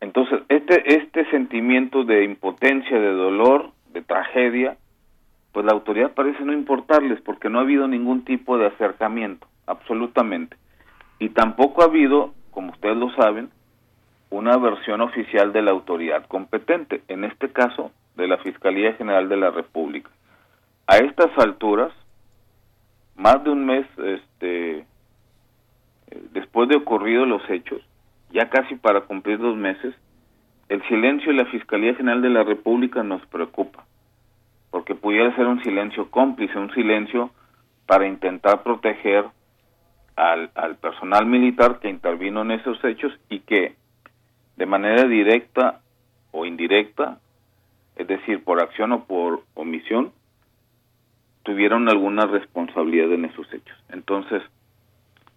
Entonces, 0.00 0.42
este, 0.48 0.94
este 0.94 1.24
sentimiento 1.30 2.04
de 2.04 2.24
impotencia, 2.24 2.98
de 2.98 3.12
dolor, 3.12 3.70
de 3.92 4.02
tragedia, 4.02 4.76
pues 5.54 5.64
la 5.64 5.72
autoridad 5.72 6.12
parece 6.14 6.44
no 6.44 6.52
importarles 6.52 7.20
porque 7.20 7.48
no 7.48 7.60
ha 7.60 7.62
habido 7.62 7.86
ningún 7.86 8.24
tipo 8.24 8.58
de 8.58 8.66
acercamiento, 8.66 9.46
absolutamente. 9.66 10.56
Y 11.20 11.28
tampoco 11.28 11.82
ha 11.82 11.84
habido, 11.84 12.34
como 12.50 12.72
ustedes 12.72 12.96
lo 12.96 13.10
saben, 13.12 13.50
una 14.30 14.56
versión 14.56 15.00
oficial 15.00 15.52
de 15.52 15.62
la 15.62 15.70
autoridad 15.70 16.26
competente, 16.26 17.02
en 17.06 17.22
este 17.22 17.52
caso 17.52 17.92
de 18.16 18.26
la 18.26 18.38
Fiscalía 18.38 18.94
General 18.94 19.28
de 19.28 19.36
la 19.36 19.52
República. 19.52 20.10
A 20.88 20.96
estas 20.96 21.30
alturas, 21.38 21.92
más 23.14 23.44
de 23.44 23.50
un 23.50 23.64
mes 23.64 23.86
este, 23.96 24.84
después 26.32 26.68
de 26.68 26.78
ocurridos 26.78 27.28
los 27.28 27.48
hechos, 27.48 27.80
ya 28.32 28.50
casi 28.50 28.74
para 28.74 29.02
cumplir 29.02 29.38
dos 29.38 29.56
meses, 29.56 29.94
el 30.68 30.82
silencio 30.88 31.30
de 31.30 31.38
la 31.38 31.46
Fiscalía 31.46 31.94
General 31.94 32.20
de 32.20 32.30
la 32.30 32.42
República 32.42 33.04
nos 33.04 33.24
preocupa, 33.26 33.84
porque 34.74 34.96
pudiera 34.96 35.32
ser 35.36 35.46
un 35.46 35.62
silencio 35.62 36.10
cómplice, 36.10 36.58
un 36.58 36.74
silencio 36.74 37.30
para 37.86 38.08
intentar 38.08 38.64
proteger 38.64 39.24
al, 40.16 40.50
al 40.56 40.74
personal 40.78 41.26
militar 41.26 41.78
que 41.78 41.88
intervino 41.88 42.42
en 42.42 42.50
esos 42.50 42.84
hechos 42.84 43.12
y 43.28 43.38
que 43.38 43.76
de 44.56 44.66
manera 44.66 45.04
directa 45.04 45.80
o 46.32 46.44
indirecta, 46.44 47.20
es 47.94 48.08
decir, 48.08 48.42
por 48.42 48.60
acción 48.60 48.90
o 48.90 49.04
por 49.04 49.44
omisión, 49.54 50.10
tuvieron 51.44 51.88
alguna 51.88 52.26
responsabilidad 52.26 53.12
en 53.12 53.26
esos 53.26 53.46
hechos. 53.54 53.78
Entonces, 53.90 54.42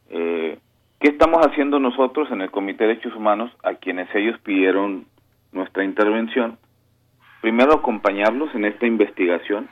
eh, 0.10 0.58
¿qué 1.00 1.10
estamos 1.10 1.46
haciendo 1.46 1.78
nosotros 1.78 2.32
en 2.32 2.42
el 2.42 2.50
Comité 2.50 2.86
de 2.86 2.96
Derechos 2.96 3.16
Humanos 3.16 3.52
a 3.62 3.76
quienes 3.76 4.10
ellos 4.16 4.40
pidieron 4.40 5.06
nuestra 5.52 5.84
intervención? 5.84 6.58
Primero, 7.42 7.74
acompañarlos 7.74 8.54
en 8.56 8.66
esta 8.66 8.86
investigación, 8.86 9.70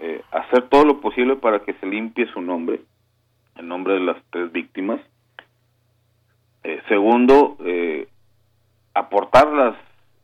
eh, 0.00 0.22
hacer 0.30 0.68
todo 0.68 0.84
lo 0.84 1.00
posible 1.00 1.36
para 1.36 1.60
que 1.60 1.74
se 1.74 1.86
limpie 1.86 2.26
su 2.32 2.40
nombre, 2.40 2.80
el 3.56 3.66
nombre 3.66 3.94
de 3.94 4.00
las 4.00 4.16
tres 4.30 4.52
víctimas. 4.52 5.00
Eh, 6.62 6.80
segundo, 6.88 7.56
eh, 7.64 8.08
aportar 8.94 9.48
las 9.48 9.74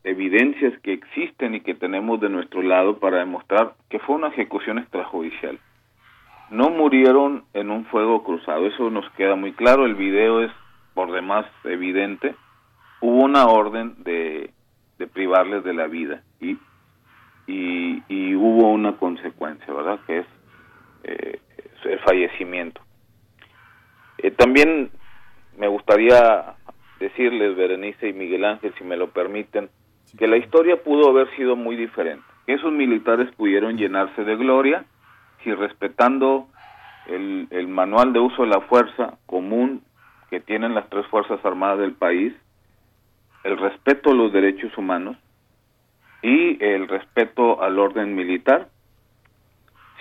evidencias 0.03 0.79
que 0.81 0.93
existen 0.93 1.55
y 1.55 1.61
que 1.61 1.73
tenemos 1.73 2.21
de 2.21 2.29
nuestro 2.29 2.61
lado 2.61 2.99
para 2.99 3.17
demostrar 3.17 3.73
que 3.89 3.99
fue 3.99 4.15
una 4.15 4.27
ejecución 4.27 4.77
extrajudicial. 4.77 5.59
No 6.51 6.69
murieron 6.69 7.43
en 7.53 7.71
un 7.71 7.85
fuego 7.85 8.23
cruzado, 8.23 8.67
eso 8.67 8.91
nos 8.91 9.09
queda 9.13 9.35
muy 9.35 9.53
claro, 9.53 9.85
el 9.85 9.95
video 9.95 10.43
es 10.43 10.51
por 10.93 11.11
demás 11.11 11.45
evidente. 11.63 12.35
Hubo 13.01 13.23
una 13.23 13.47
orden 13.47 13.95
de, 14.03 14.51
de 14.99 15.07
privarles 15.07 15.63
de 15.63 15.73
la 15.73 15.87
vida 15.87 16.21
y, 16.39 16.57
y, 17.47 18.01
y, 18.07 18.35
hubo 18.35 18.71
una 18.71 18.97
consecuencia, 18.97 19.71
¿verdad? 19.73 19.99
Que 20.07 20.19
es 20.19 20.25
eh, 21.03 21.39
el 21.83 21.99
fallecimiento. 21.99 22.81
Eh, 24.17 24.31
también 24.31 24.89
me 25.57 25.67
gustaría 25.67 26.55
decirles, 26.99 27.55
Berenice 27.55 28.09
y 28.09 28.13
Miguel 28.13 28.45
Ángel, 28.45 28.73
si 28.77 28.83
me 28.83 28.97
lo 28.97 29.09
permiten, 29.11 29.69
que 30.17 30.27
la 30.27 30.37
historia 30.37 30.81
pudo 30.81 31.09
haber 31.09 31.29
sido 31.35 31.55
muy 31.55 31.75
diferente. 31.75 32.23
Que 32.45 32.53
esos 32.53 32.71
militares 32.71 33.29
pudieron 33.35 33.77
llenarse 33.77 34.23
de 34.23 34.35
gloria 34.35 34.85
si 35.43 35.53
respetando 35.53 36.47
el, 37.07 37.47
el, 37.51 37.67
manual 37.67 38.13
de 38.13 38.19
uso 38.19 38.43
de 38.43 38.49
la 38.49 38.61
fuerza 38.61 39.17
común 39.25 39.83
que 40.29 40.39
tienen 40.39 40.73
las 40.73 40.89
tres 40.89 41.05
Fuerzas 41.07 41.43
Armadas 41.45 41.79
del 41.79 41.93
país, 41.93 42.33
el 43.43 43.57
respeto 43.57 44.11
a 44.11 44.15
los 44.15 44.33
derechos 44.33 44.75
humanos 44.77 45.17
y 46.25 46.57
el 46.59 46.87
respeto 46.87 47.61
al 47.61 47.77
orden 47.77 48.15
militar. 48.15 48.69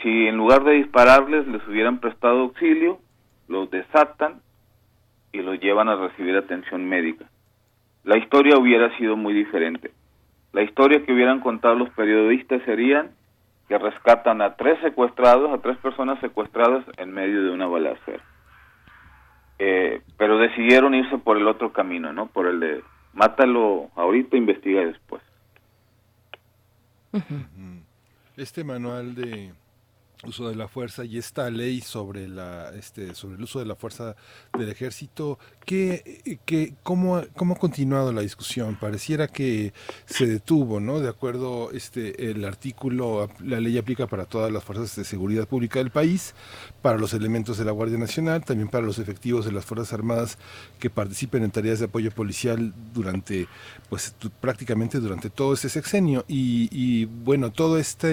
Si 0.03 0.27
en 0.27 0.39
lugar 0.39 0.65
de 0.65 0.73
dispararles 0.73 1.47
les 1.47 1.67
hubieran 1.69 2.01
prestado 2.01 2.41
auxilio, 2.41 2.99
los 3.47 3.71
desatan 3.71 4.41
y 5.33 5.43
los 5.43 5.61
llevan 5.61 5.91
a 5.91 5.97
recibir 5.97 6.35
atención 6.35 6.89
médica. 6.89 7.27
La 8.05 8.17
historia 8.17 8.57
hubiera 8.57 8.97
sido 8.97 9.17
muy 9.17 9.35
diferente. 9.35 9.91
La 10.55 10.63
historia 10.63 11.05
que 11.05 11.13
hubieran 11.13 11.41
contado 11.41 11.75
los 11.75 11.91
periodistas 11.91 12.63
serían 12.63 13.11
que 13.69 13.77
rescatan 13.77 14.41
a 14.41 14.57
tres 14.57 14.79
secuestrados, 14.81 15.51
a 15.53 15.61
tres 15.61 15.77
personas 15.77 16.19
secuestradas 16.21 16.87
en 16.97 17.13
medio 17.13 17.45
de 17.45 17.51
una 17.51 17.67
balacera. 17.67 18.25
Eh, 19.59 20.01
pero 20.17 20.39
decidieron 20.39 20.95
irse 20.95 21.19
por 21.19 21.37
el 21.37 21.47
otro 21.49 21.75
camino, 21.75 22.15
¿no? 22.15 22.29
Por 22.29 22.47
el 22.47 22.61
de 22.61 22.83
mátalo 23.13 23.91
ahorita, 23.95 24.39
investiga 24.39 24.87
después. 24.87 25.23
Este 28.37 28.65
manual 28.65 29.15
de 29.15 29.53
uso 30.23 30.49
de 30.49 30.55
la 30.55 30.69
fuerza 30.69 31.05
y 31.05 31.19
esta 31.19 31.51
ley 31.51 31.81
sobre 31.81 32.29
la 32.29 32.71
este 32.75 33.15
sobre 33.15 33.37
el 33.37 33.43
uso 33.43 33.59
de 33.59 33.67
la 33.67 33.75
fuerza 33.75 34.17
del 34.57 34.69
ejército 34.69 35.39
¿qué, 35.67 36.41
qué, 36.45 36.75
cómo, 36.83 37.23
cómo 37.37 37.55
ha 37.55 37.59
continuado 37.59 38.13
la 38.13 38.23
discusión 38.23 38.77
pareciera 38.77 39.29
que 39.29 39.73
se 40.07 40.27
detuvo 40.27 40.81
no 40.81 41.01
de 41.01 41.09
acuerdo 41.09 41.71
este 41.73 42.31
el 42.31 42.45
artículo 42.45 43.29
la 43.41 43.61
ley 43.61 43.77
aplica 43.77 44.07
para 44.07 44.25
todas 44.25 44.51
las 44.51 44.65
fuerzas 44.65 44.97
de 44.97 45.05
seguridad 45.05 45.47
pública 45.47 45.79
del 45.79 45.91
país 45.91 46.35
para 46.81 46.97
los 46.99 47.13
elementos 47.13 47.59
de 47.59 47.65
la 47.65 47.73
Guardia 47.73 47.99
Nacional 47.99 48.45
también 48.45 48.69
para 48.69 48.87
los 48.87 48.99
efectivos 48.99 49.45
de 49.45 49.53
las 49.53 49.65
fuerzas 49.65 49.93
armadas 49.93 50.39
que 50.79 50.91
participen 50.91 51.43
en 51.43 51.51
tareas 51.51 51.79
de 51.79 51.87
apoyo 51.87 52.11
policial 52.11 52.73
durante 52.93 53.49
pues 53.89 54.15
prácticamente 54.41 55.01
durante 55.01 55.31
todo 55.31 55.55
ese 55.55 55.69
sexenio. 55.69 56.25
Y, 56.29 56.69
y 56.73 57.05
bueno 57.05 57.53
toda 57.53 57.81
esta 57.81 58.09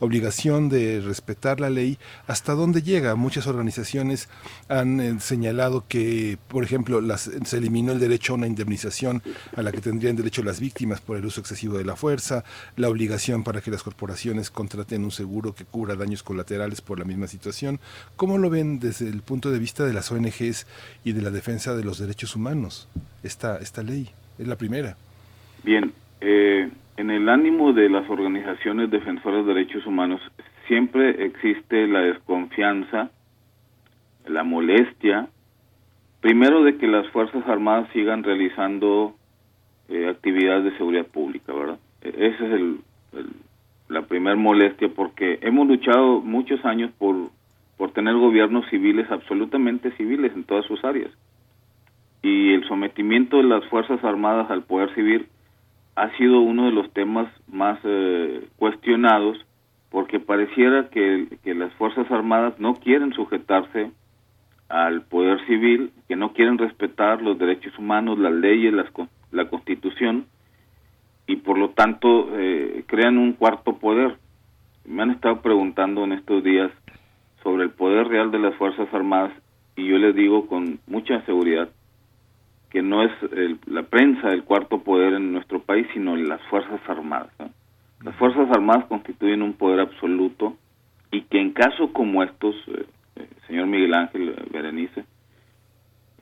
obligación 0.00 0.68
de 0.68 1.00
respetar 1.00 1.31
la 1.58 1.70
ley, 1.70 1.98
¿hasta 2.26 2.54
dónde 2.54 2.82
llega? 2.82 3.14
Muchas 3.14 3.46
organizaciones 3.46 4.28
han 4.68 5.00
eh, 5.00 5.20
señalado 5.20 5.84
que, 5.88 6.38
por 6.48 6.64
ejemplo, 6.64 7.00
las, 7.00 7.30
se 7.44 7.58
eliminó 7.58 7.92
el 7.92 8.00
derecho 8.00 8.32
a 8.32 8.36
una 8.36 8.46
indemnización 8.46 9.22
a 9.56 9.62
la 9.62 9.72
que 9.72 9.80
tendrían 9.80 10.16
derecho 10.16 10.42
las 10.42 10.60
víctimas 10.60 11.00
por 11.00 11.16
el 11.16 11.26
uso 11.26 11.40
excesivo 11.40 11.78
de 11.78 11.84
la 11.84 11.96
fuerza, 11.96 12.44
la 12.76 12.88
obligación 12.88 13.44
para 13.44 13.60
que 13.60 13.70
las 13.70 13.82
corporaciones 13.82 14.50
contraten 14.50 15.04
un 15.04 15.10
seguro 15.10 15.54
que 15.54 15.64
cubra 15.64 15.96
daños 15.96 16.22
colaterales 16.22 16.80
por 16.80 16.98
la 16.98 17.04
misma 17.04 17.26
situación. 17.26 17.80
¿Cómo 18.16 18.38
lo 18.38 18.50
ven 18.50 18.78
desde 18.78 19.08
el 19.08 19.22
punto 19.22 19.50
de 19.50 19.58
vista 19.58 19.84
de 19.84 19.92
las 19.92 20.10
ONGs 20.10 20.66
y 21.04 21.12
de 21.12 21.22
la 21.22 21.30
defensa 21.30 21.74
de 21.74 21.84
los 21.84 21.98
derechos 21.98 22.36
humanos 22.36 22.88
esta, 23.22 23.58
esta 23.58 23.82
ley? 23.82 24.10
Es 24.38 24.46
la 24.46 24.56
primera. 24.56 24.96
Bien, 25.64 25.92
eh, 26.20 26.68
en 26.96 27.10
el 27.10 27.28
ánimo 27.28 27.72
de 27.72 27.88
las 27.88 28.08
organizaciones 28.08 28.90
defensoras 28.90 29.46
de 29.46 29.54
derechos 29.54 29.86
humanos 29.86 30.20
siempre 30.66 31.24
existe 31.26 31.86
la 31.86 32.00
desconfianza, 32.00 33.10
la 34.26 34.44
molestia, 34.44 35.28
primero 36.20 36.62
de 36.62 36.76
que 36.78 36.86
las 36.86 37.08
Fuerzas 37.08 37.46
Armadas 37.48 37.88
sigan 37.92 38.22
realizando 38.22 39.14
eh, 39.88 40.08
actividades 40.08 40.64
de 40.64 40.76
seguridad 40.76 41.06
pública, 41.06 41.52
¿verdad? 41.52 41.78
Esa 42.02 42.46
es 42.46 42.52
el, 42.52 42.80
el, 43.12 43.26
la 43.88 44.02
primera 44.02 44.36
molestia 44.36 44.88
porque 44.88 45.38
hemos 45.42 45.66
luchado 45.66 46.20
muchos 46.20 46.64
años 46.64 46.90
por, 46.98 47.30
por 47.76 47.92
tener 47.92 48.14
gobiernos 48.14 48.68
civiles, 48.70 49.10
absolutamente 49.10 49.90
civiles 49.92 50.32
en 50.34 50.44
todas 50.44 50.64
sus 50.66 50.82
áreas. 50.84 51.10
y 52.22 52.54
el 52.54 52.66
sometimiento 52.68 53.38
de 53.38 53.42
las 53.42 53.64
Fuerzas 53.66 54.02
Armadas 54.04 54.50
al 54.50 54.62
poder 54.62 54.94
civil 54.94 55.26
ha 55.96 56.16
sido 56.16 56.40
uno 56.40 56.66
de 56.66 56.72
los 56.72 56.90
temas 56.92 57.28
más 57.48 57.78
eh, 57.84 58.46
cuestionados 58.56 59.36
porque 59.92 60.18
pareciera 60.18 60.88
que, 60.88 61.28
las 61.44 61.72
Fuerzas 61.74 62.10
Armadas 62.10 62.58
no 62.58 62.76
quieren 62.76 63.12
sujetarse 63.12 63.90
al 64.70 65.02
poder 65.02 65.46
civil, 65.46 65.92
que 66.08 66.16
no 66.16 66.32
quieren 66.32 66.56
respetar 66.56 67.20
los 67.20 67.38
derechos 67.38 67.78
humanos, 67.78 68.18
las 68.18 68.32
leyes, 68.32 68.72
las, 68.72 68.86
la 69.30 69.50
constitución, 69.50 70.24
y 71.26 71.36
por 71.36 71.58
lo 71.58 71.70
tanto 71.70 72.30
eh, 72.32 72.84
crean 72.86 73.18
un 73.18 73.34
cuarto 73.34 73.76
poder. 73.76 74.16
Me 74.86 75.02
han 75.02 75.10
estado 75.10 75.42
preguntando 75.42 76.04
en 76.04 76.12
estos 76.12 76.42
días 76.42 76.72
sobre 77.42 77.64
el 77.64 77.70
poder 77.70 78.08
real 78.08 78.30
de 78.30 78.38
las 78.38 78.54
Fuerzas 78.56 78.88
Armadas 78.94 79.32
y 79.76 79.86
yo 79.86 79.98
les 79.98 80.14
digo 80.14 80.46
con 80.46 80.80
mucha 80.86 81.20
seguridad 81.26 81.68
que 82.70 82.80
no 82.80 83.02
es 83.02 83.12
la 83.66 83.82
prensa 83.82 84.30
el 84.30 84.44
cuarto 84.44 84.82
poder 84.82 85.12
en 85.12 85.32
nuestro 85.32 85.60
país, 85.60 85.86
sino 85.92 86.16
las 86.16 86.40
Fuerzas 86.48 86.80
Armadas. 86.88 87.30
Las 88.04 88.16
Fuerzas 88.16 88.50
Armadas 88.50 88.86
constituyen 88.86 89.42
un 89.42 89.52
poder 89.52 89.80
absoluto 89.80 90.56
y 91.12 91.22
que 91.22 91.40
en 91.40 91.52
casos 91.52 91.90
como 91.92 92.22
estos, 92.22 92.56
eh, 92.68 92.86
eh, 93.16 93.28
señor 93.46 93.66
Miguel 93.66 93.94
Ángel 93.94 94.30
eh, 94.30 94.42
Berenice, 94.50 95.04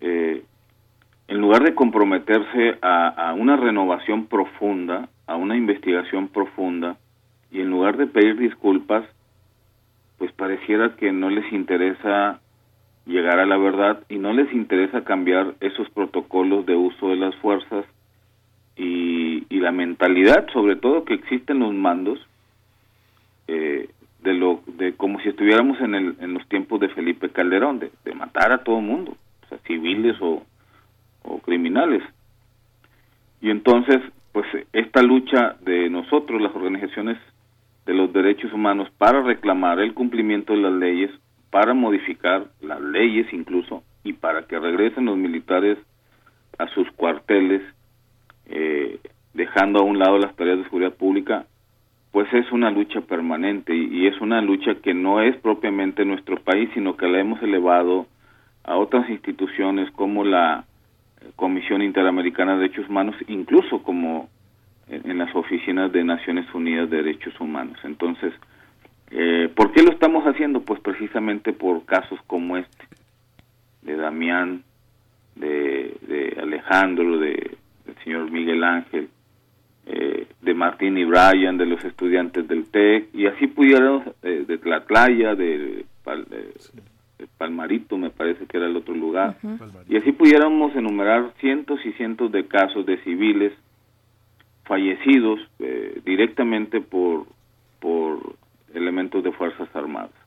en 0.03 1.39
lugar 1.39 1.63
de 1.63 1.75
comprometerse 1.75 2.77
a, 2.83 3.35
una 3.39 3.57
renovación 3.57 4.27
profunda, 4.27 5.09
a 5.27 5.37
una 5.37 5.57
investigación 5.57 6.27
profunda, 6.29 6.97
y 7.53 7.61
en 7.61 7.71
lugar 7.71 7.97
de 7.97 8.09
pedir 8.09 8.37
disculpas, 8.37 9.05
pues 10.19 10.33
pareciera 10.33 10.97
que 10.97 11.13
no 11.13 11.31
les 11.31 11.51
interesa 11.53 12.41
llegar 13.07 13.39
a 13.39 13.47
la 13.47 13.57
verdad 13.59 14.03
y 14.09 14.19
no 14.19 14.33
les 14.33 14.53
interesa 14.53 15.05
cambiar 15.05 15.55
esos 15.61 15.89
protocolos 15.91 16.67
de 16.67 16.75
uso 16.75 17.11
de 17.11 17.17
las 17.17 17.37
fuerzas 17.37 17.85
y, 18.81 19.45
y 19.51 19.61
la 19.61 19.73
mentalidad, 19.73 20.47
sobre 20.55 20.75
todo 20.75 21.05
que 21.05 21.13
existen 21.13 21.59
los 21.59 21.75
mandos, 21.75 22.19
eh, 23.47 23.91
de 24.23 24.33
lo 24.33 24.63
de 24.67 24.95
como 24.95 25.21
si 25.21 25.29
estuviéramos 25.29 25.79
en, 25.81 25.95
el, 25.95 26.17
en 26.21 26.33
los 26.33 26.49
tiempos 26.49 26.81
de 26.81 26.89
Felipe 26.89 27.29
Calderón, 27.29 27.79
de, 27.79 28.15
matar 28.15 28.53
a 28.53 28.65
todo 28.65 28.81
mundo, 28.81 29.17
o 29.45 29.49
sea, 29.49 29.59
civiles 29.67 30.17
o, 30.23 30.43
o 31.25 31.39
criminales. 31.41 32.03
Y 33.43 33.51
entonces, 33.51 33.99
pues 34.33 34.47
esta 34.73 35.03
lucha 35.03 35.57
de 35.61 35.91
nosotros, 35.91 36.41
las 36.41 36.55
organizaciones 36.55 37.19
de 37.85 37.93
los 37.93 38.11
derechos 38.15 38.51
humanos, 38.53 38.89
para 38.97 39.23
reclamar 39.23 39.79
el 39.81 39.93
cumplimiento 39.93 40.55
de 40.55 40.61
las 40.61 40.73
leyes, 40.73 41.11
para 41.51 41.75
modificar 41.75 42.47
las 42.63 42.81
leyes 42.81 43.27
incluso 43.33 43.83
y 44.05 44.15
para 44.15 44.47
que 44.47 44.59
regresen 44.59 45.05
los 45.07 45.19
militares 45.19 45.77
a 46.59 46.67
sus 46.69 46.91
cuarteles, 46.93 47.63
eh, 48.51 48.99
dejando 49.35 49.81
a 49.81 49.85
un 49.85 49.99
lado 49.99 50.19
las 50.19 50.35
tareas 50.37 50.59
de 50.59 50.65
seguridad 50.65 50.95
pública, 50.95 51.47
pues 52.13 52.33
es 52.33 52.51
una 52.53 52.71
lucha 52.71 53.01
permanente 53.03 53.75
y, 53.75 54.07
es 54.07 54.21
una 54.21 54.41
lucha 54.41 54.75
que 54.83 54.95
no 54.95 55.21
es 55.23 55.37
propiamente 55.37 56.05
nuestro 56.05 56.41
país, 56.41 56.69
sino 56.75 56.97
que 56.97 57.07
la 57.07 57.21
hemos 57.21 57.41
elevado 57.43 58.07
a 58.65 58.77
otras 58.77 59.09
instituciones 59.09 59.91
como 59.93 60.25
la 60.25 60.65
Comisión 61.37 61.83
Interamericana 61.83 62.55
de 62.55 62.63
Derechos 62.63 62.89
Humanos, 62.89 63.15
incluso 63.29 63.83
como 63.83 64.29
en 64.89 65.19
las 65.19 65.35
oficinas 65.37 65.93
de 65.93 66.03
Naciones 66.03 66.53
Unidas 66.53 66.91
de 66.91 66.97
Derechos 66.97 67.39
Humanos. 67.39 67.79
Entonces, 67.85 68.33
eh, 69.11 69.51
¿Por 69.55 69.73
qué 69.73 69.83
lo 69.83 69.93
estamos 69.93 70.25
haciendo? 70.25 70.61
Pues 70.61 70.81
precisamente 70.81 71.53
por 71.53 71.85
casos 71.85 72.19
como 72.27 72.57
este, 72.57 72.85
de 73.83 73.97
Damián, 73.97 74.63
de, 75.35 76.37
Alejandro, 76.41 77.19
de, 77.19 77.57
del 77.91 78.05
señor 78.05 78.31
Miguel 78.31 78.63
Ángel, 78.65 79.09
eh, 79.87 80.27
de 80.41 80.55
Martín 80.55 80.97
y 80.99 81.05
Brian, 81.05 81.59
de 81.59 81.67
los 81.67 81.85
estudiantes 81.85 82.47
del 82.47 82.71
TEC, 82.71 83.09
y 83.15 83.27
así 83.27 83.47
pudiéramos, 83.47 84.05
eh, 84.23 84.45
de 84.47 84.59
Tlatlaya, 84.59 85.35
de, 85.35 85.85
de, 86.05 87.27
Palmarito, 87.37 87.99
me 87.99 88.11
parece 88.11 88.47
que 88.47 88.57
era 88.57 88.67
el 88.67 88.77
otro 88.77 88.95
lugar, 88.95 89.37
y 89.89 89.97
así 89.97 90.13
pudiéramos 90.13 90.75
enumerar 90.75 91.33
cientos 91.39 91.79
y 91.85 91.93
cientos 91.93 92.33
de 92.33 92.47
casos 92.47 92.87
de 92.87 92.99
civiles 92.99 93.53
fallecidos 94.65 95.41
eh, 95.59 96.01
directamente 96.05 96.81
por, 96.81 97.27
por 97.79 98.37
elementos 98.75 99.23
de 99.25 99.33
Fuerzas 99.33 99.69
Armadas. 99.75 100.20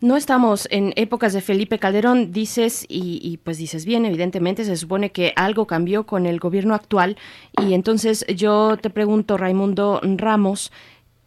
No 0.00 0.16
estamos 0.16 0.66
en 0.70 0.92
épocas 0.96 1.32
de 1.32 1.40
Felipe 1.40 1.78
Calderón, 1.78 2.32
dices, 2.32 2.84
y, 2.88 3.20
y, 3.22 3.36
pues 3.38 3.58
dices 3.58 3.84
bien, 3.84 4.04
evidentemente 4.04 4.64
se 4.64 4.76
supone 4.76 5.12
que 5.12 5.32
algo 5.36 5.66
cambió 5.66 6.04
con 6.04 6.26
el 6.26 6.40
gobierno 6.40 6.74
actual. 6.74 7.16
Y 7.60 7.74
entonces 7.74 8.26
yo 8.34 8.76
te 8.76 8.90
pregunto, 8.90 9.36
Raimundo 9.36 10.00
Ramos, 10.02 10.72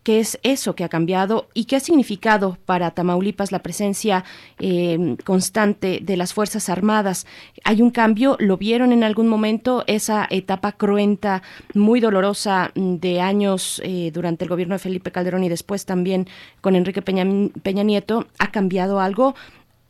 qué 0.07 0.21
es 0.21 0.39
eso 0.41 0.73
que 0.73 0.85
ha 0.85 0.88
cambiado 0.88 1.49
y 1.53 1.65
qué 1.65 1.75
ha 1.75 1.81
significado 1.81 2.57
para 2.65 2.91
Tamaulipas 2.91 3.51
la 3.51 3.59
presencia 3.61 4.23
eh, 4.57 5.17
constante 5.25 5.99
de 6.01 6.15
las 6.15 6.34
Fuerzas 6.34 6.69
Armadas. 6.69 7.27
¿Hay 7.65 7.81
un 7.81 7.91
cambio? 7.91 8.38
¿Lo 8.39 8.55
vieron 8.55 8.93
en 8.93 9.03
algún 9.03 9.27
momento 9.27 9.84
esa 9.85 10.25
etapa 10.29 10.71
cruenta, 10.71 11.43
muy 11.73 11.99
dolorosa 11.99 12.71
de 12.73 13.19
años 13.19 13.81
eh, 13.84 14.11
durante 14.13 14.45
el 14.45 14.49
gobierno 14.49 14.75
de 14.75 14.79
Felipe 14.79 15.11
Calderón 15.11 15.43
y 15.43 15.49
después 15.49 15.85
también 15.85 16.29
con 16.61 16.77
Enrique 16.77 17.01
Peña, 17.01 17.25
Peña 17.61 17.84
Nieto? 17.84 18.27
¿Ha 18.39 18.49
cambiado 18.49 19.01
algo? 19.01 19.35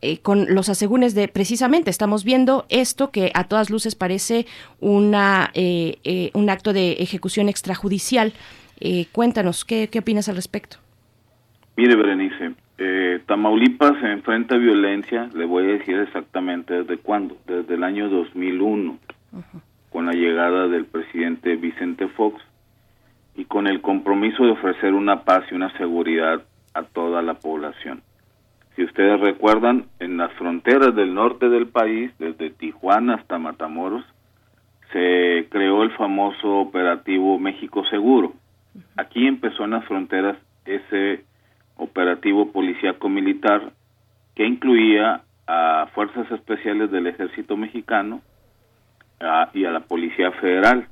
Eh, 0.02 0.18
con 0.18 0.52
los 0.52 0.68
asegúnes 0.70 1.14
de 1.14 1.28
precisamente 1.28 1.92
estamos 1.92 2.24
viendo 2.24 2.66
esto 2.70 3.12
que 3.12 3.32
a 3.36 3.44
todas 3.44 3.70
luces 3.70 3.94
parece 3.94 4.48
una 4.80 5.52
un 6.34 6.50
acto 6.50 6.74
de 6.74 6.94
ejecución 6.94 7.50
extrajudicial 7.50 8.34
eh, 8.80 9.06
cuéntanos, 9.12 9.66
¿qué, 9.66 9.90
¿qué 9.90 10.00
opinas 10.00 10.30
al 10.30 10.36
respecto? 10.36 10.78
Mire, 11.76 11.96
Berenice, 11.96 12.54
eh, 12.80 13.22
Tamaulipas 13.26 14.00
se 14.00 14.12
enfrenta 14.12 14.56
a 14.56 14.60
violencia, 14.60 15.30
le 15.34 15.46
voy 15.46 15.66
a 15.66 15.74
decir 15.78 15.98
exactamente 16.00 16.74
desde 16.74 16.98
cuándo, 16.98 17.38
desde 17.48 17.74
el 17.76 17.84
año 17.84 18.10
2001, 18.10 19.00
con 19.90 20.06
la 20.06 20.14
llegada 20.14 20.68
del 20.68 20.86
presidente 20.86 21.56
Vicente 21.56 22.08
Fox 22.08 22.42
y 23.36 23.46
con 23.46 23.68
el 23.68 23.82
compromiso 23.82 24.44
de 24.46 24.52
ofrecer 24.52 24.94
una 24.94 25.24
paz 25.24 25.46
y 25.52 25.56
una 25.56 25.76
seguridad 25.78 26.44
a 26.74 26.84
toda 26.84 27.22
la 27.22 27.36
población. 27.36 28.02
Si 28.76 28.84
ustedes 28.84 29.20
recuerdan, 29.20 29.86
en 30.00 30.18
las 30.18 30.32
fronteras 30.34 30.96
del 30.96 31.16
norte 31.16 31.50
del 31.50 31.68
país, 31.68 32.12
desde 32.20 32.52
Tijuana 32.52 33.16
hasta 33.16 33.40
Matamoros, 33.40 34.06
se 34.94 35.48
creó 35.50 35.82
el 35.82 35.92
famoso 35.92 36.58
operativo 36.58 37.40
México 37.40 37.84
Seguro, 37.90 38.34
Aquí 38.96 39.28
empezó 39.28 39.66
en 39.66 39.72
las 39.72 39.86
fronteras 39.86 40.38
ese 40.66 41.24
operativo 41.78 42.52
policíaco 42.52 43.10
militar 43.10 43.72
que 44.36 44.46
incluía 44.46 45.22
a 45.48 45.88
fuerzas 45.94 46.30
especiales 46.32 46.92
del 46.92 47.08
ejército 47.08 47.56
mexicano 47.56 48.22
y 49.54 49.66
a 49.66 49.72
la 49.72 49.80
policía 49.82 50.32
federal. 50.34 50.88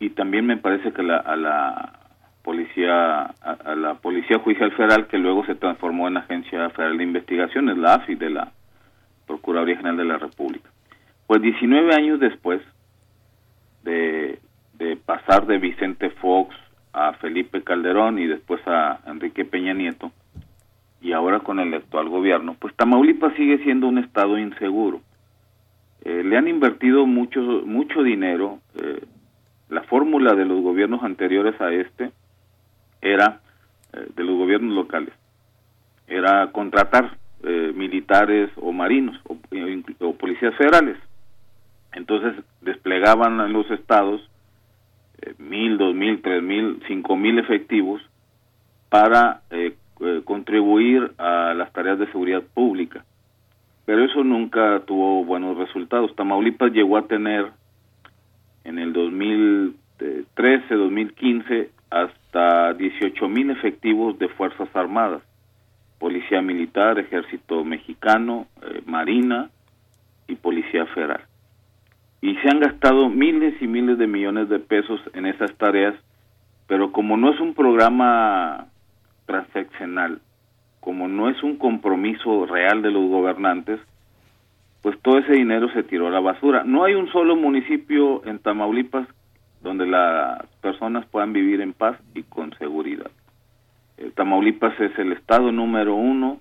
Y 0.00 0.10
también 0.10 0.46
me 0.46 0.56
parece 0.56 0.92
que 0.92 1.02
a 1.02 1.36
la 1.36 1.98
policía 2.42 3.22
a, 3.22 3.74
la 3.74 3.94
policía 3.94 4.38
judicial 4.38 4.72
federal 4.72 5.06
que 5.08 5.18
luego 5.18 5.44
se 5.44 5.54
transformó 5.54 6.08
en 6.08 6.16
agencia 6.16 6.70
federal 6.70 6.96
de 6.96 7.04
investigaciones 7.04 7.76
la 7.76 7.94
AFI 7.94 8.14
de 8.14 8.30
la 8.30 8.52
procuraduría 9.26 9.76
general 9.76 9.96
de 9.98 10.04
la 10.04 10.18
república. 10.18 10.70
Pues 11.26 11.42
19 11.42 11.94
años 11.94 12.20
después 12.20 12.62
de, 13.82 14.38
de 14.74 14.96
pasar 14.96 15.46
de 15.46 15.58
Vicente 15.58 16.10
Fox 16.10 16.54
a 16.92 17.12
Felipe 17.14 17.62
Calderón 17.62 18.18
y 18.18 18.26
después 18.26 18.60
a 18.66 19.00
Enrique 19.06 19.44
Peña 19.44 19.74
Nieto, 19.74 20.12
y 21.00 21.12
ahora 21.12 21.40
con 21.40 21.60
el 21.60 21.72
actual 21.74 22.08
gobierno, 22.08 22.56
pues 22.58 22.74
Tamaulipas 22.74 23.34
sigue 23.34 23.58
siendo 23.58 23.86
un 23.86 23.98
estado 23.98 24.38
inseguro. 24.38 25.00
Eh, 26.04 26.22
le 26.24 26.36
han 26.36 26.48
invertido 26.48 27.06
mucho, 27.06 27.40
mucho 27.40 28.02
dinero. 28.02 28.58
Eh, 28.76 29.04
la 29.68 29.82
fórmula 29.82 30.34
de 30.34 30.44
los 30.44 30.62
gobiernos 30.62 31.02
anteriores 31.02 31.60
a 31.60 31.72
este 31.72 32.10
era, 33.00 33.40
eh, 33.92 34.06
de 34.14 34.24
los 34.24 34.36
gobiernos 34.36 34.74
locales, 34.74 35.12
era 36.06 36.50
contratar 36.52 37.16
militares 37.74 38.50
o 38.56 38.72
marinos 38.72 39.16
o 40.00 40.12
policías 40.14 40.54
federales. 40.56 40.96
Entonces 41.92 42.34
desplegaban 42.62 43.40
en 43.40 43.52
los 43.52 43.70
estados 43.70 44.20
mil, 45.38 45.78
dos 45.78 45.94
mil, 45.94 46.20
tres 46.22 46.42
mil, 46.42 46.82
cinco 46.86 47.16
mil 47.16 47.38
efectivos 47.38 48.02
para 48.88 49.42
eh, 49.50 49.74
eh, 50.00 50.22
contribuir 50.24 51.12
a 51.18 51.54
las 51.54 51.72
tareas 51.72 51.98
de 51.98 52.06
seguridad 52.06 52.42
pública. 52.54 53.04
Pero 53.84 54.04
eso 54.04 54.22
nunca 54.22 54.80
tuvo 54.86 55.24
buenos 55.24 55.56
resultados. 55.56 56.14
Tamaulipas 56.14 56.72
llegó 56.72 56.98
a 56.98 57.06
tener 57.06 57.46
en 58.64 58.78
el 58.78 58.92
2013, 58.92 60.74
2015 60.74 61.70
hasta 61.90 62.74
18 62.74 63.28
mil 63.28 63.50
efectivos 63.50 64.18
de 64.18 64.28
Fuerzas 64.28 64.68
Armadas, 64.74 65.22
Policía 65.98 66.42
Militar, 66.42 66.98
Ejército 66.98 67.64
Mexicano, 67.64 68.46
eh, 68.62 68.82
Marina 68.86 69.50
y 70.26 70.36
Policía 70.36 70.86
Federal. 70.86 71.22
Y 72.20 72.34
se 72.36 72.48
han 72.48 72.60
gastado 72.60 73.08
miles 73.08 73.54
y 73.60 73.66
miles 73.66 73.98
de 73.98 74.06
millones 74.06 74.48
de 74.48 74.58
pesos 74.58 75.00
en 75.14 75.26
esas 75.26 75.54
tareas, 75.56 75.94
pero 76.66 76.92
como 76.92 77.16
no 77.16 77.30
es 77.32 77.40
un 77.40 77.54
programa 77.54 78.66
transaccional, 79.26 80.20
como 80.80 81.06
no 81.06 81.28
es 81.28 81.42
un 81.42 81.56
compromiso 81.56 82.46
real 82.46 82.82
de 82.82 82.90
los 82.90 83.08
gobernantes, 83.08 83.80
pues 84.82 84.98
todo 85.02 85.18
ese 85.18 85.32
dinero 85.32 85.70
se 85.72 85.82
tiró 85.82 86.08
a 86.08 86.10
la 86.10 86.20
basura. 86.20 86.64
No 86.64 86.84
hay 86.84 86.94
un 86.94 87.10
solo 87.10 87.36
municipio 87.36 88.24
en 88.24 88.38
Tamaulipas 88.38 89.06
donde 89.62 89.86
las 89.86 90.46
personas 90.60 91.04
puedan 91.06 91.32
vivir 91.32 91.60
en 91.60 91.72
paz 91.72 91.98
y 92.14 92.22
con 92.22 92.56
seguridad. 92.58 93.10
Eh, 93.96 94.12
Tamaulipas 94.14 94.78
es 94.80 94.96
el 94.98 95.12
estado 95.12 95.50
número 95.50 95.94
uno 95.94 96.40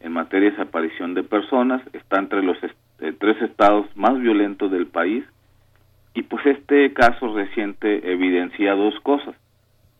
en 0.00 0.12
materia 0.12 0.50
de 0.50 0.56
desaparición 0.56 1.14
de 1.14 1.22
personas, 1.22 1.82
está 1.92 2.18
entre 2.18 2.42
los 2.42 2.56
eh, 3.02 3.12
tres 3.18 3.40
estados 3.42 3.86
más 3.96 4.18
violentos 4.18 4.70
del 4.70 4.86
país 4.86 5.24
y 6.14 6.22
pues 6.22 6.46
este 6.46 6.92
caso 6.92 7.34
reciente 7.34 8.12
evidencia 8.12 8.74
dos 8.74 8.94
cosas. 9.00 9.34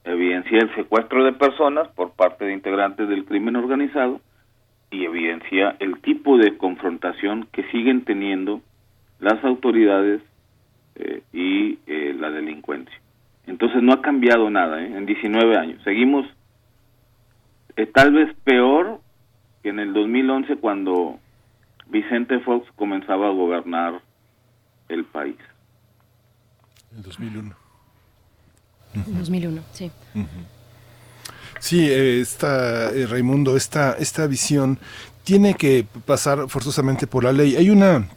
Evidencia 0.04 0.58
el 0.58 0.74
secuestro 0.74 1.24
de 1.24 1.32
personas 1.32 1.88
por 1.88 2.12
parte 2.12 2.44
de 2.44 2.52
integrantes 2.52 3.08
del 3.08 3.24
crimen 3.24 3.56
organizado 3.56 4.20
y 4.92 5.04
evidencia 5.04 5.74
el 5.80 6.00
tipo 6.00 6.36
de 6.38 6.56
confrontación 6.56 7.48
que 7.50 7.64
siguen 7.70 8.04
teniendo 8.04 8.60
las 9.20 9.42
autoridades 9.44 10.22
eh, 10.94 11.22
y 11.32 11.78
eh, 11.86 12.14
la 12.18 12.30
delincuencia. 12.30 13.00
Entonces 13.46 13.82
no 13.82 13.92
ha 13.92 14.02
cambiado 14.02 14.48
nada 14.50 14.82
¿eh? 14.82 14.96
en 14.96 15.06
19 15.06 15.56
años. 15.56 15.82
Seguimos 15.82 16.26
tal 17.94 18.12
vez 18.12 18.32
peor 18.44 19.00
que 19.62 19.70
en 19.70 19.80
el 19.80 19.92
2011 19.92 20.56
cuando 20.56 21.18
Vicente 21.92 22.40
Fox 22.40 22.66
comenzaba 22.74 23.28
a 23.28 23.30
gobernar 23.30 24.00
el 24.88 25.04
país. 25.04 25.36
En 26.96 27.02
2001. 27.02 27.54
En 28.94 29.18
2001, 29.18 29.62
sí. 29.72 29.90
Sí, 31.60 31.88
está 31.90 32.90
Raimundo, 33.08 33.56
esta, 33.56 33.92
esta 33.92 34.26
visión 34.26 34.78
tiene 35.22 35.54
que 35.54 35.86
pasar 36.04 36.48
forzosamente 36.48 37.06
por 37.06 37.24
la 37.24 37.32
ley. 37.32 37.56
Hay 37.56 37.70
una 37.70 38.08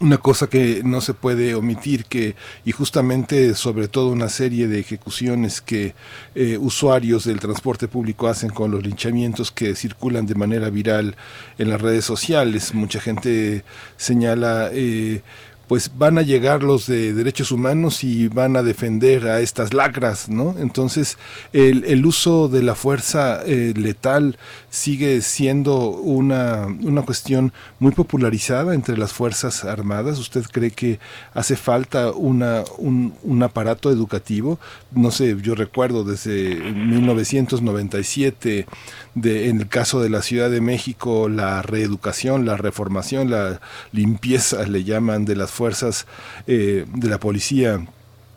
una 0.00 0.18
cosa 0.18 0.48
que 0.48 0.82
no 0.84 1.00
se 1.00 1.14
puede 1.14 1.54
omitir 1.54 2.04
que 2.04 2.36
y 2.64 2.72
justamente 2.72 3.54
sobre 3.54 3.88
todo 3.88 4.10
una 4.10 4.28
serie 4.28 4.68
de 4.68 4.80
ejecuciones 4.80 5.60
que 5.60 5.94
eh, 6.34 6.56
usuarios 6.58 7.24
del 7.24 7.40
transporte 7.40 7.88
público 7.88 8.28
hacen 8.28 8.50
con 8.50 8.70
los 8.70 8.82
linchamientos 8.82 9.50
que 9.50 9.74
circulan 9.74 10.26
de 10.26 10.34
manera 10.34 10.70
viral 10.70 11.16
en 11.58 11.70
las 11.70 11.80
redes 11.80 12.04
sociales. 12.04 12.74
Mucha 12.74 13.00
gente 13.00 13.64
señala 13.96 14.70
eh, 14.72 15.22
pues 15.68 15.92
van 15.96 16.16
a 16.16 16.22
llegar 16.22 16.62
los 16.62 16.86
de 16.86 17.12
derechos 17.12 17.52
humanos 17.52 18.02
y 18.02 18.28
van 18.28 18.56
a 18.56 18.62
defender 18.62 19.28
a 19.28 19.40
estas 19.40 19.74
lacras, 19.74 20.30
¿no? 20.30 20.54
Entonces, 20.58 21.18
el, 21.52 21.84
el 21.84 22.06
uso 22.06 22.48
de 22.48 22.62
la 22.62 22.74
fuerza 22.74 23.42
eh, 23.44 23.74
letal 23.76 24.38
sigue 24.70 25.20
siendo 25.20 25.90
una, 25.90 26.66
una 26.66 27.02
cuestión 27.02 27.52
muy 27.78 27.92
popularizada 27.92 28.74
entre 28.74 28.96
las 28.96 29.12
Fuerzas 29.12 29.64
Armadas. 29.64 30.18
¿Usted 30.18 30.44
cree 30.50 30.70
que 30.70 30.98
hace 31.34 31.56
falta 31.56 32.12
una, 32.12 32.64
un, 32.78 33.14
un 33.22 33.42
aparato 33.42 33.90
educativo? 33.90 34.58
No 34.92 35.10
sé, 35.10 35.36
yo 35.42 35.54
recuerdo 35.54 36.04
desde 36.04 36.54
1997, 36.54 38.66
de, 39.14 39.48
en 39.48 39.60
el 39.60 39.68
caso 39.68 40.00
de 40.00 40.08
la 40.08 40.22
Ciudad 40.22 40.50
de 40.50 40.60
México, 40.60 41.28
la 41.28 41.60
reeducación, 41.60 42.46
la 42.46 42.56
reformación, 42.56 43.30
la 43.30 43.60
limpieza, 43.92 44.66
le 44.66 44.84
llaman, 44.84 45.24
de 45.24 45.36
las 45.36 45.50
fuerzas 45.58 46.06
eh, 46.46 46.86
de 46.86 47.08
la 47.08 47.18
policía 47.18 47.84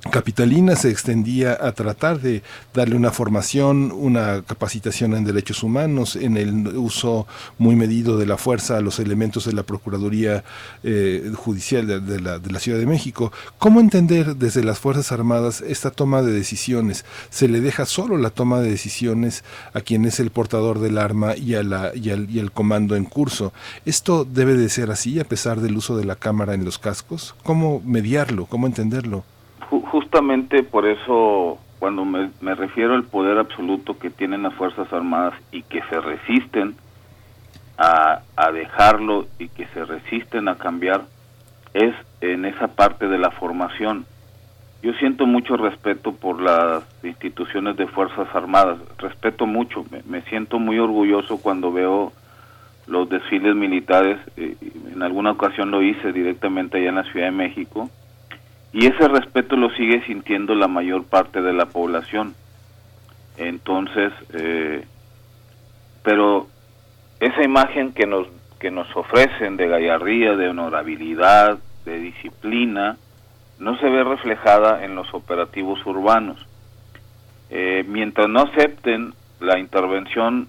capitalina 0.10 0.76
se 0.76 0.90
extendía 0.90 1.58
a 1.62 1.74
tratar 1.74 2.20
de 2.20 2.42
darle 2.74 2.96
una 2.96 3.12
formación, 3.12 3.92
una 3.92 4.42
capacitación 4.42 5.14
en 5.14 5.26
derechos 5.26 5.62
humanos, 5.62 6.16
en 6.16 6.38
el 6.38 6.68
uso 6.76 7.28
muy 7.60 7.76
medido 7.76 8.18
de 8.18 8.26
la 8.26 8.38
fuerza 8.38 8.78
a 8.78 8.82
los 8.82 9.00
elementos 9.00 9.46
de 9.46 9.54
la 9.54 9.64
Procuraduría 9.64 10.44
eh, 10.84 11.32
Judicial 11.36 11.86
de, 11.86 12.20
la, 12.20 12.60
Ciudad 12.60 12.80
de 12.80 12.86
México. 12.88 13.32
¿Cómo 13.60 13.80
entender 13.80 14.36
desde 14.36 14.64
las 14.64 14.80
Fuerzas 14.80 15.12
Armadas 15.12 15.62
esta 15.62 15.92
toma 15.92 16.24
de 16.24 16.32
decisiones? 16.32 17.06
¿Se 17.30 17.48
le 17.48 17.62
deja 17.62 17.86
solo 17.86 18.18
la 18.18 18.32
toma 18.32 18.60
de 18.60 18.72
decisiones 18.72 19.44
a 19.74 19.82
quien 19.82 20.06
es 20.06 20.20
el 20.20 20.32
portador 20.32 20.80
del 20.80 20.98
arma 20.98 21.36
y, 21.36 21.54
a 21.56 21.64
la, 21.64 21.92
y, 21.96 22.10
al, 22.10 22.30
y 22.30 22.40
al 22.40 22.52
comando 22.52 22.96
en 22.96 23.06
curso? 23.06 23.54
¿Esto 23.86 24.26
debe 24.26 24.56
de 24.56 24.70
ser 24.70 24.90
así 24.90 25.20
a 25.20 25.26
pesar 25.26 25.62
del 25.62 25.78
uso 25.78 25.96
de 25.96 26.06
la 26.06 26.16
cámara 26.16 26.56
en 26.56 26.66
los 26.66 26.80
cascos? 26.80 27.36
¿Cómo 27.44 27.82
mediarlo? 27.86 28.48
¿Cómo 28.48 28.66
entenderlo? 28.66 29.24
Justamente 29.80 30.64
por 30.64 30.86
eso 30.86 31.58
cuando 31.80 32.06
me, 32.06 32.30
refiero 32.56 32.94
al 32.94 33.06
poder 33.06 33.40
absoluto 33.40 33.98
que 33.98 34.10
tienen 34.12 34.44
las 34.44 34.54
Fuerzas 34.54 34.92
Armadas 34.94 35.34
y 35.52 35.64
que 35.64 35.82
se 35.90 36.00
resisten 36.00 36.76
a, 37.78 38.22
dejarlo 38.54 39.26
y 39.40 39.48
que 39.48 39.66
se 39.68 39.86
resisten 39.86 40.48
a 40.48 40.56
cambiar, 40.56 41.06
es 41.74 41.96
en 42.20 42.46
esa 42.46 42.68
parte 42.68 43.08
de 43.08 43.18
la 43.18 43.32
formación. 43.32 44.06
Yo 44.84 44.94
siento 44.94 45.26
mucho 45.26 45.58
respeto 45.58 46.14
por 46.14 46.40
las 46.40 46.84
instituciones 47.02 47.78
de 47.78 47.88
Fuerzas 47.88 48.28
Armadas, 48.36 48.78
respeto 49.00 49.48
mucho, 49.48 49.84
me, 49.90 50.04
me 50.04 50.22
siento 50.24 50.60
muy 50.60 50.78
orgulloso 50.78 51.38
cuando 51.42 51.72
veo 51.72 52.12
los 52.86 53.10
desfiles 53.10 53.56
militares, 53.56 54.20
eh, 54.38 54.56
en 54.94 55.02
alguna 55.02 55.32
ocasión 55.32 55.72
lo 55.72 55.82
hice 55.82 56.12
directamente 56.12 56.78
allá 56.78 56.90
en 56.90 56.96
la 56.96 57.12
Ciudad 57.12 57.26
de 57.28 57.32
México, 57.32 57.90
y 58.74 58.86
ese 58.86 59.08
respeto 59.08 59.56
lo 59.56 59.70
sigue 59.72 60.04
sintiendo 60.06 60.56
la 60.56 60.68
mayor 60.68 61.04
parte 61.06 61.42
de 61.42 61.54
la 61.54 61.66
población. 61.66 62.36
Entonces, 63.38 64.14
eh, 64.34 64.86
pero 66.04 66.48
esa 67.20 67.44
imagen 67.44 67.94
que 67.94 68.06
nos 68.06 68.28
que 68.60 68.70
nos 68.70 68.96
ofrecen 68.96 69.58
de 69.58 69.68
gallardía, 69.68 70.36
de 70.36 70.50
honorabilidad, 70.50 71.58
de 71.84 71.98
disciplina, 71.98 72.96
no 73.58 73.76
se 73.80 73.90
ve 73.90 74.04
reflejada 74.04 74.86
en 74.86 74.94
los 74.94 75.12
operativos 75.16 75.84
urbanos. 75.84 76.46
Eh, 77.50 77.84
mientras 77.88 78.30
no 78.30 78.42
acepten 78.42 79.16
la 79.40 79.58
intervención 79.58 80.48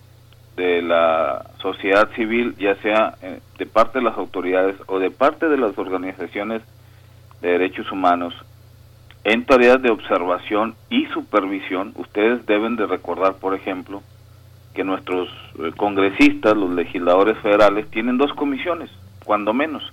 de 0.56 0.82
la 0.82 1.46
sociedad 1.62 2.10
civil, 2.14 2.54
ya 2.58 2.74
sea 2.76 3.14
eh, 3.22 3.40
de 3.58 3.64
parte 3.64 3.98
de 3.98 4.04
las 4.04 4.18
autoridades 4.18 4.76
o 4.86 4.98
de 4.98 5.10
parte 5.10 5.48
de 5.48 5.56
las 5.56 5.76
organizaciones 5.78 6.60
de 7.42 7.50
Derechos 7.50 7.90
Humanos 7.92 8.34
en 9.24 9.44
tareas 9.44 9.80
de 9.82 9.90
observación 9.90 10.74
y 10.90 11.06
supervisión, 11.06 11.92
ustedes 11.96 12.44
deben 12.46 12.74
de 12.76 12.86
recordar, 12.86 13.34
por 13.34 13.54
ejemplo, 13.54 14.02
que 14.74 14.82
nuestros 14.82 15.28
eh, 15.58 15.70
congresistas, 15.76 16.56
los 16.56 16.70
legisladores 16.70 17.38
federales, 17.38 17.88
tienen 17.90 18.18
dos 18.18 18.32
comisiones, 18.32 18.90
cuando 19.24 19.52
menos, 19.52 19.92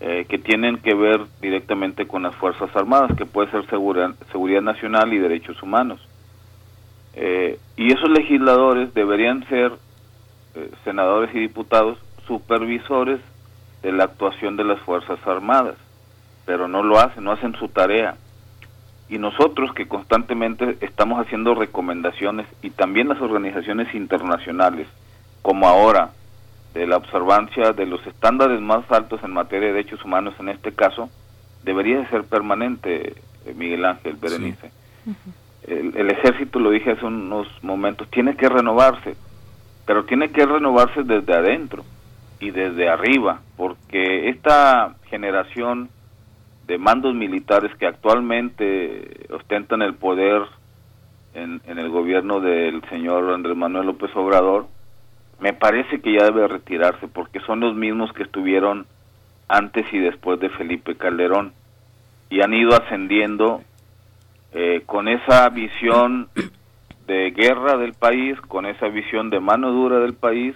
eh, 0.00 0.26
que 0.28 0.38
tienen 0.38 0.76
que 0.78 0.94
ver 0.94 1.22
directamente 1.40 2.06
con 2.06 2.22
las 2.22 2.34
Fuerzas 2.34 2.74
Armadas, 2.76 3.16
que 3.16 3.24
puede 3.24 3.50
ser 3.50 3.66
seguridad, 3.70 4.14
seguridad 4.30 4.62
nacional 4.62 5.12
y 5.12 5.18
derechos 5.18 5.62
humanos. 5.62 6.06
Eh, 7.14 7.58
y 7.76 7.92
esos 7.92 8.10
legisladores 8.10 8.92
deberían 8.92 9.46
ser 9.48 9.72
senadores 10.84 11.34
y 11.34 11.38
diputados 11.38 11.98
supervisores 12.26 13.20
de 13.82 13.92
la 13.92 14.04
actuación 14.04 14.56
de 14.56 14.64
las 14.64 14.80
Fuerzas 14.80 15.18
Armadas 15.26 15.76
pero 16.48 16.66
no 16.66 16.82
lo 16.82 16.98
hacen, 16.98 17.24
no 17.24 17.32
hacen 17.32 17.54
su 17.56 17.68
tarea. 17.68 18.16
Y 19.10 19.18
nosotros 19.18 19.74
que 19.74 19.86
constantemente 19.86 20.78
estamos 20.80 21.20
haciendo 21.20 21.54
recomendaciones 21.54 22.46
y 22.62 22.70
también 22.70 23.08
las 23.08 23.20
organizaciones 23.20 23.94
internacionales, 23.94 24.88
como 25.42 25.68
ahora, 25.68 26.12
de 26.72 26.86
la 26.86 26.96
observancia 26.96 27.72
de 27.72 27.84
los 27.84 28.04
estándares 28.06 28.62
más 28.62 28.90
altos 28.90 29.22
en 29.24 29.32
materia 29.32 29.68
de 29.68 29.74
derechos 29.74 30.02
humanos 30.06 30.32
en 30.40 30.48
este 30.48 30.72
caso, 30.72 31.10
debería 31.64 31.98
de 31.98 32.08
ser 32.08 32.24
permanente, 32.24 33.16
eh, 33.44 33.54
Miguel 33.54 33.84
Ángel 33.84 34.16
Berenice. 34.16 34.70
Sí. 35.04 35.14
el, 35.64 35.98
el 35.98 36.10
ejército, 36.10 36.60
lo 36.60 36.70
dije 36.70 36.92
hace 36.92 37.04
unos 37.04 37.46
momentos, 37.62 38.08
tiene 38.08 38.36
que 38.36 38.48
renovarse, 38.48 39.16
pero 39.84 40.06
tiene 40.06 40.30
que 40.30 40.46
renovarse 40.46 41.02
desde 41.02 41.34
adentro 41.34 41.84
y 42.40 42.52
desde 42.52 42.88
arriba, 42.88 43.42
porque 43.58 44.30
esta 44.30 44.94
generación 45.10 45.90
de 46.68 46.76
mandos 46.76 47.14
militares 47.14 47.74
que 47.78 47.86
actualmente 47.86 49.26
ostentan 49.30 49.80
el 49.80 49.94
poder 49.94 50.42
en, 51.32 51.62
el 51.66 51.88
gobierno 51.88 52.40
del 52.40 52.82
señor 52.90 53.32
Andrés 53.32 53.56
Manuel 53.56 53.86
López 53.86 54.14
Obrador, 54.14 54.66
me 55.40 55.54
parece 55.54 56.00
que 56.02 56.12
ya 56.12 56.26
debe 56.26 56.46
retirarse 56.46 57.08
porque 57.08 57.40
son 57.40 57.60
los 57.60 57.74
mismos 57.74 58.12
que 58.12 58.22
estuvieron 58.22 58.86
antes 59.48 59.86
y 59.94 59.98
después 59.98 60.40
de 60.40 60.50
Felipe 60.50 60.94
Calderón 60.96 61.54
y 62.28 62.42
han 62.42 62.52
ido 62.52 62.74
ascendiendo 62.74 63.62
eh, 64.52 64.82
con 64.84 65.08
esa 65.08 65.48
visión 65.48 66.28
de 67.06 67.30
guerra 67.30 67.78
del 67.78 67.94
país, 67.94 68.38
con 68.42 68.66
esa 68.66 68.88
visión 68.88 69.30
de 69.30 69.40
mano 69.40 69.72
dura 69.72 70.00
del 70.00 70.12
país 70.12 70.54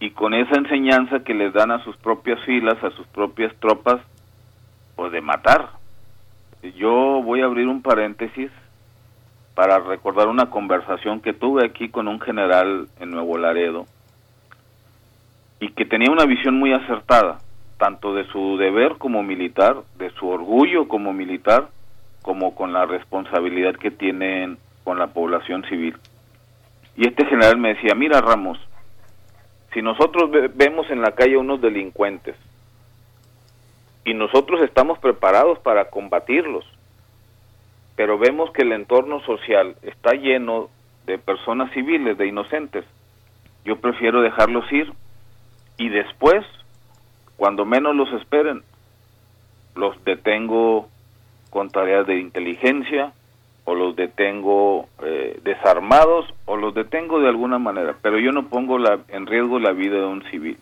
y 0.00 0.12
con 0.12 0.32
esa 0.32 0.56
enseñanza 0.56 1.24
que 1.24 1.34
les 1.34 1.52
dan 1.52 1.72
a 1.72 1.84
sus 1.84 1.94
propias 1.98 2.40
filas, 2.46 2.82
a 2.82 2.90
sus 2.92 3.06
propias 3.08 3.54
tropas, 3.56 4.00
de 5.10 5.20
matar. 5.20 5.70
Yo 6.76 7.22
voy 7.22 7.42
a 7.42 7.46
abrir 7.46 7.66
un 7.66 7.82
paréntesis 7.82 8.50
para 9.54 9.78
recordar 9.78 10.28
una 10.28 10.50
conversación 10.50 11.20
que 11.20 11.32
tuve 11.32 11.66
aquí 11.66 11.88
con 11.88 12.08
un 12.08 12.20
general 12.20 12.88
en 13.00 13.10
Nuevo 13.10 13.36
Laredo 13.36 13.86
y 15.60 15.68
que 15.72 15.84
tenía 15.84 16.10
una 16.10 16.24
visión 16.24 16.58
muy 16.58 16.72
acertada, 16.72 17.38
tanto 17.78 18.14
de 18.14 18.24
su 18.28 18.56
deber 18.56 18.96
como 18.98 19.22
militar, 19.22 19.76
de 19.98 20.10
su 20.10 20.28
orgullo 20.28 20.88
como 20.88 21.12
militar, 21.12 21.68
como 22.22 22.54
con 22.54 22.72
la 22.72 22.86
responsabilidad 22.86 23.74
que 23.76 23.90
tienen 23.90 24.58
con 24.84 24.98
la 24.98 25.08
población 25.08 25.64
civil. 25.68 25.96
Y 26.96 27.06
este 27.06 27.26
general 27.26 27.58
me 27.58 27.74
decía, 27.74 27.94
mira 27.94 28.20
Ramos, 28.20 28.58
si 29.72 29.82
nosotros 29.82 30.30
vemos 30.54 30.90
en 30.90 31.00
la 31.00 31.12
calle 31.12 31.36
unos 31.36 31.60
delincuentes 31.60 32.36
y 34.04 34.14
nosotros 34.14 34.60
estamos 34.62 34.98
preparados 34.98 35.58
para 35.60 35.90
combatirlos, 35.90 36.64
pero 37.96 38.18
vemos 38.18 38.50
que 38.52 38.62
el 38.62 38.72
entorno 38.72 39.20
social 39.20 39.76
está 39.82 40.12
lleno 40.12 40.70
de 41.06 41.18
personas 41.18 41.72
civiles, 41.72 42.18
de 42.18 42.26
inocentes, 42.26 42.84
yo 43.64 43.76
prefiero 43.76 44.22
dejarlos 44.22 44.70
ir 44.72 44.92
y 45.78 45.88
después, 45.88 46.44
cuando 47.36 47.64
menos 47.64 47.94
los 47.94 48.12
esperen, 48.20 48.62
los 49.74 50.02
detengo 50.04 50.88
con 51.50 51.70
tareas 51.70 52.06
de 52.06 52.18
inteligencia 52.18 53.12
o 53.64 53.74
los 53.74 53.94
detengo 53.94 54.88
eh, 55.04 55.38
desarmados 55.44 56.26
o 56.46 56.56
los 56.56 56.74
detengo 56.74 57.20
de 57.20 57.28
alguna 57.28 57.58
manera, 57.58 57.96
pero 58.02 58.18
yo 58.18 58.32
no 58.32 58.48
pongo 58.48 58.78
la, 58.78 58.98
en 59.08 59.26
riesgo 59.26 59.58
la 59.60 59.72
vida 59.72 59.96
de 59.96 60.06
un 60.06 60.22
civil. 60.24 60.58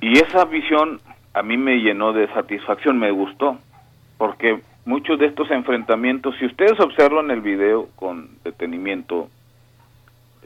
Y 0.00 0.18
esa 0.18 0.44
visión 0.44 1.00
a 1.36 1.42
mí 1.42 1.58
me 1.58 1.76
llenó 1.82 2.14
de 2.14 2.28
satisfacción, 2.28 2.98
me 2.98 3.10
gustó, 3.10 3.58
porque 4.16 4.58
muchos 4.86 5.18
de 5.18 5.26
estos 5.26 5.50
enfrentamientos, 5.50 6.34
si 6.38 6.46
ustedes 6.46 6.80
observan 6.80 7.30
el 7.30 7.42
video 7.42 7.90
con 7.94 8.30
detenimiento, 8.42 9.28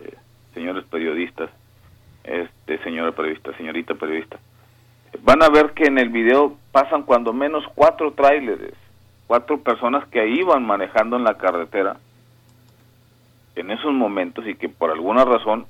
eh, 0.03 0.17
señores 0.53 0.85
periodistas, 0.91 1.49
este 2.25 2.79
señora 2.79 3.13
periodista, 3.13 3.57
señorita 3.57 3.95
periodista, 3.95 4.41
van 5.23 5.45
a 5.45 5.49
ver 5.49 5.75
que 5.75 5.85
en 5.85 5.97
el 5.97 6.09
video 6.09 6.57
pasan 6.73 7.05
cuando 7.05 7.33
menos 7.33 7.63
cuatro 7.77 8.11
tráileres, 8.11 8.75
cuatro 9.29 9.61
personas 9.61 10.09
que 10.09 10.27
iban 10.27 10.67
manejando 10.67 11.17
en 11.17 11.23
la 11.23 11.39
carretera 11.39 11.99
en 13.55 13.71
esos 13.71 13.93
momentos 13.93 14.45
y 14.45 14.57
que 14.57 14.69
por 14.69 14.91
alguna 14.91 15.25
razón 15.25 15.67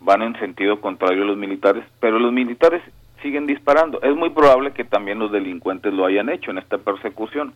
van 0.00 0.20
en 0.20 0.38
sentido 0.38 0.82
contrario 0.82 1.22
a 1.22 1.26
los 1.26 1.38
militares, 1.38 1.82
pero 1.98 2.18
los 2.18 2.30
militares 2.30 2.82
siguen 3.22 3.46
disparando. 3.46 4.00
Es 4.02 4.14
muy 4.14 4.30
probable 4.30 4.72
que 4.72 4.84
también 4.84 5.18
los 5.18 5.32
delincuentes 5.32 5.92
lo 5.92 6.06
hayan 6.06 6.28
hecho 6.28 6.50
en 6.50 6.58
esta 6.58 6.78
persecución. 6.78 7.54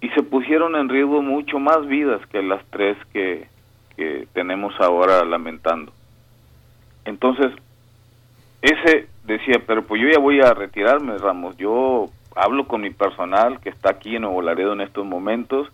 Y 0.00 0.08
se 0.10 0.22
pusieron 0.22 0.76
en 0.76 0.88
riesgo 0.88 1.22
mucho 1.22 1.58
más 1.58 1.86
vidas 1.86 2.24
que 2.26 2.42
las 2.42 2.64
tres 2.70 2.96
que, 3.12 3.48
que 3.96 4.26
tenemos 4.32 4.74
ahora 4.80 5.24
lamentando. 5.24 5.92
Entonces, 7.04 7.52
ese 8.62 9.08
decía, 9.24 9.62
pero 9.66 9.84
pues 9.84 10.02
yo 10.02 10.08
ya 10.08 10.18
voy 10.18 10.40
a 10.40 10.52
retirarme, 10.52 11.18
Ramos. 11.18 11.56
Yo 11.56 12.06
hablo 12.34 12.66
con 12.66 12.82
mi 12.82 12.90
personal 12.90 13.60
que 13.60 13.70
está 13.70 13.90
aquí 13.90 14.16
en 14.16 14.22
Nuevo 14.22 14.42
en 14.42 14.80
estos 14.80 15.06
momentos 15.06 15.68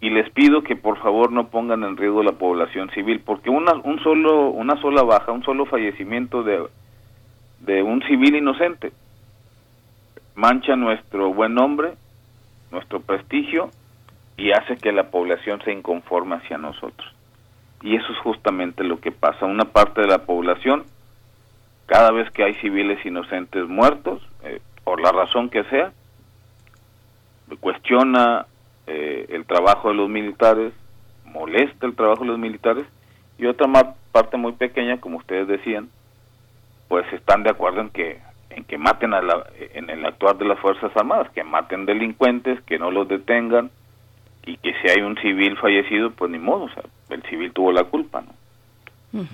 y 0.00 0.10
les 0.10 0.30
pido 0.30 0.62
que 0.62 0.76
por 0.76 0.98
favor 0.98 1.32
no 1.32 1.48
pongan 1.48 1.82
en 1.82 1.96
riesgo 1.96 2.22
la 2.22 2.32
población 2.32 2.90
civil, 2.90 3.20
porque 3.24 3.50
una, 3.50 3.72
un 3.74 3.98
solo, 4.00 4.50
una 4.50 4.80
sola 4.80 5.02
baja, 5.02 5.32
un 5.32 5.42
solo 5.42 5.66
fallecimiento 5.66 6.42
de, 6.44 6.62
de 7.68 7.82
un 7.82 8.00
civil 8.04 8.34
inocente 8.34 8.92
mancha 10.34 10.74
nuestro 10.74 11.34
buen 11.34 11.52
nombre, 11.52 11.92
nuestro 12.70 13.00
prestigio 13.00 13.70
y 14.38 14.52
hace 14.52 14.78
que 14.78 14.90
la 14.90 15.10
población 15.10 15.60
se 15.62 15.72
inconforme 15.72 16.36
hacia 16.36 16.56
nosotros. 16.56 17.12
Y 17.82 17.94
eso 17.94 18.10
es 18.10 18.18
justamente 18.20 18.84
lo 18.84 19.00
que 19.00 19.12
pasa. 19.12 19.44
Una 19.44 19.66
parte 19.66 20.00
de 20.00 20.06
la 20.06 20.24
población, 20.24 20.84
cada 21.84 22.10
vez 22.10 22.30
que 22.30 22.42
hay 22.42 22.54
civiles 22.54 23.04
inocentes 23.04 23.68
muertos, 23.68 24.22
eh, 24.44 24.60
por 24.82 25.02
la 25.02 25.12
razón 25.12 25.50
que 25.50 25.64
sea, 25.64 25.92
cuestiona 27.60 28.46
eh, 28.86 29.26
el 29.28 29.44
trabajo 29.44 29.88
de 29.88 29.94
los 29.94 30.08
militares, 30.08 30.72
molesta 31.26 31.86
el 31.86 31.94
trabajo 31.94 32.22
de 32.22 32.30
los 32.30 32.38
militares, 32.38 32.86
y 33.36 33.44
otra 33.44 33.66
parte 34.10 34.38
muy 34.38 34.52
pequeña, 34.52 35.00
como 35.00 35.18
ustedes 35.18 35.46
decían, 35.48 35.90
pues 36.88 37.10
están 37.12 37.42
de 37.42 37.50
acuerdo 37.50 37.82
en 37.82 37.90
que 37.90 38.20
en 38.50 38.64
que 38.64 38.78
maten 38.78 39.14
a 39.14 39.22
la, 39.22 39.46
en 39.74 39.88
el 39.88 40.04
actuar 40.04 40.36
de 40.36 40.46
las 40.46 40.58
fuerzas 40.58 40.90
armadas, 40.96 41.30
que 41.30 41.44
maten 41.44 41.86
delincuentes, 41.86 42.60
que 42.62 42.78
no 42.78 42.90
los 42.90 43.06
detengan, 43.06 43.70
y 44.44 44.56
que 44.56 44.72
si 44.80 44.88
hay 44.88 45.02
un 45.02 45.16
civil 45.18 45.56
fallecido, 45.58 46.10
pues 46.10 46.30
ni 46.30 46.38
modo, 46.38 46.64
o 46.64 46.68
sea, 46.70 46.82
el 47.10 47.22
civil 47.24 47.52
tuvo 47.52 47.70
la 47.70 47.84
culpa, 47.84 48.22
¿no? 48.22 49.24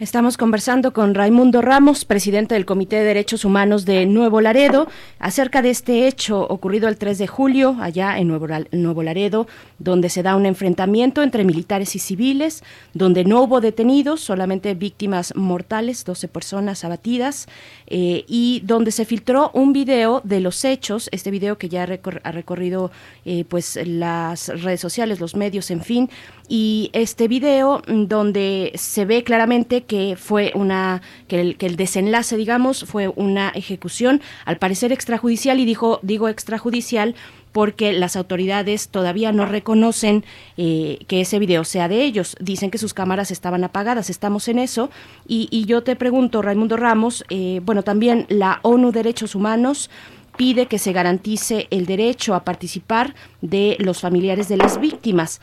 Estamos 0.00 0.38
conversando 0.38 0.94
con 0.94 1.14
Raimundo 1.14 1.60
Ramos, 1.60 2.06
presidente 2.06 2.54
del 2.54 2.64
Comité 2.64 2.96
de 2.96 3.04
Derechos 3.04 3.44
Humanos 3.44 3.84
de 3.84 4.06
Nuevo 4.06 4.40
Laredo, 4.40 4.88
acerca 5.18 5.60
de 5.60 5.68
este 5.68 6.08
hecho 6.08 6.40
ocurrido 6.40 6.88
el 6.88 6.96
3 6.96 7.18
de 7.18 7.26
julio 7.26 7.76
allá 7.78 8.16
en 8.18 8.28
Nuevo, 8.28 9.02
Laredo, 9.02 9.46
donde 9.78 10.08
se 10.08 10.22
da 10.22 10.36
un 10.36 10.46
enfrentamiento 10.46 11.22
entre 11.22 11.44
militares 11.44 11.94
y 11.96 11.98
civiles, 11.98 12.64
donde 12.94 13.26
no 13.26 13.42
hubo 13.42 13.60
detenidos, 13.60 14.22
solamente 14.22 14.72
víctimas 14.72 15.36
mortales, 15.36 16.06
12 16.06 16.28
personas 16.28 16.82
abatidas, 16.82 17.46
eh, 17.86 18.24
y 18.26 18.62
donde 18.64 18.92
se 18.92 19.04
filtró 19.04 19.50
un 19.52 19.74
video 19.74 20.22
de 20.24 20.40
los 20.40 20.64
hechos, 20.64 21.10
este 21.12 21.30
video 21.30 21.58
que 21.58 21.68
ya 21.68 21.82
ha 21.82 22.32
recorrido 22.32 22.90
eh, 23.26 23.44
pues 23.46 23.78
las 23.84 24.48
redes 24.62 24.80
sociales, 24.80 25.20
los 25.20 25.36
medios, 25.36 25.70
en 25.70 25.82
fin, 25.82 26.08
y 26.48 26.88
este 26.94 27.28
video 27.28 27.82
donde 27.86 28.72
se 28.76 29.04
ve 29.04 29.24
claramente 29.24 29.84
que 29.90 30.14
fue 30.14 30.52
una 30.54 31.02
que 31.26 31.40
el, 31.40 31.56
que 31.56 31.66
el 31.66 31.74
desenlace 31.74 32.36
digamos 32.36 32.84
fue 32.84 33.08
una 33.08 33.48
ejecución 33.48 34.22
al 34.44 34.56
parecer 34.56 34.92
extrajudicial 34.92 35.58
y 35.58 35.64
dijo 35.64 35.98
digo 36.04 36.28
extrajudicial 36.28 37.16
porque 37.50 37.92
las 37.92 38.14
autoridades 38.14 38.88
todavía 38.90 39.32
no 39.32 39.46
reconocen 39.46 40.24
eh, 40.56 41.00
que 41.08 41.22
ese 41.22 41.40
video 41.40 41.64
sea 41.64 41.88
de 41.88 42.04
ellos. 42.04 42.36
Dicen 42.38 42.70
que 42.70 42.78
sus 42.78 42.94
cámaras 42.94 43.32
estaban 43.32 43.64
apagadas, 43.64 44.08
estamos 44.08 44.46
en 44.46 44.60
eso. 44.60 44.88
Y, 45.26 45.64
yo 45.64 45.82
te 45.82 45.96
pregunto, 45.96 46.42
Raimundo 46.42 46.76
Ramos, 46.76 47.24
eh, 47.28 47.60
bueno, 47.64 47.82
también 47.82 48.26
la 48.28 48.60
ONU 48.62 48.92
Derechos 48.92 49.34
Humanos 49.34 49.90
pide 50.36 50.66
que 50.66 50.78
se 50.78 50.92
garantice 50.92 51.66
el 51.70 51.86
derecho 51.86 52.36
a 52.36 52.44
participar 52.44 53.16
de 53.40 53.76
los 53.80 54.00
familiares 54.00 54.48
de 54.48 54.56
las 54.56 54.80
víctimas. 54.80 55.40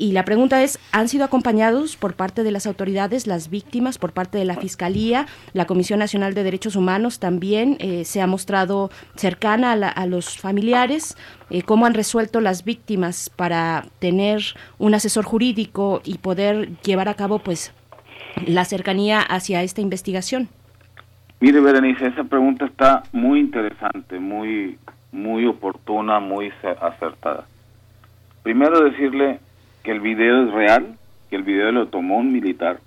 Y 0.00 0.12
la 0.12 0.24
pregunta 0.24 0.62
es, 0.62 0.78
¿han 0.92 1.08
sido 1.08 1.26
acompañados 1.26 1.98
por 1.98 2.14
parte 2.14 2.42
de 2.42 2.50
las 2.50 2.66
autoridades 2.66 3.26
las 3.26 3.50
víctimas, 3.50 3.98
por 3.98 4.14
parte 4.14 4.38
de 4.38 4.46
la 4.46 4.56
Fiscalía? 4.56 5.26
La 5.52 5.66
Comisión 5.66 5.98
Nacional 5.98 6.32
de 6.32 6.42
Derechos 6.42 6.74
Humanos 6.74 7.20
también 7.20 7.76
eh, 7.80 8.06
se 8.06 8.22
ha 8.22 8.26
mostrado 8.26 8.88
cercana 9.14 9.72
a, 9.72 10.06
los 10.06 10.38
familiares. 10.38 11.18
Eh, 11.50 11.60
¿Cómo 11.60 11.84
han 11.84 11.92
resuelto 11.92 12.40
las 12.40 12.64
víctimas 12.64 13.28
para 13.28 13.84
tener 13.98 14.40
un 14.78 14.94
asesor 14.94 15.26
jurídico 15.26 16.00
y 16.02 16.16
poder 16.16 16.80
llevar 16.80 17.10
a 17.10 17.14
cabo 17.14 17.40
pues 17.40 17.74
la 18.46 18.64
cercanía 18.64 19.20
hacia 19.20 19.62
esta 19.62 19.82
investigación? 19.82 20.48
Mire, 21.40 21.60
Berenice, 21.60 22.06
esa 22.06 22.24
pregunta 22.24 22.64
está 22.64 23.02
muy 23.12 23.40
interesante, 23.40 24.18
muy, 24.18 24.78
muy 25.12 25.44
oportuna, 25.44 26.20
muy 26.20 26.50
acertada. 26.80 27.44
Primero 28.42 28.82
decirle 28.82 29.40
que 29.82 29.92
el 29.92 30.00
video 30.00 30.44
es 30.46 30.52
real, 30.52 30.96
que 31.28 31.36
el 31.36 31.42
video 31.42 31.72
lo 31.72 31.88
tomó 31.88 32.18
un 32.18 32.32
militar 32.32 32.80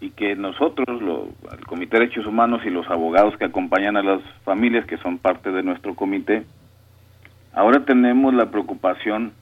y 0.00 0.10
que 0.10 0.36
nosotros, 0.36 1.02
lo, 1.02 1.28
el 1.52 1.66
Comité 1.66 1.96
de 1.96 2.04
Derechos 2.04 2.26
Humanos 2.26 2.62
y 2.64 2.70
los 2.70 2.88
abogados 2.88 3.36
que 3.36 3.46
acompañan 3.46 3.96
a 3.96 4.02
las 4.02 4.22
familias 4.44 4.86
que 4.86 4.96
son 4.98 5.18
parte 5.18 5.50
de 5.50 5.62
nuestro 5.62 5.94
comité, 5.94 6.44
ahora 7.52 7.84
tenemos 7.84 8.32
la 8.32 8.50
preocupación 8.50 9.32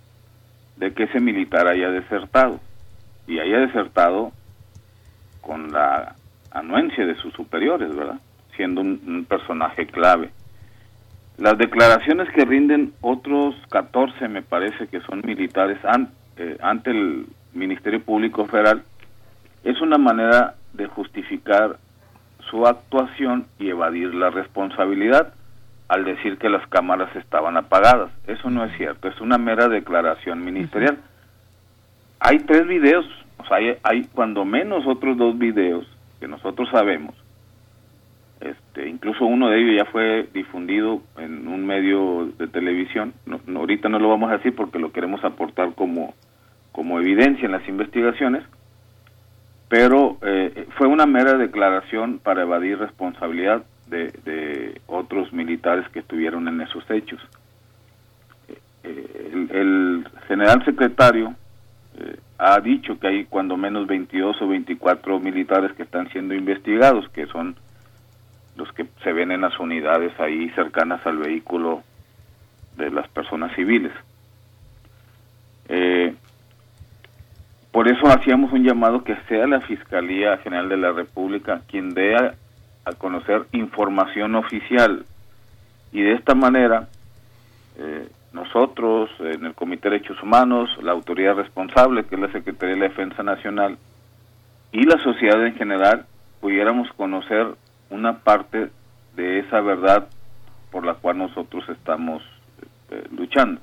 de 0.76 0.92
que 0.92 1.04
ese 1.04 1.20
militar 1.20 1.68
haya 1.68 1.90
desertado 1.90 2.60
y 3.26 3.38
haya 3.38 3.58
desertado 3.58 4.32
con 5.42 5.72
la 5.72 6.16
anuencia 6.50 7.04
de 7.04 7.16
sus 7.16 7.32
superiores, 7.34 7.94
¿verdad? 7.94 8.18
Siendo 8.56 8.80
un 8.80 9.26
personaje 9.28 9.86
clave. 9.86 10.30
Las 11.38 11.58
declaraciones 11.58 12.30
que 12.30 12.46
rinden 12.46 12.94
otros 13.02 13.54
14, 13.70 14.26
me 14.28 14.40
parece 14.40 14.88
que 14.88 15.00
son 15.02 15.20
militares 15.24 15.78
eh, 16.38 16.56
ante 16.62 16.90
el 16.90 17.26
Ministerio 17.52 18.00
Público 18.00 18.46
Federal, 18.46 18.82
es 19.62 19.80
una 19.82 19.98
manera 19.98 20.54
de 20.72 20.86
justificar 20.86 21.76
su 22.50 22.66
actuación 22.66 23.46
y 23.58 23.68
evadir 23.68 24.14
la 24.14 24.30
responsabilidad 24.30 25.34
al 25.88 26.04
decir 26.04 26.38
que 26.38 26.48
las 26.48 26.66
cámaras 26.68 27.14
estaban 27.16 27.56
apagadas. 27.56 28.10
Eso 28.26 28.48
no 28.48 28.64
es 28.64 28.76
cierto, 28.78 29.08
es 29.08 29.20
una 29.20 29.36
mera 29.36 29.68
declaración 29.68 30.44
ministerial. 30.44 30.98
Hay 32.18 32.38
tres 32.40 32.66
videos 32.66 33.04
O 33.38 33.44
sea, 33.46 33.58
hay, 33.58 33.76
hay 33.82 34.04
cuando 34.14 34.44
menos 34.46 34.86
otros 34.86 35.18
dos 35.18 35.38
videos 35.38 35.86
que 36.18 36.26
nosotros 36.26 36.68
sabemos. 36.70 37.14
Este, 38.40 38.88
incluso 38.88 39.24
uno 39.24 39.48
de 39.48 39.58
ellos 39.58 39.76
ya 39.76 39.90
fue 39.90 40.28
difundido 40.34 41.02
en 41.16 41.48
un 41.48 41.66
medio 41.66 42.26
de 42.38 42.46
televisión. 42.48 43.14
No, 43.24 43.40
ahorita 43.58 43.88
no 43.88 43.98
lo 43.98 44.10
vamos 44.10 44.30
a 44.30 44.36
decir 44.36 44.54
porque 44.54 44.78
lo 44.78 44.92
queremos 44.92 45.24
aportar 45.24 45.74
como, 45.74 46.14
como 46.72 47.00
evidencia 47.00 47.46
en 47.46 47.52
las 47.52 47.66
investigaciones. 47.68 48.44
Pero 49.68 50.18
eh, 50.22 50.66
fue 50.76 50.86
una 50.86 51.06
mera 51.06 51.36
declaración 51.36 52.18
para 52.18 52.42
evadir 52.42 52.78
responsabilidad 52.78 53.64
de, 53.88 54.80
otros 54.86 55.32
militares 55.32 55.88
que 55.90 56.00
estuvieron 56.00 56.46
en 56.48 56.60
esos 56.60 56.88
hechos. 56.90 57.20
Eh, 58.84 59.30
el, 59.32 59.50
el 59.50 60.08
general 60.28 60.64
secretario 60.64 61.34
eh, 61.98 62.16
ha 62.38 62.60
dicho 62.60 62.98
que 63.00 63.08
hay 63.08 63.24
cuando 63.24 63.56
menos 63.56 63.86
22 63.86 64.40
o 64.42 64.48
24 64.48 65.18
militares 65.18 65.72
que 65.72 65.84
están 65.84 66.08
siendo 66.10 66.34
investigados, 66.34 67.08
que 67.08 67.26
son 67.26 67.56
se 69.06 69.12
ven 69.12 69.30
en 69.30 69.42
las 69.42 69.56
unidades 69.60 70.18
ahí 70.18 70.50
cercanas 70.56 71.06
al 71.06 71.18
vehículo 71.18 71.84
de 72.76 72.90
las 72.90 73.06
personas 73.06 73.54
civiles. 73.54 73.92
Eh, 75.68 76.12
por 77.70 77.86
eso 77.86 78.08
hacíamos 78.08 78.52
un 78.52 78.64
llamado 78.64 79.04
que 79.04 79.14
sea 79.28 79.46
la 79.46 79.60
Fiscalía 79.60 80.38
General 80.38 80.68
de 80.68 80.76
la 80.76 80.90
República 80.90 81.60
quien 81.68 81.94
dé 81.94 82.16
a, 82.16 82.34
conocer 82.98 83.46
información 83.52 84.34
oficial 84.34 85.04
y 85.92 86.02
de 86.02 86.14
esta 86.14 86.34
manera 86.34 86.88
eh, 87.78 88.08
nosotros 88.32 89.10
en 89.20 89.44
el 89.44 89.54
Comité 89.54 89.88
de 89.88 89.98
Derechos 89.98 90.20
Humanos, 90.20 90.68
la 90.82 90.92
autoridad 90.92 91.36
responsable 91.36 92.04
que 92.06 92.16
es 92.16 92.20
la 92.20 92.32
Secretaría 92.32 92.74
de 92.74 92.80
la 92.80 92.88
Defensa 92.88 93.22
Nacional 93.22 93.78
y 94.72 94.82
la 94.82 94.98
sociedad 94.98 95.46
en 95.46 95.54
general 95.54 96.06
pudiéramos 96.40 96.88
conocer 96.96 97.46
una 97.90 98.18
parte 98.18 98.70
de 99.16 99.40
esa 99.40 99.60
verdad 99.60 100.08
por 100.70 100.84
la 100.84 100.94
cual 100.94 101.18
nosotros 101.18 101.68
estamos 101.68 102.22
eh, 102.90 103.04
luchando. 103.16 103.60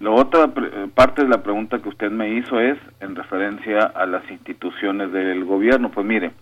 La 0.00 0.10
otra 0.10 0.48
pre- 0.48 0.88
parte 0.88 1.22
de 1.22 1.28
la 1.28 1.42
pregunta 1.42 1.78
que 1.78 1.88
usted 1.88 2.10
me 2.10 2.30
hizo 2.30 2.58
es 2.58 2.78
en 3.00 3.14
referencia 3.14 3.80
a 3.80 4.06
las 4.06 4.28
instituciones 4.30 5.12
del 5.12 5.44
gobierno. 5.44 5.90
Pues 5.90 6.06
mire, 6.06 6.32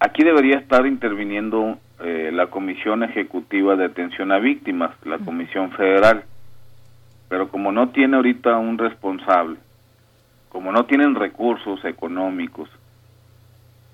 aquí 0.00 0.24
debería 0.24 0.58
estar 0.58 0.84
interviniendo 0.86 1.78
eh, 2.00 2.30
la 2.32 2.48
Comisión 2.48 3.04
Ejecutiva 3.04 3.76
de 3.76 3.84
Atención 3.84 4.32
a 4.32 4.38
Víctimas, 4.38 4.90
la 5.04 5.18
Comisión 5.18 5.70
Federal, 5.70 6.24
pero 7.28 7.48
como 7.48 7.70
no 7.72 7.90
tiene 7.90 8.16
ahorita 8.16 8.56
un 8.58 8.76
responsable, 8.76 9.56
como 10.48 10.72
no 10.72 10.84
tienen 10.86 11.14
recursos 11.14 11.84
económicos 11.84 12.68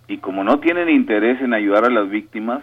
y 0.07 0.19
como 0.19 0.45
no 0.45 0.61
tienen 0.61 0.89
interés 0.89 1.41
en 1.41 1.55
ayudar 1.55 1.85
a 1.85 1.91
las 1.91 2.09
víctimas, 2.09 2.63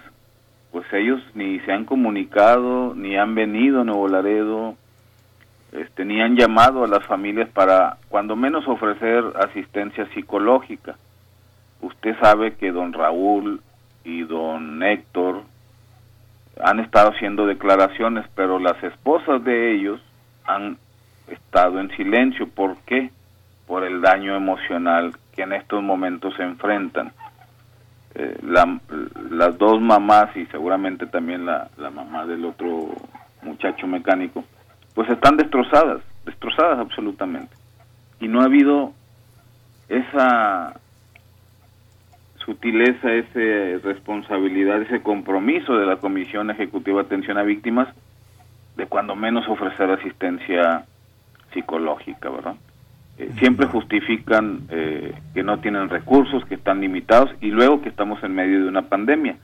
pues 0.72 0.86
ellos 0.94 1.22
ni 1.34 1.60
se 1.62 1.72
han 1.72 1.86
comunicado, 1.86 2.94
ni 2.96 3.18
han 3.18 3.36
venido 3.36 3.82
a 3.82 3.84
Nuevo 3.84 4.08
Laredo, 4.08 4.76
este, 5.72 6.06
ni 6.06 6.22
han 6.22 6.36
llamado 6.36 6.84
a 6.84 6.88
las 6.88 7.06
familias 7.06 7.50
para, 7.50 7.98
cuando 8.10 8.36
menos, 8.36 8.68
ofrecer 8.68 9.24
asistencia 9.36 10.06
psicológica. 10.14 10.96
Usted 11.82 12.16
sabe 12.20 12.56
que 12.56 12.72
don 12.72 12.94
Raúl 12.94 13.62
y 14.04 14.22
don 14.24 14.84
Héctor 14.84 15.44
han 16.62 16.80
estado 16.80 17.12
haciendo 17.12 17.46
declaraciones, 17.46 18.26
pero 18.36 18.60
las 18.60 18.82
esposas 18.84 19.44
de 19.44 19.74
ellos 19.74 20.02
han 20.46 20.78
estado 21.28 21.80
en 21.80 21.90
silencio. 21.96 22.48
¿Por 22.48 22.78
qué? 22.86 23.10
Por 23.66 23.84
el 23.84 24.02
daño 24.02 24.36
emocional 24.36 25.16
que 25.36 25.44
en 25.44 25.54
estos 25.54 25.82
momentos 25.82 26.36
se 26.36 26.44
enfrentan. 26.44 27.14
Eh, 28.16 28.38
la- 28.44 28.80
las 29.30 29.58
dos 29.58 29.80
mamás 29.82 30.36
y 30.36 30.46
seguramente 30.48 31.06
también 31.08 31.46
la, 31.46 31.70
la 31.78 31.90
mamá 31.90 32.26
del 32.26 32.44
otro 32.46 32.90
muchacho 33.42 33.88
mecánico, 33.88 34.44
pues 34.94 35.10
están 35.10 35.38
destrozadas, 35.38 36.02
destrozadas 36.26 36.80
absolutamente. 36.80 37.56
Y 38.20 38.28
no 38.28 38.42
ha 38.42 38.46
habido 38.46 38.94
esa 39.88 40.74
sutileza, 42.46 43.14
esa 43.14 43.86
responsabilidad, 43.88 44.82
ese 44.82 45.02
compromiso 45.02 45.78
de 45.78 45.86
la 45.86 45.98
Comisión 45.98 46.50
Ejecutiva 46.50 47.02
de 47.02 47.06
Atención 47.06 47.38
a 47.38 47.44
Víctimas 47.44 47.88
de 48.76 48.86
cuando 48.88 49.16
menos 49.16 49.48
ofrecer 49.48 49.90
asistencia 49.92 50.86
psicológica, 51.54 52.30
¿verdad? 52.30 52.56
Eh, 53.22 53.30
siempre 53.38 53.68
justifican 53.68 54.62
eh, 54.70 55.14
que 55.36 55.44
no 55.44 55.60
tienen 55.60 55.90
recursos, 55.90 56.44
que 56.46 56.56
están 56.56 56.82
limitados 56.82 57.30
y 57.40 57.52
luego 57.52 57.80
que 57.82 57.90
estamos 57.90 58.24
en 58.24 58.34
medio 58.34 58.64
de 58.64 58.68
una 58.68 58.90
pandemia. 58.90 59.36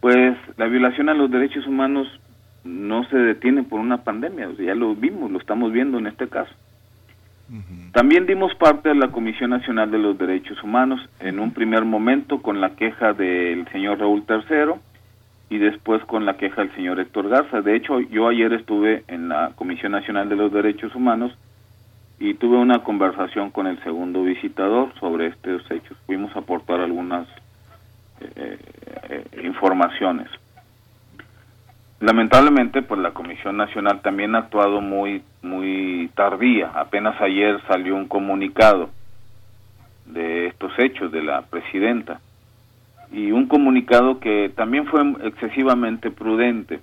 Pues 0.00 0.36
la 0.56 0.66
violación 0.66 1.08
a 1.08 1.14
los 1.14 1.30
derechos 1.30 1.64
humanos 1.68 2.08
no 2.64 3.04
se 3.04 3.16
detiene 3.16 3.62
por 3.62 3.78
una 3.78 3.98
pandemia, 3.98 4.48
o 4.48 4.56
sea, 4.56 4.66
ya 4.66 4.74
lo 4.74 4.96
vimos, 4.96 5.30
lo 5.30 5.38
estamos 5.38 5.72
viendo 5.72 5.98
en 5.98 6.08
este 6.08 6.28
caso. 6.28 6.52
También 7.92 8.26
dimos 8.26 8.54
parte 8.56 8.90
a 8.90 8.94
la 8.94 9.08
Comisión 9.08 9.50
Nacional 9.50 9.90
de 9.90 9.98
los 9.98 10.18
Derechos 10.18 10.62
Humanos 10.62 11.00
en 11.20 11.38
un 11.38 11.52
primer 11.52 11.84
momento 11.84 12.42
con 12.42 12.60
la 12.60 12.70
queja 12.70 13.14
del 13.14 13.66
señor 13.68 14.00
Raúl 14.00 14.24
III 14.28 14.74
y 15.48 15.58
después 15.58 16.04
con 16.04 16.26
la 16.26 16.36
queja 16.36 16.62
del 16.62 16.74
señor 16.74 17.00
Héctor 17.00 17.28
Garza. 17.28 17.62
De 17.62 17.74
hecho, 17.74 18.00
yo 18.00 18.28
ayer 18.28 18.52
estuve 18.52 19.04
en 19.08 19.28
la 19.28 19.52
Comisión 19.54 19.92
Nacional 19.92 20.28
de 20.28 20.36
los 20.36 20.52
Derechos 20.52 20.94
Humanos 20.94 21.32
y 22.20 22.34
tuve 22.34 22.56
una 22.56 22.82
conversación 22.82 23.50
con 23.50 23.66
el 23.66 23.82
segundo 23.84 24.22
visitador 24.22 24.92
sobre 24.98 25.28
estos 25.28 25.70
hechos. 25.70 25.96
Pudimos 26.06 26.34
aportar 26.36 26.80
algunas 26.80 27.28
eh, 28.20 28.58
eh, 29.08 29.24
informaciones. 29.44 30.28
Lamentablemente, 32.00 32.82
pues 32.82 33.00
la 33.00 33.12
Comisión 33.12 33.56
Nacional 33.56 34.00
también 34.02 34.34
ha 34.34 34.38
actuado 34.38 34.80
muy 34.80 35.22
muy 35.42 36.10
tardía. 36.14 36.70
Apenas 36.74 37.20
ayer 37.20 37.60
salió 37.66 37.94
un 37.94 38.06
comunicado 38.06 38.90
de 40.06 40.46
estos 40.46 40.72
hechos 40.78 41.12
de 41.12 41.22
la 41.22 41.42
presidenta 41.42 42.20
y 43.12 43.32
un 43.32 43.46
comunicado 43.46 44.20
que 44.20 44.50
también 44.54 44.86
fue 44.86 45.02
excesivamente 45.24 46.10
prudente 46.10 46.80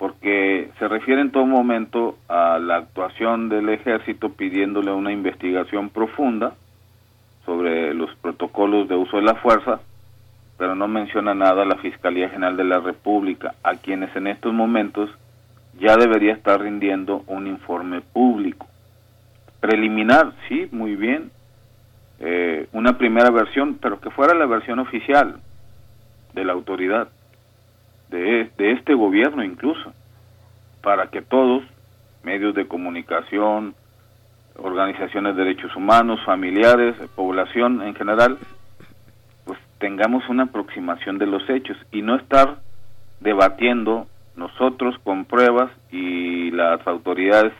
porque 0.00 0.70
se 0.78 0.88
refiere 0.88 1.20
en 1.20 1.30
todo 1.30 1.44
momento 1.44 2.16
a 2.26 2.58
la 2.58 2.76
actuación 2.76 3.50
del 3.50 3.68
ejército 3.68 4.30
pidiéndole 4.30 4.90
una 4.92 5.12
investigación 5.12 5.90
profunda 5.90 6.54
sobre 7.44 7.92
los 7.92 8.08
protocolos 8.16 8.88
de 8.88 8.96
uso 8.96 9.18
de 9.18 9.24
la 9.24 9.34
fuerza, 9.34 9.80
pero 10.56 10.74
no 10.74 10.88
menciona 10.88 11.34
nada 11.34 11.64
a 11.64 11.66
la 11.66 11.76
Fiscalía 11.76 12.30
General 12.30 12.56
de 12.56 12.64
la 12.64 12.80
República, 12.80 13.56
a 13.62 13.74
quienes 13.74 14.16
en 14.16 14.28
estos 14.28 14.54
momentos 14.54 15.10
ya 15.78 15.96
debería 15.96 16.32
estar 16.32 16.58
rindiendo 16.62 17.22
un 17.26 17.46
informe 17.46 18.00
público. 18.00 18.66
Preliminar, 19.60 20.32
sí, 20.48 20.66
muy 20.72 20.96
bien, 20.96 21.30
eh, 22.20 22.68
una 22.72 22.96
primera 22.96 23.30
versión, 23.30 23.74
pero 23.74 24.00
que 24.00 24.08
fuera 24.08 24.32
la 24.32 24.46
versión 24.46 24.78
oficial 24.78 25.40
de 26.32 26.44
la 26.46 26.54
autoridad, 26.54 27.08
de, 28.10 28.50
de 28.58 28.72
este 28.72 28.94
gobierno 28.94 29.42
incluso, 29.42 29.92
para 30.82 31.08
que 31.08 31.22
todos, 31.22 31.62
medios 32.22 32.54
de 32.54 32.68
comunicación, 32.68 33.74
organizaciones 34.56 35.36
de 35.36 35.44
derechos 35.44 35.74
humanos, 35.74 36.20
familiares, 36.24 36.96
población 37.14 37.82
en 37.82 37.94
general, 37.94 38.38
pues 39.44 39.58
tengamos 39.78 40.28
una 40.28 40.44
aproximación 40.44 41.18
de 41.18 41.26
los 41.26 41.48
hechos 41.48 41.76
y 41.92 42.02
no 42.02 42.16
estar 42.16 42.58
debatiendo 43.20 44.06
nosotros 44.36 44.96
con 45.04 45.24
pruebas 45.24 45.70
y 45.90 46.50
las 46.50 46.86
autoridades 46.86 47.52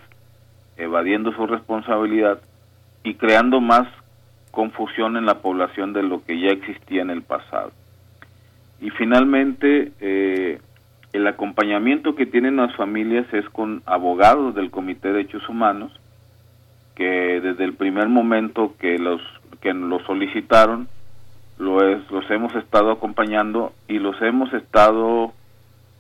evadiendo 0.76 1.32
su 1.32 1.46
responsabilidad 1.46 2.40
y 3.04 3.14
creando 3.14 3.60
más 3.60 3.86
confusión 4.50 5.16
en 5.16 5.26
la 5.26 5.40
población 5.40 5.92
de 5.92 6.02
lo 6.02 6.24
que 6.24 6.40
ya 6.40 6.48
existía 6.48 7.02
en 7.02 7.10
el 7.10 7.22
pasado. 7.22 7.72
Y 8.80 8.90
finalmente, 8.90 9.92
eh, 10.00 10.58
el 11.12 11.26
acompañamiento 11.26 12.14
que 12.14 12.26
tienen 12.26 12.56
las 12.56 12.74
familias 12.76 13.26
es 13.32 13.48
con 13.50 13.82
abogados 13.86 14.54
del 14.54 14.70
Comité 14.70 15.08
de 15.08 15.14
Derechos 15.14 15.48
Humanos, 15.48 15.92
que 16.94 17.40
desde 17.40 17.64
el 17.64 17.74
primer 17.74 18.08
momento 18.08 18.74
que 18.78 18.98
los 18.98 19.20
que 19.60 19.74
lo 19.74 19.98
solicitaron, 20.00 20.88
lo 21.58 21.86
es, 21.86 22.10
los 22.10 22.30
hemos 22.30 22.54
estado 22.54 22.90
acompañando 22.90 23.72
y 23.88 23.98
los 23.98 24.20
hemos 24.22 24.52
estado 24.54 25.32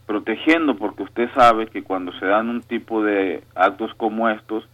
protegiendo, 0.06 0.76
porque 0.76 1.02
usted 1.02 1.28
sabe 1.34 1.66
que 1.66 1.82
cuando 1.82 2.12
se 2.18 2.26
dan 2.26 2.48
un 2.48 2.62
tipo 2.62 3.02
de 3.02 3.42
actos 3.54 3.92
como 3.94 4.30
estos, 4.30 4.66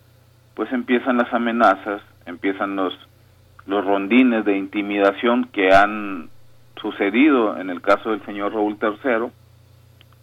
pues 0.54 0.72
empiezan 0.72 1.16
las 1.16 1.32
amenazas, 1.34 2.02
empiezan 2.26 2.76
los 2.76 2.96
los 3.66 3.84
rondines 3.84 4.44
de 4.44 4.56
intimidación 4.56 5.46
que 5.46 5.74
han 5.74 6.28
sucedido 6.80 7.58
en 7.58 7.70
el 7.70 7.80
caso 7.80 8.10
del 8.10 8.24
señor 8.24 8.54
Raúl 8.54 8.78
III. 8.80 9.30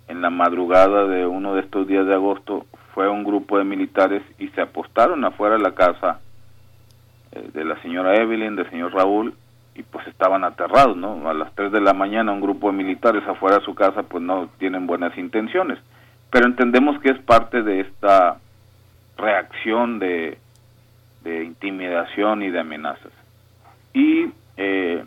En 0.08 0.22
la 0.22 0.30
madrugada 0.30 1.08
de 1.08 1.26
uno 1.26 1.56
de 1.56 1.62
estos 1.62 1.88
días 1.88 2.06
de 2.06 2.14
agosto 2.14 2.66
fue 2.94 3.10
un 3.10 3.24
grupo 3.24 3.58
de 3.58 3.64
militares 3.64 4.22
y 4.38 4.50
se 4.50 4.62
apostaron 4.62 5.24
afuera 5.26 5.56
de 5.56 5.64
la 5.64 5.74
casa 5.74 6.20
eh, 7.32 7.50
de 7.54 7.66
la 7.66 7.82
señora 7.82 8.16
Evelyn, 8.16 8.56
del 8.56 8.70
señor 8.70 8.94
Raúl, 8.94 9.34
y 9.76 9.84
pues 9.84 10.06
estaban 10.08 10.44
aterrados, 10.44 10.96
¿no? 10.96 11.28
A 11.28 11.34
las 11.34 11.54
3 11.56 11.72
de 11.72 11.82
la 11.82 11.94
mañana 11.94 12.32
un 12.32 12.42
grupo 12.42 12.68
de 12.68 12.78
militares 12.78 13.24
afuera 13.28 13.58
de 13.58 13.66
su 13.66 13.74
casa 13.74 14.04
pues 14.04 14.24
no 14.24 14.50
tienen 14.60 14.86
buenas 14.86 15.18
intenciones, 15.18 15.80
pero 16.30 16.46
entendemos 16.46 17.00
que 17.02 17.10
es 17.10 17.20
parte 17.20 17.64
de 17.64 17.80
esta 17.80 18.38
reacción 19.18 20.00
de, 20.00 20.38
de 21.24 21.44
intimidación 21.44 22.44
y 22.44 22.52
de 22.52 22.60
amenazas. 22.60 23.12
Y 23.94 24.28
eh, 24.58 25.04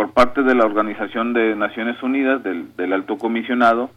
por 0.00 0.14
parte 0.14 0.42
de 0.42 0.54
la 0.54 0.64
Organización 0.64 1.34
de 1.34 1.54
Naciones 1.54 2.02
Unidas, 2.02 2.42
del, 2.42 2.74
del 2.74 2.94
Alto 2.94 3.18
Comisionado, 3.18 3.90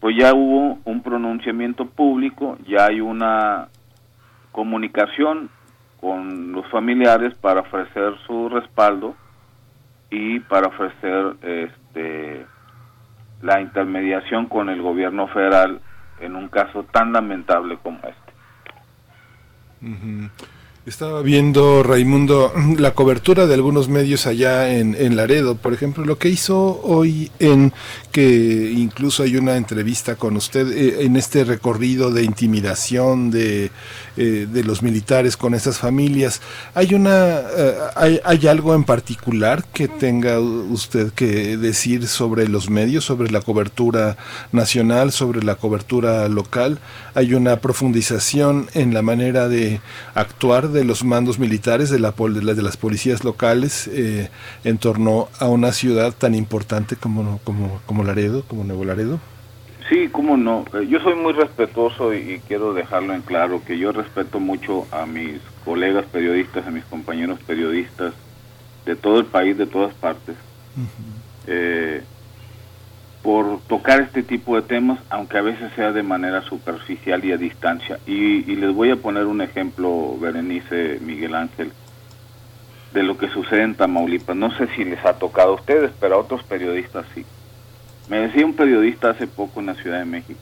pues 0.00 0.16
ya 0.18 0.32
hubo 0.32 0.78
un 0.86 1.02
pronunciamiento 1.02 1.84
público, 1.84 2.56
ya 2.66 2.86
hay 2.86 3.02
una 3.02 3.68
comunicación 4.50 5.50
con 6.00 6.52
los 6.52 6.66
familiares 6.70 7.34
para 7.34 7.60
ofrecer 7.60 8.14
su 8.26 8.48
respaldo 8.48 9.14
y 10.08 10.40
para 10.40 10.68
ofrecer 10.68 11.36
este 11.42 12.46
la 13.42 13.60
intermediación 13.60 14.46
con 14.46 14.70
el 14.70 14.80
gobierno 14.80 15.28
federal 15.28 15.82
en 16.20 16.34
un 16.34 16.48
caso 16.48 16.84
tan 16.84 17.12
lamentable 17.12 17.76
como 17.82 17.98
este. 17.98 18.32
Estaba 20.84 21.22
viendo, 21.22 21.84
Raimundo, 21.84 22.52
la 22.78 22.92
cobertura 22.92 23.46
de 23.46 23.54
algunos 23.54 23.88
medios 23.88 24.26
allá 24.26 24.74
en, 24.74 24.96
en 24.96 25.14
Laredo, 25.14 25.54
por 25.54 25.72
ejemplo, 25.72 26.04
lo 26.04 26.18
que 26.18 26.28
hizo 26.28 26.80
hoy 26.82 27.30
en 27.38 27.72
que 28.10 28.72
incluso 28.76 29.22
hay 29.22 29.36
una 29.36 29.56
entrevista 29.56 30.16
con 30.16 30.36
usted 30.36 30.72
eh, 30.72 31.04
en 31.04 31.14
este 31.14 31.44
recorrido 31.44 32.10
de 32.10 32.24
intimidación 32.24 33.30
de, 33.30 33.70
eh, 34.16 34.46
de 34.50 34.64
los 34.64 34.82
militares 34.82 35.36
con 35.36 35.54
esas 35.54 35.78
familias. 35.78 36.40
¿Hay, 36.74 36.94
una, 36.94 37.40
eh, 37.56 37.74
hay, 37.96 38.20
¿Hay 38.24 38.46
algo 38.46 38.74
en 38.74 38.84
particular 38.84 39.64
que 39.72 39.88
tenga 39.88 40.38
usted 40.38 41.12
que 41.12 41.56
decir 41.56 42.06
sobre 42.06 42.48
los 42.48 42.68
medios, 42.68 43.04
sobre 43.04 43.30
la 43.30 43.40
cobertura 43.40 44.16
nacional, 44.52 45.12
sobre 45.12 45.42
la 45.42 45.54
cobertura 45.54 46.28
local? 46.28 46.78
¿Hay 47.14 47.34
una 47.34 47.56
profundización 47.60 48.68
en 48.74 48.94
la 48.94 49.02
manera 49.02 49.48
de 49.48 49.80
actuar 50.14 50.68
de 50.68 50.84
los 50.84 51.04
mandos 51.04 51.38
militares, 51.38 51.90
de, 51.90 51.98
la, 51.98 52.12
de, 52.12 52.54
de 52.54 52.62
las 52.62 52.76
policías 52.76 53.24
locales 53.24 53.88
eh, 53.88 54.30
en 54.64 54.78
torno 54.78 55.28
a 55.38 55.48
una 55.48 55.72
ciudad 55.72 56.12
tan 56.12 56.34
importante 56.34 56.96
como, 56.96 57.40
como, 57.44 57.80
como 57.86 58.04
Laredo, 58.04 58.44
como 58.46 58.64
Nuevo 58.64 58.84
Laredo? 58.84 59.20
Sí, 59.92 60.08
cómo 60.10 60.38
no. 60.38 60.64
Eh, 60.72 60.86
Yo 60.88 61.00
soy 61.00 61.14
muy 61.16 61.34
respetuoso 61.34 62.14
y, 62.14 62.40
quiero 62.48 62.72
dejarlo 62.72 63.12
en 63.12 63.20
claro 63.20 63.62
que 63.62 63.76
yo 63.76 63.92
respeto 63.92 64.40
mucho 64.40 64.86
a 64.90 65.04
mis 65.04 65.38
colegas 65.66 66.06
periodistas, 66.06 66.66
a 66.66 66.70
mis 66.70 66.84
compañeros 66.84 67.38
periodistas 67.46 68.14
de 68.86 68.96
todo 68.96 69.18
el 69.18 69.26
país, 69.26 69.58
de 69.58 69.66
todas 69.66 69.92
partes, 69.92 70.34
eh, 71.46 72.02
por 73.22 73.60
tocar 73.68 74.00
este 74.00 74.22
tipo 74.22 74.56
de 74.56 74.62
temas, 74.62 74.98
aunque 75.10 75.36
a 75.36 75.42
veces 75.42 75.70
sea 75.74 75.92
de 75.92 76.02
manera 76.02 76.40
superficial 76.40 77.22
y 77.22 77.32
a 77.32 77.36
distancia. 77.36 77.98
Y, 78.06 78.50
y 78.50 78.56
les 78.56 78.74
voy 78.74 78.90
a 78.90 78.96
poner 78.96 79.26
un 79.26 79.42
ejemplo, 79.42 80.16
Berenice, 80.18 81.00
Miguel 81.02 81.34
Ángel, 81.34 81.70
de 82.94 83.02
lo 83.02 83.18
que 83.18 83.28
sucede 83.28 83.64
en 83.64 83.74
Tamaulipas. 83.74 84.36
No 84.36 84.56
sé 84.56 84.68
si 84.74 84.86
les 84.86 85.04
ha 85.04 85.18
tocado 85.18 85.50
a 85.50 85.56
ustedes, 85.56 85.90
pero 86.00 86.14
a 86.14 86.18
otros 86.20 86.42
periodistas 86.44 87.04
sí. 87.14 87.26
Me 88.08 88.20
decía 88.20 88.44
un 88.44 88.54
periodista 88.54 89.10
hace 89.10 89.26
poco 89.26 89.60
en 89.60 89.66
la 89.66 89.74
Ciudad 89.74 89.98
de 89.98 90.04
México, 90.04 90.40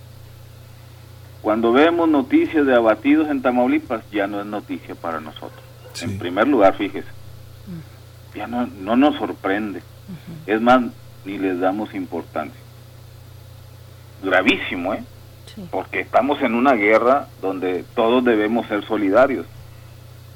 cuando 1.43 1.73
vemos 1.73 2.09
noticias 2.09 2.67
de 2.67 2.75
abatidos 2.75 3.31
en 3.31 3.41
Tamaulipas, 3.41 4.03
ya 4.11 4.27
no 4.27 4.41
es 4.41 4.47
noticia 4.47 4.95
para 4.95 5.21
nosotros. 5.21 5.63
En 6.03 6.19
primer 6.19 6.47
lugar, 6.47 6.77
fíjese, 6.77 7.09
ya 8.35 8.47
no, 8.47 8.67
no 8.67 8.97
nos 8.97 9.17
sorprende. 9.17 9.83
Es 10.47 10.61
más, 10.61 10.83
ni 11.25 11.39
les 11.39 11.59
damos 11.59 11.95
importancia. 11.95 12.61
Gravísimo, 14.23 14.95
¿eh? 14.95 15.03
Porque 15.71 16.01
estamos 16.01 16.41
en 16.43 16.55
una 16.55 16.75
guerra 16.75 17.29
donde 17.41 17.85
todos 17.95 18.25
debemos 18.25 18.67
ser 18.69 18.85
solidarios. 18.87 19.47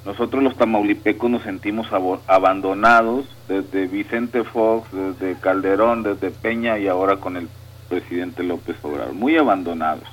Nosotros 0.04 0.42
los 0.42 0.56
tamaulipecos 0.56 1.30
nos 1.30 1.42
sentimos 1.42 1.86
abandonados 2.26 3.24
desde 3.48 3.86
Vicente 3.86 4.44
Fox, 4.44 4.88
desde 4.92 5.40
Calderón, 5.40 6.02
desde 6.02 6.30
Peña 6.30 6.78
y 6.78 6.88
ahora 6.88 7.16
con 7.16 7.36
el 7.38 7.48
presidente 7.88 8.42
López 8.42 8.76
Obrador. 8.82 9.14
Muy 9.14 9.36
abandonados. 9.38 10.04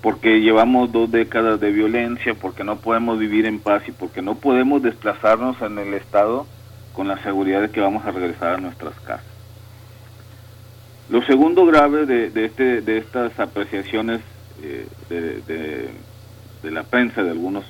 Porque 0.00 0.40
llevamos 0.40 0.92
dos 0.92 1.10
décadas 1.10 1.60
de 1.60 1.72
violencia, 1.72 2.34
porque 2.34 2.64
no 2.64 2.76
podemos 2.76 3.18
vivir 3.18 3.44
en 3.46 3.58
paz 3.60 3.82
y 3.86 3.92
porque 3.92 4.22
no 4.22 4.34
podemos 4.34 4.82
desplazarnos 4.82 5.60
en 5.60 5.78
el 5.78 5.92
Estado 5.94 6.46
con 6.94 7.08
la 7.08 7.22
seguridad 7.22 7.60
de 7.60 7.70
que 7.70 7.80
vamos 7.80 8.04
a 8.06 8.12
regresar 8.12 8.54
a 8.54 8.58
nuestras 8.58 8.94
casas. 9.00 9.24
Lo 11.10 11.22
segundo 11.22 11.66
grave 11.66 12.06
de, 12.06 12.30
de, 12.30 12.44
este, 12.46 12.80
de 12.80 12.98
estas 12.98 13.38
apreciaciones 13.38 14.20
eh, 14.62 14.86
de- 15.10 15.90
de 16.62 16.70
la 16.70 16.82
prensa, 16.82 17.22
de 17.22 17.30
algunos 17.30 17.64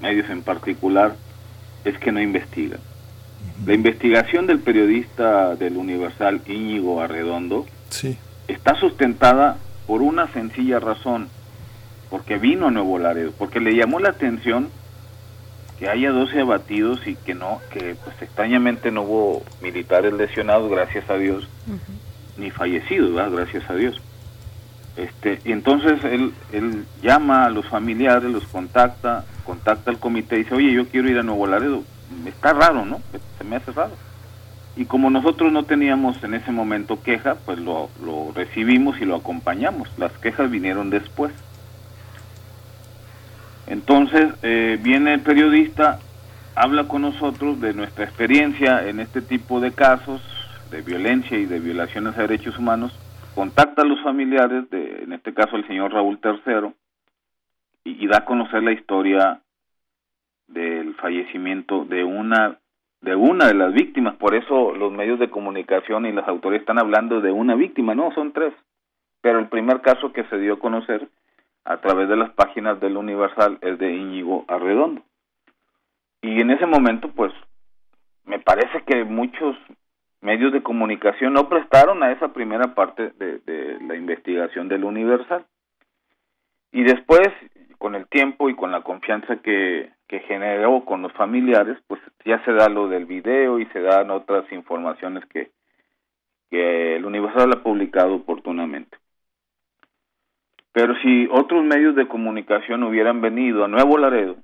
medios 0.00 0.28
en 0.30 0.42
particular, 0.42 1.14
es 1.84 1.98
que 1.98 2.12
no 2.12 2.20
investigan. 2.20 2.80
La 3.66 3.74
investigación 3.74 4.46
del 4.46 4.60
periodista 4.60 5.54
del 5.56 5.76
Universal 5.76 6.40
Íñigo 6.46 7.00
Arredondo 7.00 7.66
Sí. 7.90 8.16
está 8.46 8.74
sustentada 8.74 9.56
por 9.86 10.02
una 10.02 10.26
sencilla 10.32 10.78
razón, 10.80 11.28
porque 12.10 12.38
vino 12.38 12.68
a 12.68 12.70
Nuevo 12.70 12.98
Laredo, 12.98 13.32
porque 13.38 13.60
le 13.60 13.74
llamó 13.74 13.98
la 14.00 14.10
atención 14.10 14.68
que 15.78 15.88
haya 15.88 16.10
12 16.10 16.40
abatidos 16.40 17.06
y 17.06 17.14
que 17.14 17.34
no, 17.34 17.60
que 17.72 17.94
pues 18.04 18.20
extrañamente 18.20 18.90
no 18.90 19.02
hubo 19.02 19.42
militares 19.62 20.12
lesionados, 20.12 20.70
gracias 20.70 21.08
a 21.08 21.14
Dios, 21.14 21.48
ni 22.36 22.50
fallecidos, 22.50 23.14
¿verdad? 23.14 23.30
gracias 23.32 23.68
a 23.70 23.74
Dios. 23.74 24.00
Este, 24.96 25.38
y 25.44 25.52
entonces 25.52 26.02
él, 26.04 26.32
él 26.52 26.84
llama 27.02 27.44
a 27.44 27.50
los 27.50 27.66
familiares, 27.68 28.24
los 28.24 28.44
contacta, 28.48 29.24
contacta 29.48 29.90
al 29.90 29.98
comité 29.98 30.34
y 30.34 30.42
dice, 30.44 30.54
oye, 30.54 30.70
yo 30.70 30.86
quiero 30.88 31.08
ir 31.08 31.18
a 31.18 31.22
Nuevo 31.22 31.46
Laredo. 31.46 31.82
Está 32.26 32.52
raro, 32.52 32.84
¿no? 32.84 33.00
Se 33.38 33.44
me 33.44 33.56
hace 33.56 33.72
raro. 33.72 33.92
Y 34.76 34.84
como 34.84 35.08
nosotros 35.08 35.50
no 35.50 35.62
teníamos 35.62 36.22
en 36.22 36.34
ese 36.34 36.52
momento 36.52 37.02
queja, 37.02 37.36
pues 37.46 37.58
lo, 37.58 37.88
recibimos 38.34 39.00
y 39.00 39.06
lo 39.06 39.16
acompañamos. 39.16 39.88
Las 39.98 40.12
quejas 40.18 40.50
vinieron 40.50 40.90
después. 40.90 41.32
Entonces 43.66 44.34
eh, 44.42 44.78
viene 44.82 45.14
el 45.14 45.20
periodista, 45.20 45.98
habla 46.54 46.84
con 46.84 47.00
nosotros 47.02 47.58
de 47.58 47.72
nuestra 47.72 48.04
experiencia 48.04 48.86
en 48.86 49.00
este 49.00 49.22
tipo 49.22 49.60
de 49.60 49.72
casos 49.72 50.20
de 50.70 50.82
violencia 50.82 51.38
y 51.38 51.46
de 51.46 51.58
violaciones 51.58 52.18
a 52.18 52.20
derechos 52.20 52.58
humanos, 52.58 52.92
contacta 53.34 53.80
a 53.80 53.86
los 53.86 54.02
familiares, 54.02 54.68
de, 54.68 55.04
en 55.04 55.14
este 55.14 55.32
caso 55.32 55.56
el 55.56 55.66
señor 55.66 55.94
Raúl 55.94 56.18
III, 56.22 56.70
y, 57.88 58.06
da 58.06 58.18
a 58.18 58.24
conocer 58.24 58.62
la 58.62 58.72
historia 58.72 59.40
del 60.46 60.94
fallecimiento 60.96 61.84
de 61.84 62.04
una 62.04 62.58
de 63.00 63.14
una 63.14 63.46
de 63.46 63.54
las 63.54 63.72
víctimas, 63.72 64.16
por 64.16 64.34
eso 64.34 64.74
los 64.74 64.90
medios 64.90 65.20
de 65.20 65.30
comunicación 65.30 66.04
y 66.04 66.12
las 66.12 66.26
autoridades 66.26 66.62
están 66.62 66.80
hablando 66.80 67.20
de 67.20 67.30
una 67.30 67.54
víctima, 67.54 67.94
no, 67.94 68.10
son 68.12 68.32
tres. 68.32 68.52
Pero 69.20 69.38
el 69.38 69.46
primer 69.46 69.82
caso 69.82 70.12
que 70.12 70.24
se 70.24 70.36
dio 70.38 70.54
a 70.54 70.58
conocer 70.58 71.08
a 71.64 71.76
través 71.76 72.08
de 72.08 72.16
las 72.16 72.30
páginas 72.30 72.80
del 72.80 72.96
Universal 72.96 73.58
es 73.60 73.78
de 73.78 73.92
Íñigo 73.92 74.44
Arredondo. 74.48 75.02
Y 76.22 76.40
en 76.40 76.50
ese 76.50 76.66
momento, 76.66 77.08
pues, 77.14 77.32
me 78.24 78.40
parece 78.40 78.82
que 78.82 79.04
muchos 79.04 79.56
medios 80.20 80.52
de 80.52 80.64
comunicación 80.64 81.34
no 81.34 81.48
prestaron 81.48 82.02
a 82.02 82.10
esa 82.10 82.32
primera 82.32 82.74
parte 82.74 83.10
de 83.10 83.78
la 83.86 83.94
investigación 83.94 84.68
del 84.68 84.82
Universal. 84.82 85.46
Y 86.72 86.82
después, 86.82 87.28
con 87.78 87.94
el 87.94 88.06
tiempo 88.08 88.50
y 88.50 88.56
con 88.56 88.72
la 88.72 88.82
confianza 88.82 89.36
que, 89.36 89.90
que 90.08 90.20
generó 90.20 90.84
con 90.84 91.02
los 91.02 91.12
familiares, 91.12 91.78
pues 91.86 92.00
ya 92.24 92.44
se 92.44 92.52
da 92.52 92.68
lo 92.68 92.88
del 92.88 93.06
video 93.06 93.58
y 93.58 93.66
se 93.66 93.80
dan 93.80 94.10
otras 94.10 94.50
informaciones 94.52 95.24
que, 95.26 95.50
que 96.50 96.96
el 96.96 97.04
Universal 97.04 97.52
ha 97.52 97.62
publicado 97.62 98.14
oportunamente. 98.14 98.96
Pero 100.72 100.94
si 101.02 101.28
otros 101.30 101.64
medios 101.64 101.94
de 101.94 102.08
comunicación 102.08 102.82
hubieran 102.82 103.20
venido 103.20 103.64
a 103.64 103.68
Nuevo 103.68 103.98
Laredo 103.98 104.36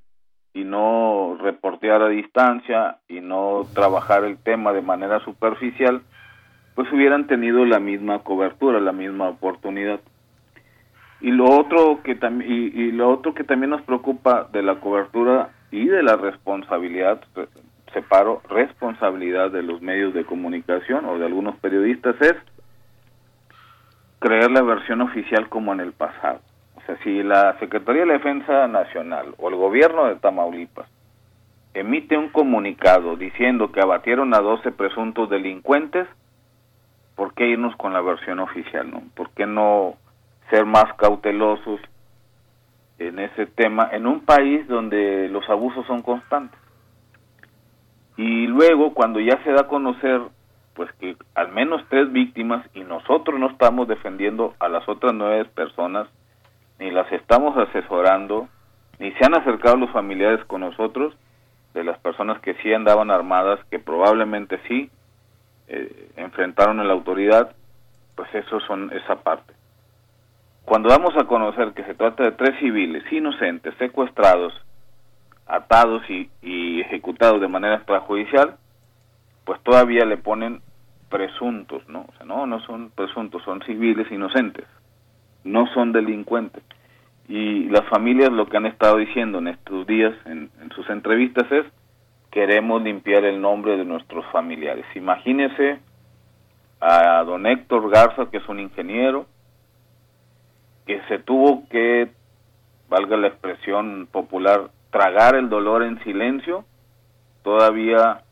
y 0.53 0.65
no 0.65 1.37
reportear 1.41 2.03
a 2.03 2.09
distancia 2.09 2.99
y 3.09 3.21
no 3.21 3.63
trabajar 3.75 4.25
el 4.25 4.39
tema 4.39 4.73
de 4.73 4.83
manera 4.83 5.21
superficial, 5.21 6.03
pues 6.75 6.91
hubieran 6.93 7.27
tenido 7.27 7.65
la 7.65 7.79
misma 7.79 8.21
cobertura, 8.21 8.81
la 8.81 8.93
misma 8.93 9.29
oportunidad. 9.29 10.01
Y 11.25 11.31
lo 11.31 11.47
otro 11.59 12.01
que 12.03 12.17
también 12.17 12.51
y, 12.53 12.93
lo 12.93 13.11
otro 13.11 13.33
que 13.33 13.45
también 13.45 13.71
nos 13.71 13.81
preocupa 13.81 14.47
de 14.53 14.63
la 14.63 14.75
cobertura 14.75 15.49
y 15.71 15.87
de 15.87 16.03
la 16.03 16.17
responsabilidad 16.17 17.23
re- 17.35 17.49
separo 17.95 18.43
responsabilidad 18.51 19.51
de 19.51 19.63
los 19.63 19.81
medios 19.81 20.13
de 20.13 20.25
comunicación 20.27 21.07
o 21.07 21.19
de 21.19 21.25
algunos 21.25 21.57
periodistas 21.57 22.15
es 22.21 22.35
creer 24.19 24.51
la 24.51 24.61
versión 24.63 25.01
oficial 25.01 25.49
como 25.49 25.73
en 25.73 25.81
el 25.81 25.93
pasado. 25.93 26.41
O 26.77 26.81
sea, 26.83 26.97
si 27.03 27.23
la 27.23 27.59
Secretaría 27.59 28.05
de 28.05 28.13
Defensa 28.13 28.69
Nacional 28.69 29.35
o 29.39 29.49
el 29.49 29.55
gobierno 29.55 30.05
de 30.07 30.17
Tamaulipas 30.17 30.89
emite 31.73 32.19
un 32.19 32.29
comunicado 32.29 33.17
diciendo 33.17 33.73
que 33.73 33.81
abatieron 33.81 34.35
a 34.35 34.41
12 34.41 34.73
presuntos 34.73 35.31
delincuentes, 35.31 36.07
¿por 37.17 37.33
qué 37.33 37.47
irnos 37.49 37.75
con 37.77 37.95
la 37.95 38.03
versión 38.03 38.41
oficial? 38.41 38.91
¿no? 38.91 39.03
¿Por 39.17 39.31
qué 39.31 39.47
no 39.47 39.95
ser 40.51 40.67
más 40.67 40.93
cautelosos 40.97 41.81
en 42.99 43.19
ese 43.19 43.47
tema 43.47 43.89
en 43.93 44.07
un 44.07 44.21
país 44.21 44.67
donde 44.69 45.29
los 45.29 45.49
abusos 45.49 45.87
son 45.87 46.03
constantes? 46.03 46.59
Y 48.17 48.47
luego, 48.47 48.95
cuando 48.95 49.21
ya 49.21 49.43
se 49.43 49.51
da 49.51 49.63
a 49.63 49.69
conocer, 49.69 50.21
pues 50.75 50.91
que 51.01 51.17
al 51.35 51.53
menos 51.53 51.83
tres 51.89 52.13
víctimas 52.13 52.65
y 52.75 52.85
nosotros 52.85 53.39
no 53.39 53.51
estamos 53.51 53.89
defendiendo 53.89 54.55
a 54.61 54.69
las 54.69 54.89
otras 54.89 55.13
nueve 55.15 55.45
personas, 55.47 56.09
ni 56.79 56.91
las 56.91 57.11
estamos 57.13 57.57
asesorando, 57.57 58.49
ni 58.99 59.13
se 59.13 59.25
han 59.25 59.35
acercado 59.35 59.77
los 59.77 59.91
familiares 59.91 60.45
con 60.47 60.61
nosotros, 60.61 61.15
de 61.75 61.83
las 61.83 61.99
personas 61.99 62.41
que 62.41 62.55
sí 62.55 62.73
andaban 62.73 63.11
armadas, 63.11 63.59
que 63.71 63.81
probablemente 63.81 64.61
sí 64.69 64.91
eh, 65.67 66.11
enfrentaron 66.17 66.79
a 66.79 66.85
la 66.85 66.93
autoridad, 66.93 67.55
pues 68.15 68.33
eso 68.35 68.61
son 68.61 68.93
esa 68.93 69.17
parte. 69.17 69.55
Cuando 70.65 70.89
damos 70.89 71.15
a 71.17 71.25
conocer 71.25 71.73
que 71.73 71.85
se 71.85 71.95
trata 71.95 72.25
de 72.25 72.33
tres 72.33 72.59
civiles 72.59 73.05
inocentes, 73.13 73.75
secuestrados, 73.79 74.55
atados 75.47 76.03
y, 76.09 76.31
y 76.41 76.81
ejecutados 76.81 77.41
de 77.41 77.49
manera 77.49 77.77
extrajudicial, 77.77 78.57
pues 79.45 79.61
todavía 79.63 80.05
le 80.07 80.17
ponen 80.17 80.63
presuntos, 81.11 81.87
¿no? 81.89 82.07
O 82.09 82.13
sea, 82.17 82.27
no, 82.27 82.47
no 82.47 82.61
son 82.61 82.91
presuntos, 82.91 83.43
son 83.43 83.61
civiles 83.63 84.11
inocentes, 84.11 84.65
no 85.45 85.67
son 85.75 85.93
delincuentes. 85.93 86.63
Y 87.29 87.69
las 87.69 87.87
familias 87.89 88.33
lo 88.33 88.47
que 88.47 88.57
han 88.57 88.67
estado 88.67 88.97
diciendo 88.97 89.39
en 89.39 89.49
estos 89.49 89.87
días 89.87 90.15
en, 90.25 90.51
en 90.63 90.71
sus 90.71 90.89
entrevistas 90.89 91.51
es, 91.53 91.67
queremos 92.31 92.83
limpiar 92.83 93.25
el 93.25 93.41
nombre 93.41 93.77
de 93.77 93.85
nuestros 93.85 94.25
familiares. 94.33 94.85
Imagínese 94.95 95.79
a 96.81 97.23
don 97.23 97.47
Héctor 97.47 97.89
Garza, 97.91 98.31
que 98.31 98.39
es 98.39 98.49
un 98.49 98.61
ingeniero, 98.61 99.27
que 100.87 101.01
se 101.09 101.19
tuvo 101.19 101.69
que, 101.69 102.11
valga 102.89 103.17
la 103.17 103.29
expresión 103.29 104.09
popular, 104.11 104.71
tragar 104.91 105.35
el 105.35 105.49
dolor 105.49 105.83
en 105.83 106.03
silencio, 106.05 106.65
todavía 107.43 108.23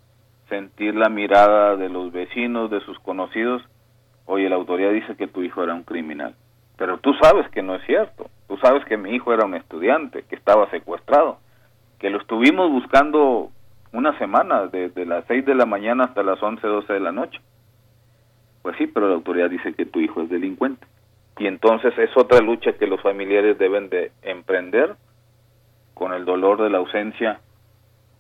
sentir 0.49 0.95
la 0.95 1.09
mirada 1.09 1.77
de 1.77 1.89
los 1.89 2.13
vecinos, 2.13 2.71
de 2.71 2.81
sus 2.81 2.99
conocidos, 3.01 3.63
oye, 4.27 4.49
la 4.49 4.57
autoridad 4.57 4.91
dice 4.91 5.17
que 5.17 5.27
tu 5.27 5.43
hijo 5.43 5.63
era 5.63 5.75
un 5.75 5.83
criminal, 5.83 6.35
pero 6.77 6.99
tú 6.99 7.15
sabes 7.15 7.49
que 7.51 7.63
no 7.63 7.75
es 7.75 7.85
cierto, 7.87 8.31
tú 8.49 8.57
sabes 8.59 8.85
que 8.85 8.97
mi 8.97 9.15
hijo 9.15 9.33
era 9.33 9.47
un 9.47 9.55
estudiante, 9.55 10.25
que 10.29 10.37
estaba 10.37 10.71
secuestrado, 10.71 11.39
que 11.99 12.11
lo 12.11 12.19
estuvimos 12.19 12.71
buscando 12.71 13.51
una 13.93 14.17
semana, 14.19 14.67
desde 14.67 15.05
las 15.07 15.25
6 15.27 15.45
de 15.45 15.55
la 15.55 15.67
mañana 15.67 16.05
hasta 16.05 16.23
las 16.23 16.43
11, 16.43 16.67
12 16.67 16.93
de 16.93 17.01
la 17.01 17.13
noche. 17.13 17.41
Pues 18.63 18.77
sí, 18.77 18.87
pero 18.87 19.09
la 19.09 19.15
autoridad 19.15 19.51
dice 19.51 19.75
que 19.75 19.87
tu 19.87 20.01
hijo 20.01 20.23
es 20.23 20.31
delincuente. 20.31 20.87
Y 21.43 21.49
entonces 21.49 21.93
es 21.99 22.17
otra 22.17 22.39
lucha 22.39 22.75
que 22.75 22.87
los 22.87 23.03
familiares 23.03 23.59
deben 23.59 23.89
de 23.89 24.13
emprender 24.23 24.95
con 25.93 26.13
el 26.13 26.25
dolor 26.25 26.63
de 26.63 26.71
la 26.71 26.79
ausencia 26.79 27.41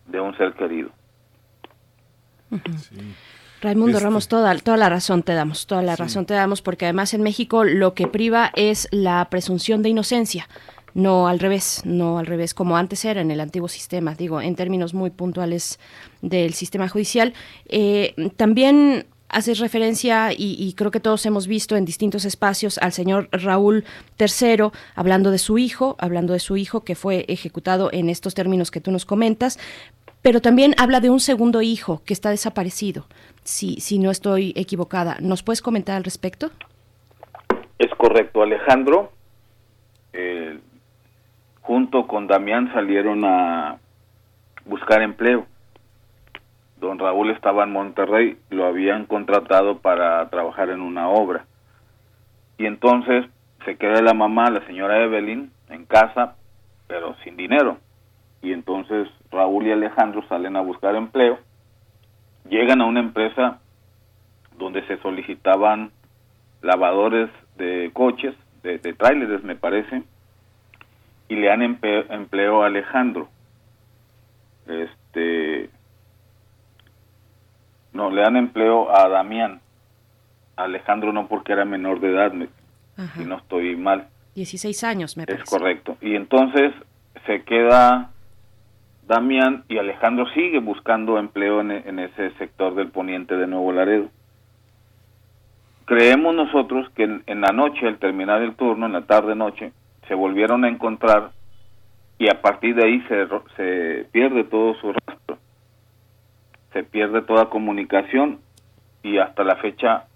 de 0.08 0.20
un 0.20 0.36
ser 0.36 0.54
querido. 0.54 0.90
Raimundo 3.60 3.98
Este- 3.98 4.04
Ramos, 4.04 4.26
toda, 4.26 4.58
toda 4.58 4.76
la 4.76 4.88
razón 4.88 5.22
te 5.22 5.34
damos, 5.34 5.68
toda 5.68 5.82
la 5.82 5.94
razón 5.94 6.26
te 6.26 6.34
damos, 6.34 6.62
porque 6.62 6.86
además 6.86 7.14
en 7.14 7.22
México 7.22 7.62
lo 7.62 7.94
que 7.94 8.08
priva 8.08 8.50
es 8.56 8.88
la 8.90 9.24
presunción 9.30 9.84
de 9.84 9.90
inocencia. 9.90 10.48
No 10.92 11.28
al 11.28 11.38
revés, 11.38 11.82
no 11.84 12.18
al 12.18 12.26
revés, 12.26 12.54
como 12.54 12.76
antes 12.76 13.04
era 13.04 13.20
en 13.20 13.30
el 13.30 13.38
antiguo 13.38 13.68
sistema, 13.68 14.16
digo, 14.16 14.40
en 14.40 14.56
términos 14.56 14.94
muy 14.94 15.10
puntuales 15.10 15.78
del 16.22 16.54
sistema 16.54 16.88
judicial. 16.88 17.34
Eh, 17.68 18.14
también 18.36 19.06
haces 19.32 19.58
referencia, 19.58 20.32
y, 20.32 20.56
y 20.58 20.74
creo 20.74 20.90
que 20.90 21.00
todos 21.00 21.26
hemos 21.26 21.46
visto 21.46 21.76
en 21.76 21.84
distintos 21.84 22.24
espacios, 22.24 22.78
al 22.78 22.92
señor 22.92 23.28
Raúl 23.32 23.84
III, 24.18 24.70
hablando 24.94 25.30
de 25.30 25.38
su 25.38 25.58
hijo, 25.58 25.96
hablando 25.98 26.32
de 26.32 26.38
su 26.38 26.56
hijo 26.56 26.84
que 26.84 26.94
fue 26.94 27.24
ejecutado 27.28 27.90
en 27.92 28.08
estos 28.08 28.34
términos 28.34 28.70
que 28.70 28.80
tú 28.80 28.92
nos 28.92 29.04
comentas, 29.04 29.58
pero 30.22 30.40
también 30.40 30.74
habla 30.78 31.00
de 31.00 31.10
un 31.10 31.18
segundo 31.18 31.62
hijo 31.62 32.00
que 32.06 32.12
está 32.14 32.30
desaparecido, 32.30 33.06
si, 33.42 33.80
si 33.80 33.98
no 33.98 34.10
estoy 34.10 34.52
equivocada. 34.56 35.16
¿Nos 35.20 35.42
puedes 35.42 35.62
comentar 35.62 35.96
al 35.96 36.04
respecto? 36.04 36.50
Es 37.78 37.90
correcto, 37.96 38.42
Alejandro, 38.42 39.10
eh, 40.12 40.58
junto 41.62 42.06
con 42.06 42.28
Damián 42.28 42.72
salieron 42.72 43.24
a 43.24 43.78
buscar 44.64 45.02
empleo. 45.02 45.46
Don 46.82 46.98
Raúl 46.98 47.30
estaba 47.30 47.62
en 47.62 47.70
Monterrey, 47.70 48.36
lo 48.50 48.66
habían 48.66 49.06
contratado 49.06 49.78
para 49.78 50.28
trabajar 50.30 50.68
en 50.68 50.80
una 50.80 51.08
obra. 51.08 51.46
Y 52.58 52.66
entonces 52.66 53.24
se 53.64 53.76
queda 53.76 54.02
la 54.02 54.14
mamá, 54.14 54.50
la 54.50 54.66
señora 54.66 55.00
Evelyn, 55.00 55.52
en 55.70 55.86
casa, 55.86 56.34
pero 56.88 57.14
sin 57.22 57.36
dinero. 57.36 57.78
Y 58.42 58.52
entonces 58.52 59.06
Raúl 59.30 59.68
y 59.68 59.70
Alejandro 59.70 60.26
salen 60.26 60.56
a 60.56 60.60
buscar 60.60 60.96
empleo, 60.96 61.38
llegan 62.48 62.80
a 62.80 62.86
una 62.86 62.98
empresa 62.98 63.60
donde 64.58 64.84
se 64.88 64.96
solicitaban 64.98 65.92
lavadores 66.62 67.30
de 67.58 67.92
coches, 67.92 68.34
de, 68.64 68.78
de 68.78 68.92
tráileres 68.92 69.44
me 69.44 69.54
parece, 69.54 70.02
y 71.28 71.36
le 71.36 71.46
dan 71.46 71.62
empleo 71.62 72.64
a 72.64 72.66
Alejandro. 72.66 73.28
Este, 74.66 75.70
no, 77.92 78.10
le 78.10 78.22
dan 78.22 78.36
empleo 78.36 78.94
a 78.94 79.08
Damián. 79.08 79.60
A 80.56 80.64
Alejandro 80.64 81.12
no 81.12 81.26
porque 81.28 81.52
era 81.52 81.64
menor 81.64 82.00
de 82.00 82.10
edad, 82.10 82.32
me- 82.32 82.48
si 83.16 83.24
no 83.24 83.36
estoy 83.38 83.74
mal. 83.76 84.06
16 84.34 84.84
años, 84.84 85.16
me 85.16 85.24
Es 85.24 85.26
parece. 85.28 85.44
correcto. 85.50 85.96
Y 86.00 86.14
entonces 86.14 86.72
se 87.26 87.42
queda 87.42 88.10
Damián 89.06 89.64
y 89.68 89.78
Alejandro 89.78 90.26
sigue 90.34 90.58
buscando 90.60 91.18
empleo 91.18 91.60
en, 91.60 91.70
en 91.70 91.98
ese 91.98 92.30
sector 92.38 92.74
del 92.74 92.88
poniente 92.88 93.36
de 93.36 93.46
Nuevo 93.46 93.72
Laredo. 93.72 94.08
Creemos 95.84 96.34
nosotros 96.34 96.88
que 96.94 97.04
en, 97.04 97.22
en 97.26 97.40
la 97.40 97.52
noche, 97.52 97.86
al 97.86 97.98
terminar 97.98 98.40
el 98.42 98.54
turno, 98.54 98.86
en 98.86 98.92
la 98.92 99.02
tarde-noche, 99.02 99.72
se 100.08 100.14
volvieron 100.14 100.64
a 100.64 100.68
encontrar 100.68 101.30
y 102.18 102.28
a 102.28 102.40
partir 102.40 102.74
de 102.76 102.84
ahí 102.84 103.00
se, 103.08 103.26
se 103.56 104.06
pierde 104.12 104.44
todo 104.44 104.74
su 104.74 104.92
rastro. 104.92 105.38
Se 106.72 106.82
pierde 106.82 107.22
toda 107.22 107.50
comunicación 107.50 108.40
y 109.02 109.18
hasta 109.18 109.44
la 109.44 109.56
fecha 109.56 110.06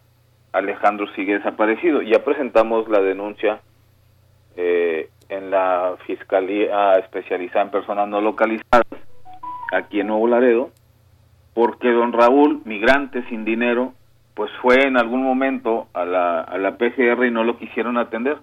Alejandro 0.53 1.07
sigue 1.15 1.35
desaparecido. 1.35 2.03
Ya 2.03 2.25
presentamos 2.25 2.89
la 2.89 3.01
denuncia 3.01 3.61
eh, 4.57 5.11
en 5.29 5.51
la 5.51 5.97
Fiscalía 6.07 6.95
Especializada 6.95 7.63
en 7.63 7.71
Personas 7.71 8.09
No 8.09 8.21
Localizadas, 8.21 8.87
aquí 9.73 10.01
en 10.01 10.07
Nuevo 10.07 10.29
Laredo, 10.29 10.71
porque 11.55 11.91
don 11.91 12.13
Raúl, 12.13 12.63
migrante 12.65 13.23
sin 13.29 13.45
dinero, 13.45 13.93
pues 14.35 14.51
fue 14.63 14.87
en 14.87 14.97
algún 14.97 15.23
momento 15.23 15.89
a 15.95 16.05
la, 16.05 16.41
a 16.41 16.59
la 16.59 16.77
PGR 16.77 17.27
y 17.27 17.31
no 17.31 17.45
lo 17.45 17.59
quisieron 17.59 17.99
atender. 17.99 18.39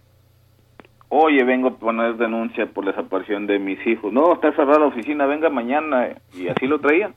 Oye, 1.09 1.43
vengo 1.43 1.67
a 1.67 1.77
poner 1.77 2.15
denuncia 2.15 2.65
por 2.65 2.85
la 2.85 2.91
desaparición 2.91 3.45
de 3.45 3.59
mis 3.59 3.85
hijos. 3.85 4.11
No, 4.11 4.33
está 4.33 4.51
cerrada 4.53 4.79
la 4.79 4.87
oficina, 4.87 5.27
venga 5.27 5.47
mañana. 5.49 6.09
Y 6.33 6.47
así 6.47 6.65
lo 6.65 6.79
traían. 6.79 7.13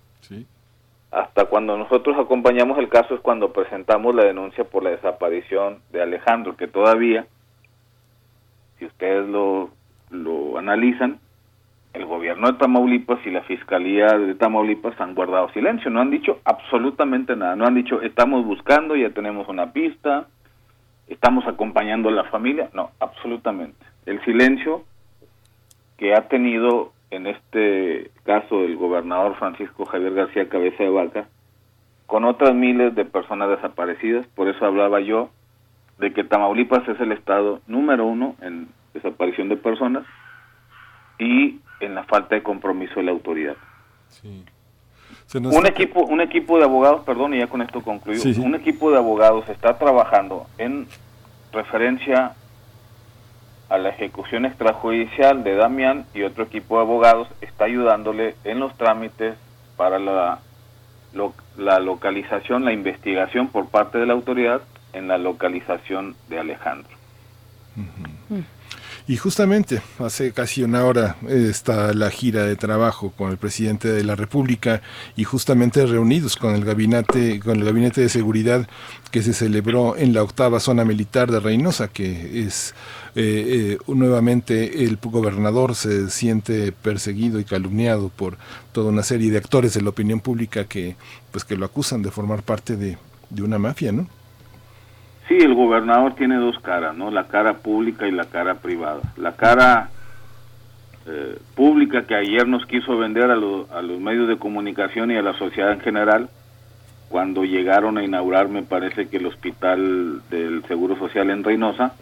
Hasta 1.11 1.47
cuando 1.47 1.77
nosotros 1.78 2.16
acompañamos 2.19 2.78
el 2.78 2.89
caso 2.89 3.15
es 3.15 3.20
cuando 3.20 3.53
presentamos 3.53 4.15
la 4.15 4.24
denuncia 4.24 4.65
por 4.65 4.83
la 4.83 4.91
desaparición 4.91 5.78
de 5.93 6.03
Alejandro, 6.03 6.57
que 6.57 6.66
todavía, 6.66 7.27
si 8.78 8.87
ustedes 8.87 9.27
lo, 9.28 9.70
lo 10.11 10.59
analizan, 10.59 11.20
el 11.97 12.05
gobierno 12.05 12.49
de 12.49 12.59
Tamaulipas 12.59 13.24
y 13.24 13.31
la 13.31 13.43
Fiscalía 13.43 14.09
de 14.09 14.35
Tamaulipas 14.35 15.01
han 15.01 15.15
guardado 15.15 15.49
silencio, 15.53 15.91
no 15.91 16.01
han 16.01 16.11
dicho 16.11 16.41
absolutamente 16.45 17.35
nada, 17.37 17.57
no 17.57 17.66
han 17.66 17.74
dicho 17.74 18.03
estamos 18.03 18.45
buscando, 18.45 18.95
ya 18.97 19.11
tenemos 19.11 19.49
una 19.49 19.73
pista, 19.73 20.27
estamos 21.09 21.47
acompañando 21.47 22.11
a 22.11 22.12
la 22.12 22.24
familia, 22.24 22.69
no, 22.74 22.91
absolutamente. 23.01 23.83
El 24.05 24.23
silencio 24.24 24.85
que 25.97 26.12
ha 26.15 26.28
tenido 26.28 26.93
en 27.11 27.27
este 27.27 28.11
caso 28.24 28.65
el 28.65 28.77
gobernador 28.77 29.37
Francisco 29.37 29.85
Javier 29.87 30.15
García 30.15 30.49
Cabeza 30.49 30.83
de 30.83 30.91
Vaca, 30.91 31.28
con 32.07 32.24
otras 32.24 32.55
miles 32.55 32.95
de 32.95 33.05
personas 33.05 33.49
desaparecidas, 33.49 34.27
por 34.28 34.49
eso 34.49 34.65
hablaba 34.65 35.01
yo 35.01 35.31
de 35.99 36.12
que 36.12 36.24
Tamaulipas 36.24 36.87
es 36.89 37.01
el 37.01 37.12
estado 37.12 37.61
número 37.66 38.05
uno 38.07 38.37
en 38.43 38.69
desaparición 38.95 39.49
de 39.49 39.57
personas 39.57 40.05
y 41.19 41.61
en 41.81 41.95
la 41.95 42.05
falta 42.05 42.35
de 42.35 42.43
compromiso 42.43 42.95
de 42.97 43.03
la 43.05 43.12
autoridad. 43.12 43.57
Se 45.27 45.41
nos 45.41 45.55
Un 45.55 45.66
equipo, 45.66 46.03
un 46.05 46.20
equipo 46.20 46.59
de 46.59 46.65
abogados, 46.65 47.03
perdón, 47.05 47.35
y 47.35 47.39
ya 47.39 47.47
con 47.49 47.62
esto 47.62 47.83
concluyo, 47.83 48.20
Sí, 48.20 48.35
sí. 48.35 48.41
un 48.41 48.55
equipo 48.55 48.91
de 48.91 48.99
abogados 48.99 49.49
está 49.49 49.78
trabajando 49.78 50.47
en 50.59 50.87
referencia 51.53 52.35
a 53.68 53.78
la 53.78 53.88
ejecución 53.90 54.44
extrajudicial 54.47 55.43
de 55.44 55.55
Damián 55.56 56.06
y 56.14 56.22
otro 56.22 56.44
equipo 56.44 56.76
de 56.76 56.82
abogados 56.82 57.28
está 57.40 57.64
ayudándole 57.64 58.36
en 58.44 58.60
los 58.60 58.76
trámites 58.76 59.34
para 59.76 59.98
la, 59.98 60.38
lo- 61.12 61.34
la 61.56 61.78
localización, 61.80 62.64
la 62.64 62.72
investigación 62.72 63.48
por 63.48 63.68
parte 63.68 63.98
de 63.98 64.06
la 64.06 64.12
autoridad 64.12 64.60
en 64.93 65.09
la 65.09 65.18
localización 65.18 66.14
de 66.28 66.38
Alejandro. 66.38 66.90
Y 69.09 69.16
justamente 69.18 69.82
hace 70.01 70.32
casi 70.32 70.64
una 70.64 70.84
hora 70.84 71.14
eh, 71.28 71.47
está 71.48 71.93
la 71.94 72.10
gira 72.10 72.43
de 72.43 72.56
trabajo 72.56 73.12
con 73.12 73.30
el 73.30 73.36
presidente 73.36 73.86
de 73.93 74.02
la 74.02 74.16
República 74.16 74.82
y 75.14 75.22
justamente 75.22 75.86
reunidos 75.86 76.34
con 76.34 76.56
el 76.56 76.64
gabinete 76.64 77.38
con 77.38 77.59
el 77.59 77.64
gabinete 77.64 78.01
de 78.01 78.09
seguridad 78.09 78.66
que 79.12 79.22
se 79.22 79.32
celebró 79.32 79.97
en 79.97 80.12
la 80.12 80.24
octava 80.24 80.59
zona 80.59 80.84
militar 80.84 81.30
de 81.30 81.38
Reynosa, 81.38 81.86
que 81.86 82.40
es 82.47 82.74
eh, 83.18 83.78
eh, 83.78 83.78
nuevamente 83.86 84.84
el 84.84 84.98
gobernador 85.02 85.74
se 85.74 86.10
siente 86.10 86.70
perseguido 86.70 87.40
y 87.40 87.44
calumniado 87.44 88.10
por 88.10 88.36
toda 88.72 88.90
una 88.90 89.02
serie 89.02 89.30
de 89.30 89.38
actores 89.38 89.72
de 89.72 89.80
la 89.80 89.88
opinión 89.88 90.20
pública 90.20 90.64
que 90.64 90.97
pues 91.32 91.43
que 91.43 91.56
lo 91.56 91.64
acusan 91.64 92.02
de 92.02 92.10
formar 92.10 92.43
parte 92.43 92.76
de, 92.76 92.98
de 93.30 93.43
una 93.43 93.59
mafia, 93.59 93.90
¿no? 93.90 94.06
Sí, 95.28 95.38
el 95.38 95.55
gobernador 95.55 96.14
tiene 96.14 96.36
dos 96.36 96.59
caras, 96.60 96.94
¿no? 96.94 97.10
La 97.10 97.26
cara 97.26 97.55
pública 97.55 98.06
y 98.06 98.12
la 98.12 98.26
cara 98.26 98.56
privada. 98.56 99.01
La 99.16 99.32
cara 99.32 99.88
eh, 101.06 101.38
pública 101.55 102.02
que 102.06 102.14
ayer 102.14 102.47
nos 102.47 102.66
quiso 102.66 102.98
vender 102.98 103.30
a, 103.30 103.34
a 103.34 103.82
los 103.82 103.98
medios 103.98 104.28
de 104.28 104.36
comunicación 104.36 105.10
y 105.10 105.16
a 105.16 105.22
la 105.22 105.38
sociedad 105.38 105.72
en 105.72 105.80
general, 105.80 106.28
cuando 107.09 107.44
llegaron 107.44 107.97
a 107.97 108.05
inaugurar, 108.05 108.48
me 108.48 108.62
parece 108.62 109.09
que 109.09 109.16
el 109.16 109.26
hospital 109.26 110.20
del 110.28 110.62
Seguro 110.68 110.98
Social 110.98 111.30
en 111.30 111.43
Reynosa, 111.43 111.94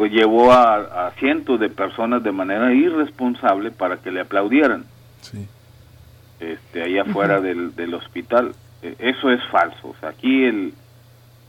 pues 0.00 0.12
llevó 0.12 0.50
a, 0.50 1.08
a 1.08 1.10
cientos 1.18 1.60
de 1.60 1.68
personas 1.68 2.22
de 2.22 2.32
manera 2.32 2.72
irresponsable 2.72 3.70
para 3.70 3.98
que 3.98 4.10
le 4.10 4.22
aplaudieran. 4.22 4.86
Este, 6.40 6.82
ahí 6.82 6.96
afuera 6.96 7.42
del, 7.42 7.76
del 7.76 7.92
hospital. 7.92 8.54
Eh, 8.80 8.94
Eso 8.98 9.30
es 9.30 9.44
falso. 9.50 9.88
O 9.88 9.94
sea, 10.00 10.08
aquí 10.08 10.44
el, 10.44 10.72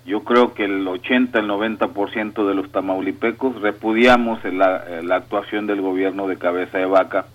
yo 0.06 0.26
creo 0.26 0.54
que 0.54 0.66
el 0.66 0.86
80, 0.86 1.40
el 1.40 1.48
90% 1.48 2.46
de 2.46 2.54
los 2.54 2.70
tamaulipecos 2.74 3.62
repudiamos 3.62 4.44
la, 4.44 4.84
la 5.02 5.16
actuación 5.16 5.66
del 5.66 5.80
gobierno 5.80 6.28
de 6.28 6.36
cabeza 6.36 6.78
de 6.78 6.88
vaca 6.88 7.28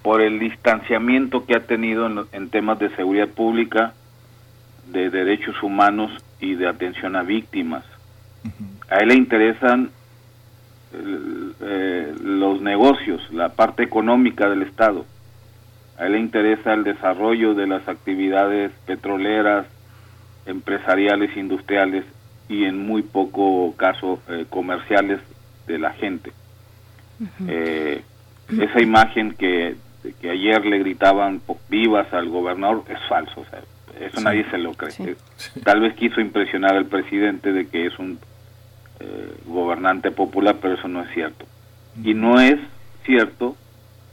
por 0.00 0.22
el 0.22 0.38
distanciamiento 0.38 1.44
que 1.44 1.56
ha 1.56 1.66
tenido 1.66 2.26
en, 2.32 2.48
temas 2.48 2.78
de 2.78 2.88
seguridad 2.96 3.28
pública, 3.28 3.92
de 4.86 5.10
derechos 5.10 5.62
humanos 5.62 6.10
y 6.40 6.54
de 6.54 6.68
atención 6.68 7.16
a 7.16 7.22
víctimas. 7.22 7.84
A 8.88 9.00
él 9.00 9.08
le 9.08 9.14
interesan 9.14 9.90
eh, 10.92 12.14
los 12.22 12.60
negocios, 12.60 13.20
la 13.32 13.50
parte 13.50 13.82
económica 13.82 14.48
del 14.48 14.62
Estado. 14.62 15.04
A 15.98 16.06
él 16.06 16.12
le 16.12 16.18
interesa 16.20 16.74
el 16.74 16.84
desarrollo 16.84 17.54
de 17.54 17.66
las 17.66 17.86
actividades 17.88 18.70
petroleras, 18.86 19.66
empresariales, 20.46 21.36
industriales 21.36 22.04
y 22.48 22.64
en 22.64 22.86
muy 22.86 23.02
poco 23.02 23.74
caso 23.76 24.20
eh, 24.28 24.46
comerciales 24.48 25.20
de 25.66 25.78
la 25.78 25.92
gente. 25.92 26.32
Eh, 27.48 28.02
esa 28.58 28.80
imagen 28.80 29.32
que, 29.34 29.76
que 30.20 30.30
ayer 30.30 30.64
le 30.64 30.78
gritaban 30.78 31.40
vivas 31.68 32.10
al 32.14 32.28
gobernador 32.28 32.84
es 32.88 32.98
falso, 33.08 33.40
o 33.40 33.44
sea, 33.46 33.58
eso 34.00 34.18
Sí. 34.18 34.24
nadie 34.24 34.48
se 34.50 34.58
lo 34.58 34.72
cree. 34.74 35.16
Tal 35.64 35.80
vez 35.80 35.94
quiso 35.94 36.20
impresionar 36.20 36.76
al 36.76 36.86
presidente 36.86 37.52
de 37.52 37.66
que 37.66 37.86
es 37.86 37.98
un 37.98 38.18
eh, 39.00 39.34
gobernante 39.46 40.10
popular, 40.10 40.56
pero 40.60 40.74
eso 40.74 40.88
no 40.88 41.02
es 41.02 41.10
cierto. 41.12 41.46
Y 42.02 42.14
no 42.14 42.40
es 42.40 42.58
cierto, 43.04 43.56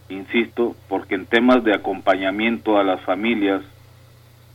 insisto, 0.10 0.76
porque 0.88 1.16
en 1.16 1.26
temas 1.26 1.64
de 1.64 1.74
acompañamiento 1.74 2.78
a 2.78 2.84
las 2.84 3.02
familias 3.02 3.62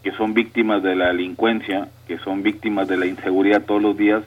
que 0.02 0.12
son 0.12 0.32
víctimas 0.32 0.82
de 0.82 0.96
la 0.96 1.08
delincuencia, 1.08 1.88
que 2.06 2.18
son 2.18 2.42
víctimas 2.42 2.88
de 2.88 2.96
la 2.96 3.06
inseguridad 3.06 3.62
todos 3.62 3.82
los 3.82 3.96
días, 3.96 4.22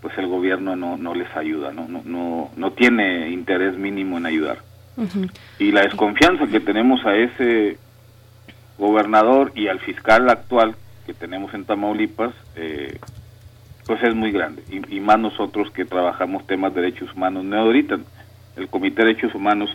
pues 0.00 0.16
el 0.18 0.26
gobierno 0.26 0.76
no, 0.76 0.96
no 0.96 1.14
les 1.14 1.34
ayuda, 1.36 1.72
¿no? 1.72 1.86
No, 1.88 2.02
no, 2.04 2.50
no 2.56 2.72
tiene 2.72 3.30
interés 3.30 3.76
mínimo 3.76 4.18
en 4.18 4.26
ayudar. 4.26 4.58
Y 5.58 5.72
la 5.72 5.82
desconfianza 5.82 6.46
que 6.46 6.60
tenemos 6.60 7.04
a 7.04 7.14
ese 7.14 7.76
gobernador 8.78 9.52
y 9.54 9.68
al 9.68 9.78
fiscal 9.80 10.28
actual 10.30 10.74
que 11.04 11.12
tenemos 11.12 11.52
en 11.54 11.64
Tamaulipas, 11.64 12.34
eh, 12.56 12.98
pues 13.86 14.02
es 14.02 14.14
muy 14.14 14.32
grande. 14.32 14.62
Y, 14.70 14.96
y 14.96 15.00
más 15.00 15.18
nosotros 15.18 15.70
que 15.70 15.84
trabajamos 15.84 16.46
temas 16.46 16.74
de 16.74 16.82
derechos 16.82 17.12
humanos. 17.14 17.44
No 17.44 17.56
ahorita, 17.58 17.98
el 18.56 18.68
Comité 18.68 19.02
de 19.02 19.08
Derechos 19.08 19.34
Humanos 19.34 19.70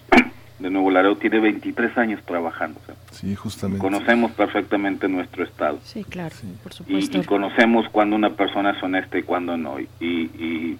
de 0.59 0.69
Nuevo 0.69 0.91
Laredo 0.91 1.15
tiene 1.17 1.39
23 1.39 1.97
años 1.97 2.19
trabajando. 2.25 2.79
o 2.83 2.85
sea, 2.85 2.95
Sí, 3.11 3.33
justamente. 3.35 3.79
conocemos 3.81 4.31
perfectamente 4.31 5.07
nuestro 5.07 5.43
estado. 5.43 5.79
Sí, 5.83 6.03
claro, 6.03 6.35
por 6.63 6.71
Y, 6.71 6.75
supuesto. 6.75 7.17
y 7.17 7.23
conocemos 7.23 7.87
cuando 7.91 8.15
una 8.15 8.31
persona 8.31 8.71
es 8.71 8.83
honesta 8.83 9.17
y 9.17 9.23
cuando 9.23 9.57
no. 9.57 9.79
Y, 9.79 9.87
y, 9.99 10.77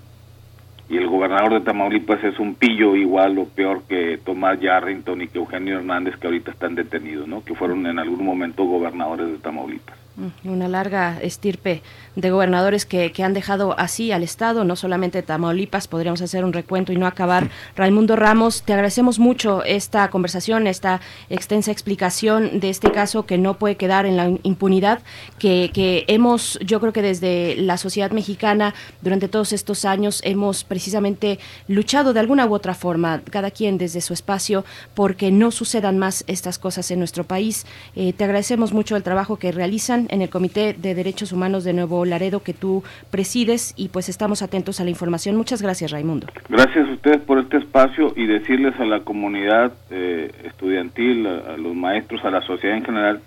y 0.89 0.97
el 0.97 1.07
gobernador 1.07 1.53
de 1.53 1.61
Tamaulipas 1.61 2.21
es 2.23 2.37
un 2.37 2.53
pillo 2.55 2.95
igual 2.97 3.37
o 3.39 3.45
peor 3.45 3.83
que 3.87 4.19
Tomás 4.25 4.59
Yarrington 4.59 5.21
y 5.21 5.27
que 5.29 5.37
Eugenio 5.37 5.77
Hernández 5.79 6.17
que 6.17 6.27
ahorita 6.27 6.51
están 6.51 6.75
detenidos, 6.75 7.27
¿no? 7.27 7.43
Que 7.43 7.55
fueron 7.55 7.85
en 7.87 7.97
algún 7.97 8.25
momento 8.25 8.65
gobernadores 8.65 9.27
de 9.31 9.37
Tamaulipas. 9.37 9.95
Mm, 10.17 10.49
Una 10.49 10.67
larga 10.67 11.17
estirpe 11.21 11.81
de 12.15 12.31
gobernadores 12.31 12.85
que, 12.85 13.11
que 13.11 13.23
han 13.23 13.33
dejado 13.33 13.77
así 13.79 14.11
al 14.11 14.23
Estado, 14.23 14.63
no 14.63 14.75
solamente 14.75 15.23
Tamaulipas, 15.23 15.88
podríamos 15.88 16.21
hacer 16.21 16.43
un 16.43 16.53
recuento 16.53 16.91
y 16.91 16.97
no 16.97 17.07
acabar. 17.07 17.49
Raimundo 17.75 18.15
Ramos, 18.15 18.63
te 18.63 18.73
agradecemos 18.73 19.19
mucho 19.19 19.63
esta 19.63 20.09
conversación, 20.09 20.67
esta 20.67 21.01
extensa 21.29 21.71
explicación 21.71 22.59
de 22.59 22.69
este 22.69 22.91
caso 22.91 23.25
que 23.25 23.38
no 23.38 23.57
puede 23.57 23.77
quedar 23.77 24.05
en 24.05 24.17
la 24.17 24.29
impunidad, 24.43 24.99
que, 25.39 25.71
que 25.73 26.05
hemos, 26.07 26.59
yo 26.65 26.79
creo 26.79 26.93
que 26.93 27.01
desde 27.01 27.55
la 27.57 27.77
sociedad 27.77 28.11
mexicana, 28.11 28.73
durante 29.01 29.27
todos 29.27 29.53
estos 29.53 29.85
años, 29.85 30.21
hemos 30.23 30.63
precisamente 30.63 31.39
luchado 31.67 32.13
de 32.13 32.19
alguna 32.19 32.45
u 32.45 32.53
otra 32.53 32.73
forma, 32.73 33.21
cada 33.29 33.51
quien 33.51 33.77
desde 33.77 34.01
su 34.01 34.13
espacio, 34.13 34.65
porque 34.93 35.31
no 35.31 35.51
sucedan 35.51 35.97
más 35.97 36.23
estas 36.27 36.59
cosas 36.59 36.91
en 36.91 36.99
nuestro 36.99 37.23
país. 37.23 37.65
Eh, 37.95 38.13
te 38.13 38.23
agradecemos 38.23 38.73
mucho 38.73 38.95
el 38.95 39.03
trabajo 39.03 39.38
que 39.38 39.51
realizan 39.51 40.07
en 40.09 40.21
el 40.21 40.29
Comité 40.29 40.73
de 40.73 40.95
Derechos 40.95 41.31
Humanos 41.31 41.63
de 41.63 41.73
Nuevo 41.73 42.00
Laredo 42.05 42.43
que 42.43 42.53
tú 42.53 42.83
presides 43.09 43.73
y 43.77 43.89
pues 43.89 44.09
estamos 44.09 44.41
atentos 44.41 44.79
a 44.79 44.83
la 44.83 44.89
información. 44.89 45.35
Muchas 45.35 45.61
gracias, 45.61 45.91
Raimundo. 45.91 46.27
Gracias 46.49 46.87
a 46.87 46.91
ustedes 46.91 47.21
por 47.21 47.39
este 47.39 47.57
espacio 47.57 48.13
y 48.15 48.25
decirles 48.25 48.79
a 48.79 48.85
la 48.85 49.01
comunidad 49.01 49.73
eh, 49.89 50.31
estudiantil, 50.45 51.27
a, 51.27 51.57
los 51.57 51.75
maestros, 51.75 52.23
a 52.23 52.31
la 52.31 52.41
sociedad 52.41 52.77
en 52.77 52.85
general, 52.85 53.21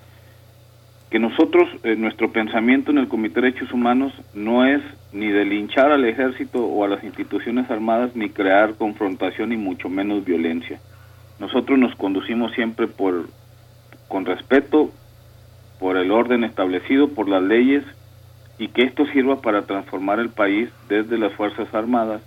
que 1.10 1.18
nosotros, 1.18 1.68
eh, 1.84 1.96
nuestro 1.96 2.32
pensamiento 2.32 2.90
en 2.90 2.98
el 2.98 3.08
Comité 3.08 3.40
de 3.40 3.50
Derechos 3.50 3.72
Humanos 3.72 4.12
no 4.34 4.64
es 4.64 4.82
ni 5.12 5.28
de 5.28 5.44
linchar 5.44 5.92
al 5.92 6.04
ejército 6.04 6.64
o 6.64 6.84
a 6.84 6.88
las 6.88 7.04
instituciones 7.04 7.70
armadas, 7.70 8.16
ni 8.16 8.30
crear 8.30 8.74
confrontación 8.74 9.52
y 9.52 9.56
mucho 9.56 9.88
menos 9.88 10.24
violencia. 10.24 10.80
Nosotros 11.38 11.78
nos 11.78 11.94
conducimos 11.94 12.52
siempre 12.52 12.86
por 12.86 13.26
con 14.08 14.24
respeto, 14.26 14.90
por 15.78 15.96
el 15.96 16.10
orden 16.10 16.44
establecido, 16.44 17.08
por 17.08 17.28
las 17.28 17.42
leyes 17.42 17.84
y 18.58 18.68
que 18.68 18.82
esto 18.82 19.06
sirva 19.06 19.40
para 19.40 19.62
transformar 19.62 20.20
el 20.20 20.30
país 20.30 20.68
desde 20.88 21.18
las 21.18 21.32
Fuerzas 21.32 21.72
Armadas 21.74 22.22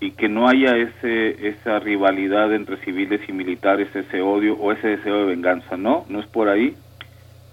y 0.00 0.10
que 0.12 0.28
no 0.28 0.48
haya 0.48 0.76
ese 0.76 1.48
esa 1.48 1.78
rivalidad 1.78 2.52
entre 2.52 2.76
civiles 2.78 3.20
y 3.28 3.32
militares, 3.32 3.94
ese 3.94 4.20
odio 4.20 4.54
o 4.54 4.72
ese 4.72 4.88
deseo 4.88 5.18
de 5.18 5.24
venganza. 5.26 5.76
No, 5.76 6.04
no 6.08 6.20
es 6.20 6.26
por 6.26 6.48
ahí. 6.48 6.74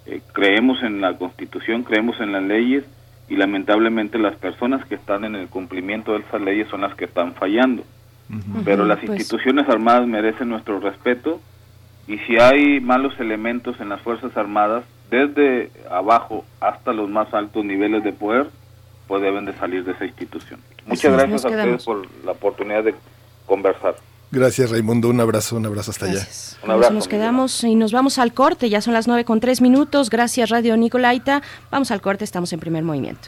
Eh, 0.06 0.22
creemos 0.34 0.82
en 0.82 1.00
la 1.00 1.18
Constitución, 1.18 1.84
creemos 1.84 2.20
en 2.20 2.32
las 2.32 2.44
leyes 2.44 2.84
y 3.30 3.36
lamentablemente 3.38 4.18
las 4.18 4.36
personas 4.36 4.84
que 4.86 4.96
están 4.96 5.24
en 5.24 5.36
el 5.36 5.48
cumplimiento 5.48 6.14
de 6.14 6.20
esas 6.20 6.42
leyes 6.42 6.68
son 6.70 6.82
las 6.82 6.96
que 6.96 7.06
están 7.06 7.34
fallando. 7.34 7.84
Pero 8.64 8.86
las 8.86 9.00
pues. 9.00 9.12
instituciones 9.12 9.68
armadas 9.68 10.08
merecen 10.08 10.50
nuestro 10.50 10.80
respeto 10.80 11.42
y 12.08 12.18
si 12.20 12.38
hay 12.38 12.80
malos 12.80 13.14
elementos 13.20 13.80
en 13.80 13.90
las 13.90 14.02
Fuerzas 14.02 14.36
Armadas, 14.36 14.84
desde 15.12 15.70
abajo 15.92 16.46
hasta 16.60 16.94
los 16.94 17.10
más 17.10 17.32
altos 17.34 17.64
niveles 17.64 18.04
de 18.04 18.14
poder, 18.14 18.48
pues 19.08 19.22
deben 19.22 19.46
de 19.46 19.54
salir 19.58 19.84
de 19.84 19.92
esa 19.92 20.06
institución. 20.06 20.60
Muchas 20.86 21.12
gracias 21.12 21.46
a 21.46 21.50
ustedes 21.50 21.84
por 21.84 22.08
la 22.26 22.32
oportunidad 22.32 22.84
de 22.86 22.96
conversar. 23.46 23.96
Gracias, 24.32 24.72
Raimundo. 24.72 25.10
Un 25.10 25.20
abrazo, 25.20 25.58
un 25.58 25.66
abrazo 25.66 25.92
hasta 25.92 26.06
allá. 26.06 26.22
Eso 26.22 26.92
nos 26.92 27.10
quedamos 27.10 27.66
y 27.66 27.76
nos 27.76 27.92
vamos 27.92 28.18
al 28.18 28.34
corte. 28.34 28.70
Ya 28.70 28.80
son 28.80 28.94
las 28.94 29.06
nueve 29.06 29.26
con 29.26 29.42
tres 29.42 29.60
minutos. 29.60 30.10
Gracias, 30.10 30.50
Radio 30.50 30.78
Nicolaita. 30.78 31.42
Vamos 31.70 31.92
al 31.92 32.02
corte, 32.02 32.24
estamos 32.24 32.54
en 32.54 32.62
primer 32.62 32.84
movimiento. 32.84 33.28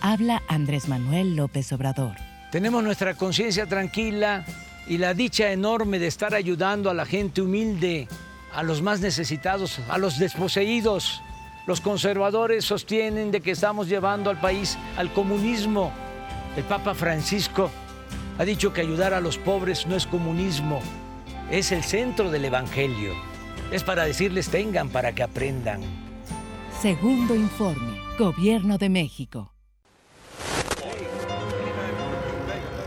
Habla 0.00 0.42
Andrés 0.48 0.88
Manuel 0.88 1.34
López 1.34 1.72
Obrador. 1.72 2.14
Tenemos 2.52 2.82
nuestra 2.84 3.14
conciencia 3.14 3.66
tranquila 3.66 4.44
y 4.86 4.98
la 4.98 5.12
dicha 5.12 5.52
enorme 5.52 5.98
de 5.98 6.06
estar 6.06 6.34
ayudando 6.34 6.88
a 6.88 6.94
la 6.94 7.04
gente 7.04 7.42
humilde, 7.42 8.08
a 8.54 8.62
los 8.62 8.80
más 8.80 9.00
necesitados, 9.00 9.80
a 9.88 9.98
los 9.98 10.18
desposeídos. 10.18 11.20
Los 11.66 11.80
conservadores 11.80 12.64
sostienen 12.64 13.30
de 13.30 13.40
que 13.40 13.50
estamos 13.50 13.88
llevando 13.88 14.30
al 14.30 14.40
país 14.40 14.78
al 14.96 15.12
comunismo. 15.12 15.92
El 16.56 16.64
Papa 16.64 16.94
Francisco 16.94 17.70
ha 18.38 18.44
dicho 18.44 18.72
que 18.72 18.80
ayudar 18.80 19.12
a 19.12 19.20
los 19.20 19.36
pobres 19.36 19.86
no 19.86 19.96
es 19.96 20.06
comunismo, 20.06 20.80
es 21.50 21.72
el 21.72 21.82
centro 21.82 22.30
del 22.30 22.44
Evangelio. 22.44 23.12
Es 23.72 23.82
para 23.82 24.04
decirles 24.04 24.48
tengan 24.48 24.88
para 24.88 25.12
que 25.12 25.22
aprendan. 25.22 25.82
Segundo 26.80 27.34
informe, 27.34 28.00
Gobierno 28.18 28.78
de 28.78 28.88
México. 28.88 29.57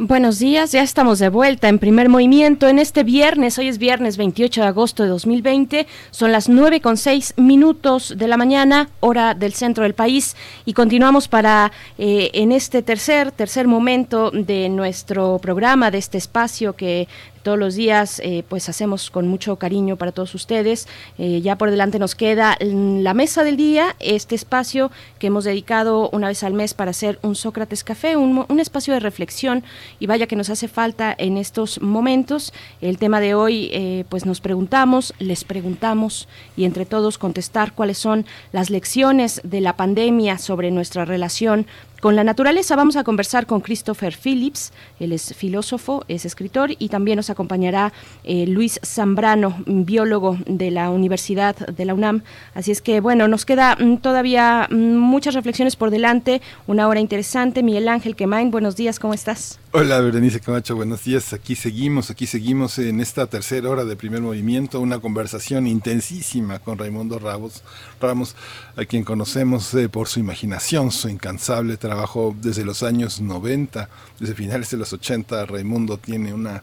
Buenos 0.00 0.38
días, 0.38 0.70
ya 0.70 0.82
estamos 0.82 1.18
de 1.18 1.28
vuelta 1.28 1.68
en 1.68 1.80
primer 1.80 2.08
movimiento 2.08 2.68
en 2.68 2.78
este 2.78 3.02
viernes. 3.02 3.58
Hoy 3.58 3.66
es 3.66 3.78
viernes 3.78 4.16
28 4.16 4.60
de 4.60 4.66
agosto 4.68 5.02
de 5.02 5.08
2020. 5.08 5.88
Son 6.12 6.30
las 6.30 6.48
9 6.48 6.80
con 6.80 6.96
6 6.96 7.34
minutos 7.36 8.14
de 8.16 8.28
la 8.28 8.36
mañana, 8.36 8.90
hora 9.00 9.34
del 9.34 9.54
centro 9.54 9.82
del 9.82 9.94
país. 9.94 10.36
Y 10.64 10.74
continuamos 10.74 11.26
para 11.26 11.72
eh, 11.98 12.30
en 12.34 12.52
este 12.52 12.82
tercer, 12.82 13.32
tercer 13.32 13.66
momento 13.66 14.30
de 14.30 14.68
nuestro 14.68 15.40
programa, 15.40 15.90
de 15.90 15.98
este 15.98 16.16
espacio 16.16 16.74
que 16.74 17.08
todos 17.42 17.58
los 17.58 17.74
días 17.74 18.20
eh, 18.24 18.44
pues 18.48 18.68
hacemos 18.68 19.10
con 19.10 19.28
mucho 19.28 19.56
cariño 19.56 19.96
para 19.96 20.12
todos 20.12 20.34
ustedes. 20.34 20.88
Eh, 21.18 21.40
ya 21.40 21.56
por 21.56 21.70
delante 21.70 21.98
nos 21.98 22.14
queda 22.14 22.56
la 22.60 23.14
mesa 23.14 23.44
del 23.44 23.56
día, 23.56 23.96
este 24.00 24.34
espacio 24.34 24.90
que 25.18 25.28
hemos 25.28 25.44
dedicado 25.44 26.10
una 26.10 26.28
vez 26.28 26.42
al 26.42 26.54
mes 26.54 26.74
para 26.74 26.90
hacer 26.90 27.18
un 27.22 27.34
Sócrates 27.34 27.84
Café, 27.84 28.16
un, 28.16 28.44
un 28.48 28.60
espacio 28.60 28.94
de 28.94 29.00
reflexión 29.00 29.64
y 30.00 30.06
vaya 30.06 30.26
que 30.26 30.36
nos 30.36 30.50
hace 30.50 30.68
falta 30.68 31.14
en 31.16 31.36
estos 31.36 31.80
momentos. 31.80 32.52
El 32.80 32.98
tema 32.98 33.20
de 33.20 33.34
hoy 33.34 33.70
eh, 33.72 34.04
pues 34.08 34.26
nos 34.26 34.40
preguntamos, 34.40 35.14
les 35.18 35.44
preguntamos 35.44 36.28
y 36.56 36.64
entre 36.64 36.86
todos 36.86 37.18
contestar 37.18 37.72
cuáles 37.72 37.98
son 37.98 38.26
las 38.52 38.70
lecciones 38.70 39.40
de 39.44 39.60
la 39.60 39.76
pandemia 39.76 40.38
sobre 40.38 40.70
nuestra 40.70 41.04
relación 41.04 41.66
con 42.00 42.14
la 42.14 42.24
naturaleza 42.24 42.76
vamos 42.76 42.96
a 42.96 43.04
conversar 43.04 43.46
con 43.46 43.60
Christopher 43.60 44.14
Phillips, 44.14 44.72
él 45.00 45.12
es 45.12 45.34
filósofo, 45.34 46.04
es 46.08 46.24
escritor 46.24 46.70
y 46.78 46.88
también 46.88 47.16
nos 47.16 47.30
acompañará 47.30 47.92
eh, 48.24 48.46
Luis 48.46 48.80
Zambrano, 48.84 49.62
biólogo 49.66 50.38
de 50.46 50.70
la 50.70 50.90
Universidad 50.90 51.56
de 51.56 51.84
la 51.84 51.94
UNAM. 51.94 52.22
Así 52.54 52.70
es 52.70 52.82
que 52.82 53.00
bueno, 53.00 53.26
nos 53.26 53.44
queda 53.44 53.76
mm, 53.76 53.96
todavía 53.96 54.68
mm, 54.70 54.96
muchas 54.96 55.34
reflexiones 55.34 55.76
por 55.76 55.90
delante, 55.90 56.40
una 56.66 56.86
hora 56.88 57.00
interesante. 57.00 57.62
Miguel 57.62 57.88
Ángel 57.88 58.16
Quemain, 58.16 58.50
buenos 58.50 58.76
días, 58.76 58.98
¿cómo 58.98 59.14
estás? 59.14 59.58
Hola 59.70 60.00
Berenice 60.00 60.40
Camacho, 60.40 60.76
buenos 60.76 61.04
días. 61.04 61.34
Aquí 61.34 61.54
seguimos, 61.54 62.08
aquí 62.08 62.26
seguimos 62.26 62.78
en 62.78 63.02
esta 63.02 63.26
tercera 63.26 63.68
hora 63.68 63.84
de 63.84 63.96
primer 63.96 64.22
movimiento, 64.22 64.80
una 64.80 64.98
conversación 64.98 65.66
intensísima 65.66 66.58
con 66.58 66.78
Raimundo 66.78 67.18
Ramos, 67.18 68.34
a 68.76 68.84
quien 68.86 69.04
conocemos 69.04 69.74
eh, 69.74 69.90
por 69.90 70.08
su 70.08 70.20
imaginación, 70.20 70.90
su 70.90 71.10
incansable 71.10 71.76
trabajo 71.76 72.34
desde 72.40 72.64
los 72.64 72.82
años 72.82 73.20
90, 73.20 73.90
desde 74.18 74.34
finales 74.34 74.70
de 74.70 74.78
los 74.78 74.94
80. 74.94 75.44
Raimundo 75.44 75.98
tiene 75.98 76.32
una 76.32 76.62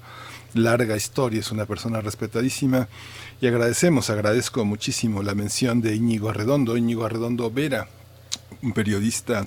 larga 0.56 0.98
historia, 0.98 1.42
es 1.42 1.52
una 1.52 1.68
persona 1.68 2.02
respetadísima 2.02 2.88
y 3.40 3.46
agradecemos, 3.46 4.10
agradezco 4.10 4.66
muchísimo 4.66 5.22
la 5.22 5.36
mención 5.36 5.80
de 5.80 5.96
Íñigo 5.96 6.32
Arredondo, 6.32 6.76
Íñigo 6.76 7.06
Arredondo 7.06 7.52
Vera, 7.52 7.88
un 8.64 8.74
periodista 8.74 9.46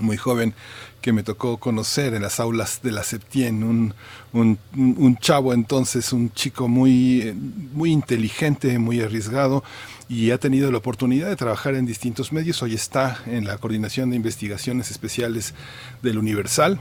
muy 0.00 0.16
joven 0.16 0.54
que 1.00 1.12
me 1.12 1.22
tocó 1.22 1.58
conocer 1.58 2.14
en 2.14 2.22
las 2.22 2.40
aulas 2.40 2.80
de 2.82 2.92
la 2.92 3.04
Septien, 3.04 3.62
un, 3.62 3.94
un, 4.32 5.16
chavo 5.18 5.54
entonces, 5.54 6.12
un 6.12 6.32
chico 6.32 6.68
muy, 6.68 7.34
muy 7.72 7.92
inteligente, 7.92 8.78
muy 8.78 9.00
arriesgado 9.00 9.62
y 10.08 10.30
ha 10.30 10.38
tenido 10.38 10.72
la 10.72 10.78
oportunidad 10.78 11.28
de 11.28 11.36
trabajar 11.36 11.74
en 11.74 11.86
distintos 11.86 12.32
medios. 12.32 12.62
Hoy 12.62 12.74
está 12.74 13.18
en 13.26 13.46
la 13.46 13.58
Coordinación 13.58 14.10
de 14.10 14.16
Investigaciones 14.16 14.90
Especiales 14.90 15.54
del 16.02 16.18
Universal, 16.18 16.80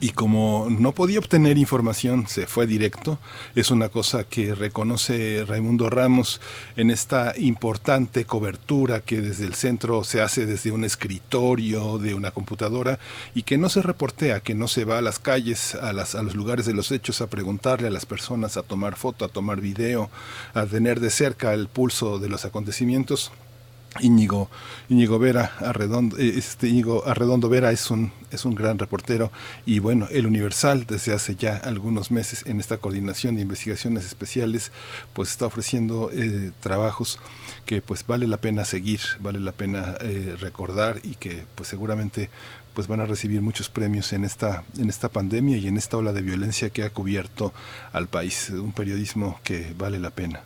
y 0.00 0.10
como 0.10 0.68
no 0.70 0.92
podía 0.92 1.18
obtener 1.18 1.58
información, 1.58 2.26
se 2.28 2.46
fue 2.46 2.66
directo. 2.66 3.18
Es 3.54 3.70
una 3.70 3.88
cosa 3.88 4.24
que 4.24 4.54
reconoce 4.54 5.44
Raimundo 5.46 5.90
Ramos 5.90 6.40
en 6.76 6.90
esta 6.90 7.34
importante 7.36 8.24
cobertura 8.24 9.00
que 9.00 9.20
desde 9.20 9.46
el 9.46 9.54
centro 9.54 10.04
se 10.04 10.20
hace 10.20 10.46
desde 10.46 10.70
un 10.70 10.84
escritorio, 10.84 11.98
de 11.98 12.14
una 12.14 12.30
computadora, 12.30 12.98
y 13.34 13.42
que 13.42 13.58
no 13.58 13.68
se 13.68 13.82
reportea, 13.82 14.40
que 14.40 14.54
no 14.54 14.68
se 14.68 14.84
va 14.84 14.98
a 14.98 15.02
las 15.02 15.18
calles, 15.18 15.74
a, 15.74 15.92
las, 15.92 16.14
a 16.14 16.22
los 16.22 16.34
lugares 16.34 16.66
de 16.66 16.74
los 16.74 16.92
hechos, 16.92 17.20
a 17.20 17.28
preguntarle 17.28 17.88
a 17.88 17.90
las 17.90 18.06
personas, 18.06 18.56
a 18.56 18.62
tomar 18.62 18.96
foto, 18.96 19.24
a 19.24 19.28
tomar 19.28 19.60
video, 19.60 20.10
a 20.54 20.66
tener 20.66 21.00
de 21.00 21.10
cerca 21.10 21.52
el 21.52 21.68
pulso 21.68 22.18
de 22.18 22.28
los 22.28 22.44
acontecimientos 22.44 23.32
Íñigo, 23.98 24.48
Íñigo 24.88 25.18
Vera 25.18 25.52
Arredondo, 25.58 26.16
eh, 26.16 26.34
este 26.36 26.68
Íñigo 26.68 27.06
Arredondo 27.08 27.48
Vera 27.48 27.72
es 27.72 27.90
un, 27.90 28.12
es 28.30 28.44
un 28.44 28.54
gran 28.54 28.78
reportero 28.78 29.32
y 29.66 29.80
bueno, 29.80 30.06
el 30.12 30.26
Universal 30.26 30.86
desde 30.86 31.12
hace 31.12 31.34
ya 31.34 31.56
algunos 31.56 32.12
meses 32.12 32.46
en 32.46 32.60
esta 32.60 32.76
coordinación 32.76 33.34
de 33.34 33.42
investigaciones 33.42 34.04
especiales 34.04 34.70
pues 35.12 35.30
está 35.30 35.46
ofreciendo 35.46 36.10
eh, 36.12 36.52
trabajos 36.60 37.18
que 37.66 37.82
pues 37.82 38.06
vale 38.06 38.28
la 38.28 38.36
pena 38.36 38.64
seguir, 38.64 39.00
vale 39.18 39.40
la 39.40 39.52
pena 39.52 39.96
eh, 40.00 40.36
recordar 40.38 41.00
y 41.02 41.16
que 41.16 41.44
pues 41.56 41.68
seguramente 41.68 42.30
pues 42.74 42.86
van 42.86 43.00
a 43.00 43.06
recibir 43.06 43.42
muchos 43.42 43.68
premios 43.68 44.12
en 44.12 44.24
esta 44.24 44.62
en 44.78 44.88
esta 44.88 45.08
pandemia 45.08 45.56
y 45.56 45.66
en 45.66 45.76
esta 45.76 45.96
ola 45.96 46.12
de 46.12 46.22
violencia 46.22 46.70
que 46.70 46.84
ha 46.84 46.90
cubierto 46.90 47.52
al 47.92 48.06
país, 48.06 48.50
un 48.50 48.70
periodismo 48.70 49.40
que 49.42 49.74
vale 49.76 49.98
la 49.98 50.10
pena. 50.10 50.42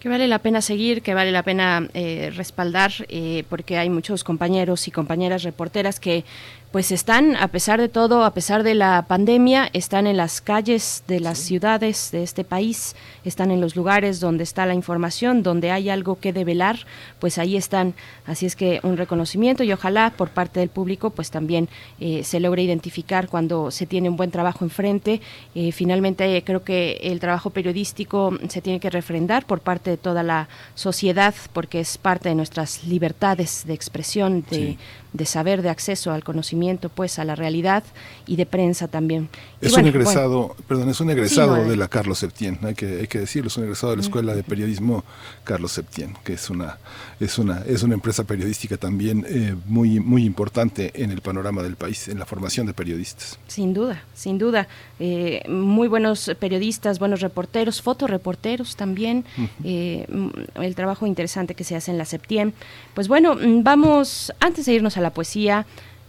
Que 0.00 0.08
vale 0.08 0.28
la 0.28 0.38
pena 0.38 0.60
seguir, 0.60 1.02
que 1.02 1.12
vale 1.12 1.32
la 1.32 1.42
pena 1.42 1.88
eh, 1.92 2.30
respaldar, 2.34 2.92
eh, 3.08 3.42
porque 3.48 3.78
hay 3.78 3.90
muchos 3.90 4.22
compañeros 4.22 4.86
y 4.86 4.92
compañeras 4.92 5.42
reporteras 5.42 5.98
que 5.98 6.24
pues 6.70 6.92
están, 6.92 7.34
a 7.36 7.48
pesar 7.48 7.80
de 7.80 7.88
todo, 7.88 8.24
a 8.24 8.34
pesar 8.34 8.62
de 8.62 8.74
la 8.74 9.06
pandemia, 9.08 9.70
están 9.72 10.06
en 10.06 10.18
las 10.18 10.42
calles 10.42 11.02
de 11.08 11.18
las 11.18 11.38
ciudades 11.38 12.10
de 12.12 12.22
este 12.22 12.44
país, 12.44 12.94
están 13.24 13.50
en 13.50 13.62
los 13.62 13.74
lugares 13.74 14.20
donde 14.20 14.44
está 14.44 14.66
la 14.66 14.74
información, 14.74 15.42
donde 15.42 15.70
hay 15.70 15.88
algo 15.88 16.20
que 16.20 16.34
develar, 16.34 16.80
pues 17.20 17.38
ahí 17.38 17.56
están. 17.56 17.94
Así 18.26 18.44
es 18.44 18.54
que 18.54 18.80
un 18.82 18.98
reconocimiento 18.98 19.64
y 19.64 19.72
ojalá 19.72 20.12
por 20.14 20.28
parte 20.28 20.60
del 20.60 20.68
público 20.68 21.08
pues 21.08 21.30
también 21.30 21.70
eh, 22.00 22.22
se 22.22 22.38
logre 22.38 22.62
identificar 22.62 23.28
cuando 23.28 23.70
se 23.70 23.86
tiene 23.86 24.10
un 24.10 24.16
buen 24.16 24.30
trabajo 24.30 24.64
enfrente. 24.64 25.22
Eh, 25.54 25.72
finalmente 25.72 26.42
creo 26.44 26.64
que 26.64 26.98
el 27.02 27.18
trabajo 27.18 27.48
periodístico 27.48 28.36
se 28.48 28.60
tiene 28.60 28.78
que 28.78 28.90
refrendar 28.90 29.46
por 29.46 29.60
parte 29.60 29.88
de 29.90 29.96
toda 29.96 30.22
la 30.22 30.48
sociedad 30.74 31.34
porque 31.54 31.80
es 31.80 31.96
parte 31.96 32.28
de 32.28 32.34
nuestras 32.34 32.84
libertades 32.84 33.64
de 33.66 33.72
expresión, 33.72 34.44
de, 34.50 34.76
de 35.14 35.24
saber, 35.24 35.62
de 35.62 35.70
acceso 35.70 36.12
al 36.12 36.24
conocimiento, 36.24 36.57
pues 36.88 37.18
a 37.18 37.24
la 37.24 37.34
realidad 37.34 37.84
y 38.26 38.36
de 38.36 38.46
prensa 38.46 38.88
también. 38.88 39.28
Es 39.60 39.72
un 39.72 39.86
egresado, 39.86 40.54
perdón, 40.66 40.88
es 40.88 41.00
un 41.00 41.10
egresado 41.10 41.56
de 41.56 41.76
la 41.76 41.88
Carlos 41.88 42.18
Septién, 42.18 42.58
hay 42.62 42.74
que, 42.74 43.00
hay 43.00 43.06
que 43.06 43.20
decirlo, 43.20 43.48
es 43.48 43.56
un 43.56 43.64
egresado 43.64 43.90
de 43.90 43.96
la 43.96 44.02
Escuela 44.02 44.34
de 44.34 44.42
Periodismo 44.42 45.04
Carlos 45.44 45.72
Septién, 45.72 46.16
que 46.24 46.34
es 46.34 46.50
una, 46.50 46.78
es 47.20 47.38
una, 47.38 47.62
es 47.66 47.82
una 47.82 47.94
empresa 47.94 48.24
periodística 48.24 48.76
también 48.76 49.24
eh, 49.28 49.54
muy, 49.66 50.00
muy 50.00 50.24
importante 50.24 50.92
en 50.94 51.10
el 51.10 51.20
panorama 51.20 51.62
del 51.62 51.76
país, 51.76 52.08
en 52.08 52.18
la 52.18 52.26
formación 52.26 52.66
de 52.66 52.74
periodistas. 52.74 53.38
Sin 53.48 53.74
duda, 53.74 54.02
sin 54.14 54.38
duda. 54.38 54.68
Eh, 55.00 55.42
muy 55.48 55.88
buenos 55.88 56.30
periodistas, 56.38 56.98
buenos 56.98 57.20
reporteros, 57.20 57.82
fotoreporteros 57.82 58.76
también. 58.76 59.24
Eh, 59.64 60.06
el 60.54 60.74
trabajo 60.74 61.06
interesante 61.06 61.54
que 61.54 61.64
se 61.64 61.76
hace 61.76 61.90
en 61.90 61.98
la 61.98 62.04
Septién. 62.04 62.54
Pues 62.94 63.08
bueno, 63.08 63.36
vamos, 63.62 64.32
antes 64.40 64.66
de 64.66 64.74
irnos 64.74 64.96
a 64.96 65.00
la 65.00 65.10
poesía, 65.10 65.66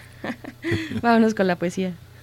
Vámonos 1.00 1.36
con 1.36 1.46
la 1.46 1.54
poesía. 1.54 1.94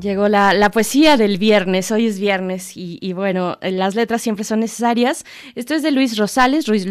Llegó 0.00 0.28
la, 0.28 0.70
poesía 0.70 1.16
del 1.16 1.38
viernes, 1.38 1.90
hoy 1.90 2.06
es 2.06 2.20
viernes 2.20 2.72
y, 2.76 3.12
bueno, 3.14 3.58
las 3.62 3.96
letras 3.96 4.22
siempre 4.22 4.44
son 4.44 4.60
necesarias. 4.60 5.24
Esto 5.56 5.74
es 5.74 5.82
de 5.82 5.90
Luis 5.90 6.16
Rosales, 6.16 6.68
Luis, 6.68 6.86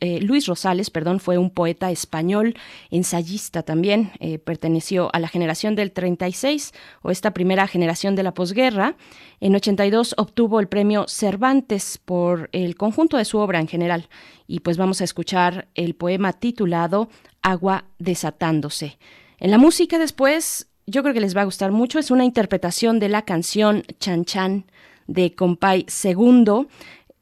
eh, 0.00 0.20
Luis 0.20 0.46
Rosales, 0.46 0.90
perdón, 0.90 1.20
fue 1.20 1.38
un 1.38 1.50
poeta 1.50 1.90
español, 1.92 2.56
ensayista 2.90 3.62
también, 3.62 4.10
eh, 4.18 4.38
perteneció 4.38 5.10
a 5.12 5.20
la 5.20 5.28
generación 5.28 5.76
del 5.76 5.92
36 5.92 6.72
o 7.02 7.10
esta 7.10 7.32
primera 7.32 7.68
generación 7.68 8.16
de 8.16 8.24
la 8.24 8.34
posguerra. 8.34 8.96
En 9.40 9.54
82 9.54 10.14
obtuvo 10.16 10.58
el 10.58 10.68
premio 10.68 11.06
Cervantes 11.06 11.98
por 12.04 12.48
el 12.52 12.76
conjunto 12.76 13.16
de 13.16 13.24
su 13.24 13.38
obra 13.38 13.60
en 13.60 13.68
general 13.68 14.08
y 14.48 14.60
pues 14.60 14.76
vamos 14.76 15.00
a 15.00 15.04
escuchar 15.04 15.68
el 15.74 15.94
poema 15.94 16.32
titulado 16.32 17.10
Agua 17.42 17.84
desatándose. 17.98 18.98
En 19.38 19.52
la 19.52 19.58
música 19.58 20.00
después 20.00 20.67
yo 20.88 21.02
creo 21.02 21.14
que 21.14 21.20
les 21.20 21.36
va 21.36 21.42
a 21.42 21.44
gustar 21.44 21.70
mucho. 21.72 21.98
Es 21.98 22.10
una 22.10 22.24
interpretación 22.24 22.98
de 22.98 23.08
la 23.08 23.22
canción 23.22 23.82
Chan 24.00 24.24
Chan 24.24 24.64
de 25.06 25.34
Compay 25.34 25.84
Segundo. 25.88 26.66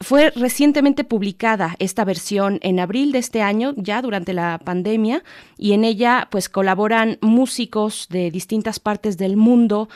Fue 0.00 0.30
recientemente 0.30 1.04
publicada 1.04 1.74
esta 1.78 2.04
versión 2.04 2.58
en 2.62 2.80
abril 2.80 3.12
de 3.12 3.18
este 3.18 3.40
año, 3.42 3.72
ya 3.76 4.02
durante 4.02 4.34
la 4.34 4.60
pandemia, 4.62 5.24
y 5.56 5.72
en 5.72 5.84
ella 5.84 6.28
pues 6.30 6.48
colaboran 6.50 7.18
músicos 7.22 8.06
de 8.10 8.30
distintas 8.30 8.78
partes 8.78 9.16
del 9.16 9.36
mundo, 9.36 9.88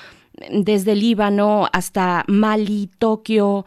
desde 0.51 0.95
Líbano 0.95 1.69
hasta 1.73 2.25
Mali, 2.29 2.89
Tokio, 2.99 3.67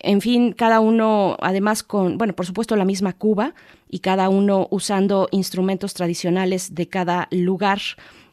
en 0.00 0.20
fin, 0.20 0.52
cada 0.52 0.80
uno 0.80 1.36
además 1.40 1.82
con, 1.82 2.18
bueno, 2.18 2.34
por 2.34 2.46
supuesto 2.46 2.76
la 2.76 2.84
misma 2.84 3.12
Cuba 3.12 3.54
y 3.88 4.00
cada 4.00 4.28
uno 4.28 4.68
usando 4.70 5.28
instrumentos 5.32 5.94
tradicionales 5.94 6.74
de 6.74 6.88
cada 6.88 7.28
lugar. 7.30 7.80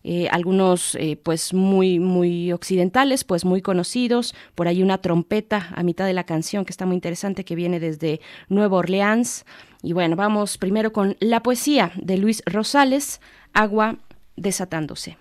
Eh, 0.09 0.29
algunos 0.31 0.95
eh, 0.95 1.19
pues 1.21 1.53
muy 1.53 1.99
muy 1.99 2.53
occidentales, 2.53 3.25
pues 3.25 3.43
muy 3.43 3.61
conocidos, 3.61 4.33
por 4.55 4.69
ahí 4.69 4.81
una 4.81 4.99
trompeta 4.99 5.67
a 5.75 5.83
mitad 5.83 6.05
de 6.05 6.13
la 6.13 6.23
canción 6.23 6.63
que 6.63 6.71
está 6.71 6.85
muy 6.85 6.95
interesante 6.95 7.43
que 7.43 7.55
viene 7.55 7.81
desde 7.81 8.21
Nueva 8.47 8.77
Orleans. 8.77 9.45
Y 9.83 9.91
bueno, 9.91 10.15
vamos 10.15 10.57
primero 10.57 10.93
con 10.93 11.17
la 11.19 11.43
poesía 11.43 11.91
de 11.97 12.15
Luis 12.17 12.41
Rosales, 12.45 13.19
Agua 13.51 13.97
desatándose. 14.37 15.17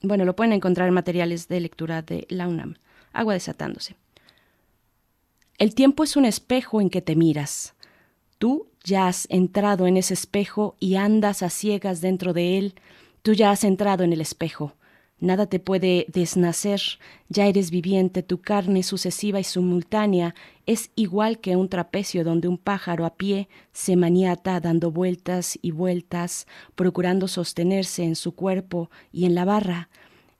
Bueno, 0.00 0.24
lo 0.24 0.34
pueden 0.34 0.54
encontrar 0.54 0.88
en 0.88 0.94
materiales 0.94 1.46
de 1.46 1.60
lectura 1.60 2.00
de 2.00 2.26
la 2.30 2.48
UNAM. 2.48 2.76
Agua 3.12 3.34
desatándose. 3.34 3.94
El 5.58 5.74
tiempo 5.74 6.02
es 6.02 6.16
un 6.16 6.24
espejo 6.24 6.80
en 6.80 6.88
que 6.88 7.02
te 7.02 7.14
miras. 7.14 7.74
Tú 8.38 8.68
ya 8.84 9.06
has 9.06 9.26
entrado 9.28 9.86
en 9.86 9.98
ese 9.98 10.14
espejo 10.14 10.76
y 10.80 10.94
andas 10.94 11.42
a 11.42 11.50
ciegas 11.50 12.00
dentro 12.00 12.32
de 12.32 12.56
él, 12.56 12.74
Tú 13.24 13.32
ya 13.32 13.50
has 13.50 13.64
entrado 13.64 14.04
en 14.04 14.12
el 14.12 14.20
espejo. 14.20 14.74
Nada 15.18 15.46
te 15.46 15.58
puede 15.58 16.04
desnacer, 16.08 16.82
ya 17.30 17.46
eres 17.46 17.70
viviente, 17.70 18.22
tu 18.22 18.42
carne 18.42 18.82
sucesiva 18.82 19.40
y 19.40 19.44
simultánea 19.44 20.34
es 20.66 20.90
igual 20.94 21.38
que 21.38 21.56
un 21.56 21.70
trapecio 21.70 22.22
donde 22.22 22.48
un 22.48 22.58
pájaro 22.58 23.06
a 23.06 23.14
pie 23.14 23.48
se 23.72 23.96
maniata 23.96 24.60
dando 24.60 24.90
vueltas 24.90 25.58
y 25.62 25.70
vueltas, 25.70 26.46
procurando 26.74 27.26
sostenerse 27.26 28.04
en 28.04 28.14
su 28.14 28.34
cuerpo 28.34 28.90
y 29.10 29.24
en 29.24 29.34
la 29.34 29.46
barra. 29.46 29.88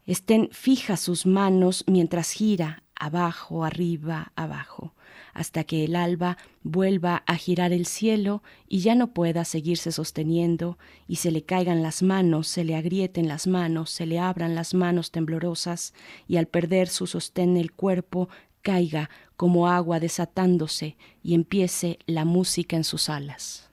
Estén 0.04 0.50
fijas 0.52 1.00
sus 1.00 1.24
manos 1.24 1.84
mientras 1.86 2.32
gira, 2.32 2.82
abajo, 2.96 3.64
arriba, 3.64 4.30
abajo, 4.36 4.93
hasta 5.34 5.64
que 5.64 5.84
el 5.84 5.96
alba 5.96 6.38
vuelva 6.62 7.22
a 7.26 7.36
girar 7.36 7.72
el 7.72 7.86
cielo 7.86 8.42
y 8.68 8.78
ya 8.78 8.94
no 8.94 9.12
pueda 9.12 9.44
seguirse 9.44 9.92
sosteniendo 9.92 10.78
y 11.06 11.16
se 11.16 11.30
le 11.30 11.42
caigan 11.42 11.82
las 11.82 12.02
manos, 12.02 12.48
se 12.48 12.64
le 12.64 12.76
agrieten 12.76 13.28
las 13.28 13.46
manos, 13.46 13.90
se 13.90 14.06
le 14.06 14.18
abran 14.18 14.54
las 14.54 14.72
manos 14.72 15.10
temblorosas 15.10 15.92
y 16.26 16.36
al 16.36 16.46
perder 16.46 16.88
su 16.88 17.06
sostén 17.06 17.56
el 17.56 17.72
cuerpo 17.72 18.28
caiga 18.62 19.10
como 19.36 19.68
agua 19.68 20.00
desatándose 20.00 20.96
y 21.22 21.34
empiece 21.34 21.98
la 22.06 22.24
música 22.24 22.76
en 22.76 22.84
sus 22.84 23.10
alas. 23.10 23.68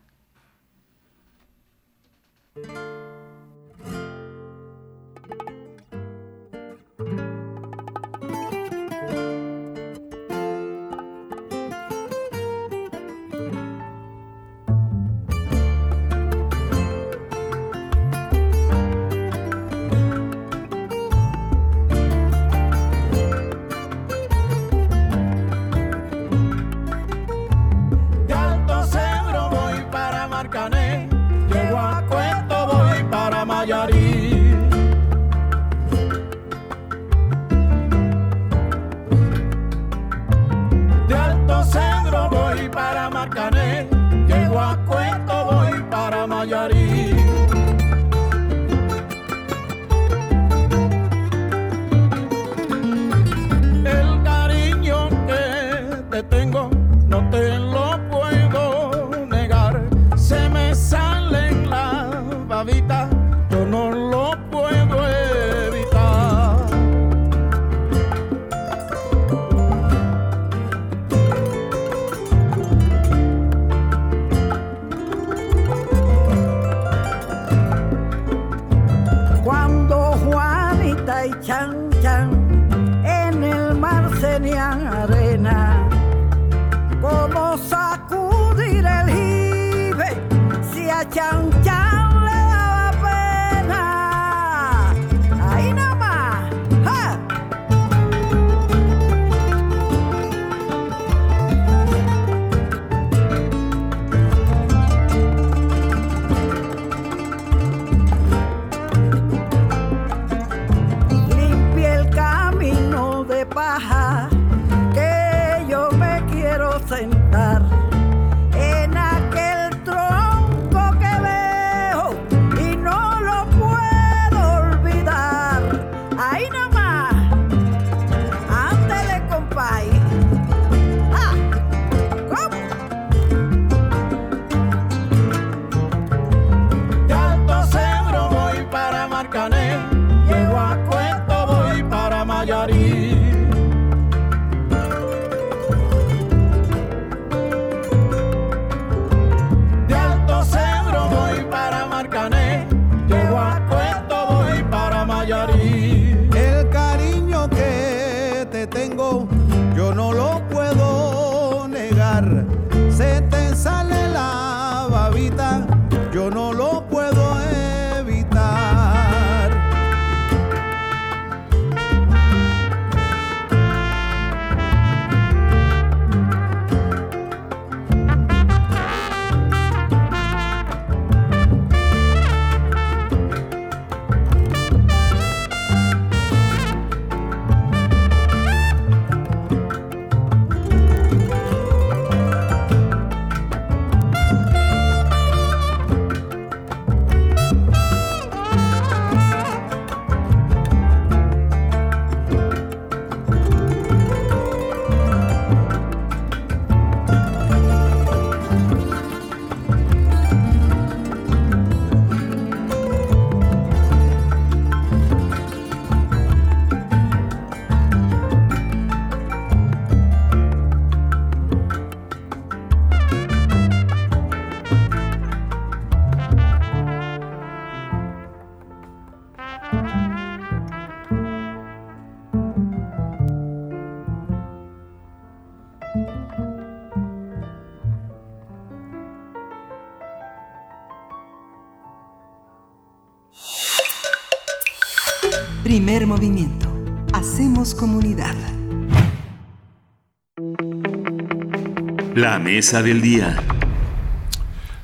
La 252.32 252.40
mesa 252.40 252.82
del 252.82 253.02
día. 253.02 253.44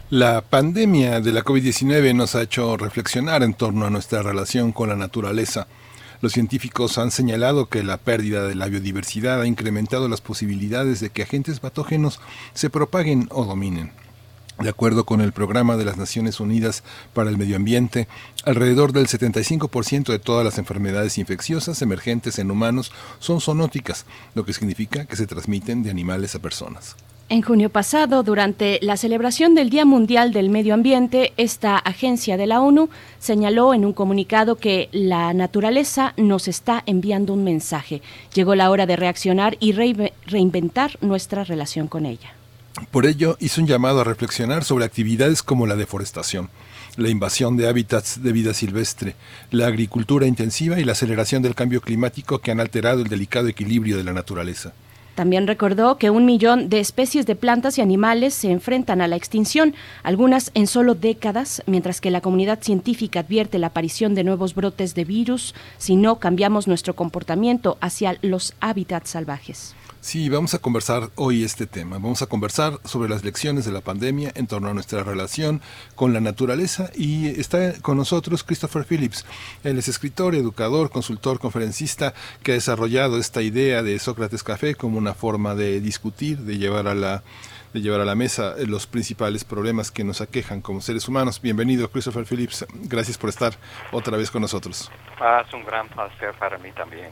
La 0.09 0.41
pandemia 0.41 1.21
de 1.21 1.31
la 1.31 1.45
COVID-19 1.45 2.13
nos 2.13 2.35
ha 2.35 2.41
hecho 2.41 2.75
reflexionar 2.75 3.41
en 3.41 3.53
torno 3.53 3.85
a 3.85 3.89
nuestra 3.89 4.21
relación 4.21 4.73
con 4.73 4.89
la 4.89 4.97
naturaleza. 4.97 5.65
Los 6.19 6.33
científicos 6.33 6.97
han 6.97 7.09
señalado 7.09 7.69
que 7.69 7.85
la 7.85 7.99
pérdida 7.99 8.45
de 8.45 8.55
la 8.55 8.67
biodiversidad 8.67 9.39
ha 9.39 9.47
incrementado 9.47 10.09
las 10.09 10.19
posibilidades 10.19 10.99
de 10.99 11.09
que 11.09 11.23
agentes 11.23 11.61
patógenos 11.61 12.19
se 12.53 12.69
propaguen 12.69 13.29
o 13.31 13.45
dominen. 13.45 13.93
De 14.59 14.67
acuerdo 14.67 15.05
con 15.05 15.21
el 15.21 15.31
Programa 15.31 15.77
de 15.77 15.85
las 15.85 15.95
Naciones 15.95 16.41
Unidas 16.41 16.83
para 17.13 17.29
el 17.29 17.37
Medio 17.37 17.55
Ambiente, 17.55 18.09
alrededor 18.43 18.91
del 18.91 19.07
75% 19.07 20.07
de 20.07 20.19
todas 20.19 20.43
las 20.43 20.57
enfermedades 20.57 21.17
infecciosas 21.17 21.81
emergentes 21.81 22.39
en 22.39 22.51
humanos 22.51 22.91
son 23.19 23.39
zoonóticas, 23.39 24.05
lo 24.35 24.43
que 24.43 24.51
significa 24.51 25.05
que 25.05 25.15
se 25.15 25.27
transmiten 25.27 25.81
de 25.81 25.91
animales 25.91 26.35
a 26.35 26.39
personas. 26.39 26.97
En 27.29 27.41
junio 27.41 27.69
pasado, 27.69 28.23
durante 28.23 28.79
la 28.81 28.95
celebración 28.95 29.53
del 29.53 29.69
Día 29.69 29.83
Mundial 29.83 30.31
del 30.31 30.49
Medio 30.49 30.73
Ambiente, 30.73 31.33
esta 31.35 31.77
agencia 31.77 32.37
de 32.37 32.47
la 32.47 32.61
ONU 32.61 32.89
señaló 33.19 33.73
en 33.73 33.83
un 33.83 33.91
comunicado 33.91 34.55
que 34.55 34.87
la 34.93 35.33
naturaleza 35.33 36.13
nos 36.15 36.47
está 36.47 36.83
enviando 36.85 37.33
un 37.33 37.43
mensaje. 37.43 38.01
Llegó 38.33 38.55
la 38.55 38.69
hora 38.69 38.85
de 38.85 38.95
reaccionar 38.95 39.57
y 39.59 39.73
reinventar 39.73 40.97
nuestra 41.01 41.43
relación 41.43 41.89
con 41.89 42.05
ella. 42.05 42.33
Por 42.91 43.05
ello, 43.05 43.35
hizo 43.41 43.59
un 43.59 43.67
llamado 43.67 43.99
a 43.99 44.05
reflexionar 44.05 44.63
sobre 44.63 44.85
actividades 44.85 45.43
como 45.43 45.67
la 45.67 45.75
deforestación, 45.75 46.49
la 46.95 47.09
invasión 47.09 47.57
de 47.57 47.67
hábitats 47.67 48.23
de 48.23 48.31
vida 48.31 48.53
silvestre, 48.53 49.15
la 49.51 49.67
agricultura 49.67 50.27
intensiva 50.27 50.79
y 50.79 50.85
la 50.85 50.93
aceleración 50.93 51.43
del 51.43 51.55
cambio 51.55 51.81
climático 51.81 52.39
que 52.39 52.51
han 52.51 52.61
alterado 52.61 53.01
el 53.01 53.09
delicado 53.09 53.49
equilibrio 53.49 53.97
de 53.97 54.05
la 54.05 54.13
naturaleza. 54.13 54.71
También 55.17 55.47
recordó 55.47 55.97
que 55.97 56.11
un 56.11 56.25
millón 56.25 56.69
de 56.69 56.79
especies 56.79 57.25
de 57.25 57.35
plantas 57.35 57.79
y 57.79 57.81
animales 57.81 58.35
se 58.35 58.51
enfrentan 58.51 59.01
a 59.01 59.07
la 59.07 59.15
extinción, 59.15 59.73
algunas 60.03 60.51
en 60.53 60.67
solo 60.67 60.93
décadas, 60.93 61.63
mientras 61.65 62.01
que 62.01 62.11
la 62.11 62.21
comunidad 62.21 62.59
científica 62.61 63.21
advierte 63.21 63.57
la 63.57 63.67
aparición 63.67 64.13
de 64.13 64.23
nuevos 64.23 64.53
brotes 64.53 64.93
de 64.93 65.05
virus 65.05 65.55
si 65.79 65.95
no 65.95 66.19
cambiamos 66.19 66.67
nuestro 66.67 66.95
comportamiento 66.95 67.79
hacia 67.81 68.19
los 68.21 68.53
hábitats 68.59 69.09
salvajes. 69.09 69.73
Sí, 70.07 70.29
vamos 70.29 70.53
a 70.53 70.59
conversar 70.59 71.09
hoy 71.15 71.43
este 71.43 71.67
tema. 71.67 71.97
Vamos 71.97 72.21
a 72.21 72.27
conversar 72.27 72.79
sobre 72.85 73.09
las 73.09 73.25
lecciones 73.25 73.65
de 73.65 73.73
la 73.73 73.81
pandemia 73.81 74.31
en 74.35 74.47
torno 74.47 74.69
a 74.69 74.73
nuestra 74.73 75.03
relación 75.03 75.61
con 75.95 76.13
la 76.13 76.21
naturaleza 76.21 76.89
y 76.95 77.27
está 77.37 77.73
con 77.81 77.97
nosotros 77.97 78.45
Christopher 78.45 78.85
Phillips. 78.85 79.25
Él 79.65 79.77
es 79.77 79.89
escritor, 79.89 80.33
educador, 80.33 80.91
consultor, 80.91 81.39
conferencista 81.39 82.13
que 82.41 82.53
ha 82.53 82.55
desarrollado 82.55 83.17
esta 83.17 83.41
idea 83.41 83.83
de 83.83 83.99
Sócrates 83.99 84.43
Café 84.43 84.75
como 84.75 84.97
una 84.97 85.13
forma 85.13 85.55
de 85.55 85.81
discutir, 85.81 86.37
de 86.37 86.57
llevar 86.57 86.87
a 86.87 86.95
la 86.95 87.21
de 87.73 87.81
llevar 87.81 87.99
a 87.99 88.05
la 88.05 88.15
mesa 88.15 88.55
los 88.65 88.87
principales 88.87 89.43
problemas 89.43 89.91
que 89.91 90.05
nos 90.05 90.21
aquejan 90.21 90.61
como 90.61 90.79
seres 90.79 91.05
humanos. 91.09 91.41
Bienvenido, 91.41 91.91
Christopher 91.91 92.23
Phillips. 92.23 92.65
Gracias 92.83 93.17
por 93.17 93.29
estar 93.29 93.55
otra 93.91 94.15
vez 94.15 94.31
con 94.31 94.41
nosotros. 94.41 94.89
Ah, 95.19 95.43
es 95.45 95.53
un 95.53 95.65
gran 95.65 95.89
placer 95.89 96.33
para 96.39 96.57
mí 96.59 96.71
también. 96.71 97.09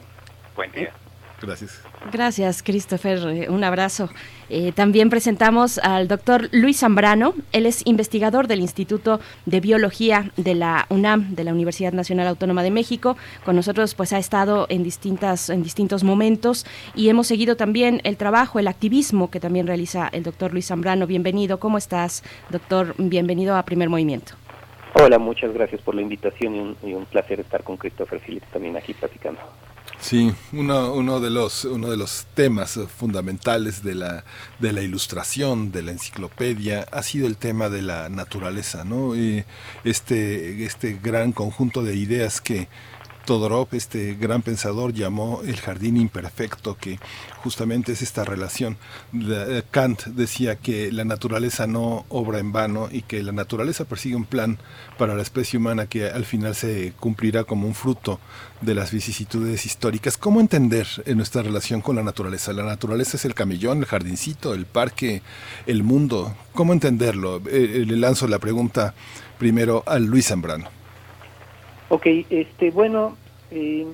Buen 0.56 0.72
día. 0.72 0.94
Gracias. 1.42 1.82
Gracias, 2.12 2.64
Christopher. 2.64 3.20
Eh, 3.28 3.50
un 3.50 3.64
abrazo. 3.64 4.10
Eh, 4.50 4.72
también 4.72 5.10
presentamos 5.10 5.80
al 5.80 6.08
doctor 6.08 6.50
Luis 6.52 6.80
Zambrano. 6.80 7.34
Él 7.52 7.66
es 7.66 7.82
investigador 7.86 8.48
del 8.48 8.62
Instituto 8.62 9.20
de 9.46 9.60
Biología 9.60 10.32
de 10.38 10.56
la 10.56 10.86
UNAM, 10.90 11.36
de 11.36 11.44
la 11.44 11.52
Universidad 11.52 11.94
Nacional 11.94 12.28
Autónoma 12.28 12.64
de 12.64 12.72
México. 12.72 13.18
Con 13.44 13.56
nosotros, 13.56 13.96
pues, 13.96 14.14
ha 14.14 14.18
estado 14.18 14.66
en 14.70 14.84
distintas, 14.84 15.50
en 15.50 15.64
distintos 15.64 16.04
momentos 16.04 16.66
y 16.96 17.10
hemos 17.10 17.28
seguido 17.28 17.58
también 17.58 18.02
el 18.04 18.18
trabajo, 18.18 18.60
el 18.60 18.68
activismo 18.68 19.30
que 19.30 19.40
también 19.40 19.68
realiza 19.68 20.08
el 20.12 20.24
doctor 20.24 20.54
Luis 20.54 20.68
Zambrano. 20.68 21.08
Bienvenido. 21.08 21.60
¿Cómo 21.60 21.78
estás, 21.78 22.24
doctor? 22.50 22.96
Bienvenido 22.98 23.56
a 23.58 23.64
Primer 23.64 23.90
Movimiento. 23.90 24.34
Hola, 24.94 25.20
muchas 25.20 25.54
gracias 25.54 25.82
por 25.82 25.94
la 25.96 26.02
invitación 26.02 26.56
y 26.56 26.60
un, 26.60 26.78
y 26.82 26.94
un 26.94 27.06
placer 27.06 27.42
estar 27.42 27.64
con 27.64 27.76
Christopher 27.76 28.22
Phillips 28.26 28.48
también 28.52 28.78
aquí 28.78 28.94
platicando. 28.94 29.42
Sí, 30.00 30.32
uno, 30.52 30.94
uno, 30.94 31.20
de 31.20 31.30
los, 31.30 31.66
uno 31.66 31.90
de 31.90 31.98
los 31.98 32.28
temas 32.36 32.80
fundamentales 32.98 33.84
de 33.84 33.96
la, 33.96 34.24
de 34.60 34.72
la 34.72 34.82
ilustración, 34.82 35.72
de 35.72 35.82
la 35.82 35.92
enciclopedia, 35.92 36.86
ha 36.92 37.02
sido 37.02 37.26
el 37.28 37.38
tema 37.38 37.70
de 37.70 37.82
la 37.82 38.10
naturaleza, 38.10 38.84
¿no? 38.84 39.16
Este, 39.84 40.64
este 40.64 41.00
gran 41.02 41.32
conjunto 41.32 41.82
de 41.82 41.96
ideas 41.96 42.40
que 42.40 42.68
Todorov, 43.26 43.68
este 43.72 44.16
gran 44.16 44.42
pensador, 44.42 44.94
llamó 44.94 45.42
el 45.46 45.58
jardín 45.58 45.98
imperfecto, 45.98 46.78
que 46.78 47.00
justamente 47.44 47.92
es 47.92 48.02
esta 48.02 48.24
relación. 48.24 48.78
Eh, 49.14 49.64
Kant 49.72 50.06
decía 50.06 50.56
que 50.56 50.92
la 50.92 51.04
naturaleza 51.04 51.68
no 51.68 52.06
obra 52.10 52.40
en 52.40 52.52
vano 52.52 52.88
y 52.92 53.02
que 53.02 53.22
la 53.24 53.32
naturaleza 53.32 53.86
persigue 53.86 54.16
un 54.16 54.26
plan 54.26 54.58
para 54.98 55.16
la 55.16 55.22
especie 55.24 55.58
humana 55.58 55.88
que 55.88 56.08
al 56.10 56.26
final 56.26 56.56
se 56.56 56.94
cumplirá 57.00 57.44
como 57.44 57.68
un 57.68 57.74
fruto 57.74 58.20
de 58.62 58.76
las 58.76 58.92
vicisitudes 58.92 59.66
históricas. 59.66 60.18
¿Cómo 60.18 60.40
entender 60.40 60.88
nuestra 61.16 61.42
relación 61.42 61.82
con 61.82 61.96
la 61.96 62.04
naturaleza? 62.04 62.54
La 62.54 62.64
naturaleza 62.64 63.18
es 63.18 63.26
el 63.26 63.34
camellón, 63.34 63.80
el 63.80 63.86
jardincito, 63.86 64.54
el 64.54 64.66
parque, 64.66 65.22
el 65.66 65.84
mundo. 65.84 66.36
¿Cómo 66.54 66.74
entenderlo? 66.74 67.42
Eh, 67.48 67.84
le 67.86 67.98
lanzo 67.98 68.28
la 68.28 68.40
pregunta 68.40 68.94
primero 69.38 69.84
a 69.86 70.00
Luis 70.00 70.28
Zambrano. 70.28 70.75
Ok, 71.90 72.08
este, 72.30 72.72
bueno, 72.72 73.16
eh, 73.52 73.86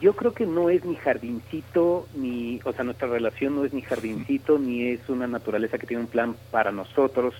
yo 0.00 0.14
creo 0.14 0.32
que 0.32 0.46
no 0.46 0.70
es 0.70 0.84
ni 0.84 0.94
jardincito, 0.94 2.06
ni, 2.14 2.60
o 2.64 2.72
sea, 2.72 2.84
nuestra 2.84 3.08
relación 3.08 3.56
no 3.56 3.64
es 3.64 3.72
ni 3.72 3.82
jardincito, 3.82 4.58
ni 4.58 4.88
es 4.88 5.08
una 5.08 5.26
naturaleza 5.26 5.78
que 5.78 5.86
tiene 5.86 6.04
un 6.04 6.08
plan 6.08 6.36
para 6.52 6.70
nosotros, 6.70 7.34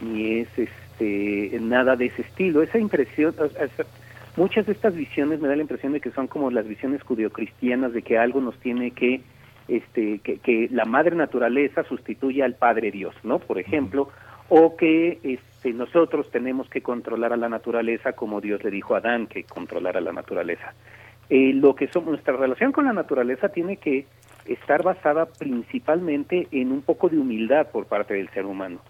ni 0.00 0.38
es 0.38 0.48
este, 0.56 1.58
nada 1.60 1.96
de 1.96 2.06
ese 2.06 2.22
estilo. 2.22 2.62
Esa 2.62 2.78
impresión, 2.78 3.34
muchas 4.36 4.66
de 4.66 4.72
estas 4.72 4.94
visiones 4.94 5.40
me 5.40 5.48
da 5.48 5.56
la 5.56 5.62
impresión 5.62 5.92
de 5.92 6.00
que 6.00 6.12
son 6.12 6.28
como 6.28 6.50
las 6.50 6.66
visiones 6.66 7.02
judeocristianas 7.02 7.92
de 7.92 8.02
que 8.02 8.18
algo 8.18 8.40
nos 8.40 8.56
tiene 8.60 8.92
que, 8.92 9.22
este, 9.66 10.20
que, 10.20 10.38
que 10.38 10.68
la 10.70 10.84
madre 10.84 11.16
naturaleza 11.16 11.82
sustituye 11.84 12.44
al 12.44 12.54
padre 12.54 12.92
Dios, 12.92 13.14
¿no? 13.24 13.40
Por 13.40 13.58
ejemplo, 13.58 14.10
o 14.48 14.76
que 14.76 15.18
este, 15.24 15.49
nosotros 15.64 16.30
tenemos 16.30 16.68
que 16.68 16.80
controlar 16.80 17.32
a 17.32 17.36
la 17.36 17.48
naturaleza 17.48 18.12
como 18.12 18.40
Dios 18.40 18.64
le 18.64 18.70
dijo 18.70 18.94
a 18.94 18.98
Adán 18.98 19.26
que 19.26 19.44
controlara 19.44 20.00
la 20.00 20.12
naturaleza. 20.12 20.74
Eh, 21.28 21.52
lo 21.54 21.74
que 21.74 21.86
somos, 21.88 22.10
nuestra 22.10 22.36
relación 22.36 22.72
con 22.72 22.86
la 22.86 22.92
naturaleza 22.92 23.50
tiene 23.50 23.76
que 23.76 24.06
estar 24.46 24.82
basada 24.82 25.26
principalmente 25.26 26.48
en 26.50 26.72
un 26.72 26.82
poco 26.82 27.08
de 27.08 27.18
humildad 27.18 27.68
por 27.70 27.86
parte 27.86 28.14
del 28.14 28.28
ser 28.30 28.46
humano. 28.46 28.80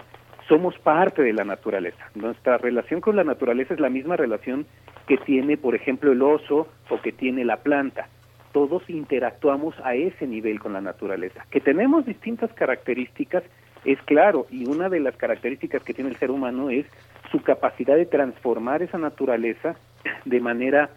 Somos 0.49 0.79
parte 0.79 1.23
de 1.23 1.33
la 1.33 1.45
naturaleza. 1.45 2.09
Nuestra 2.15 2.57
relación 2.57 3.01
con 3.01 3.17
la 3.17 3.25
naturaleza 3.25 3.75
es 3.75 3.81
la 3.81 3.91
misma 3.91 4.17
relación 4.17 4.67
que 5.07 5.19
tiene, 5.19 5.57
por 5.57 5.75
ejemplo, 5.75 6.13
el 6.13 6.23
oso 6.23 6.67
o 6.89 7.01
que 7.01 7.13
tiene 7.13 7.45
la 7.45 7.59
planta. 7.59 8.09
Todos 8.53 8.89
interactuamos 8.89 9.75
a 9.85 9.95
ese 9.95 10.27
nivel 10.27 10.59
con 10.59 10.73
la 10.73 10.81
naturaleza. 10.81 11.47
Que 11.51 11.61
tenemos 11.61 12.07
distintas 12.07 12.53
características 12.55 13.45
es 13.85 14.01
claro, 14.03 14.47
y 14.51 14.67
una 14.67 14.89
de 14.89 15.01
las 15.01 15.17
características 15.17 15.83
que 15.83 15.95
tiene 15.95 16.11
el 16.11 16.17
ser 16.17 16.31
humano 16.31 16.71
es 16.71 16.87
su 17.31 17.43
capacidad 17.43 17.97
de 17.97 18.07
transformar 18.07 18.83
esa 18.83 18.99
naturaleza 18.99 19.77
de 20.25 20.41
manera 20.41 20.91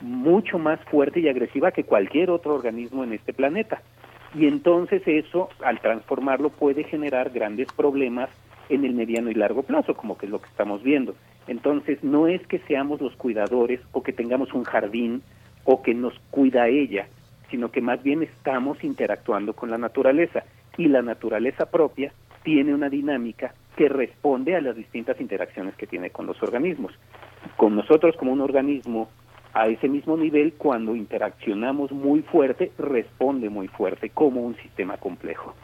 mucho 0.00 0.58
más 0.58 0.80
fuerte 0.84 1.20
y 1.20 1.28
agresiva 1.28 1.72
que 1.72 1.84
cualquier 1.84 2.30
otro 2.30 2.54
organismo 2.54 3.02
en 3.04 3.12
este 3.12 3.32
planeta. 3.32 3.82
Y 4.34 4.46
entonces 4.46 5.02
eso, 5.06 5.48
al 5.64 5.80
transformarlo, 5.80 6.50
puede 6.50 6.84
generar 6.84 7.30
grandes 7.30 7.72
problemas 7.72 8.28
en 8.68 8.84
el 8.84 8.92
mediano 8.92 9.30
y 9.30 9.34
largo 9.34 9.62
plazo, 9.62 9.94
como 9.94 10.18
que 10.18 10.26
es 10.26 10.32
lo 10.32 10.40
que 10.40 10.48
estamos 10.48 10.82
viendo. 10.82 11.14
Entonces, 11.46 12.04
no 12.04 12.28
es 12.28 12.46
que 12.46 12.58
seamos 12.60 13.00
los 13.00 13.16
cuidadores 13.16 13.80
o 13.92 14.02
que 14.02 14.12
tengamos 14.12 14.52
un 14.52 14.64
jardín 14.64 15.22
o 15.64 15.82
que 15.82 15.94
nos 15.94 16.18
cuida 16.30 16.68
ella, 16.68 17.08
sino 17.50 17.70
que 17.70 17.80
más 17.80 18.02
bien 18.02 18.22
estamos 18.22 18.84
interactuando 18.84 19.54
con 19.54 19.70
la 19.70 19.78
naturaleza 19.78 20.44
y 20.76 20.88
la 20.88 21.00
naturaleza 21.00 21.70
propia 21.70 22.12
tiene 22.48 22.72
una 22.72 22.88
dinámica 22.88 23.52
que 23.76 23.90
responde 23.90 24.56
a 24.56 24.62
las 24.62 24.74
distintas 24.74 25.20
interacciones 25.20 25.74
que 25.74 25.86
tiene 25.86 26.08
con 26.08 26.24
los 26.24 26.42
organismos. 26.42 26.94
Con 27.58 27.76
nosotros 27.76 28.16
como 28.16 28.32
un 28.32 28.40
organismo 28.40 29.10
a 29.52 29.66
ese 29.66 29.86
mismo 29.86 30.16
nivel, 30.16 30.54
cuando 30.54 30.96
interaccionamos 30.96 31.92
muy 31.92 32.22
fuerte, 32.22 32.72
responde 32.78 33.50
muy 33.50 33.68
fuerte 33.68 34.08
como 34.08 34.40
un 34.40 34.56
sistema 34.62 34.96
complejo. 34.96 35.54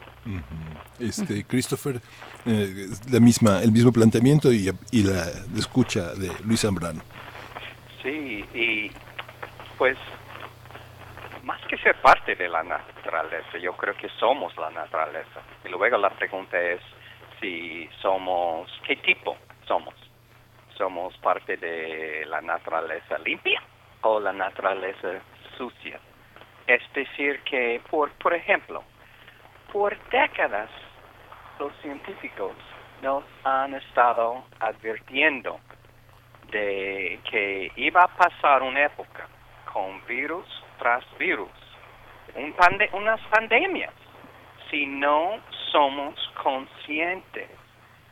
Este, 0.99 1.43
Christopher, 1.45 1.99
eh, 2.45 2.85
la 3.11 3.19
misma, 3.19 3.63
el 3.63 3.71
mismo 3.71 3.91
planteamiento 3.91 4.53
y, 4.53 4.69
y 4.91 5.01
la 5.01 5.25
escucha 5.57 6.13
de 6.13 6.29
Luis 6.45 6.61
Zambrano. 6.61 7.01
Sí, 8.03 8.45
y 8.53 8.91
pues 9.79 9.97
más 11.45 11.61
que 11.67 11.77
ser 11.77 11.95
parte 12.01 12.35
de 12.35 12.49
la 12.49 12.63
naturaleza, 12.63 13.57
yo 13.59 13.73
creo 13.77 13.95
que 13.95 14.09
somos 14.19 14.55
la 14.57 14.71
naturaleza. 14.71 15.41
Y 15.63 15.69
luego 15.69 15.97
la 15.97 16.09
pregunta 16.09 16.59
es 16.59 16.81
si 17.39 17.87
somos, 18.01 18.67
¿qué 18.85 18.95
tipo 18.97 19.37
somos? 19.67 19.93
¿Somos 20.75 21.15
parte 21.19 21.55
de 21.57 22.25
la 22.25 22.41
naturaleza 22.41 23.19
limpia 23.19 23.61
o 24.01 24.19
la 24.19 24.33
naturaleza 24.33 25.21
sucia? 25.55 25.99
Es 26.65 26.81
decir, 26.93 27.39
que, 27.41 27.79
por, 27.91 28.11
por 28.13 28.33
ejemplo, 28.33 28.83
por 29.71 29.95
décadas 30.09 30.69
los 31.59 31.71
científicos 31.83 32.53
nos 33.03 33.23
han 33.43 33.75
estado 33.75 34.45
advirtiendo 34.59 35.59
de 36.49 37.19
que 37.29 37.71
iba 37.75 38.01
a 38.01 38.07
pasar 38.07 38.63
una 38.63 38.85
época 38.85 39.27
con 39.71 40.03
virus 40.07 40.64
tras 40.77 41.03
virus, 41.17 41.49
un 42.35 42.53
pande 42.53 42.89
unas 42.93 43.19
pandemias, 43.27 43.93
si 44.69 44.85
no 44.85 45.39
somos 45.71 46.15
conscientes 46.41 47.49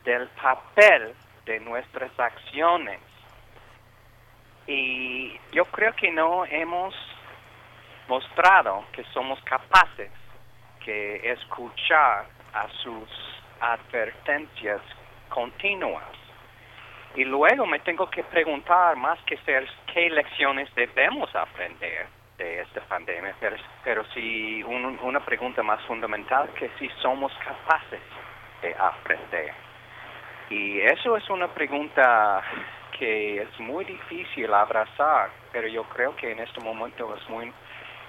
del 0.04 0.28
papel 0.30 1.14
de 1.46 1.60
nuestras 1.60 2.18
acciones. 2.20 3.00
Y 4.68 5.38
yo 5.52 5.66
creo 5.66 5.94
que 5.94 6.12
no 6.12 6.46
hemos 6.46 6.96
mostrado 8.08 8.86
que 8.94 9.04
somos 9.14 9.42
capaces 9.44 10.12
que 10.84 11.32
escuchar 11.32 12.26
a 12.54 12.68
sus 12.82 13.10
advertencias 13.60 14.82
continuas. 15.30 16.12
Y 17.16 17.26
luego 17.26 17.66
me 17.66 17.80
tengo 17.80 18.10
que 18.10 18.24
preguntar 18.24 18.96
más 18.96 19.20
que 19.24 19.38
ser 19.38 19.68
qué 19.94 20.10
lecciones 20.10 20.74
debemos 20.76 21.34
aprender 21.36 22.08
de 22.38 22.62
esta 22.62 22.82
pandemia, 22.82 23.36
pero, 23.40 23.56
pero 23.84 24.04
si 24.14 24.64
una 24.64 25.20
pregunta 25.20 25.62
más 25.64 25.82
fundamental 25.84 26.50
que 26.54 26.70
si 26.80 26.90
somos 27.02 27.32
capaces 27.46 28.02
de 28.62 28.76
aprender. 28.78 29.54
Y 30.50 30.80
eso 30.82 31.16
es 31.18 31.30
una 31.30 31.48
pregunta 31.48 32.42
que 32.98 33.42
es 33.42 33.60
muy 33.60 33.86
difícil 33.86 34.54
abrazar, 34.54 35.30
pero 35.52 35.68
yo 35.68 35.84
creo 35.84 36.16
que 36.16 36.32
en 36.32 36.40
este 36.40 36.60
momento 36.62 37.16
es 37.16 37.30
muy 37.30 37.52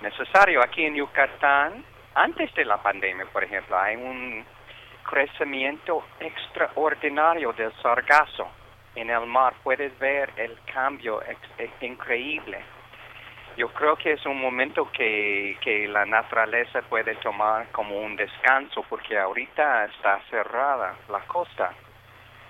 necesario. 0.02 0.62
Aquí 0.62 0.84
en 0.84 0.94
Yucatán, 0.94 1.84
antes 2.14 2.52
de 2.54 2.64
la 2.64 2.78
pandemia, 2.78 3.26
por 3.26 3.44
ejemplo, 3.44 3.78
hay 3.78 3.96
un 3.96 4.44
crecimiento 5.04 6.04
extraordinario 6.20 7.52
del 7.52 7.72
sargazo 7.82 8.48
en 8.94 9.10
el 9.10 9.26
mar. 9.26 9.54
Puedes 9.62 9.96
ver 9.98 10.30
el 10.36 10.58
cambio 10.72 11.22
increíble. 11.80 12.58
Yo 13.56 13.68
creo 13.68 13.96
que 13.96 14.12
es 14.12 14.26
un 14.26 14.40
momento 14.40 14.90
que, 14.90 15.56
que 15.60 15.86
la 15.86 16.04
naturaleza 16.04 16.82
puede 16.82 17.14
tomar 17.16 17.68
como 17.70 18.00
un 18.00 18.16
descanso 18.16 18.84
porque 18.88 19.16
ahorita 19.16 19.84
está 19.84 20.20
cerrada 20.28 20.96
la 21.08 21.20
costa. 21.20 21.72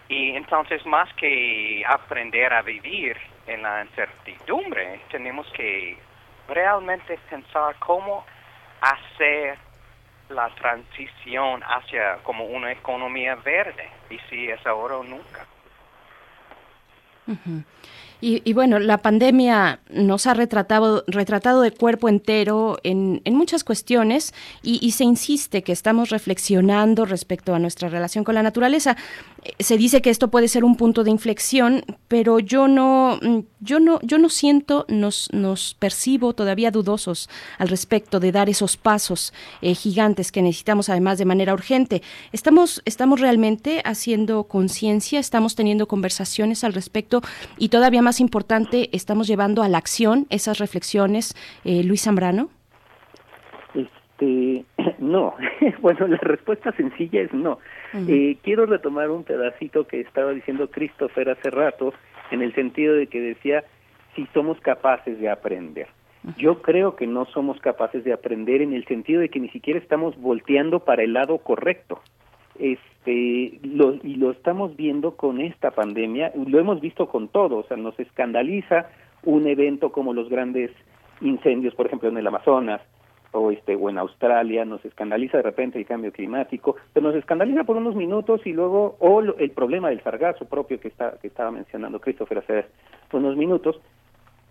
Y 0.08 0.34
entonces 0.36 0.84
más 0.86 1.12
que 1.14 1.84
aprender 1.86 2.52
a 2.52 2.62
vivir 2.62 3.16
en 3.46 3.62
la 3.62 3.82
incertidumbre, 3.82 5.00
tenemos 5.10 5.46
que 5.52 5.98
realmente 6.48 7.18
pensar 7.28 7.76
cómo 7.78 8.24
hacer 8.80 9.58
la 10.28 10.48
transición 10.54 11.62
hacia 11.62 12.16
como 12.22 12.44
una 12.46 12.72
economía 12.72 13.34
verde 13.36 13.88
y 14.10 14.18
si 14.30 14.48
es 14.48 14.66
ahora 14.66 14.96
o 14.96 15.04
nunca. 15.04 15.46
Y, 18.26 18.54
bueno, 18.54 18.78
la 18.78 19.02
pandemia 19.02 19.80
nos 19.90 20.26
ha 20.26 20.32
retratado, 20.32 21.04
retratado 21.06 21.60
de 21.60 21.72
cuerpo 21.72 22.08
entero 22.08 22.78
en, 22.82 23.20
muchas 23.26 23.64
cuestiones 23.64 24.32
y, 24.62 24.92
se 24.92 25.04
insiste 25.04 25.62
que 25.62 25.72
estamos 25.72 26.08
reflexionando 26.08 27.04
respecto 27.04 27.54
a 27.54 27.58
nuestra 27.58 27.90
relación 27.90 28.24
con 28.24 28.34
la 28.34 28.42
naturaleza. 28.42 28.96
Se 29.58 29.76
dice 29.76 30.00
que 30.00 30.10
esto 30.10 30.28
puede 30.28 30.48
ser 30.48 30.64
un 30.64 30.76
punto 30.76 31.04
de 31.04 31.10
inflexión, 31.10 31.82
pero 32.08 32.38
yo 32.38 32.66
no, 32.68 33.18
mm, 33.20 33.40
yo 33.60 33.78
no, 33.80 34.00
yo 34.02 34.18
no 34.18 34.28
siento, 34.28 34.86
nos, 34.88 35.30
nos 35.32 35.74
percibo 35.74 36.32
todavía 36.32 36.70
dudosos 36.70 37.28
al 37.58 37.68
respecto 37.68 38.20
de 38.20 38.32
dar 38.32 38.48
esos 38.48 38.76
pasos 38.76 39.32
eh, 39.60 39.74
gigantes 39.74 40.32
que 40.32 40.42
necesitamos 40.42 40.88
además 40.88 41.18
de 41.18 41.24
manera 41.26 41.52
urgente. 41.52 42.02
Estamos, 42.32 42.82
estamos 42.84 43.20
realmente 43.20 43.82
haciendo 43.84 44.44
conciencia, 44.44 45.20
estamos 45.20 45.54
teniendo 45.54 45.86
conversaciones 45.86 46.64
al 46.64 46.72
respecto 46.72 47.20
y 47.58 47.68
todavía 47.68 48.02
más 48.02 48.20
importante 48.20 48.88
estamos 48.92 49.26
llevando 49.26 49.62
a 49.62 49.68
la 49.68 49.78
acción 49.78 50.26
esas 50.30 50.58
reflexiones, 50.58 51.34
eh, 51.64 51.82
Luis 51.84 52.02
Zambrano? 52.02 52.48
Este, 53.74 54.64
no. 54.98 55.34
bueno, 55.80 56.06
la 56.06 56.18
respuesta 56.18 56.72
sencilla 56.72 57.22
es 57.22 57.32
no. 57.32 57.58
Eh, 57.94 58.36
quiero 58.42 58.66
retomar 58.66 59.10
un 59.10 59.22
pedacito 59.22 59.86
que 59.86 60.00
estaba 60.00 60.32
diciendo 60.32 60.68
Christopher 60.70 61.30
hace 61.30 61.50
rato, 61.50 61.94
en 62.30 62.42
el 62.42 62.54
sentido 62.54 62.94
de 62.94 63.06
que 63.06 63.20
decía 63.20 63.64
si 64.16 64.26
somos 64.34 64.58
capaces 64.60 65.18
de 65.20 65.28
aprender. 65.28 65.86
Yo 66.38 66.62
creo 66.62 66.96
que 66.96 67.06
no 67.06 67.26
somos 67.26 67.60
capaces 67.60 68.02
de 68.02 68.12
aprender 68.12 68.62
en 68.62 68.72
el 68.72 68.84
sentido 68.86 69.20
de 69.20 69.28
que 69.28 69.40
ni 69.40 69.48
siquiera 69.50 69.78
estamos 69.78 70.16
volteando 70.16 70.80
para 70.80 71.02
el 71.02 71.12
lado 71.12 71.38
correcto. 71.38 72.00
Este, 72.58 73.58
lo, 73.62 73.94
y 74.02 74.14
lo 74.14 74.30
estamos 74.30 74.74
viendo 74.76 75.16
con 75.16 75.40
esta 75.40 75.72
pandemia, 75.72 76.32
lo 76.34 76.58
hemos 76.58 76.80
visto 76.80 77.08
con 77.08 77.28
todo, 77.28 77.58
o 77.58 77.62
sea, 77.64 77.76
nos 77.76 77.98
escandaliza 77.98 78.88
un 79.24 79.46
evento 79.46 79.90
como 79.90 80.14
los 80.14 80.28
grandes 80.28 80.70
incendios, 81.20 81.74
por 81.74 81.86
ejemplo, 81.86 82.08
en 82.08 82.16
el 82.16 82.26
Amazonas 82.26 82.80
o 83.38 83.50
este 83.50 83.74
o 83.74 83.90
en 83.90 83.98
Australia, 83.98 84.64
nos 84.64 84.84
escandaliza 84.84 85.38
de 85.38 85.42
repente 85.42 85.78
el 85.78 85.86
cambio 85.86 86.12
climático, 86.12 86.76
pero 86.92 87.08
nos 87.08 87.16
escandaliza 87.16 87.64
por 87.64 87.76
unos 87.76 87.94
minutos 87.94 88.40
y 88.44 88.52
luego 88.52 88.96
o 89.00 89.20
el 89.20 89.50
problema 89.50 89.90
del 89.90 90.02
sargazo 90.02 90.46
propio 90.46 90.80
que 90.80 90.88
está 90.88 91.18
que 91.20 91.28
estaba 91.28 91.50
mencionando 91.50 92.00
Christopher 92.00 92.38
hace 92.38 92.66
unos 93.12 93.36
minutos, 93.36 93.80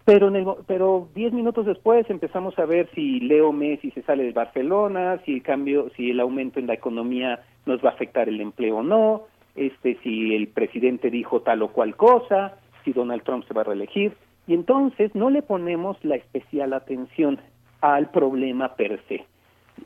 pero 0.06 0.28
en 0.28 0.36
el, 0.36 0.46
pero 0.68 1.08
diez 1.16 1.32
minutos 1.32 1.66
después 1.66 2.10
empezamos 2.10 2.58
a 2.60 2.66
ver 2.66 2.90
si 2.94 3.22
Leo 3.22 3.52
Messi 3.52 3.92
se 3.92 4.02
sale 4.02 4.24
de 4.24 4.32
Barcelona, 4.34 5.20
si 5.26 5.36
el 5.36 5.44
cambio, 5.44 5.90
si 5.96 6.12
el 6.12 6.20
aumento 6.20 6.60
en 6.60 6.68
la 6.68 6.74
economía 6.74 7.40
nos 7.66 7.84
va 7.84 7.90
a 7.90 7.94
afectar 7.94 8.28
el 8.28 8.42
empleo 8.42 8.78
o 8.78 8.84
no, 8.84 9.24
este, 9.56 9.98
si 10.04 10.36
el 10.36 10.48
presidente 10.48 11.10
dijo 11.10 11.42
tal 11.42 11.62
o 11.62 11.70
cual 11.70 11.96
cosa, 11.96 12.56
si 12.84 12.92
Donald 12.92 13.24
Trump 13.24 13.46
se 13.48 13.54
va 13.54 13.62
a 13.62 13.66
reelegir, 13.66 14.14
y 14.46 14.54
entonces 14.54 15.16
no 15.16 15.30
le 15.30 15.42
ponemos 15.42 15.98
la 16.04 16.16
especial 16.16 16.74
atención 16.74 17.40
al 17.84 18.10
problema 18.12 18.76
per 18.76 19.02
se. 19.10 19.26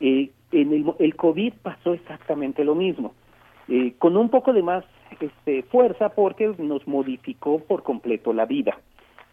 Eh, 0.00 0.30
en 0.52 0.72
el, 0.72 0.84
el 1.00 1.16
COVID 1.16 1.52
pasó 1.60 1.94
exactamente 1.94 2.64
lo 2.64 2.76
mismo, 2.76 3.12
eh, 3.66 3.94
con 3.98 4.16
un 4.16 4.28
poco 4.30 4.52
de 4.52 4.62
más 4.62 4.84
este, 5.20 5.64
fuerza 5.64 6.10
porque 6.10 6.54
nos 6.58 6.86
modificó 6.86 7.58
por 7.58 7.82
completo 7.82 8.32
la 8.32 8.46
vida. 8.46 8.78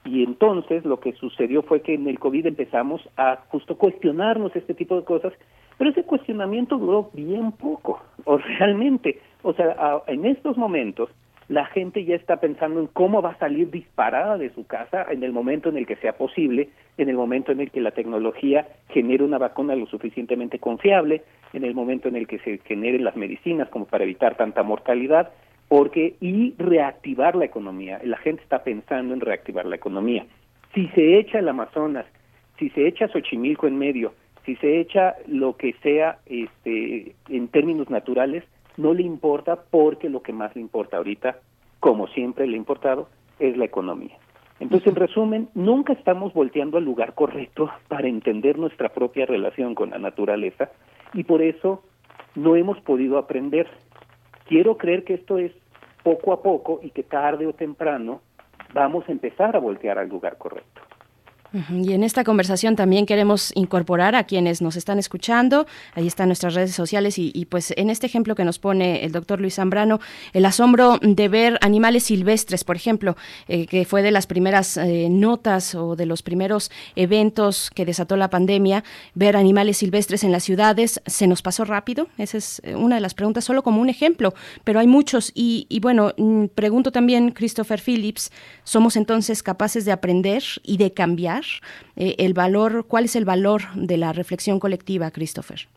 Y 0.03 0.24
entonces 0.24 0.84
lo 0.84 1.00
que 1.00 1.14
sucedió 1.14 1.61
fue 1.61 1.82
que 1.82 1.94
en 1.94 2.08
el 2.08 2.18
COVID 2.18 2.48
empezamos 2.48 3.08
a 3.18 3.38
justo 3.50 3.77
cuestionarnos 3.77 4.56
este 4.56 4.74
tipo 4.74 4.95
de 4.95 5.06
cosas, 5.06 5.34
pero 5.77 5.92
ese 5.92 6.03
cuestionamiento 6.03 6.77
duró 6.77 7.11
bien 7.14 7.52
poco, 7.52 8.02
o 8.26 8.38
realmente, 8.38 9.22
o 9.44 9.53
sea, 9.53 10.02
en 10.08 10.26
estos 10.26 10.58
momentos 10.58 11.11
la 11.48 11.66
gente 11.66 12.04
ya 12.04 12.16
está 12.16 12.38
pensando 12.38 12.80
en 12.80 12.88
cómo 12.88 13.22
va 13.22 13.32
a 13.32 13.38
salir 13.38 13.70
disparada 13.70 14.38
de 14.38 14.50
su 14.54 14.66
casa 14.66 15.06
en 15.10 15.24
el 15.24 15.32
momento 15.32 15.70
en 15.70 15.78
el 15.78 15.86
que 15.86 15.96
sea 15.98 16.14
posible, 16.14 16.70
en 16.98 17.10
el 17.10 17.16
momento 17.16 17.52
en 17.52 17.60
el 17.60 17.70
que 17.70 17.82
la 17.82 17.92
tecnología 17.92 18.68
genere 18.90 19.24
una 19.24 19.38
vacuna 19.38 19.76
lo 19.76 19.86
suficientemente 19.86 20.58
confiable, 20.58 21.22
en 21.54 21.64
el 21.64 21.76
momento 21.76 22.08
en 22.08 22.16
el 22.16 22.28
que 22.28 22.40
se 22.40 22.58
generen 22.66 23.04
las 23.04 23.16
medicinas 23.16 23.70
como 23.70 23.86
para 23.86 24.04
evitar 24.04 24.36
tanta 24.36 24.64
mortalidad, 24.64 25.32
porque 25.68 26.16
y 26.20 26.56
reactivar 26.58 27.36
la 27.36 27.46
economía. 27.46 28.00
La 28.04 28.18
gente 28.18 28.42
está 28.42 28.64
pensando 28.64 29.14
en 29.14 29.22
reactivar 29.22 29.66
la 29.66 29.76
economía. 29.76 30.26
Si 30.74 30.88
se 30.90 31.20
echa 31.20 31.40
el 31.40 31.50
Amazonas, 31.50 32.06
si 32.58 32.70
se 32.70 32.88
echa 32.88 33.08
Xochimilco 33.08 33.68
en 33.68 33.78
medio, 33.78 34.14
si 34.46 34.56
se 34.58 34.80
echa 34.80 35.16
lo 35.28 35.58
que 35.58 35.74
sea 35.82 36.20
este, 36.26 37.16
en 37.30 37.48
términos 37.50 37.90
naturales, 37.90 38.44
no 38.78 38.94
le 38.94 39.04
importa 39.04 39.64
porque 39.70 40.10
lo 40.10 40.22
que 40.22 40.34
más 40.34 40.56
le 40.56 40.62
importa 40.62 40.98
ahorita, 40.98 41.40
como 41.80 42.08
siempre 42.08 42.48
le 42.48 42.54
ha 42.54 42.58
importado, 42.58 43.10
es 43.40 43.58
la 43.58 43.66
economía. 43.66 44.18
Entonces, 44.60 44.88
en 44.88 44.95
resumen, 44.95 45.50
nunca 45.54 45.94
estamos 45.94 46.34
volteando 46.34 46.78
al 46.78 46.86
lugar 46.86 47.14
correcto 47.14 47.70
para 47.88 48.08
entender 48.08 48.58
nuestra 48.58 48.90
propia 48.90 49.26
relación 49.26 49.76
con 49.76 49.90
la 49.90 49.98
naturaleza 49.98 50.70
y 51.14 51.24
por 51.24 51.42
eso 51.42 51.84
no 52.36 52.56
hemos 52.56 52.80
podido 52.82 53.18
aprender. 53.18 53.68
Quiero 54.48 54.78
creer 54.78 55.04
que 55.04 55.16
esto 55.16 55.38
es 55.38 55.52
poco 56.04 56.32
a 56.32 56.42
poco 56.42 56.80
y 56.84 56.92
que 56.92 57.04
tarde 57.04 57.48
o 57.48 57.54
temprano 57.54 58.22
vamos 58.74 59.08
a 59.10 59.12
empezar 59.12 59.56
a 59.56 59.60
voltear 59.60 59.98
al 59.98 60.08
lugar 60.08 60.38
correcto. 60.38 60.82
Y 61.69 61.93
en 61.93 62.03
esta 62.03 62.24
conversación 62.24 62.75
también 62.75 63.06
queremos 63.06 63.51
incorporar 63.56 64.16
a 64.16 64.25
quienes 64.25 64.61
nos 64.61 64.75
están 64.75 65.00
escuchando. 65.00 65.66
Ahí 65.93 66.06
están 66.06 66.27
nuestras 66.27 66.53
redes 66.53 66.75
sociales 66.75 67.17
y, 67.17 67.45
pues 67.45 67.74
en 67.77 67.90
este 67.90 68.08
ejemplo 68.08 68.35
que 68.35 68.43
nos 68.43 68.59
pone 68.59 69.06
el 69.06 69.11
doctor 69.11 69.40
Luis 69.40 69.56
Zambrano, 69.56 70.00
el 70.34 70.45
asombro 70.45 71.00
de 71.01 71.27
ver 71.30 71.58
animales 71.61 72.03
silvestres, 72.03 72.64
por 72.64 72.75
ejemplo, 72.75 73.16
eh, 73.48 73.67
que 73.67 73.85
fue 73.85 74.01
de 74.01 74.11
las 74.11 74.27
primeras 74.27 74.75
eh, 74.75 75.08
notas 75.09 75.75
o 75.75 75.95
de 75.95 76.06
los 76.06 76.24
primeros 76.24 76.72
eventos 76.95 77.72
que 77.74 77.85
desató 77.85 78.17
la 78.17 78.30
pandemia, 78.30 78.84
ver 79.14 79.38
animales 79.38 79.77
silvestres 79.77 80.24
en 80.24 80.34
las 80.34 80.43
ciudades, 80.43 81.01
¿se 81.06 81.27
nos 81.27 81.42
pasó 81.42 81.64
rápido? 81.64 82.08
Esa 82.17 82.38
es 82.38 82.61
eh, 82.66 82.75
una 82.75 82.95
de 82.95 83.01
las 83.01 83.14
preguntas, 83.14 83.45
solo 83.45 83.64
como 83.64 83.82
un 83.82 83.90
ejemplo, 83.90 84.34
pero 84.66 84.80
hay 84.80 84.88
muchos. 84.88 85.32
Y, 85.34 85.67
y 85.69 85.80
bueno, 85.80 86.14
mm, 86.17 86.48
pregunto 86.53 86.92
también, 86.92 87.32
Christopher 87.32 87.80
Phillips, 87.80 88.32
¿somos 88.66 88.98
entonces 88.98 89.42
capaces 89.42 89.85
de 89.85 89.93
aprender 89.93 90.43
y 90.64 90.77
de 90.77 90.92
cambiar? 90.92 91.45
Eh, 91.96 92.16
el 92.20 92.34
valor, 92.34 92.86
¿cuál 92.88 93.06
es 93.06 93.16
el 93.16 93.26
valor 93.26 93.62
de 93.76 93.98
la 93.98 94.14
reflexión 94.14 94.60
colectiva, 94.60 95.12
Christopher? 95.12 95.68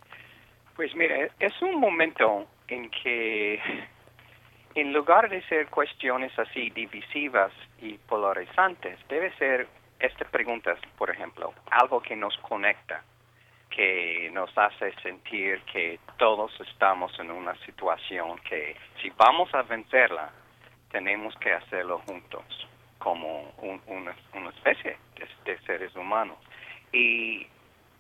Pues 0.77 0.95
mire, 0.95 1.31
es 1.41 1.61
un 1.63 1.81
momento 1.81 2.47
en 2.69 2.91
que 2.91 3.61
en 4.75 4.93
lugar 4.93 5.29
de 5.29 5.43
ser 5.49 5.67
cuestiones 5.69 6.37
así 6.39 6.71
divisivas 6.71 7.53
y 7.81 7.95
polarizantes, 7.95 8.99
debe 9.09 9.33
ser 9.37 9.67
estas 9.99 10.29
preguntas, 10.31 10.79
por 10.97 11.11
ejemplo, 11.11 11.53
algo 11.71 12.01
que 12.01 12.17
nos 12.17 12.37
conecta. 12.39 13.03
que 13.71 14.31
nos 14.33 14.51
hace 14.57 14.93
sentir 15.03 15.61
que 15.71 16.01
todos 16.17 16.51
estamos 16.59 17.13
en 17.21 17.31
una 17.31 17.55
situación 17.67 18.39
que 18.39 18.75
si 19.01 19.11
vamos 19.11 19.55
a 19.55 19.63
vencerla, 19.63 20.31
tenemos 20.91 21.37
que 21.37 21.53
hacerlo 21.53 21.99
juntos 22.07 22.67
como 22.99 23.52
una, 23.86 24.51
especie 24.51 24.97
de, 25.44 25.59
seres 25.60 25.94
humanos. 25.97 26.36
Y 26.93 27.47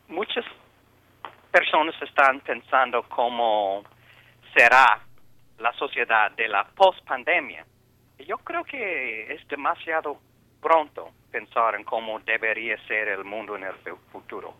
muchas 0.08 0.44
personas 1.50 1.94
están 2.02 2.40
pensando 2.40 3.02
cómo 3.04 3.84
será 4.54 5.00
la 5.58 5.72
sociedad 5.74 6.30
de 6.32 6.48
la 6.48 6.64
post-pandemia. 6.64 7.64
Yo 8.26 8.38
creo 8.38 8.64
que 8.64 9.32
es 9.32 9.46
demasiado 9.48 10.18
pronto 10.60 11.10
pensar 11.30 11.74
en 11.74 11.84
cómo 11.84 12.18
debería 12.20 12.76
ser 12.86 13.08
el 13.08 13.24
mundo 13.24 13.56
en 13.56 13.64
el 13.64 13.74
futuro. 14.10 14.54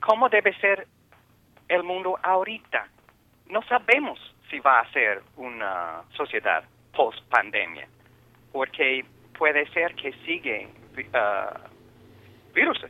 ¿Cómo 0.00 0.28
debe 0.28 0.54
ser 0.58 0.86
el 1.68 1.82
mundo 1.82 2.18
ahorita? 2.22 2.88
No 3.46 3.62
sabemos 3.62 4.18
si 4.50 4.60
va 4.60 4.80
a 4.80 4.92
ser 4.92 5.22
una 5.36 6.02
sociedad 6.16 6.64
post-pandemia, 6.94 7.88
porque 8.52 9.04
puede 9.38 9.66
ser 9.68 9.94
que 9.94 10.12
sigue 10.26 10.68
uh, 11.14 12.54
virus. 12.54 12.84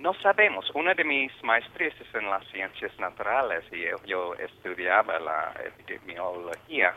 No 0.00 0.14
sabemos. 0.14 0.68
Una 0.74 0.94
de 0.94 1.04
mis 1.04 1.30
maestrías 1.44 1.94
es 2.00 2.14
en 2.14 2.28
las 2.28 2.44
ciencias 2.48 2.98
naturales 2.98 3.64
y 3.70 3.84
yo, 4.08 4.34
estudiaba 4.34 5.18
la 5.20 5.54
epidemiología 5.64 6.94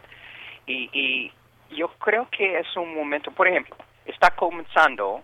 y, 0.65 0.89
y 0.91 1.31
yo 1.75 1.89
creo 1.99 2.27
que 2.29 2.59
es 2.59 2.75
un 2.75 2.95
momento, 2.95 3.31
por 3.31 3.47
ejemplo, 3.47 3.75
está 4.05 4.31
comenzando 4.31 5.23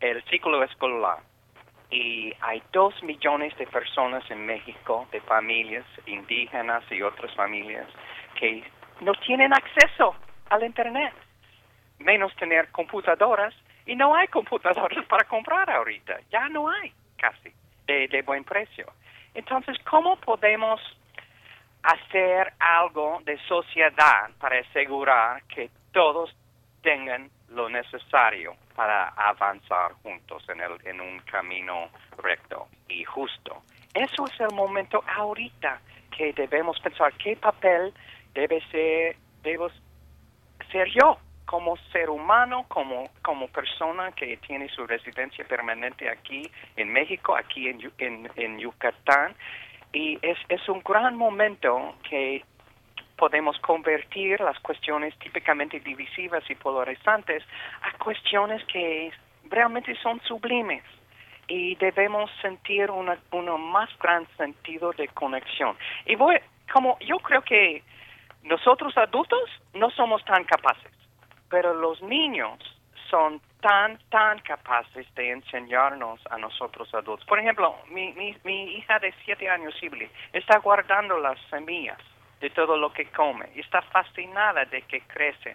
el 0.00 0.22
ciclo 0.24 0.62
escolar 0.62 1.18
y 1.90 2.32
hay 2.40 2.62
dos 2.72 2.94
millones 3.02 3.56
de 3.58 3.66
personas 3.66 4.28
en 4.30 4.46
México, 4.46 5.08
de 5.10 5.20
familias 5.22 5.84
indígenas 6.06 6.84
y 6.90 7.02
otras 7.02 7.34
familias, 7.34 7.86
que 8.38 8.62
no 9.00 9.12
tienen 9.26 9.52
acceso 9.52 10.14
al 10.50 10.64
Internet, 10.64 11.12
menos 12.00 12.34
tener 12.36 12.68
computadoras, 12.70 13.54
y 13.86 13.96
no 13.96 14.14
hay 14.14 14.28
computadoras 14.28 15.04
para 15.06 15.24
comprar 15.24 15.70
ahorita, 15.70 16.18
ya 16.30 16.48
no 16.48 16.70
hay 16.70 16.92
casi, 17.16 17.52
de, 17.86 18.22
buen 18.22 18.44
precio. 18.44 18.86
Entonces, 19.34 19.76
¿cómo 19.88 20.16
podemos 20.16 20.80
hacer 21.82 22.52
algo 22.58 23.20
de 23.24 23.38
sociedad 23.48 24.30
para 24.38 24.60
asegurar 24.60 25.42
que 25.44 25.70
todos 25.92 26.34
tengan 26.82 27.30
lo 27.48 27.68
necesario 27.68 28.54
para 28.74 29.08
avanzar 29.08 29.92
juntos 30.02 30.44
en, 30.48 30.60
el, 30.60 30.72
en 30.84 31.00
un 31.00 31.18
camino 31.20 31.90
recto 32.18 32.68
y 32.88 33.04
justo. 33.04 33.62
Eso 33.92 34.24
es 34.26 34.40
el 34.40 34.54
momento 34.54 35.02
ahorita 35.16 35.80
que 36.16 36.32
debemos 36.32 36.78
pensar 36.80 37.12
qué 37.14 37.36
papel 37.36 37.92
debe 38.34 38.60
ser, 38.70 39.16
debo 39.42 39.68
ser 40.70 40.88
yo 40.90 41.18
como 41.50 41.76
ser 41.90 42.08
humano, 42.10 42.64
como, 42.68 43.10
como 43.22 43.48
persona 43.48 44.12
que 44.12 44.36
tiene 44.36 44.68
su 44.68 44.86
residencia 44.86 45.44
permanente 45.44 46.08
aquí 46.08 46.48
en 46.76 46.92
México, 46.92 47.34
aquí 47.34 47.66
en, 47.66 47.90
en, 47.98 48.30
en 48.36 48.60
Yucatán. 48.60 49.34
Y 49.92 50.16
es, 50.22 50.38
es 50.48 50.68
un 50.68 50.78
gran 50.78 51.16
momento 51.16 51.96
que 52.08 52.44
podemos 53.16 53.58
convertir 53.58 54.40
las 54.40 54.60
cuestiones 54.60 55.12
típicamente 55.18 55.80
divisivas 55.80 56.48
y 56.48 56.54
polarizantes 56.54 57.42
a 57.82 57.98
cuestiones 57.98 58.62
que 58.66 59.10
realmente 59.50 59.96
son 59.96 60.20
sublimes 60.20 60.84
y 61.48 61.74
debemos 61.74 62.30
sentir 62.42 62.92
un 62.92 63.10
más 63.72 63.90
gran 63.98 64.24
sentido 64.36 64.92
de 64.92 65.08
conexión. 65.08 65.76
Y 66.06 66.14
voy, 66.14 66.36
como 66.72 66.96
yo 67.00 67.18
creo 67.18 67.42
que 67.42 67.82
nosotros 68.44 68.96
adultos 68.96 69.50
no 69.74 69.90
somos 69.90 70.24
tan 70.24 70.44
capaces, 70.44 70.99
pero 71.50 71.74
los 71.74 72.00
niños 72.02 72.58
son 73.10 73.40
tan, 73.60 73.98
tan 74.08 74.38
capaces 74.38 75.12
de 75.14 75.32
enseñarnos 75.32 76.20
a 76.30 76.38
nosotros 76.38 76.92
adultos. 76.94 77.26
Por 77.26 77.40
ejemplo, 77.40 77.76
mi, 77.90 78.12
mi, 78.12 78.36
mi 78.44 78.76
hija 78.76 78.98
de 79.00 79.12
siete 79.24 79.48
años, 79.50 79.74
Sibyl, 79.78 80.08
está 80.32 80.58
guardando 80.58 81.18
las 81.18 81.38
semillas 81.50 81.98
de 82.40 82.50
todo 82.50 82.76
lo 82.76 82.92
que 82.92 83.06
come 83.06 83.46
está 83.56 83.82
fascinada 83.82 84.64
de 84.64 84.82
que 84.82 85.02
crece. 85.02 85.54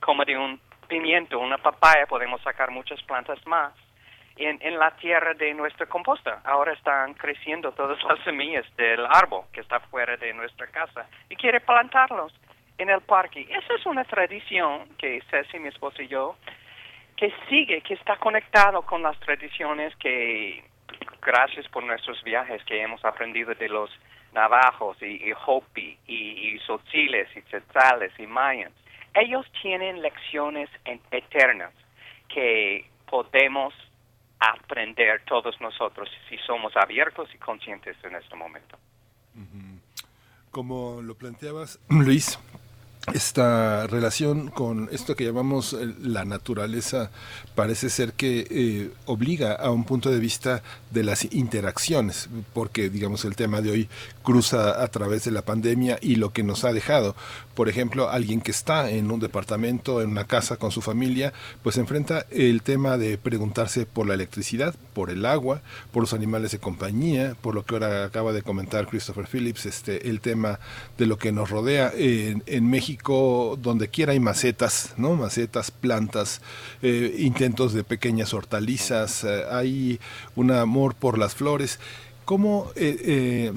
Como 0.00 0.24
de 0.24 0.38
un 0.38 0.60
pimiento, 0.88 1.38
una 1.38 1.58
papaya, 1.58 2.06
podemos 2.06 2.40
sacar 2.42 2.70
muchas 2.70 3.02
plantas 3.02 3.44
más. 3.46 3.72
En, 4.36 4.58
en 4.62 4.78
la 4.80 4.90
tierra 4.96 5.32
de 5.34 5.54
nuestra 5.54 5.86
composta. 5.86 6.40
Ahora 6.44 6.72
están 6.72 7.14
creciendo 7.14 7.70
todas 7.72 8.02
las 8.02 8.18
semillas 8.24 8.64
del 8.76 9.06
árbol 9.06 9.44
que 9.52 9.60
está 9.60 9.78
fuera 9.80 10.16
de 10.16 10.32
nuestra 10.32 10.66
casa 10.68 11.06
y 11.28 11.36
quiere 11.36 11.60
plantarlos 11.60 12.32
en 12.78 12.90
el 12.90 13.00
parque. 13.02 13.46
Esa 13.50 13.74
es 13.74 13.86
una 13.86 14.04
tradición 14.04 14.88
que 14.98 15.22
Ceci, 15.30 15.58
mi 15.58 15.68
esposo 15.68 16.02
y 16.02 16.08
yo, 16.08 16.36
que 17.16 17.32
sigue, 17.48 17.80
que 17.82 17.94
está 17.94 18.16
conectado 18.16 18.82
con 18.82 19.02
las 19.02 19.18
tradiciones 19.20 19.94
que, 19.96 20.64
gracias 21.22 21.66
por 21.68 21.84
nuestros 21.84 22.22
viajes 22.22 22.62
que 22.64 22.82
hemos 22.82 23.04
aprendido 23.04 23.54
de 23.54 23.68
los 23.68 23.90
navajos 24.32 25.00
y, 25.00 25.32
Hopi 25.46 25.98
y, 26.06 26.14
y 26.14 26.56
y 26.56 27.42
tzetzales 27.42 28.12
y 28.18 28.26
mayas, 28.26 28.72
ellos 29.14 29.46
tienen 29.62 30.02
lecciones 30.02 30.68
eternas 31.10 31.72
que 32.28 32.84
podemos 33.08 33.72
aprender 34.40 35.22
todos 35.24 35.60
nosotros 35.60 36.10
si 36.28 36.36
somos 36.38 36.76
abiertos 36.76 37.28
y 37.32 37.38
conscientes 37.38 37.96
en 38.02 38.16
este 38.16 38.34
momento. 38.34 38.76
Como 40.50 41.00
lo 41.02 41.14
planteabas, 41.16 41.80
Luis, 41.88 42.38
esta 43.12 43.86
relación 43.86 44.48
con 44.48 44.88
esto 44.90 45.14
que 45.14 45.24
llamamos 45.24 45.74
eh, 45.74 45.94
la 46.00 46.24
naturaleza 46.24 47.10
parece 47.54 47.90
ser 47.90 48.14
que 48.14 48.46
eh, 48.50 48.90
obliga 49.04 49.52
a 49.52 49.70
un 49.70 49.84
punto 49.84 50.10
de 50.10 50.18
vista 50.18 50.62
de 50.90 51.04
las 51.04 51.32
interacciones, 51.32 52.28
porque 52.54 52.88
digamos 52.88 53.24
el 53.24 53.36
tema 53.36 53.60
de 53.60 53.70
hoy 53.70 53.88
cruza 54.22 54.82
a 54.82 54.88
través 54.88 55.24
de 55.24 55.32
la 55.32 55.42
pandemia 55.42 55.98
y 56.00 56.16
lo 56.16 56.32
que 56.32 56.42
nos 56.42 56.64
ha 56.64 56.72
dejado. 56.72 57.14
Por 57.54 57.68
ejemplo, 57.68 58.08
alguien 58.08 58.40
que 58.40 58.50
está 58.50 58.90
en 58.90 59.10
un 59.10 59.20
departamento, 59.20 60.00
en 60.00 60.10
una 60.10 60.24
casa 60.24 60.56
con 60.56 60.70
su 60.70 60.80
familia, 60.80 61.32
pues 61.62 61.76
enfrenta 61.76 62.24
el 62.30 62.62
tema 62.62 62.96
de 62.96 63.18
preguntarse 63.18 63.86
por 63.86 64.06
la 64.06 64.14
electricidad, 64.14 64.74
por 64.94 65.10
el 65.10 65.26
agua, 65.26 65.62
por 65.92 66.02
los 66.02 66.14
animales 66.14 66.52
de 66.52 66.58
compañía, 66.58 67.36
por 67.40 67.54
lo 67.54 67.64
que 67.64 67.74
ahora 67.74 68.04
acaba 68.04 68.32
de 68.32 68.42
comentar 68.42 68.86
Christopher 68.86 69.26
Phillips, 69.26 69.66
este, 69.66 70.08
el 70.08 70.20
tema 70.20 70.58
de 70.96 71.06
lo 71.06 71.18
que 71.18 71.32
nos 71.32 71.50
rodea 71.50 71.92
en, 71.94 72.42
en 72.46 72.68
México, 72.68 72.93
donde 73.02 73.88
quiera 73.88 74.12
hay 74.12 74.20
macetas, 74.20 74.94
¿no? 74.96 75.14
Macetas, 75.14 75.70
plantas, 75.70 76.40
eh, 76.82 77.16
intentos 77.18 77.72
de 77.72 77.84
pequeñas 77.84 78.34
hortalizas, 78.34 79.24
eh, 79.24 79.44
hay 79.50 80.00
un 80.36 80.50
amor 80.50 80.94
por 80.94 81.18
las 81.18 81.34
flores. 81.34 81.78
¿Cómo 82.24 82.70
eh, 82.76 83.52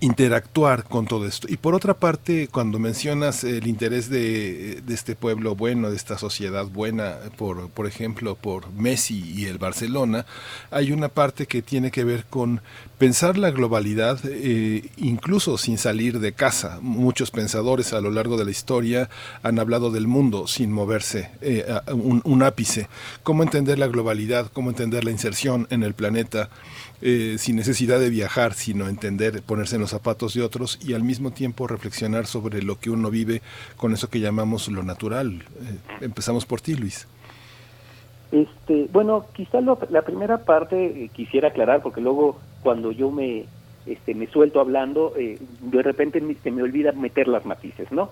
interactuar 0.00 0.84
con 0.84 1.06
todo 1.06 1.26
esto. 1.26 1.46
Y 1.50 1.56
por 1.56 1.74
otra 1.74 1.94
parte, 1.94 2.48
cuando 2.48 2.78
mencionas 2.78 3.44
el 3.44 3.66
interés 3.66 4.08
de, 4.10 4.82
este 4.88 5.14
pueblo 5.14 5.54
bueno, 5.54 5.90
de 5.90 5.96
esta 5.96 6.18
sociedad 6.18 6.66
buena, 6.66 7.16
por, 7.36 7.68
por 7.70 7.86
ejemplo, 7.86 8.34
por 8.34 8.72
Messi 8.72 9.32
y 9.34 9.46
el 9.46 9.58
Barcelona, 9.58 10.26
hay 10.70 10.92
una 10.92 11.08
parte 11.08 11.46
que 11.46 11.62
tiene 11.62 11.90
que 11.90 12.04
ver 12.04 12.24
con 12.26 12.60
pensar 12.98 13.36
la 13.36 13.50
globalidad 13.50 14.18
eh, 14.24 14.90
incluso 14.96 15.58
sin 15.58 15.78
salir 15.78 16.20
de 16.20 16.32
casa. 16.32 16.78
Muchos 16.80 17.30
pensadores 17.30 17.92
a 17.92 18.00
lo 18.00 18.10
largo 18.10 18.36
de 18.36 18.44
la 18.44 18.50
historia 18.50 19.08
han 19.42 19.58
hablado 19.58 19.90
del 19.90 20.06
mundo 20.06 20.46
sin 20.46 20.72
moverse 20.72 21.30
eh, 21.40 21.66
un, 21.88 22.20
un 22.24 22.42
ápice. 22.42 22.88
¿Cómo 23.22 23.42
entender 23.42 23.78
la 23.78 23.86
globalidad? 23.86 24.50
¿Cómo 24.52 24.70
entender 24.70 25.04
la 25.04 25.10
inserción 25.10 25.66
en 25.70 25.82
el 25.82 25.94
planeta? 25.94 26.48
Eh, 27.02 27.36
sin 27.38 27.56
necesidad 27.56 28.00
de 28.00 28.08
viajar, 28.08 28.54
sino 28.54 28.88
entender, 28.88 29.42
ponerse 29.42 29.74
en 29.74 29.82
los 29.82 29.90
zapatos 29.90 30.32
de 30.32 30.42
otros 30.42 30.78
y 30.82 30.94
al 30.94 31.02
mismo 31.02 31.30
tiempo 31.30 31.66
reflexionar 31.66 32.26
sobre 32.26 32.62
lo 32.62 32.80
que 32.80 32.88
uno 32.88 33.10
vive 33.10 33.42
con 33.76 33.92
eso 33.92 34.08
que 34.08 34.18
llamamos 34.18 34.68
lo 34.68 34.82
natural. 34.82 35.42
Eh, 35.42 35.78
empezamos 36.00 36.46
por 36.46 36.62
ti, 36.62 36.74
Luis. 36.74 37.06
Este, 38.32 38.88
bueno, 38.92 39.26
quizá 39.34 39.60
la 39.60 40.02
primera 40.02 40.38
parte 40.38 41.04
eh, 41.04 41.10
quisiera 41.12 41.48
aclarar, 41.48 41.82
porque 41.82 42.00
luego 42.00 42.40
cuando 42.62 42.92
yo 42.92 43.10
me, 43.10 43.44
este, 43.84 44.14
me 44.14 44.26
suelto 44.28 44.60
hablando, 44.60 45.12
de 45.16 45.82
repente 45.82 46.22
se 46.42 46.50
me 46.50 46.62
olvida 46.62 46.92
meter 46.92 47.28
las 47.28 47.44
matices, 47.44 47.92
¿no? 47.92 48.10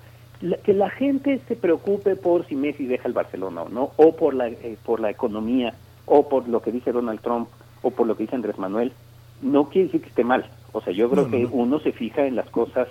que 0.63 0.75
la 0.75 0.91
gente 0.91 1.41
se 1.49 1.57
preocupe 1.57 2.17
por 2.17 2.47
si 2.47 2.55
Messi 2.55 2.85
deja 2.85 3.09
el 3.09 3.15
Barcelona 3.15 3.63
o 3.63 3.69
no, 3.71 3.93
o 3.97 4.15
por 4.15 4.35
la, 4.35 4.51
por 4.85 5.01
la 5.01 5.09
economía, 5.09 5.73
o 6.05 6.29
por 6.29 6.49
lo 6.49 6.61
que 6.61 6.71
dice 6.71 6.93
Donald 6.93 7.21
Trump, 7.23 7.49
o 7.85 7.91
por 7.91 8.07
lo 8.07 8.17
que 8.17 8.25
dice 8.25 8.35
Andrés 8.35 8.59
Manuel, 8.59 8.93
no 9.43 9.69
quiere 9.69 9.87
decir 9.87 10.01
que 10.01 10.09
esté 10.09 10.25
mal. 10.25 10.47
O 10.73 10.81
sea, 10.81 10.93
yo 10.93 11.09
creo 11.11 11.31
que 11.31 11.47
uno 11.47 11.79
se 11.79 11.93
fija 11.93 12.27
en 12.27 12.35
las 12.35 12.49
cosas 12.51 12.89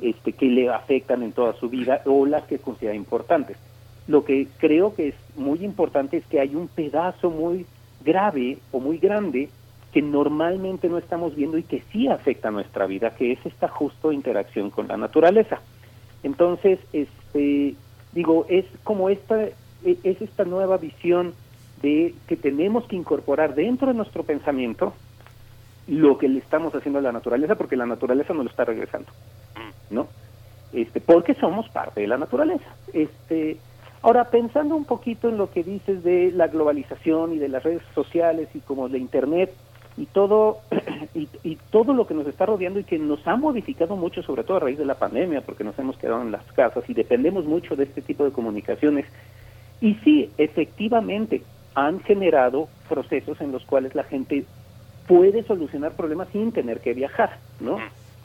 este, 0.00 0.32
que 0.32 0.46
le 0.46 0.70
afectan 0.70 1.22
en 1.22 1.32
toda 1.32 1.52
su 1.54 1.68
vida 1.68 2.00
o 2.06 2.24
las 2.24 2.44
que 2.44 2.58
considera 2.58 2.94
importantes. 2.94 3.58
Lo 4.06 4.24
que 4.24 4.46
creo 4.58 4.94
que 4.94 5.08
es 5.08 5.14
muy 5.36 5.64
importante 5.64 6.16
es 6.16 6.26
que 6.26 6.40
hay 6.40 6.54
un 6.54 6.68
pedazo 6.68 7.30
muy 7.30 7.66
grave 8.04 8.58
o 8.72 8.80
muy 8.80 8.98
grande 8.98 9.50
que 9.92 10.00
normalmente 10.00 10.88
no 10.88 10.98
estamos 10.98 11.34
viendo 11.34 11.58
y 11.58 11.64
que 11.64 11.82
sí 11.90 12.08
afecta 12.08 12.48
a 12.48 12.52
nuestra 12.52 12.86
vida, 12.86 13.10
que 13.10 13.32
es 13.32 13.44
esta 13.44 13.68
justo 13.68 14.12
interacción 14.12 14.70
con 14.70 14.86
la 14.86 14.96
naturaleza. 14.96 15.60
Entonces, 16.22 16.78
este, 16.92 17.74
digo, 18.12 18.46
es 18.48 18.66
como 18.84 19.10
esta, 19.10 19.44
e- 19.44 19.98
es 20.04 20.22
esta 20.22 20.44
nueva 20.44 20.76
visión 20.76 21.34
de 21.82 22.14
que 22.26 22.36
tenemos 22.36 22.84
que 22.86 22.96
incorporar 22.96 23.54
dentro 23.54 23.88
de 23.88 23.94
nuestro 23.94 24.22
pensamiento 24.22 24.94
lo 25.88 26.18
que 26.18 26.28
le 26.28 26.38
estamos 26.38 26.74
haciendo 26.74 26.98
a 26.98 27.02
la 27.02 27.12
naturaleza, 27.12 27.54
porque 27.54 27.76
la 27.76 27.86
naturaleza 27.86 28.34
nos 28.34 28.44
lo 28.44 28.50
está 28.50 28.64
regresando, 28.64 29.10
¿no? 29.90 30.06
Este, 30.72 31.00
porque 31.00 31.34
somos 31.34 31.68
parte 31.70 32.02
de 32.02 32.06
la 32.06 32.18
naturaleza. 32.18 32.66
Este, 32.92 33.56
ahora 34.02 34.24
pensando 34.24 34.76
un 34.76 34.84
poquito 34.84 35.30
en 35.30 35.38
lo 35.38 35.50
que 35.50 35.64
dices 35.64 36.04
de 36.04 36.30
la 36.32 36.48
globalización 36.48 37.32
y 37.32 37.38
de 37.38 37.48
las 37.48 37.62
redes 37.62 37.82
sociales 37.94 38.48
y 38.54 38.60
como 38.60 38.88
de 38.90 38.98
internet 38.98 39.50
y 39.96 40.04
todo 40.06 40.58
y, 41.14 41.26
y 41.42 41.56
todo 41.70 41.94
lo 41.94 42.06
que 42.06 42.14
nos 42.14 42.26
está 42.26 42.44
rodeando 42.44 42.80
y 42.80 42.84
que 42.84 42.98
nos 42.98 43.26
ha 43.26 43.36
modificado 43.36 43.96
mucho, 43.96 44.22
sobre 44.22 44.44
todo 44.44 44.58
a 44.58 44.60
raíz 44.60 44.76
de 44.76 44.84
la 44.84 44.98
pandemia, 44.98 45.40
porque 45.40 45.64
nos 45.64 45.78
hemos 45.78 45.96
quedado 45.96 46.20
en 46.20 46.32
las 46.32 46.44
casas 46.52 46.84
y 46.88 46.92
dependemos 46.92 47.46
mucho 47.46 47.76
de 47.76 47.84
este 47.84 48.02
tipo 48.02 48.24
de 48.24 48.32
comunicaciones. 48.32 49.06
Y 49.80 49.94
sí, 50.04 50.30
efectivamente, 50.36 51.42
han 51.86 52.00
generado 52.00 52.68
procesos 52.88 53.40
en 53.40 53.52
los 53.52 53.64
cuales 53.64 53.94
la 53.94 54.04
gente 54.04 54.44
puede 55.06 55.42
solucionar 55.44 55.92
problemas 55.92 56.28
sin 56.32 56.52
tener 56.52 56.80
que 56.80 56.92
viajar, 56.92 57.38
¿no? 57.60 57.78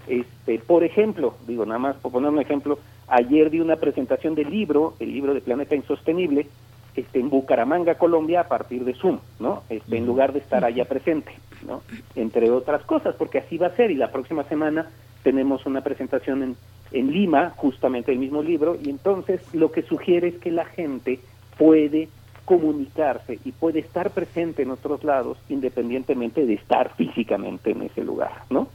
Este, 0.08 0.60
por 0.60 0.84
ejemplo, 0.84 1.36
digo 1.48 1.66
nada 1.66 1.80
más 1.80 1.96
por 1.98 2.12
poner 2.12 2.30
un 2.30 2.42
ejemplo, 2.42 2.80
ayer 3.08 3.50
di 3.50 3.60
una 3.60 3.78
presentación 3.78 4.36
del 4.36 4.50
libro, 4.50 4.96
el 5.00 5.14
libro 5.14 5.34
de 5.34 5.42
Planeta 5.42 5.76
Insostenible, 5.76 6.48
este, 6.96 7.20
en 7.20 7.30
Bucaramanga, 7.30 7.96
Colombia, 7.96 8.42
a 8.42 8.48
partir 8.48 8.84
de 8.84 8.94
Zoom, 8.96 9.20
¿no? 9.40 9.64
Este, 9.70 9.98
en 9.98 10.06
lugar 10.06 10.34
de 10.34 10.40
estar 10.40 10.66
allá 10.66 10.86
presente, 10.86 11.32
¿no? 11.66 11.82
Entre 12.16 12.52
otras 12.52 12.84
cosas, 12.84 13.16
porque 13.16 13.38
así 13.38 13.58
va 13.58 13.68
a 13.68 13.76
ser 13.76 13.92
y 13.92 13.96
la 13.96 14.12
próxima 14.12 14.44
semana 14.44 14.90
tenemos 15.24 15.66
una 15.66 15.82
presentación 15.82 16.44
en, 16.44 16.56
en 16.92 17.12
Lima, 17.12 17.52
justamente 17.56 18.12
el 18.12 18.20
mismo 18.20 18.42
libro, 18.42 18.78
y 18.84 18.90
entonces 18.90 19.42
lo 19.54 19.72
que 19.72 19.84
sugiere 19.84 20.28
es 20.30 20.36
que 20.36 20.52
la 20.52 20.66
gente 20.66 21.20
puede 21.58 22.10
comunicarse 22.46 23.40
y 23.44 23.52
puede 23.52 23.80
estar 23.80 24.12
presente 24.12 24.64
en 24.64 24.72
otros 24.72 25.04
lados 25.04 25.38
independientemente 25.50 26.46
de 26.46 26.56
estar 26.56 26.94
físicamente 26.96 27.72
en 27.72 27.84
ese 27.84 28.04
lugar, 28.04 28.44
¿no? 28.50 28.68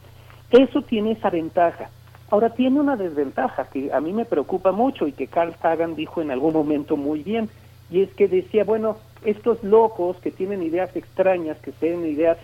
Eso 0.49 0.81
tiene 0.81 1.11
esa 1.11 1.29
ventaja. 1.29 1.89
Ahora 2.31 2.49
tiene 2.51 2.79
una 2.79 2.95
desventaja 2.95 3.69
que 3.69 3.91
a 3.93 3.99
mí 3.99 4.13
me 4.13 4.25
preocupa 4.25 4.71
mucho 4.71 5.07
y 5.07 5.11
que 5.11 5.27
Carl 5.27 5.53
Sagan 5.61 5.95
dijo 5.95 6.21
en 6.21 6.31
algún 6.31 6.53
momento 6.53 6.97
muy 6.97 7.23
bien, 7.23 7.49
y 7.91 8.01
es 8.01 8.09
que 8.13 8.27
decía, 8.27 8.63
bueno, 8.63 8.97
estos 9.25 9.63
locos 9.63 10.17
que 10.17 10.31
tienen 10.31 10.61
ideas 10.61 10.95
extrañas, 10.95 11.57
que 11.59 11.71
tienen 11.71 12.05
ideas 12.05 12.37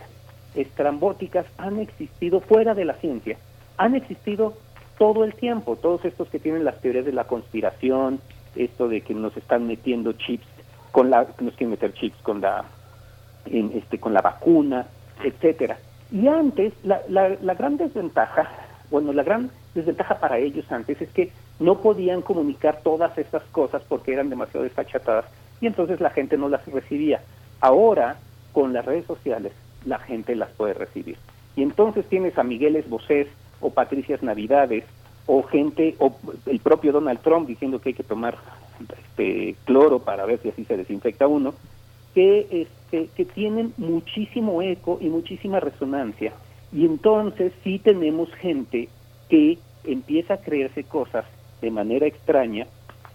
estrambóticas, 0.55 1.45
han 1.57 1.79
existido 1.79 2.39
fuera 2.39 2.73
de 2.73 2.85
la 2.85 2.93
ciencia, 2.93 3.37
han 3.77 3.95
existido 3.95 4.53
todo 4.97 5.23
el 5.23 5.35
tiempo, 5.35 5.75
todos 5.75 6.03
estos 6.05 6.29
que 6.29 6.39
tienen 6.39 6.63
las 6.63 6.79
teorías 6.81 7.05
de 7.05 7.11
la 7.11 7.25
conspiración, 7.25 8.19
esto 8.55 8.87
de 8.87 9.01
que 9.01 9.13
nos 9.13 9.35
están 9.37 9.67
metiendo 9.67 10.13
chips 10.13 10.47
con 10.95 11.09
la, 11.09 11.27
meter 11.59 11.91
chips 11.91 12.15
con 12.21 12.39
la, 12.39 12.63
este, 13.45 13.99
con 13.99 14.13
la 14.13 14.21
vacuna, 14.21 14.87
etcétera. 15.21 15.77
Y 16.09 16.25
antes, 16.25 16.71
la, 16.85 17.01
la, 17.09 17.35
la 17.41 17.53
gran 17.53 17.75
desventaja, 17.75 18.49
bueno, 18.89 19.11
la 19.11 19.23
gran 19.23 19.51
desventaja 19.73 20.17
para 20.21 20.37
ellos 20.37 20.71
antes 20.71 21.01
es 21.01 21.09
que 21.09 21.33
no 21.59 21.81
podían 21.81 22.21
comunicar 22.21 22.79
todas 22.81 23.17
estas 23.17 23.43
cosas 23.51 23.81
porque 23.89 24.13
eran 24.13 24.29
demasiado 24.29 24.63
desfachatadas 24.63 25.25
y 25.59 25.67
entonces 25.67 25.99
la 25.99 26.11
gente 26.11 26.37
no 26.37 26.47
las 26.47 26.65
recibía. 26.65 27.19
Ahora, 27.59 28.15
con 28.53 28.71
las 28.71 28.85
redes 28.85 29.05
sociales, 29.05 29.51
la 29.83 29.99
gente 29.99 30.33
las 30.33 30.51
puede 30.51 30.75
recibir. 30.75 31.17
Y 31.57 31.63
entonces 31.63 32.05
tienes 32.05 32.37
a 32.37 32.43
Miguel 32.43 32.77
Esbocés 32.77 33.27
o 33.59 33.69
Patricias 33.69 34.23
Navidades 34.23 34.85
o 35.25 35.43
gente, 35.43 35.95
o 35.99 36.15
el 36.45 36.61
propio 36.61 36.93
Donald 36.93 37.19
Trump 37.19 37.49
diciendo 37.49 37.81
que 37.81 37.89
hay 37.89 37.95
que 37.95 38.03
tomar 38.03 38.37
este, 39.15 39.55
cloro 39.65 39.99
para 39.99 40.25
ver 40.25 40.39
si 40.41 40.49
así 40.49 40.65
se 40.65 40.77
desinfecta 40.77 41.27
uno, 41.27 41.53
que, 42.13 42.47
este, 42.51 43.09
que 43.15 43.25
tienen 43.25 43.73
muchísimo 43.77 44.61
eco 44.61 44.97
y 45.01 45.07
muchísima 45.07 45.59
resonancia. 45.59 46.33
Y 46.73 46.85
entonces 46.85 47.53
sí 47.63 47.79
tenemos 47.79 48.33
gente 48.35 48.89
que 49.29 49.57
empieza 49.83 50.35
a 50.35 50.41
creerse 50.41 50.83
cosas 50.83 51.25
de 51.61 51.71
manera 51.71 52.05
extraña 52.05 52.67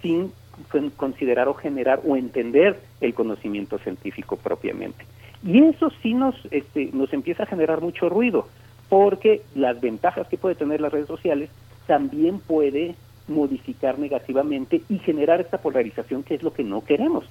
sin 0.02 0.32
con- 0.70 0.90
considerar 0.90 1.48
o 1.48 1.54
generar 1.54 2.00
o 2.06 2.16
entender 2.16 2.80
el 3.00 3.14
conocimiento 3.14 3.78
científico 3.78 4.36
propiamente. 4.36 5.04
Y 5.44 5.62
eso 5.64 5.90
sí 6.02 6.14
nos, 6.14 6.34
este, 6.50 6.90
nos 6.92 7.12
empieza 7.12 7.44
a 7.44 7.46
generar 7.46 7.80
mucho 7.80 8.08
ruido, 8.08 8.46
porque 8.88 9.42
las 9.54 9.80
ventajas 9.80 10.28
que 10.28 10.36
puede 10.36 10.54
tener 10.54 10.80
las 10.80 10.92
redes 10.92 11.06
sociales 11.06 11.48
también 11.86 12.38
puede 12.40 12.94
modificar 13.30 13.98
negativamente 13.98 14.82
y 14.88 14.98
generar 14.98 15.40
esta 15.40 15.58
polarización 15.58 16.22
que 16.22 16.34
es 16.34 16.42
lo 16.42 16.52
que 16.52 16.64
no 16.64 16.84
queremos. 16.84 17.24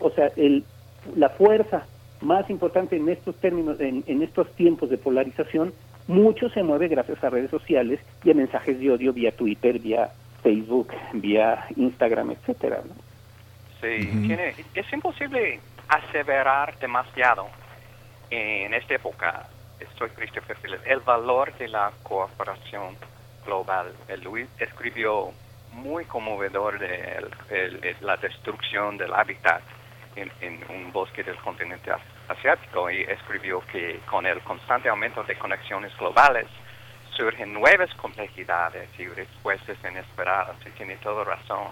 O 0.00 0.10
sea, 0.10 0.30
el, 0.36 0.64
la 1.16 1.30
fuerza 1.30 1.86
más 2.20 2.48
importante 2.50 2.96
en 2.96 3.08
estos 3.08 3.36
términos, 3.36 3.80
en, 3.80 4.04
en 4.06 4.22
estos 4.22 4.50
tiempos 4.54 4.90
de 4.90 4.98
polarización, 4.98 5.72
mucho 6.06 6.48
se 6.50 6.62
mueve 6.62 6.88
gracias 6.88 7.22
a 7.24 7.30
redes 7.30 7.50
sociales 7.50 8.00
y 8.24 8.30
a 8.30 8.34
mensajes 8.34 8.78
de 8.78 8.90
odio 8.90 9.12
vía 9.12 9.32
Twitter, 9.32 9.78
vía 9.78 10.10
Facebook, 10.42 10.88
vía 11.14 11.66
Instagram, 11.76 12.32
etcétera. 12.32 12.82
¿no? 12.86 12.94
Sí, 13.80 14.06
tiene- 14.26 14.54
es 14.74 14.92
imposible 14.92 15.60
aseverar 15.88 16.78
demasiado 16.78 17.46
en 18.30 18.74
esta 18.74 18.94
época. 18.94 19.48
Soy 19.98 20.08
Christopher 20.10 20.56
Phillips. 20.62 20.86
El 20.86 21.00
valor 21.00 21.52
de 21.58 21.68
la 21.68 21.92
cooperación 22.02 22.96
global. 23.44 23.88
El 24.08 24.22
Luis 24.22 24.46
escribió 24.58 25.30
muy 25.74 26.04
conmovedor 26.06 26.78
de 26.78 27.24
el- 27.50 27.96
la 28.00 28.16
destrucción 28.16 28.96
del 28.96 29.12
hábitat 29.12 29.62
en, 30.16 30.30
en 30.40 30.64
un 30.70 30.92
bosque 30.92 31.22
del 31.22 31.36
continente 31.36 31.90
as- 31.90 32.00
asiático 32.28 32.90
y 32.90 33.02
escribió 33.02 33.60
que 33.66 34.00
con 34.10 34.24
el 34.26 34.40
constante 34.42 34.88
aumento 34.88 35.22
de 35.24 35.36
conexiones 35.36 35.96
globales 35.98 36.46
surgen 37.16 37.52
nuevas 37.52 37.92
complejidades 37.94 38.88
y 38.98 39.06
respuestas 39.06 39.76
inesperadas 39.88 40.56
y 40.66 40.70
tiene 40.70 40.96
toda 40.96 41.24
razón. 41.24 41.68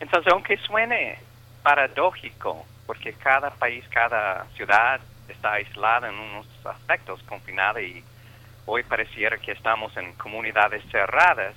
Entonces, 0.00 0.32
aunque 0.32 0.56
suene 0.58 1.18
paradójico, 1.62 2.64
porque 2.86 3.12
cada 3.14 3.50
país, 3.50 3.84
cada 3.90 4.44
ciudad 4.56 5.00
está 5.28 5.54
aislada 5.54 6.08
en 6.08 6.14
unos 6.14 6.46
aspectos, 6.64 7.22
confinada 7.24 7.80
y 7.80 8.02
hoy 8.66 8.82
pareciera 8.82 9.36
que 9.38 9.52
estamos 9.52 9.96
en 9.96 10.12
comunidades 10.14 10.82
cerradas 10.90 11.54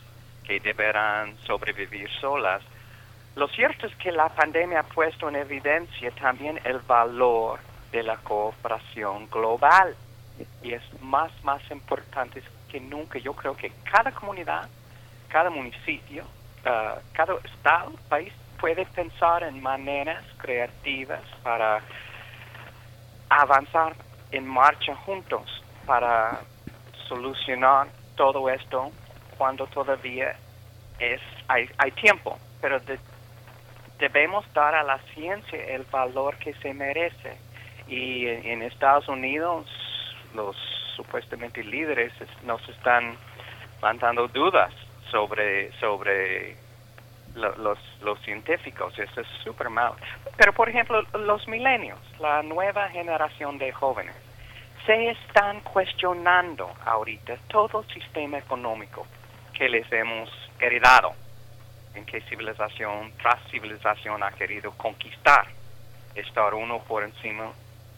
deberán 0.59 1.37
sobrevivir 1.45 2.09
solas. 2.19 2.61
Lo 3.35 3.47
cierto 3.47 3.87
es 3.87 3.95
que 3.95 4.11
la 4.11 4.29
pandemia 4.29 4.81
ha 4.81 4.83
puesto 4.83 5.29
en 5.29 5.35
evidencia 5.37 6.11
también 6.11 6.59
el 6.63 6.79
valor 6.79 7.59
de 7.91 8.03
la 8.03 8.17
cooperación 8.17 9.29
global 9.29 9.95
y 10.61 10.73
es 10.73 10.83
más, 11.01 11.31
más 11.43 11.61
importante 11.71 12.41
que 12.69 12.79
nunca. 12.79 13.19
Yo 13.19 13.33
creo 13.33 13.55
que 13.55 13.71
cada 13.89 14.11
comunidad, 14.11 14.67
cada 15.29 15.49
municipio, 15.49 16.25
ah, 16.65 16.97
cada 17.13 17.35
estado, 17.43 17.93
país 18.09 18.33
puede 18.59 18.85
pensar 18.85 19.43
en 19.43 19.61
maneras 19.61 20.23
creativas 20.37 21.21
para 21.41 21.81
avanzar 23.29 23.95
en 24.31 24.47
marcha 24.47 24.95
juntos, 24.97 25.63
para 25.85 26.41
solucionar 27.07 27.87
todo 28.15 28.49
esto 28.49 28.91
cuando 29.41 29.65
todavía 29.65 30.35
es 30.99 31.19
hay, 31.47 31.67
hay 31.79 31.89
tiempo, 31.93 32.37
pero 32.61 32.79
de- 32.81 32.99
debemos 33.97 34.45
dar 34.53 34.75
a 34.75 34.83
la 34.83 34.99
ciencia 35.15 35.57
el 35.65 35.81
valor 35.85 36.37
que 36.37 36.53
se 36.61 36.75
merece. 36.75 37.35
Y 37.87 38.27
en, 38.27 38.61
Estados 38.61 39.07
Unidos 39.07 39.65
los 40.35 40.55
supuestamente 40.95 41.63
líderes 41.63 42.13
es- 42.21 42.43
nos 42.43 42.61
están 42.69 43.15
levantando 43.77 44.27
dudas 44.27 44.71
sobre 45.09 45.71
sobre 45.79 46.55
lo- 47.33 47.55
los, 47.55 47.79
los 48.03 48.19
científicos, 48.21 48.93
eso 48.99 49.21
es 49.21 49.27
súper 49.43 49.69
mal. 49.71 49.93
Pero 50.37 50.53
por 50.53 50.69
ejemplo, 50.69 51.01
los 51.13 51.47
milenios, 51.47 51.97
la 52.19 52.43
nueva 52.43 52.89
generación 52.89 53.57
de 53.57 53.71
jóvenes, 53.71 54.15
se 54.85 55.09
están 55.09 55.61
cuestionando 55.61 56.69
ahorita 56.85 57.37
todo 57.47 57.79
el 57.81 57.87
sistema 57.91 58.37
económico 58.37 59.07
que 59.61 59.69
les 59.69 59.91
hemos 59.91 60.27
heredado, 60.59 61.13
en 61.93 62.03
que 62.03 62.19
civilización 62.21 63.13
tras 63.21 63.39
civilización 63.51 64.23
ha 64.23 64.31
querido 64.31 64.71
conquistar, 64.71 65.45
estar 66.15 66.55
uno 66.55 66.79
por 66.79 67.03
encima 67.03 67.51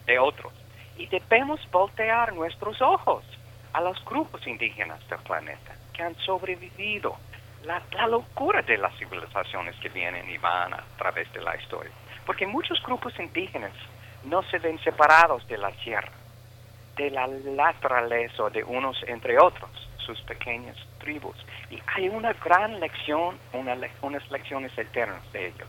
de 0.04 0.18
otros. 0.18 0.52
Y 0.98 1.06
debemos 1.06 1.58
voltear 1.70 2.34
nuestros 2.34 2.82
ojos 2.82 3.24
a 3.72 3.80
los 3.80 4.04
grupos 4.04 4.46
indígenas 4.46 5.00
del 5.08 5.20
planeta 5.20 5.74
que 5.94 6.02
han 6.02 6.14
sobrevivido 6.16 7.16
la, 7.64 7.80
la 7.92 8.08
locura 8.08 8.60
de 8.60 8.76
las 8.76 8.94
civilizaciones 8.98 9.74
que 9.76 9.88
vienen 9.88 10.28
y 10.28 10.36
van 10.36 10.74
a 10.74 10.84
través 10.98 11.32
de 11.32 11.40
la 11.40 11.56
historia. 11.56 11.92
Porque 12.26 12.46
muchos 12.46 12.78
grupos 12.82 13.18
indígenas 13.18 13.72
no 14.24 14.42
se 14.50 14.58
ven 14.58 14.78
separados 14.80 15.48
de 15.48 15.56
la 15.56 15.70
tierra. 15.70 16.12
de 16.96 17.10
la 17.10 17.26
naturaleza 17.26 18.50
de 18.50 18.62
unos 18.62 19.02
entre 19.08 19.36
otros, 19.40 19.70
sus 19.96 20.20
pequeñas 20.22 20.76
tribus. 21.04 21.36
Y 21.70 21.78
hay 21.94 22.08
una 22.08 22.32
gran 22.32 22.80
lección, 22.80 23.36
una 23.52 23.76
unas 24.02 24.30
lecciones 24.30 24.76
eternas 24.76 25.22
de 25.32 25.48
ellos. 25.48 25.68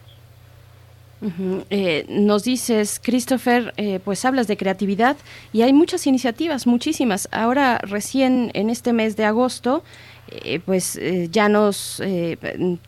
Eh, 1.70 2.06
nos 2.08 2.44
dices, 2.44 3.02
Christopher, 3.04 3.74
eh, 3.78 4.00
pues 4.04 4.26
hablas 4.26 4.48
de 4.48 4.58
creatividad 4.58 5.18
y 5.54 5.64
hay 5.64 5.74
muchas 5.74 6.06
iniciativas, 6.06 6.68
muchísimas. 6.68 7.28
Ahora, 7.32 7.80
recién 7.80 8.52
en 8.54 8.70
este 8.70 8.94
mes 8.94 9.16
de 9.16 9.26
agosto, 9.26 9.84
eh, 10.28 10.60
pues 10.66 10.96
eh, 10.96 11.30
ya 11.32 11.50
nos 11.50 12.00
eh, 12.00 12.38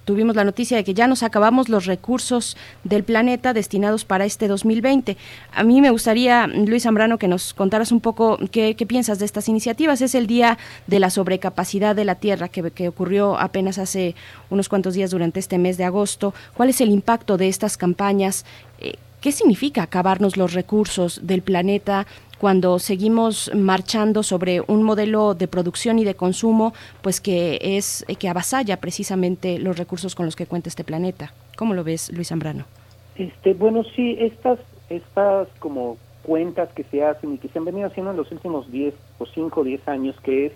tuvimos 0.06 0.36
la 0.36 0.44
noticia 0.44 0.76
de 0.76 0.84
que 0.84 0.96
ya 0.96 1.06
nos 1.06 1.22
acabamos 1.22 1.70
los 1.70 1.86
recursos 1.86 2.58
del 2.84 3.04
planeta 3.04 3.54
destinados 3.54 4.06
para 4.06 4.26
este 4.26 4.48
2020. 4.48 5.18
A 5.54 5.64
mí 5.64 5.80
me 5.80 5.92
gustaría, 5.92 6.48
Luis 6.48 6.84
Zambrano, 6.84 7.20
que 7.20 7.28
nos 7.28 7.54
contaras 7.54 7.92
un 7.92 8.02
poco 8.02 8.40
qué, 8.52 8.76
piensas 8.88 9.20
de 9.20 9.26
estas 9.26 9.50
iniciativas. 9.50 10.02
Es 10.02 10.16
el 10.16 10.26
día 10.26 10.58
de 10.88 11.00
la 11.00 11.12
sobrecapacidad 11.12 11.96
de 11.96 12.06
la 12.06 12.16
Tierra 12.16 12.50
que, 12.50 12.72
que 12.72 12.88
ocurrió 12.88 13.38
apenas 13.38 13.78
hace 13.78 14.16
unos 14.50 14.68
cuantos 14.68 14.96
días 14.96 15.12
durante 15.12 15.40
este 15.40 15.60
mes 15.60 15.78
de 15.78 15.84
agosto. 15.84 16.34
¿Cuál 16.56 16.70
es 16.70 16.82
el 16.82 16.90
impacto 16.90 17.38
de 17.38 17.50
estas 17.50 17.78
campañas? 17.78 18.46
¿Qué 19.22 19.32
significa 19.32 19.84
acabarnos 19.84 20.38
los 20.38 20.54
recursos 20.54 21.20
del 21.24 21.42
planeta? 21.42 22.08
Cuando 22.40 22.80
seguimos 22.80 23.52
marchando 23.56 24.24
sobre 24.24 24.62
un 24.68 24.84
modelo 24.84 25.34
de 25.34 25.48
producción 25.48 26.00
y 26.00 26.06
de 26.06 26.16
consumo 26.16 26.74
pues 27.02 27.22
que 27.22 27.60
es 27.62 28.06
que 28.20 28.30
avasalla 28.30 28.78
precisamente 28.78 29.60
los 29.60 29.78
recursos 29.78 30.16
con 30.16 30.26
los 30.26 30.36
que 30.36 30.46
cuenta 30.46 30.70
este 30.70 30.84
planeta. 30.84 31.34
¿Cómo 31.58 31.74
lo 31.74 31.84
ves, 31.84 32.12
Luis 32.14 32.30
Zambrano? 32.30 32.66
Este, 33.16 33.54
bueno, 33.54 33.84
sí, 33.96 34.18
estas 34.20 34.60
estas 34.90 35.48
como 35.60 35.98
cuentas 36.24 36.70
que 36.74 36.84
se 36.84 37.04
hacen 37.04 37.34
y 37.34 37.38
que 37.38 37.48
se 37.48 37.58
han 37.58 37.66
venido 37.66 37.88
haciendo 37.88 38.12
en 38.12 38.18
los 38.18 38.32
últimos 38.32 38.72
10 38.72 38.94
o 39.18 39.26
5 39.26 39.62
o 39.62 39.64
10 39.64 39.88
años, 39.88 40.16
que 40.22 40.48
es 40.48 40.54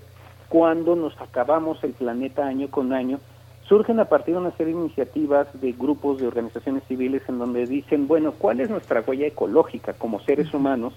cuando 0.50 0.96
nos 0.96 1.20
acabamos 1.22 1.84
el 1.84 1.92
planeta 1.92 2.46
año 2.46 2.70
con 2.70 2.92
año, 2.94 3.20
surgen 3.68 4.02
a 4.02 4.06
partir 4.06 4.34
de 4.34 4.42
una 4.42 4.52
serie 4.52 4.74
de 4.74 4.82
iniciativas 4.82 5.48
de 5.62 5.72
grupos 5.72 6.20
de 6.20 6.28
organizaciones 6.28 6.84
civiles 6.90 7.22
en 7.30 7.40
donde 7.40 7.66
dicen, 7.66 8.08
bueno, 8.08 8.34
¿cuál 8.38 8.60
es 8.60 8.70
nuestra 8.70 9.02
huella 9.02 9.28
ecológica 9.28 9.94
como 9.94 10.20
seres 10.20 10.54
humanos? 10.54 10.94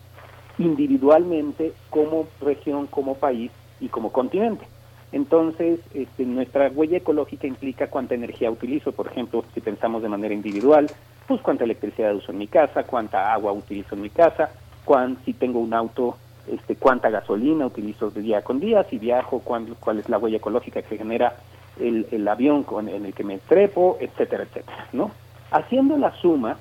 Individualmente 0.59 1.73
como 1.91 2.27
región, 2.41 2.87
como 2.87 3.15
país 3.15 3.51
y 3.81 3.89
como 3.89 4.13
continente. 4.13 4.67
Entonces, 5.13 5.81
este, 5.95 6.25
nuestra 6.25 6.69
huella 6.69 6.99
ecológica 6.99 7.47
implica 7.47 7.87
cuánta 7.89 8.15
energía 8.15 8.51
utilizo, 8.51 8.93
por 8.93 9.07
ejemplo, 9.07 9.45
si 9.55 9.61
pensamos 9.61 10.03
de 10.03 10.09
manera 10.09 10.35
individual, 10.35 10.91
pues 11.29 11.41
cuánta 11.41 11.65
electricidad 11.65 12.15
uso 12.15 12.33
en 12.33 12.39
mi 12.39 12.49
casa, 12.49 12.83
cuánta 12.83 13.33
agua 13.33 13.53
utilizo 13.53 13.95
en 13.95 14.03
mi 14.03 14.11
casa, 14.11 14.51
cuán, 14.85 15.17
si 15.25 15.33
tengo 15.33 15.61
un 15.61 15.73
auto, 15.73 16.17
este, 16.49 16.77
cuánta 16.77 17.11
gasolina 17.11 17.67
utilizo 17.67 18.11
de 18.11 18.23
día 18.23 18.43
con 18.43 18.59
día, 18.61 18.85
si 18.91 18.99
viajo, 18.99 19.39
cuál, 19.39 19.77
cuál 19.79 20.01
es 20.01 20.09
la 20.09 20.19
huella 20.19 20.39
ecológica 20.39 20.83
que 20.83 20.99
genera 20.99 21.37
el, 21.79 22.07
el 22.11 22.27
avión 22.27 22.65
con, 22.65 22.89
en 22.89 23.07
el 23.07 23.15
que 23.15 23.25
me 23.25 23.39
trepo, 23.39 23.97
etcétera, 24.01 24.45
etcétera, 24.45 24.89
¿no? 24.93 25.11
Haciendo 25.51 25.97
la 25.97 26.13
suma 26.21 26.59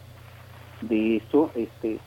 de 0.82 1.18
eso, 1.18 1.50
este, 1.56 1.98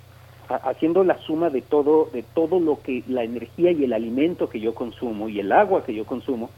haciendo 0.49 1.05
la 1.05 1.19
suma 1.19 1.51
de 1.51 1.63
todo, 1.63 2.09
de 2.13 2.23
todo 2.23 2.61
lo 2.61 2.81
que 2.81 3.03
la 3.09 3.25
energía 3.25 3.73
y 3.73 3.85
el 3.85 3.93
alimento 3.93 4.49
que 4.49 4.61
yo 4.61 4.75
consumo 4.75 5.29
y 5.29 5.41
el 5.41 5.53
agua 5.53 5.85
que 5.85 5.95
yo 5.95 6.05
consumo, 6.05 6.51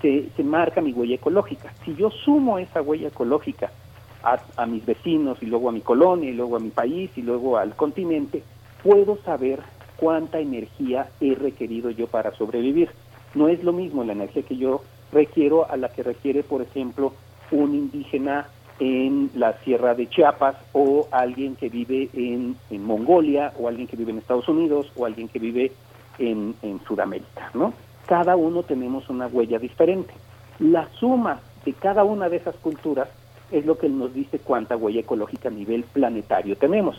se, 0.00 0.28
se 0.36 0.44
marca 0.44 0.80
mi 0.80 0.92
huella 0.92 1.16
ecológica. 1.16 1.72
Si 1.84 1.94
yo 1.94 2.10
sumo 2.10 2.58
esa 2.58 2.82
huella 2.82 3.08
ecológica 3.08 3.70
a, 4.22 4.38
a, 4.56 4.66
mis 4.66 4.84
vecinos 4.84 5.38
y 5.42 5.46
luego 5.46 5.68
a 5.68 5.72
mi 5.72 5.80
colonia 5.80 6.30
y 6.30 6.34
luego 6.34 6.56
a 6.56 6.60
mi 6.60 6.70
país 6.70 7.10
y 7.16 7.22
luego 7.22 7.56
al 7.56 7.74
continente, 7.74 8.42
puedo 8.82 9.16
saber 9.22 9.60
cuánta 9.96 10.38
energía 10.38 11.08
he 11.20 11.34
requerido 11.34 11.90
yo 11.90 12.06
para 12.06 12.32
sobrevivir. 12.32 12.90
No 13.34 13.48
es 13.48 13.64
lo 13.64 13.72
mismo 13.72 14.04
la 14.04 14.12
energía 14.12 14.42
que 14.42 14.56
yo 14.56 14.82
requiero 15.12 15.70
a 15.70 15.76
la 15.76 15.88
que 15.88 16.02
requiere, 16.02 16.42
por 16.42 16.62
ejemplo, 16.62 17.12
un 17.50 17.74
indígena 17.74 18.48
en 18.78 19.30
la 19.34 19.54
sierra 19.60 19.94
de 19.94 20.08
Chiapas 20.08 20.56
o 20.72 21.08
alguien 21.10 21.56
que 21.56 21.68
vive 21.68 22.10
en, 22.12 22.56
en, 22.70 22.84
Mongolia 22.84 23.52
o 23.58 23.68
alguien 23.68 23.86
que 23.86 23.96
vive 23.96 24.12
en 24.12 24.18
Estados 24.18 24.48
Unidos 24.48 24.92
o 24.96 25.06
alguien 25.06 25.28
que 25.28 25.38
vive 25.38 25.72
en, 26.18 26.54
en 26.62 26.80
Sudamérica, 26.84 27.50
¿no? 27.54 27.72
Cada 28.06 28.36
uno 28.36 28.62
tenemos 28.62 29.08
una 29.08 29.26
huella 29.26 29.58
diferente. 29.58 30.12
La 30.58 30.88
suma 30.98 31.40
de 31.64 31.72
cada 31.72 32.04
una 32.04 32.28
de 32.28 32.36
esas 32.36 32.54
culturas 32.56 33.08
es 33.50 33.64
lo 33.64 33.78
que 33.78 33.88
nos 33.88 34.12
dice 34.14 34.38
cuánta 34.38 34.76
huella 34.76 35.00
ecológica 35.00 35.48
a 35.48 35.52
nivel 35.52 35.84
planetario 35.84 36.56
tenemos. 36.56 36.96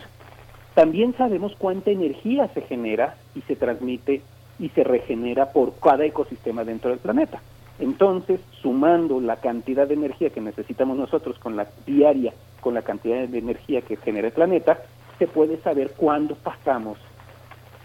También 0.74 1.14
sabemos 1.16 1.54
cuánta 1.58 1.90
energía 1.90 2.48
se 2.54 2.62
genera 2.62 3.16
y 3.34 3.40
se 3.42 3.56
transmite 3.56 4.22
y 4.58 4.68
se 4.70 4.84
regenera 4.84 5.52
por 5.52 5.74
cada 5.80 6.04
ecosistema 6.04 6.64
dentro 6.64 6.90
del 6.90 6.98
planeta. 6.98 7.40
Entonces, 7.78 8.40
sumando 8.60 9.20
la 9.20 9.36
cantidad 9.36 9.86
de 9.86 9.94
energía 9.94 10.30
que 10.30 10.40
necesitamos 10.40 10.96
nosotros 10.96 11.38
con 11.38 11.56
la 11.56 11.68
diaria, 11.86 12.32
con 12.60 12.74
la 12.74 12.82
cantidad 12.82 13.28
de 13.28 13.38
energía 13.38 13.82
que 13.82 13.96
genera 13.96 14.28
el 14.28 14.32
planeta, 14.32 14.82
se 15.18 15.26
puede 15.28 15.58
saber 15.58 15.92
cuándo 15.96 16.34
pasamos, 16.34 16.98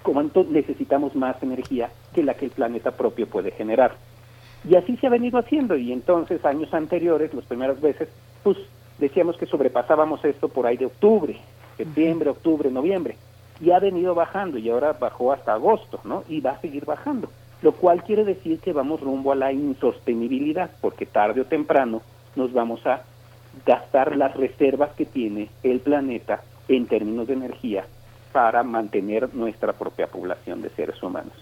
cuánto 0.02 0.44
necesitamos 0.44 1.16
más 1.16 1.42
energía 1.44 1.92
que 2.14 2.24
la 2.24 2.34
que 2.34 2.46
el 2.46 2.52
planeta 2.52 2.92
propio 2.92 3.28
puede 3.28 3.52
generar. 3.52 3.96
Y 4.68 4.76
así 4.76 4.98
se 4.98 5.08
ha 5.08 5.12
venido 5.12 5.38
haciendo 5.38 5.76
y 5.76 5.92
entonces 5.92 6.44
años 6.46 6.74
anteriores, 6.74 7.34
las 7.34 7.46
primeras 7.46 7.80
veces, 7.80 8.10
pues 8.42 8.58
decíamos 8.98 9.38
que 9.38 9.46
sobrepasábamos 9.46 10.24
esto 10.26 10.48
por 10.48 10.66
ahí 10.66 10.78
de 10.78 10.86
octubre, 10.86 11.38
septiembre, 11.78 12.30
octubre, 12.32 12.72
noviembre, 12.72 13.16
y 13.62 13.72
ha 13.72 13.80
venido 13.80 14.16
bajando 14.16 14.58
y 14.58 14.70
ahora 14.70 14.94
bajó 14.94 15.32
hasta 15.32 15.54
agosto, 15.54 16.00
¿no? 16.04 16.24
Y 16.28 16.42
va 16.42 16.52
a 16.52 16.62
seguir 16.62 16.86
bajando 16.86 17.30
lo 17.64 17.72
cual 17.72 18.04
quiere 18.04 18.26
decir 18.26 18.60
que 18.60 18.74
vamos 18.74 19.00
rumbo 19.00 19.32
a 19.32 19.36
la 19.36 19.54
insostenibilidad, 19.54 20.70
porque 20.82 21.06
tarde 21.06 21.42
o 21.42 21.46
temprano 21.46 22.02
nos 22.36 22.52
vamos 22.52 22.86
a 22.86 23.04
gastar 23.66 24.18
las 24.18 24.36
reservas 24.36 24.92
que 24.92 25.06
tiene 25.06 25.48
el 25.64 25.80
planeta 25.80 26.42
en 26.68 26.88
términos 26.88 27.26
de 27.28 27.34
energía 27.34 27.86
para 28.34 28.64
mantener 28.64 29.34
nuestra 29.34 29.72
propia 29.72 30.08
población 30.08 30.62
de 30.62 30.72
seres 30.72 31.02
humanos. 31.02 31.34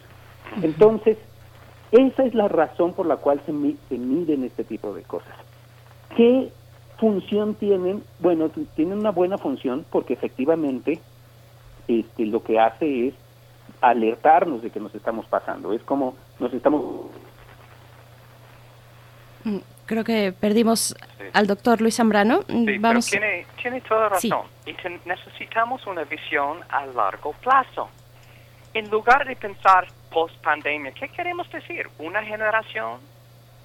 Entonces, 0.61 1.17
esa 1.91 2.24
es 2.24 2.35
la 2.35 2.48
razón 2.48 2.93
por 2.93 3.08
la 3.08 3.17
cual 3.17 3.41
se, 3.45 3.51
se 3.90 3.98
miden 3.98 4.43
este 4.43 4.64
tipo 4.64 4.93
de 4.93 5.01
cosas. 5.01 5.33
¿Qué 6.16 6.51
función 7.00 7.56
tienen? 7.56 8.03
Bueno, 8.19 8.51
tienen 8.75 9.00
una 9.00 9.11
buena 9.11 9.40
función 9.40 9.85
porque 9.90 10.14
efectivamente 10.14 11.00
este, 11.88 12.25
lo 12.27 12.43
que 12.43 12.59
hace 12.59 13.08
es 13.08 13.16
alertarnos 13.82 14.61
de 14.61 14.69
que 14.69 14.80
nos 14.80 14.93
estamos 14.93 15.26
pasando. 15.26 15.74
Es 15.74 15.82
como 15.84 16.16
nos 16.40 16.53
estamos... 16.53 17.10
Mm, 19.43 19.58
creo 19.88 20.03
que 20.03 20.34
perdimos 20.40 20.95
al 21.34 21.48
doctor 21.48 21.82
Luis 21.82 21.95
Zambrano. 21.95 22.43
Sí, 22.48 22.77
Vamos... 22.77 23.08
tiene, 23.08 23.45
tiene 23.60 23.82
toda 23.82 24.10
razón. 24.10 24.45
Y 24.66 24.76
necesitamos 25.06 25.85
una 25.88 26.03
visión 26.03 26.60
a 26.69 26.85
largo 26.85 27.34
plazo. 27.34 27.90
En 28.74 28.90
lugar 28.90 29.27
de 29.27 29.35
pensar 29.35 29.88
post 30.11 30.35
pandemia, 30.42 30.92
¿qué 30.92 31.10
queremos 31.10 31.50
decir? 31.51 31.90
¿Una 31.98 32.24
generación 32.24 33.00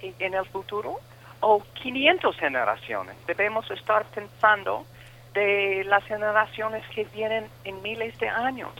en 0.01 0.33
el 0.33 0.45
futuro? 0.47 0.99
¿O 1.39 1.63
500 1.83 2.35
generaciones? 2.37 3.15
Debemos 3.27 3.69
estar 3.69 4.05
pensando 4.05 4.85
de 5.33 5.83
las 5.85 6.03
generaciones 6.05 6.83
que 6.93 7.03
vienen 7.05 7.45
en 7.63 7.81
miles 7.83 8.17
de 8.17 8.27
años 8.27 8.71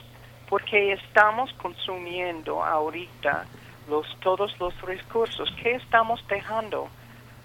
porque 0.48 0.92
estamos 0.92 1.52
consumiendo 1.54 2.64
ahorita 2.64 3.44
los, 3.88 4.06
todos 4.20 4.58
los 4.58 4.78
recursos 4.82 5.50
que 5.62 5.72
estamos 5.72 6.26
dejando 6.28 6.88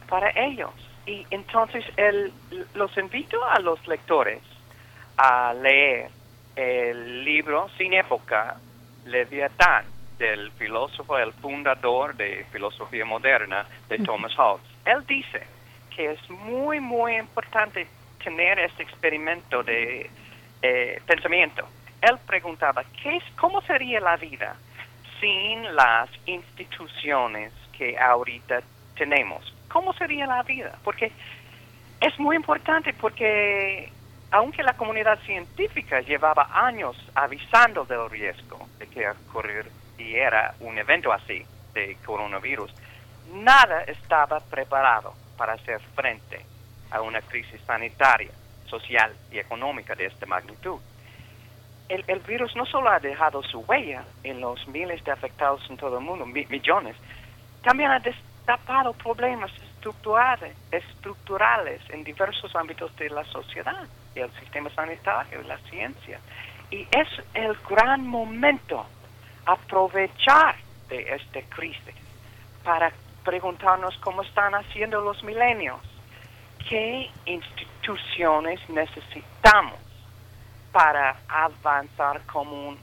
para 0.09 0.29
ellos. 0.29 0.71
Y 1.05 1.25
entonces 1.31 1.83
el, 1.97 2.31
los 2.75 2.97
invito 2.97 3.43
a 3.43 3.59
los 3.59 3.85
lectores 3.87 4.41
a 5.17 5.53
leer 5.53 6.09
el 6.55 7.25
libro 7.25 7.67
Sin 7.77 7.93
Época, 7.93 8.57
Leviatán, 9.05 9.85
del 10.17 10.51
filósofo, 10.51 11.17
el 11.17 11.33
fundador 11.33 12.15
de 12.15 12.45
filosofía 12.51 13.03
moderna, 13.03 13.65
de 13.89 13.97
Thomas 13.99 14.33
Hobbes. 14.37 14.63
Él 14.85 15.05
dice 15.05 15.45
que 15.93 16.11
es 16.11 16.29
muy, 16.29 16.79
muy 16.79 17.15
importante 17.17 17.87
tener 18.23 18.59
este 18.59 18.83
experimento 18.83 19.63
de 19.63 20.09
eh, 20.61 21.01
pensamiento 21.05 21.67
él 22.03 22.17
preguntaba, 22.27 22.83
¿qué 23.01 23.21
¿cómo 23.39 23.61
sería 23.61 23.99
la 24.01 24.17
vida 24.17 24.55
sin 25.21 25.73
las 25.73 26.09
instituciones 26.25 27.53
que 27.77 27.97
ahorita 27.97 28.61
tenemos? 28.95 29.53
¿Cómo 29.69 29.93
sería 29.93 30.27
la 30.27 30.43
vida? 30.43 30.77
Porque 30.83 31.11
es 32.01 32.19
muy 32.19 32.35
importante 32.35 32.93
porque 32.93 33.89
aunque 34.31 34.63
la 34.63 34.73
comunidad 34.73 35.17
científica 35.19 36.01
llevaba 36.01 36.49
años 36.51 36.97
avisando 37.15 37.85
del 37.85 38.09
riesgo 38.09 38.67
de 38.79 38.87
que 38.87 39.07
ocurriera 39.09 40.55
un 40.59 40.77
evento 40.77 41.13
así 41.13 41.45
de 41.73 41.97
coronavirus, 42.05 42.73
nada 43.31 43.83
estaba 43.83 44.41
preparado 44.41 45.13
para 45.37 45.53
hacer 45.53 45.79
frente 45.95 46.45
a 46.91 47.01
una 47.01 47.21
crisis 47.21 47.61
sanitaria, 47.65 48.31
social 48.65 49.13
y 49.31 49.39
económica 49.39 49.95
de 49.95 50.07
esta 50.07 50.25
magnitud 50.25 50.79
el, 52.07 52.19
virus 52.21 52.55
no 52.55 52.65
solo 52.65 52.89
ha 52.89 52.99
dejado 52.99 53.43
su 53.43 53.59
huella 53.59 54.03
en 54.23 54.41
los 54.41 54.67
miles 54.67 55.03
de 55.03 55.11
afectados 55.11 55.61
en 55.69 55.77
todo 55.77 55.97
el 55.99 56.03
mundo, 56.03 56.25
mi- 56.25 56.45
millones, 56.47 56.95
también 57.61 57.91
ha 57.91 57.99
destapado 57.99 58.93
problemas 58.93 59.51
estructurales, 60.71 61.81
en 61.89 62.03
diversos 62.03 62.55
ámbitos 62.55 62.95
de 62.97 63.09
la 63.09 63.23
sociedad, 63.25 63.87
el 64.15 64.31
sistema 64.39 64.69
sanitario, 64.71 65.41
la 65.43 65.57
ciencia. 65.69 66.19
Y 66.71 66.87
es 66.91 67.07
el 67.33 67.55
gran 67.69 68.05
momento 68.07 68.85
aprovechar 69.45 70.55
de 70.89 71.13
esta 71.15 71.41
crisis 71.49 71.95
para 72.63 72.91
preguntarnos 73.23 73.97
cómo 73.99 74.21
están 74.23 74.55
haciendo 74.55 75.01
los 75.01 75.23
milenios, 75.23 75.79
qué 76.69 77.09
instituciones 77.25 78.59
necesitamos 78.69 79.75
para 80.73 81.15
avanzar 81.29 82.21
como 82.25 82.69
un 82.69 82.77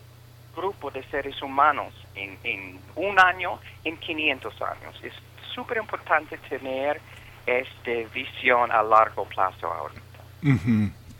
grupo 0.56 0.90
de 0.90 1.02
seres 1.10 1.42
humanos 1.42 1.92
en, 2.14 2.38
en 2.44 2.78
un 2.96 3.20
año, 3.20 3.58
en 3.84 3.98
500 3.98 4.54
años. 4.62 4.98
Es 5.02 5.12
súper 5.54 5.78
importante 5.78 6.38
tener 6.48 7.00
esta 7.44 8.12
visión 8.14 8.70
a 8.70 8.82
largo 8.82 9.24
plazo 9.24 9.66
ahora. 9.66 9.94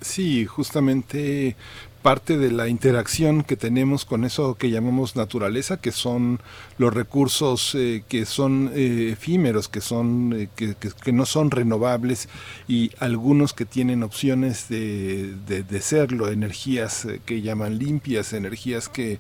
Sí, 0.00 0.46
justamente 0.46 1.56
parte 2.02 2.38
de 2.38 2.50
la 2.50 2.68
interacción 2.68 3.42
que 3.42 3.56
tenemos 3.56 4.04
con 4.04 4.24
eso 4.24 4.54
que 4.56 4.70
llamamos 4.70 5.16
naturaleza, 5.16 5.80
que 5.80 5.92
son 5.92 6.40
los 6.78 6.94
recursos 6.94 7.74
eh, 7.74 8.02
que 8.08 8.24
son 8.26 8.70
eh, 8.74 9.10
efímeros, 9.12 9.68
que 9.68 9.80
son 9.80 10.32
eh, 10.34 10.48
que, 10.56 10.74
que- 10.74 11.12
no 11.12 11.26
son 11.26 11.50
renovables 11.50 12.28
y 12.68 12.90
algunos 12.98 13.52
que 13.52 13.64
tienen 13.66 14.02
opciones 14.02 14.68
de, 14.68 15.34
de, 15.46 15.62
de 15.62 15.80
serlo, 15.82 16.28
energías 16.30 17.06
que 17.26 17.42
llaman 17.42 17.78
limpias, 17.78 18.32
energías 18.32 18.88
que 18.88 19.18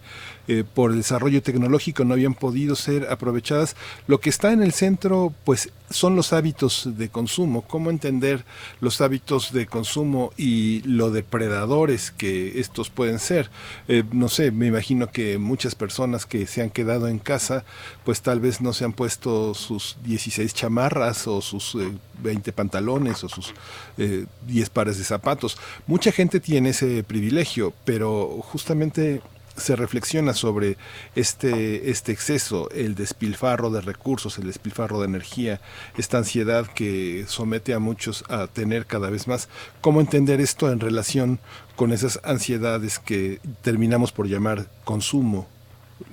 por 0.74 0.92
desarrollo 0.96 1.42
tecnológico 1.42 2.04
no 2.04 2.14
habían 2.14 2.34
podido 2.34 2.74
ser 2.74 3.06
aprovechadas. 3.08 3.76
Lo 4.08 4.18
que 4.18 4.30
está 4.30 4.52
en 4.52 4.64
el 4.64 4.72
centro, 4.72 5.32
pues 5.44 5.70
son 5.90 6.16
los 6.16 6.32
hábitos 6.32 6.88
de 6.98 7.08
consumo, 7.08 7.62
cómo 7.62 7.90
entender 7.90 8.44
los 8.80 9.00
hábitos 9.00 9.52
de 9.52 9.66
consumo 9.66 10.32
y 10.36 10.80
lo 10.82 11.12
depredadores 11.12 12.10
que 12.10 12.58
pueden 12.90 13.18
ser. 13.18 13.50
Eh, 13.88 14.04
no 14.12 14.28
sé, 14.28 14.50
me 14.50 14.66
imagino 14.66 15.10
que 15.10 15.38
muchas 15.38 15.74
personas 15.74 16.24
que 16.24 16.46
se 16.46 16.62
han 16.62 16.70
quedado 16.70 17.08
en 17.08 17.18
casa, 17.18 17.64
pues 18.04 18.22
tal 18.22 18.40
vez 18.40 18.60
no 18.60 18.72
se 18.72 18.84
han 18.84 18.92
puesto 18.92 19.54
sus 19.54 19.96
16 20.04 20.54
chamarras 20.54 21.26
o 21.26 21.40
sus 21.40 21.74
eh, 21.74 21.92
20 22.22 22.52
pantalones 22.52 23.24
o 23.24 23.28
sus 23.28 23.52
eh, 23.98 24.26
10 24.46 24.70
pares 24.70 24.98
de 24.98 25.04
zapatos. 25.04 25.58
Mucha 25.86 26.12
gente 26.12 26.40
tiene 26.40 26.70
ese 26.70 27.02
privilegio, 27.02 27.74
pero 27.84 28.38
justamente 28.42 29.20
se 29.60 29.76
reflexiona 29.76 30.32
sobre 30.34 30.76
este, 31.14 31.90
este 31.90 32.12
exceso, 32.12 32.68
el 32.70 32.94
despilfarro 32.94 33.70
de 33.70 33.80
recursos, 33.80 34.38
el 34.38 34.46
despilfarro 34.46 34.98
de 35.00 35.06
energía, 35.06 35.60
esta 35.96 36.18
ansiedad 36.18 36.66
que 36.66 37.24
somete 37.28 37.74
a 37.74 37.78
muchos 37.78 38.24
a 38.28 38.46
tener 38.48 38.86
cada 38.86 39.10
vez 39.10 39.28
más. 39.28 39.48
¿Cómo 39.80 40.00
entender 40.00 40.40
esto 40.40 40.70
en 40.72 40.80
relación 40.80 41.38
con 41.76 41.92
esas 41.92 42.20
ansiedades 42.24 42.98
que 42.98 43.38
terminamos 43.62 44.12
por 44.12 44.26
llamar 44.26 44.66
consumo? 44.84 45.46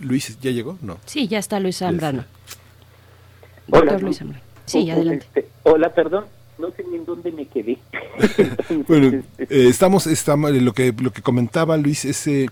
Luis, 0.01 0.37
¿ya 0.41 0.51
llegó? 0.51 0.77
No. 0.81 0.97
Sí, 1.05 1.27
ya 1.27 1.39
está 1.39 1.59
Luis 1.59 1.77
Zambrano. 1.77 2.25
Hola, 3.71 3.79
Doctor 3.81 4.03
Luis 4.03 4.17
Zambrano. 4.19 4.43
Sí, 4.65 4.85
Oh, 4.89 4.93
adelante. 4.93 5.25
este, 5.33 5.49
hola, 5.63 5.93
perdón, 5.93 6.25
no 6.57 6.71
sé 6.71 6.83
ni 6.89 6.97
en 6.97 7.05
dónde 7.05 7.31
me 7.31 7.45
quedé. 7.45 7.77
Bueno, 8.87 9.23
eh, 9.37 9.47
estamos, 9.49 10.07
estamos 10.07 10.51
lo 10.51 10.73
que 10.73 10.93
lo 10.99 11.11
que 11.11 11.21
comentaba 11.21 11.77
Luis 11.77 12.03
es 12.05 12.27
eh, 12.27 12.47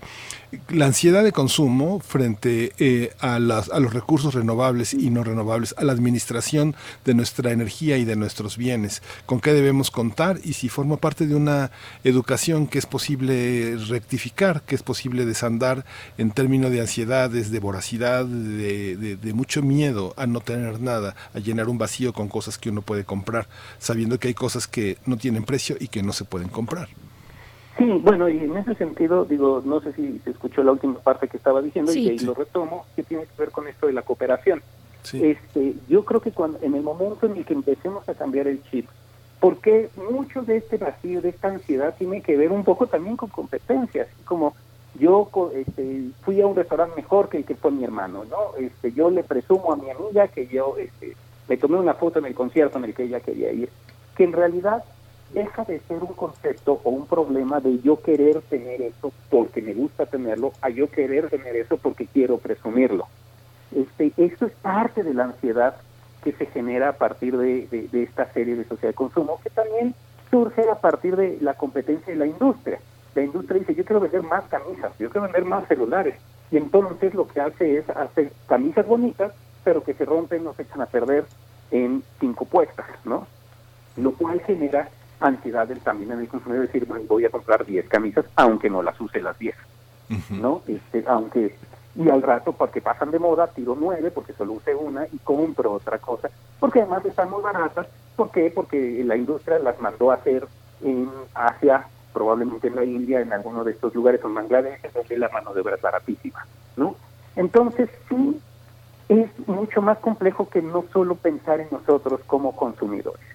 la 0.69 0.85
ansiedad 0.85 1.23
de 1.23 1.31
consumo 1.31 1.99
frente 1.99 2.71
eh, 2.79 3.11
a 3.19 3.39
las 3.39 3.69
a 3.71 3.79
los 3.79 3.93
recursos 3.93 4.33
renovables 4.33 4.93
y 4.93 5.09
no 5.09 5.23
renovables, 5.23 5.73
a 5.77 5.83
la 5.83 5.93
administración 5.93 6.75
de 7.03 7.13
nuestra 7.13 7.51
energía 7.51 7.97
y 7.97 8.05
de 8.05 8.15
nuestros 8.15 8.57
bienes, 8.57 9.01
con 9.25 9.41
qué 9.41 9.53
debemos 9.53 9.91
contar 9.91 10.39
y 10.43 10.53
si 10.53 10.69
forma 10.69 10.97
parte 10.97 11.27
de 11.27 11.35
una 11.35 11.71
educación 12.03 12.67
que 12.67 12.79
es 12.79 12.85
posible 12.85 13.77
rectificar, 13.89 14.61
que 14.63 14.75
es 14.75 14.83
posible 14.83 15.25
desandar 15.25 15.85
en 16.17 16.31
términos 16.31 16.71
de 16.71 16.81
ansiedades, 16.81 17.51
de 17.51 17.59
voracidad, 17.59 18.25
de, 18.25 18.95
de- 18.97 19.15
de 19.17 19.33
mucho 19.33 19.61
miedo 19.61 20.13
a 20.17 20.27
no 20.27 20.39
tener 20.41 20.79
nada, 20.81 21.15
a 21.33 21.39
llenar 21.39 21.69
un 21.69 21.77
vacío 21.77 22.13
con 22.13 22.27
cosas 22.29 22.57
que 22.57 22.69
uno 22.69 22.81
puede 22.81 23.03
comprar, 23.05 23.47
sabiendo 23.79 24.19
que 24.19 24.29
hay 24.29 24.33
cosas 24.33 24.67
que 24.67 24.97
no 25.05 25.17
tienen 25.17 25.43
precio 25.43 25.75
y 25.79 25.87
que 25.87 26.03
no 26.03 26.13
se 26.13 26.25
pueden 26.25 26.49
comprar. 26.49 26.87
Sí, 27.77 27.85
bueno, 28.03 28.29
y 28.29 28.37
en 28.39 28.55
ese 28.57 28.73
sentido, 28.75 29.25
digo, 29.25 29.61
no 29.65 29.81
sé 29.81 29.91
si 29.93 30.19
se 30.19 30.29
escuchó 30.31 30.63
la 30.63 30.71
última 30.71 30.97
parte 30.99 31.27
que 31.27 31.37
estaba 31.37 31.61
diciendo 31.61 31.91
Sí. 31.91 32.03
y 32.03 32.09
ahí 32.11 32.19
Sí. 32.19 32.25
lo 32.25 32.33
retomo, 32.33 32.85
que 32.95 33.03
tiene 33.03 33.23
que 33.25 33.31
ver 33.37 33.51
con 33.51 33.67
esto 33.67 33.87
de 33.87 33.93
la 33.93 34.01
cooperación. 34.01 34.61
Sí. 35.03 35.21
Este, 35.23 35.73
yo 35.89 36.05
creo 36.05 36.21
que 36.21 36.31
cuando, 36.31 36.57
en 36.61 36.73
el 36.73 36.81
momento 36.81 37.25
en 37.25 37.35
el 37.35 37.45
que 37.45 37.53
empecemos 37.53 38.07
a 38.07 38.13
cambiar 38.13 38.47
el 38.47 38.63
chip, 38.71 38.87
porque 39.41 39.89
mucho 40.09 40.41
de 40.43 40.57
este 40.57 40.77
vacío, 40.77 41.21
de 41.21 41.29
esta 41.29 41.49
ansiedad, 41.49 41.93
tiene 41.97 42.21
que 42.21 42.37
ver 42.37 42.51
un 42.51 42.63
poco 42.63 42.87
también 42.87 43.17
con 43.17 43.29
competencias, 43.29 44.07
como 44.23 44.55
yo 44.97 45.27
co- 45.29 45.51
este, 45.53 46.05
fui 46.21 46.39
a 46.41 46.47
un 46.47 46.55
restaurante 46.55 46.95
mejor 46.95 47.27
que 47.27 47.37
el 47.39 47.43
que 47.45 47.55
fue 47.55 47.71
mi 47.71 47.83
hermano, 47.83 48.23
¿no? 48.23 48.55
Este, 48.57 48.93
yo 48.93 49.09
le 49.09 49.23
presumo 49.23 49.73
a 49.73 49.75
mi 49.75 49.89
amiga 49.89 50.29
que 50.29 50.47
yo 50.47 50.75
este, 50.79 51.15
me 51.49 51.57
tomé 51.57 51.77
una 51.77 51.93
foto 51.95 52.19
en 52.19 52.25
el 52.25 52.33
concierto 52.33 52.77
en 52.77 52.85
el 52.85 52.93
que 52.93 53.03
ella 53.03 53.19
quería 53.19 53.51
ir, 53.51 53.69
que 54.15 54.23
en 54.23 54.31
realidad 54.31 54.83
deja 55.35 55.63
de 55.65 55.79
ser 55.81 56.01
un 56.01 56.13
concepto 56.13 56.81
o 56.83 56.89
un 56.89 57.05
problema 57.07 57.59
de 57.59 57.79
yo 57.81 58.01
querer 58.01 58.41
tener 58.43 58.81
eso 58.81 59.11
porque 59.29 59.61
me 59.61 59.73
gusta 59.73 60.05
tenerlo, 60.05 60.53
a 60.61 60.69
yo 60.69 60.89
querer 60.89 61.29
tener 61.29 61.55
eso 61.57 61.77
porque 61.77 62.07
quiero 62.07 62.37
presumirlo. 62.37 63.05
Este, 63.75 64.13
esto 64.17 64.45
es 64.45 64.53
parte 64.53 65.03
de 65.03 65.13
la 65.13 65.25
ansiedad 65.25 65.75
que 66.23 66.31
se 66.31 66.45
genera 66.47 66.89
a 66.89 66.93
partir 66.93 67.37
de, 67.37 67.67
de- 67.67 67.87
de 67.91 68.03
esta 68.03 68.31
serie 68.33 68.55
de 68.55 68.63
sociedad 68.63 68.89
de 68.89 68.95
consumo, 68.95 69.39
que 69.43 69.49
también 69.49 69.93
surge 70.31 70.67
a 70.69 70.75
partir 70.75 71.15
de 71.15 71.37
la 71.41 71.53
competencia 71.53 72.13
de 72.13 72.19
la 72.19 72.25
industria. 72.25 72.79
La 73.13 73.23
industria 73.23 73.59
dice, 73.59 73.75
yo 73.75 73.85
quiero 73.85 73.99
vender 73.99 74.23
más 74.23 74.43
camisas, 74.45 74.91
yo 74.97 75.09
quiero 75.09 75.23
vender 75.23 75.45
más 75.45 75.67
celulares. 75.67 76.15
Y 76.51 76.57
entonces 76.57 77.13
lo 77.13 77.27
que 77.27 77.41
hace 77.41 77.77
es 77.77 77.89
hacer 77.89 78.31
camisas 78.47 78.87
bonitas, 78.87 79.33
pero 79.63 79.83
que 79.83 79.93
se 79.93 80.05
rompen 80.05 80.47
se 80.55 80.63
echan 80.63 80.81
a 80.81 80.85
perder 80.85 81.25
en 81.71 82.03
cinco 82.19 82.45
puestas, 82.45 82.85
¿no? 83.03 83.27
Lo 83.97 84.11
cual 84.13 84.41
genera 84.41 84.89
ansiedad 85.19 85.67
del- 85.67 85.79
también 85.81 86.11
en 86.11 86.19
el 86.19 86.27
consumidor, 86.27 86.65
decir, 86.65 86.85
bueno, 86.85 87.05
voy 87.07 87.25
a 87.25 87.29
comprar 87.29 87.65
10 87.65 87.87
camisas, 87.87 88.25
aunque 88.35 88.69
no 88.69 88.81
las 88.83 88.99
use 88.99 89.21
las 89.21 89.37
10. 89.39 89.55
¿no? 90.29 90.61
Este, 90.67 91.03
aunque 91.07 91.55
y 91.95 92.09
al 92.09 92.21
rato 92.21 92.51
porque 92.51 92.81
pasan 92.81 93.09
de 93.09 93.17
moda 93.19 93.47
tiro 93.47 93.75
nueve 93.79 94.11
porque 94.11 94.33
solo 94.33 94.51
usé 94.53 94.75
una 94.75 95.07
y 95.07 95.17
compro 95.23 95.71
otra 95.71 95.97
cosa 95.97 96.29
porque 96.59 96.81
además 96.81 97.05
están 97.05 97.29
muy 97.31 97.41
baratas 97.41 97.87
¿por 98.17 98.29
qué? 98.31 98.51
porque 98.53 99.01
la 99.05 99.15
industria 99.15 99.57
las 99.59 99.79
mandó 99.79 100.11
a 100.11 100.15
hacer 100.15 100.45
en 100.83 101.09
Asia 101.33 101.87
probablemente 102.13 102.67
en 102.67 102.75
la 102.75 102.83
India 102.83 103.21
en 103.21 103.31
alguno 103.33 103.63
de 103.63 103.71
estos 103.71 103.95
lugares 103.95 104.21
en 104.25 104.33
Bangladesh 104.35 104.81
donde 104.93 105.17
la 105.17 105.29
mano 105.29 105.53
de 105.53 105.61
obra 105.61 105.75
es 105.75 105.81
baratísima 105.81 106.45
¿no? 106.75 106.97
entonces 107.37 107.89
sí 108.09 108.41
es 109.07 109.29
mucho 109.47 109.81
más 109.81 109.97
complejo 109.99 110.49
que 110.49 110.61
no 110.61 110.83
solo 110.91 111.15
pensar 111.15 111.61
en 111.61 111.69
nosotros 111.71 112.19
como 112.27 112.55
consumidores 112.57 113.25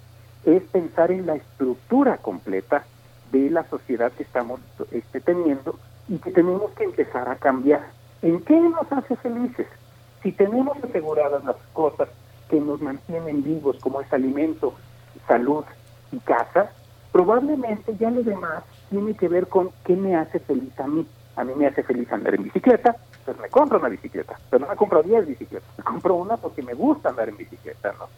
es 0.45 0.63
pensar 0.65 1.11
en 1.11 1.27
la 1.27 1.35
estructura 1.35 2.19
completa 2.19 2.85
de 3.33 3.51
la 3.51 3.65
sociedad 3.69 4.13
que 4.13 4.23
estamos 4.23 4.61
este, 4.91 5.21
teniendo 5.21 5.79
y 6.09 6.19
que 6.19 6.31
tenemos 6.31 6.71
que 6.73 6.85
empezar 6.85 7.29
a 7.29 7.37
cambiar. 7.37 7.87
¿En 8.23 8.41
qué 8.43 8.59
nos 8.59 8.91
hace 8.93 9.17
felices? 9.17 9.67
Si 10.23 10.33
tenemos 10.33 10.77
aseguradas 10.83 11.45
las 11.45 11.57
cosas 11.73 12.09
que 12.49 12.61
nos 12.61 12.81
mantienen 12.81 13.43
vivos, 13.43 13.79
como 13.81 14.01
es 14.01 14.13
alimento, 14.13 14.75
salud 15.27 15.65
y 16.13 16.19
casa, 16.19 16.71
probablemente 17.13 17.97
ya 17.97 18.11
lo 18.11 18.23
demás 18.23 18.65
tiene 18.91 19.15
que 19.15 19.29
ver 19.29 19.47
con 19.47 19.71
qué 19.85 19.95
me 19.97 20.17
hace 20.17 20.41
feliz 20.41 20.79
a 20.81 20.87
mí. 20.87 21.07
A 21.37 21.45
mí 21.45 21.53
me 21.57 21.67
hace 21.67 21.83
feliz 21.85 22.13
andar 22.13 22.35
en 22.35 22.43
bicicleta, 22.43 22.97
pues 23.25 23.39
me 23.39 23.49
compro 23.49 23.79
una 23.79 23.89
bicicleta, 23.89 24.39
pero 24.51 24.65
no 24.65 24.71
me 24.71 24.77
compro 24.77 25.03
10 25.03 25.27
bicicletas, 25.29 25.71
me 25.79 25.85
compro 25.85 26.17
una 26.17 26.37
porque 26.37 26.63
me 26.63 26.75
gusta 26.75 27.11
andar 27.11 27.29
en 27.29 27.37
bicicleta, 27.37 27.95
¿no? 27.99 28.09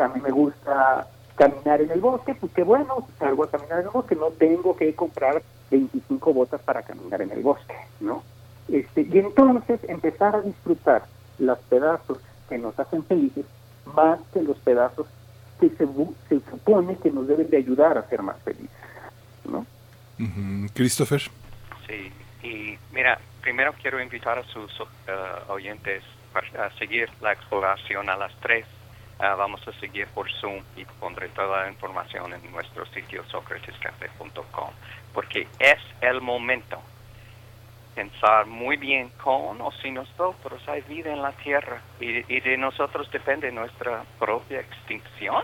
A 0.00 0.08
mí 0.08 0.20
me 0.20 0.30
gusta 0.30 1.08
caminar 1.40 1.80
en 1.80 1.90
el 1.90 2.00
bosque, 2.00 2.34
pues 2.34 2.52
qué 2.52 2.62
bueno, 2.62 3.08
salgo 3.18 3.44
a 3.44 3.50
caminar 3.50 3.78
en 3.80 3.84
el 3.86 3.90
bosque, 3.90 4.14
no 4.14 4.26
tengo 4.30 4.76
que 4.76 4.94
comprar 4.94 5.42
25 5.70 6.34
botas 6.34 6.60
para 6.60 6.82
caminar 6.82 7.22
en 7.22 7.30
el 7.30 7.40
bosque, 7.42 7.74
¿no? 8.00 8.22
Este, 8.68 9.02
y 9.10 9.18
entonces 9.18 9.80
empezar 9.88 10.36
a 10.36 10.42
disfrutar 10.42 11.04
los 11.38 11.58
pedazos 11.60 12.18
que 12.48 12.58
nos 12.58 12.78
hacen 12.78 13.04
felices 13.04 13.46
más 13.94 14.20
que 14.34 14.42
los 14.42 14.58
pedazos 14.58 15.06
que 15.58 15.70
se, 15.70 15.86
bu- 15.86 16.14
se 16.28 16.40
supone 16.50 16.96
que 16.96 17.10
nos 17.10 17.26
deben 17.26 17.48
de 17.48 17.56
ayudar 17.56 17.96
a 17.96 18.06
ser 18.08 18.20
más 18.22 18.36
felices, 18.42 18.70
¿no? 19.44 19.64
Christopher. 20.74 21.22
Sí, 21.86 22.12
y 22.46 22.78
mira, 22.92 23.18
primero 23.40 23.72
quiero 23.80 23.98
invitar 24.00 24.38
a 24.38 24.44
sus 24.44 24.70
eh, 24.80 25.12
oyentes 25.48 26.02
a 26.58 26.70
seguir 26.78 27.08
la 27.22 27.32
exploración 27.32 28.08
a 28.10 28.16
las 28.16 28.32
3. 28.40 28.64
Vamos 29.20 29.66
a 29.68 29.72
seguir 29.80 30.06
por 30.08 30.30
Zoom 30.40 30.62
y 30.76 30.84
pondré 30.84 31.28
toda 31.28 31.62
la 31.62 31.70
información 31.70 32.32
en 32.32 32.50
nuestro 32.50 32.86
sitio 32.86 33.22
socratescafé.com 33.24 34.70
porque 35.12 35.46
es 35.58 35.78
el 36.00 36.20
momento 36.20 36.80
pensar 37.94 38.46
muy 38.46 38.76
bien 38.76 39.10
con 39.22 39.60
o 39.60 39.70
sin 39.82 39.94
nosotros 39.94 40.66
hay 40.68 40.80
vida 40.82 41.12
en 41.12 41.20
la 41.20 41.32
Tierra 41.32 41.82
y, 42.00 42.34
y 42.34 42.40
de 42.40 42.56
nosotros 42.56 43.10
depende 43.10 43.50
nuestra 43.52 44.04
propia 44.18 44.60
extinción. 44.60 45.42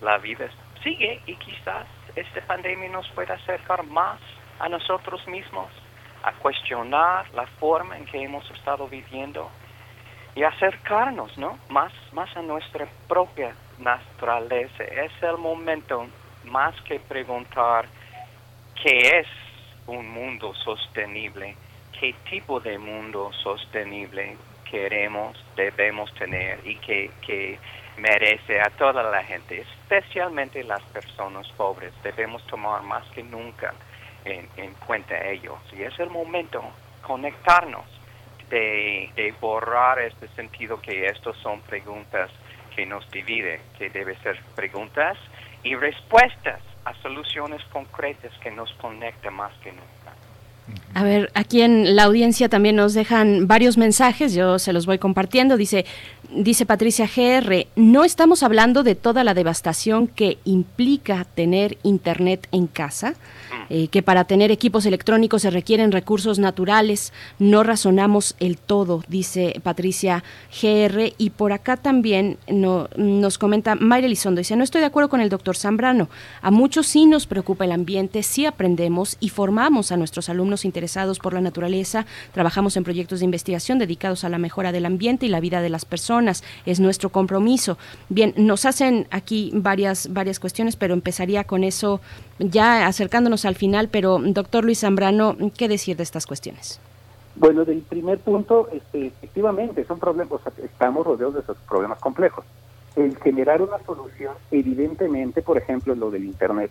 La 0.00 0.18
vida 0.18 0.48
sigue 0.82 1.20
y 1.26 1.34
quizás 1.36 1.86
esta 2.16 2.40
pandemia 2.42 2.88
nos 2.88 3.08
pueda 3.10 3.34
acercar 3.34 3.84
más 3.84 4.20
a 4.58 4.68
nosotros 4.68 5.26
mismos, 5.26 5.68
a 6.22 6.32
cuestionar 6.32 7.26
la 7.34 7.46
forma 7.46 7.96
en 7.98 8.06
que 8.06 8.22
hemos 8.22 8.48
estado 8.50 8.86
viviendo 8.88 9.50
y 10.34 10.42
acercarnos 10.42 11.36
¿no? 11.38 11.58
más, 11.68 11.92
más 12.12 12.34
a 12.36 12.42
nuestra 12.42 12.86
propia 13.08 13.54
naturaleza. 13.78 14.84
Es 14.84 15.12
el 15.22 15.38
momento 15.38 16.06
más 16.44 16.78
que 16.82 16.98
preguntar 17.00 17.86
qué 18.82 19.20
es 19.20 19.26
un 19.86 20.08
mundo 20.10 20.54
sostenible, 20.54 21.56
qué 21.98 22.14
tipo 22.30 22.60
de 22.60 22.78
mundo 22.78 23.30
sostenible 23.42 24.36
queremos, 24.70 25.36
debemos 25.54 26.12
tener 26.14 26.66
y 26.66 26.76
que, 26.76 27.10
que 27.26 27.58
merece 27.98 28.58
a 28.58 28.70
toda 28.70 29.02
la 29.02 29.22
gente, 29.22 29.60
especialmente 29.60 30.64
las 30.64 30.82
personas 30.84 31.46
pobres. 31.58 31.92
Debemos 32.02 32.42
tomar 32.46 32.82
más 32.82 33.04
que 33.10 33.22
nunca 33.22 33.74
en, 34.24 34.48
en 34.56 34.72
cuenta 34.86 35.28
ellos. 35.28 35.58
Y 35.72 35.82
es 35.82 35.98
el 36.00 36.08
momento 36.08 36.62
conectarnos 37.02 37.84
de, 38.52 39.10
de 39.16 39.34
borrar 39.40 39.98
este 39.98 40.28
sentido 40.36 40.78
que 40.80 41.06
estos 41.06 41.36
son 41.38 41.60
preguntas 41.62 42.30
que 42.76 42.84
nos 42.84 43.10
dividen, 43.10 43.60
que 43.78 43.88
debe 43.88 44.14
ser 44.18 44.38
preguntas 44.54 45.16
y 45.64 45.74
respuestas 45.74 46.60
a 46.84 46.94
soluciones 47.02 47.62
concretas 47.72 48.32
que 48.42 48.50
nos 48.50 48.70
conectan 48.74 49.34
más 49.34 49.52
que 49.62 49.70
nunca. 49.70 49.92
A 50.94 51.02
ver, 51.02 51.30
aquí 51.34 51.62
en 51.62 51.96
la 51.96 52.04
audiencia 52.04 52.48
también 52.48 52.76
nos 52.76 52.92
dejan 52.92 53.46
varios 53.48 53.78
mensajes, 53.78 54.34
yo 54.34 54.58
se 54.58 54.72
los 54.72 54.84
voy 54.84 54.98
compartiendo. 54.98 55.56
Dice, 55.56 55.86
dice 56.34 56.66
Patricia 56.66 57.06
GR, 57.06 57.66
no 57.76 58.04
estamos 58.04 58.42
hablando 58.42 58.82
de 58.82 58.94
toda 58.94 59.24
la 59.24 59.34
devastación 59.34 60.06
que 60.06 60.38
implica 60.44 61.26
tener 61.34 61.78
internet 61.82 62.48
en 62.52 62.66
casa, 62.66 63.14
eh, 63.68 63.88
que 63.88 64.02
para 64.02 64.24
tener 64.24 64.50
equipos 64.50 64.86
electrónicos 64.86 65.42
se 65.42 65.50
requieren 65.50 65.92
recursos 65.92 66.38
naturales, 66.38 67.12
no 67.38 67.62
razonamos 67.62 68.34
el 68.40 68.58
todo, 68.58 69.02
dice 69.08 69.60
Patricia 69.62 70.24
GR. 70.60 71.12
Y 71.18 71.30
por 71.30 71.52
acá 71.52 71.76
también 71.76 72.38
no, 72.48 72.88
nos 72.96 73.38
comenta 73.38 73.74
Mayra 73.74 74.06
Elizondo, 74.06 74.40
dice, 74.40 74.56
no 74.56 74.64
estoy 74.64 74.80
de 74.80 74.86
acuerdo 74.86 75.08
con 75.08 75.20
el 75.20 75.28
doctor 75.28 75.56
Zambrano, 75.56 76.08
a 76.40 76.50
muchos 76.50 76.86
sí 76.86 77.06
nos 77.06 77.26
preocupa 77.26 77.64
el 77.64 77.72
ambiente, 77.72 78.22
sí 78.22 78.46
aprendemos 78.46 79.16
y 79.20 79.28
formamos 79.28 79.92
a 79.92 79.96
nuestros 79.96 80.28
alumnos 80.28 80.64
interesados 80.64 81.18
por 81.18 81.34
la 81.34 81.40
naturaleza, 81.40 82.06
trabajamos 82.32 82.76
en 82.76 82.84
proyectos 82.84 83.20
de 83.20 83.26
investigación 83.26 83.78
dedicados 83.78 84.24
a 84.24 84.28
la 84.28 84.38
mejora 84.38 84.72
del 84.72 84.86
ambiente 84.86 85.26
y 85.26 85.28
la 85.28 85.40
vida 85.40 85.60
de 85.60 85.70
las 85.70 85.84
personas, 85.84 86.21
es 86.28 86.80
nuestro 86.80 87.10
compromiso. 87.10 87.78
Bien, 88.08 88.34
nos 88.36 88.64
hacen 88.64 89.06
aquí 89.10 89.50
varias, 89.54 90.12
varias 90.12 90.38
cuestiones, 90.40 90.76
pero 90.76 90.94
empezaría 90.94 91.44
con 91.44 91.64
eso 91.64 92.00
ya 92.38 92.86
acercándonos 92.86 93.44
al 93.44 93.54
final, 93.54 93.88
pero 93.88 94.18
doctor 94.18 94.64
Luis 94.64 94.80
Zambrano, 94.80 95.36
¿qué 95.56 95.68
decir 95.68 95.96
de 95.96 96.02
estas 96.02 96.26
cuestiones? 96.26 96.80
Bueno, 97.34 97.64
del 97.64 97.80
primer 97.80 98.18
punto, 98.18 98.68
este, 98.72 99.06
efectivamente, 99.06 99.84
son 99.84 99.98
problemas, 99.98 100.32
o 100.32 100.38
sea, 100.38 100.52
estamos 100.64 101.06
rodeados 101.06 101.34
de 101.34 101.40
esos 101.40 101.56
problemas 101.68 101.98
complejos. 101.98 102.44
El 102.94 103.16
generar 103.16 103.62
una 103.62 103.78
solución, 103.86 104.34
evidentemente, 104.50 105.40
por 105.40 105.56
ejemplo, 105.56 105.94
lo 105.94 106.10
del 106.10 106.24
Internet, 106.24 106.70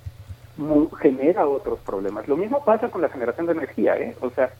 genera 1.00 1.48
otros 1.48 1.80
problemas. 1.80 2.28
Lo 2.28 2.38
mismo 2.38 2.64
pasa 2.64 2.90
con 2.90 3.02
la 3.02 3.10
generación 3.10 3.48
de 3.48 3.54
energía, 3.54 3.98
¿eh? 3.98 4.16
O 4.22 4.30
sea, 4.30 4.54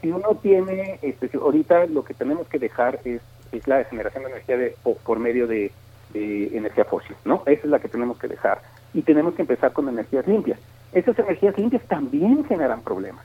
si 0.00 0.10
uno 0.10 0.36
tiene, 0.42 0.98
este, 1.02 1.28
si 1.28 1.36
ahorita 1.36 1.86
lo 1.86 2.04
que 2.04 2.14
tenemos 2.14 2.48
que 2.48 2.58
dejar 2.58 2.98
es, 3.04 3.20
la 3.66 3.84
generación 3.84 4.24
de 4.24 4.30
energía 4.30 4.56
de, 4.56 4.76
por, 4.82 5.18
medio 5.18 5.46
de, 5.46 5.72
energía 6.14 6.84
fósil, 6.84 7.16
¿no? 7.24 7.42
Esa 7.46 7.62
es 7.64 7.70
la 7.70 7.80
que 7.80 7.88
tenemos 7.88 8.18
que 8.18 8.28
dejar. 8.28 8.62
Y 8.92 9.02
tenemos 9.02 9.34
que 9.34 9.42
empezar 9.42 9.72
con 9.72 9.88
energías 9.88 10.26
limpias. 10.26 10.58
Esas 10.92 11.18
energías 11.18 11.58
limpias 11.58 11.82
también 11.88 12.44
generan 12.44 12.82
problemas. 12.82 13.24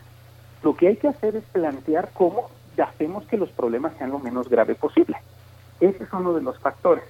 Lo 0.64 0.75
que 0.75 0.88
hay 0.88 0.95
que 0.95 1.08
hacer 1.08 1.35
es 1.35 1.43
plantear 1.45 2.09
cómo 2.14 2.49
hacemos 2.82 3.25
que 3.25 3.38
los 3.38 3.49
problemas 3.49 3.93
sean 3.98 4.11
lo 4.11 4.19
menos 4.19 4.49
grave 4.49 4.74
posible. 4.74 5.17
Ese 5.80 6.03
es 6.03 6.14
uno 6.14 6.33
de 6.33 6.41
los 6.41 6.58
factores. 6.59 7.03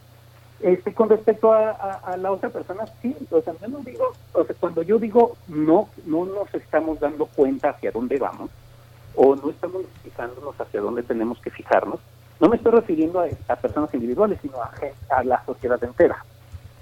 Este, 0.59 0.93
con 0.93 1.07
respecto 1.07 1.53
a 1.53 2.17
la 2.17 2.31
otra 2.31 2.49
persona, 2.49 2.85
sí, 3.01 3.15
o 3.31 3.41
sea, 3.41 3.53
yo 3.61 3.67
no 3.69 3.79
digo, 3.79 4.11
o 4.33 4.43
sea, 4.43 4.55
cuando 4.59 4.81
yo 4.81 4.99
digo 4.99 5.37
no, 5.47 5.87
no 6.05 6.25
nos 6.25 6.53
estamos 6.53 6.99
dando 6.99 7.27
cuenta 7.27 7.69
hacia 7.69 7.91
dónde 7.91 8.17
vamos, 8.17 8.49
o 9.15 9.35
no 9.37 9.49
estamos 9.49 9.83
fijándonos 10.03 10.59
hacia 10.59 10.81
dónde 10.81 11.03
tenemos 11.03 11.39
que 11.39 11.49
fijarnos, 11.49 12.01
no 12.39 12.49
me 12.49 12.55
estoy 12.55 12.71
refiriendo 12.71 13.21
a, 13.47 13.55
personas 13.55 13.93
individuales, 13.93 14.39
sino 14.41 14.61
a, 14.61 14.71
a 15.09 15.23
la 15.23 15.43
sociedad 15.45 15.83
entera. 15.83 16.23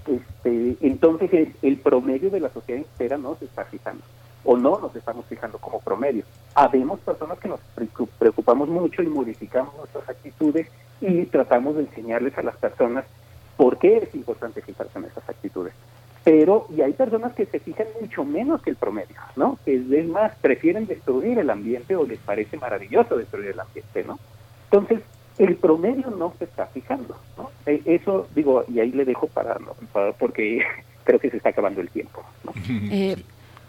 Este, 0.06 0.78
entonces, 0.82 1.34
el, 1.34 1.56
el 1.62 1.78
promedio 1.78 2.30
de 2.30 2.40
la 2.40 2.50
sociedad 2.50 2.82
entera 2.82 3.18
no 3.18 3.36
se 3.36 3.46
está 3.46 3.66
fijando, 3.66 4.04
o 4.46 4.56
no 4.56 4.80
nos 4.80 4.96
estamos 4.96 5.26
fijando 5.26 5.58
como 5.58 5.80
promedio. 5.82 6.24
Habemos 6.56 7.00
personas 7.02 7.40
que 7.40 7.50
nos 7.50 7.60
preocu- 7.76 8.08
preocupamos 8.18 8.70
mucho 8.70 9.02
y 9.02 9.08
modificamos 9.08 9.76
nuestras 9.76 10.08
actitudes 10.10 10.68
y 11.02 11.26
tratamos 11.26 11.76
de 11.76 11.82
enseñarles 11.82 12.38
a 12.38 12.44
las 12.44 12.56
personas 12.58 13.06
por 13.58 13.78
qué 13.78 13.98
es 13.98 14.16
importante 14.16 14.62
fijarse 14.62 14.98
en 15.00 15.06
esas 15.06 15.28
actitudes. 15.28 15.74
Pero, 16.24 16.68
y 16.76 16.82
hay 16.82 16.94
personas 16.94 17.34
que 17.34 17.46
se 17.46 17.60
fijan 17.60 17.88
mucho 18.02 18.24
menos 18.24 18.62
que 18.62 18.70
el 18.70 18.76
promedio, 18.76 19.16
¿no? 19.36 19.58
Que 19.64 19.76
es 19.76 20.08
más, 20.08 20.36
prefieren 20.42 20.86
destruir 20.86 21.40
el 21.40 21.50
ambiente 21.50 21.96
o 21.96 22.06
les 22.06 22.20
parece 22.20 22.58
maravilloso 22.58 23.18
destruir 23.18 23.52
el 23.52 23.60
ambiente, 23.60 24.04
¿no? 24.04 24.20
Entonces, 24.66 25.02
el 25.38 25.56
promedio 25.56 26.10
no 26.18 26.34
se 26.40 26.46
está 26.46 26.66
fijando, 26.68 27.16
¿no? 27.38 27.50
Eh, 27.66 27.82
Eso, 27.86 28.28
digo, 28.36 28.64
y 28.74 28.80
ahí 28.80 28.92
le 28.92 29.06
dejo 29.06 29.28
para, 29.28 29.56
¿no? 29.60 29.74
para- 29.94 30.14
porque 30.14 30.62
creo 31.04 31.20
que 31.20 31.30
se 31.30 31.38
está 31.38 31.50
acabando 31.50 31.82
el 31.82 31.90
tiempo, 31.90 32.24
¿no? 32.44 32.52
Eh, 32.92 33.18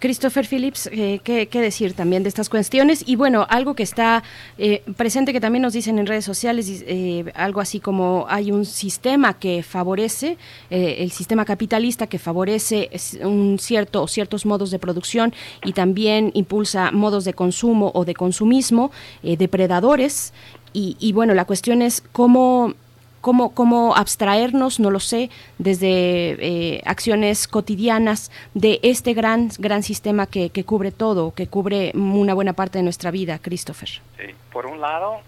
Christopher 0.01 0.47
Phillips, 0.47 0.89
eh, 0.93 1.19
¿qué, 1.25 1.49
qué 1.49 1.61
decir 1.61 1.93
también 1.93 2.23
de 2.23 2.29
estas 2.29 2.49
cuestiones? 2.49 3.03
Y 3.05 3.17
bueno, 3.17 3.45
algo 3.51 3.75
que 3.75 3.83
está 3.83 4.23
eh, 4.57 4.85
presente 4.97 5.33
que 5.33 5.41
también 5.41 5.61
nos 5.63 5.73
dicen 5.73 5.99
en 5.99 6.07
redes 6.07 6.25
sociales, 6.25 6.85
eh, 6.87 7.25
algo 7.35 7.61
así 7.61 7.81
como 7.81 8.25
hay 8.29 8.53
un 8.53 8.65
sistema 8.65 9.35
que 9.41 9.65
favorece, 9.65 10.39
eh, 10.71 10.99
el 11.01 11.11
sistema 11.11 11.45
capitalista 11.45 12.07
que 12.07 12.21
favorece 12.21 12.89
un 13.25 13.59
cierto 13.59 14.01
o 14.05 14.07
ciertos 14.07 14.47
modos 14.47 14.71
de 14.71 14.79
producción 14.79 15.35
y 15.65 15.73
también 15.73 16.31
impulsa 16.35 16.93
modos 16.93 17.25
de 17.25 17.35
consumo 17.35 17.91
o 17.93 18.05
de 18.05 18.15
consumismo, 18.15 18.93
eh, 19.25 19.37
depredadores. 19.37 20.33
Y, 20.73 20.97
y 20.99 21.13
bueno, 21.13 21.35
la 21.35 21.45
cuestión 21.45 21.83
es 21.83 22.03
cómo 22.13 22.75
cómo, 23.21 23.55
cómo 23.55 23.97
abstraernos, 23.97 24.81
no 24.81 24.91
lo 24.91 25.01
sé, 25.01 25.31
desde 25.59 25.89
eh, 25.89 26.83
acciones 26.85 27.49
cotidianas 27.49 28.31
de 28.55 28.81
este 28.83 29.15
gran, 29.15 29.51
gran 29.59 29.83
sistema 29.83 30.27
que, 30.27 30.51
que 30.51 30.65
cubre 30.65 30.93
todo, 30.93 31.35
que 31.35 31.47
cubre 31.47 31.93
una 31.95 32.35
buena 32.35 32.53
parte 32.53 32.79
de 32.79 32.85
nuestra 32.85 33.11
vida, 33.11 33.39
Christopher. 33.39 33.89
Sí, 33.89 34.35
por 34.53 34.67
un 34.67 34.81
lado, 34.81 35.21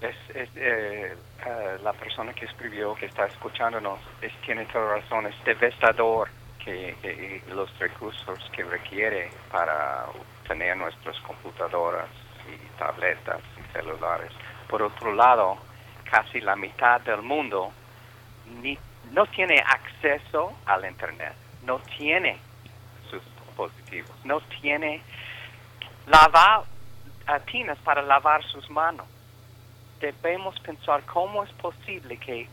es, 0.00 0.16
eh, 0.34 0.48
eh, 0.56 1.14
la 1.82 1.92
persona 1.92 2.32
que 2.32 2.46
escribió, 2.46 2.94
que 2.94 3.06
está 3.06 3.26
escuchándonos, 3.26 3.98
es, 4.20 4.32
tiene 4.44 4.64
toda 4.66 4.96
razón, 4.96 5.26
es 5.26 5.34
devastador 5.44 6.28
que, 6.64 6.96
que 7.02 7.42
los 7.54 7.76
recursos 7.78 8.38
que 8.54 8.62
requiere 8.62 9.30
para 9.50 10.06
tener 10.46 10.76
nuestras 10.76 11.18
computadoras 11.20 12.08
y 12.46 12.78
tabletas 12.78 13.40
celulares. 13.72 14.32
Por 14.68 14.82
otro 14.82 15.14
lado, 15.14 15.58
casi 16.10 16.40
la 16.40 16.56
mitad 16.56 17.00
del 17.00 17.22
mundo 17.22 17.72
ni, 18.60 18.78
no 19.12 19.26
tiene 19.26 19.56
acceso 19.60 20.52
al 20.66 20.84
Internet, 20.84 21.34
no 21.64 21.78
tiene 21.96 22.38
sus 23.10 23.22
dispositivos, 23.24 24.12
no 24.24 24.40
tiene 24.60 25.02
lavar 26.06 26.60
uh, 26.60 27.40
tinas 27.50 27.78
para 27.78 28.02
lavar 28.02 28.42
sus 28.44 28.68
manos. 28.70 29.06
Debemos 30.00 30.58
pensar 30.60 31.02
cómo 31.04 31.44
es 31.44 31.52
posible 31.52 32.16
que 32.16 32.48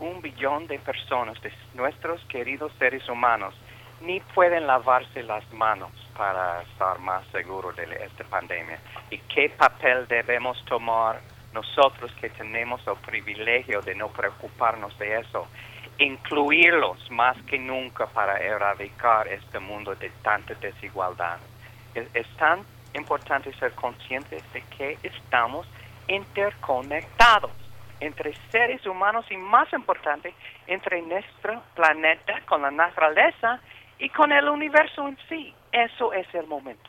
un 0.00 0.20
billón 0.20 0.66
de 0.66 0.78
personas, 0.78 1.40
de 1.42 1.52
nuestros 1.74 2.20
queridos 2.24 2.72
seres 2.78 3.08
humanos, 3.08 3.54
ni 4.00 4.20
pueden 4.20 4.66
lavarse 4.66 5.22
las 5.22 5.50
manos 5.52 5.90
para 6.16 6.62
estar 6.62 6.98
más 7.00 7.26
seguros 7.28 7.76
de 7.76 7.84
esta 8.04 8.24
pandemia. 8.24 8.78
¿Y 9.10 9.18
qué 9.18 9.50
papel 9.50 10.06
debemos 10.08 10.62
tomar 10.64 11.20
nosotros 11.52 12.12
que 12.20 12.30
tenemos 12.30 12.86
el 12.86 12.96
privilegio 12.96 13.80
de 13.82 13.94
no 13.94 14.08
preocuparnos 14.08 14.98
de 14.98 15.20
eso? 15.20 15.46
Incluirlos 15.98 17.10
más 17.10 17.36
que 17.42 17.58
nunca 17.58 18.06
para 18.06 18.38
erradicar 18.38 19.28
este 19.28 19.58
mundo 19.58 19.94
de 19.94 20.10
tanta 20.22 20.54
desigualdad. 20.54 21.38
Es, 21.94 22.08
es 22.14 22.28
tan 22.36 22.64
importante 22.94 23.52
ser 23.54 23.72
conscientes 23.72 24.42
de 24.52 24.62
que 24.76 24.98
estamos 25.02 25.66
interconectados 26.08 27.52
entre 28.00 28.34
seres 28.50 28.84
humanos 28.86 29.26
y 29.30 29.36
más 29.36 29.70
importante, 29.72 30.34
entre 30.66 31.02
nuestro 31.02 31.62
planeta 31.74 32.40
con 32.46 32.62
la 32.62 32.70
naturaleza 32.70 33.60
y 34.00 34.08
con 34.08 34.32
el 34.32 34.48
universo 34.48 35.06
en 35.06 35.16
sí. 35.28 35.54
Eso 35.72 36.12
es 36.12 36.26
el 36.34 36.46
momento. 36.46 36.88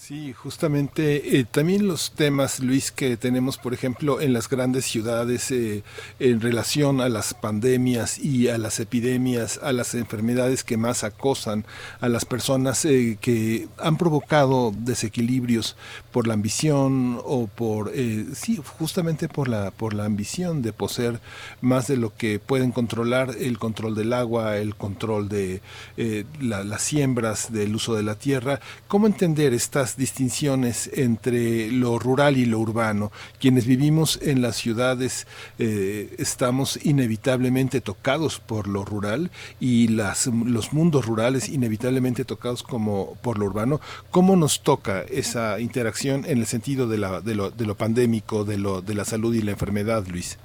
Sí, 0.00 0.32
justamente 0.32 1.38
eh, 1.38 1.44
también 1.44 1.88
los 1.88 2.12
temas, 2.12 2.60
Luis, 2.60 2.92
que 2.92 3.16
tenemos, 3.16 3.58
por 3.58 3.74
ejemplo, 3.74 4.20
en 4.20 4.32
las 4.32 4.48
grandes 4.48 4.84
ciudades 4.84 5.50
eh, 5.50 5.82
en 6.20 6.40
relación 6.40 7.00
a 7.00 7.08
las 7.08 7.34
pandemias 7.34 8.16
y 8.16 8.46
a 8.46 8.58
las 8.58 8.78
epidemias, 8.78 9.58
a 9.60 9.72
las 9.72 9.94
enfermedades 9.96 10.62
que 10.62 10.76
más 10.76 11.02
acosan 11.02 11.66
a 12.00 12.08
las 12.08 12.24
personas 12.24 12.84
eh, 12.84 13.18
que 13.20 13.66
han 13.76 13.98
provocado 13.98 14.72
desequilibrios 14.78 15.76
por 16.12 16.28
la 16.28 16.34
ambición 16.34 17.20
o 17.24 17.48
por, 17.48 17.92
sí, 18.34 18.60
justamente 18.78 19.28
por 19.28 19.48
la, 19.48 19.72
por 19.72 19.94
la 19.94 20.04
ambición 20.04 20.62
de 20.62 20.72
poseer 20.72 21.20
más 21.60 21.88
de 21.88 21.96
lo 21.96 22.14
que 22.14 22.38
pueden 22.38 22.70
controlar, 22.70 23.34
el 23.36 23.58
control 23.58 23.96
del 23.96 24.12
agua, 24.12 24.58
el 24.58 24.76
control 24.76 25.28
de 25.28 25.60
las 26.40 26.82
siembras, 26.82 27.52
del 27.52 27.74
uso 27.74 27.96
de 27.96 28.04
la 28.04 28.14
tierra. 28.14 28.60
¿Cómo 28.86 29.08
entender 29.08 29.52
estas 29.52 29.87
distinciones 29.96 30.90
entre 30.94 31.70
lo 31.70 31.98
rural 31.98 32.36
y 32.36 32.46
lo 32.46 32.58
urbano. 32.58 33.10
Quienes 33.40 33.66
vivimos 33.66 34.20
en 34.22 34.42
las 34.42 34.56
ciudades 34.56 35.26
eh, 35.58 36.14
estamos 36.18 36.84
inevitablemente 36.84 37.80
tocados 37.80 38.40
por 38.40 38.68
lo 38.68 38.84
rural 38.84 39.30
y 39.60 39.88
las, 39.88 40.26
los 40.26 40.72
mundos 40.72 41.06
rurales 41.06 41.48
inevitablemente 41.48 42.24
tocados 42.24 42.62
como 42.62 43.16
por 43.22 43.38
lo 43.38 43.46
urbano. 43.46 43.80
¿Cómo 44.10 44.36
nos 44.36 44.62
toca 44.62 45.02
esa 45.02 45.60
interacción 45.60 46.24
en 46.26 46.38
el 46.38 46.46
sentido 46.46 46.88
de, 46.88 46.98
la, 46.98 47.20
de, 47.20 47.34
lo, 47.34 47.50
de 47.50 47.66
lo 47.66 47.74
pandémico, 47.74 48.44
de, 48.44 48.58
lo, 48.58 48.82
de 48.82 48.94
la 48.94 49.04
salud 49.04 49.34
y 49.34 49.42
la 49.42 49.52
enfermedad, 49.52 50.04
Luis? 50.06 50.38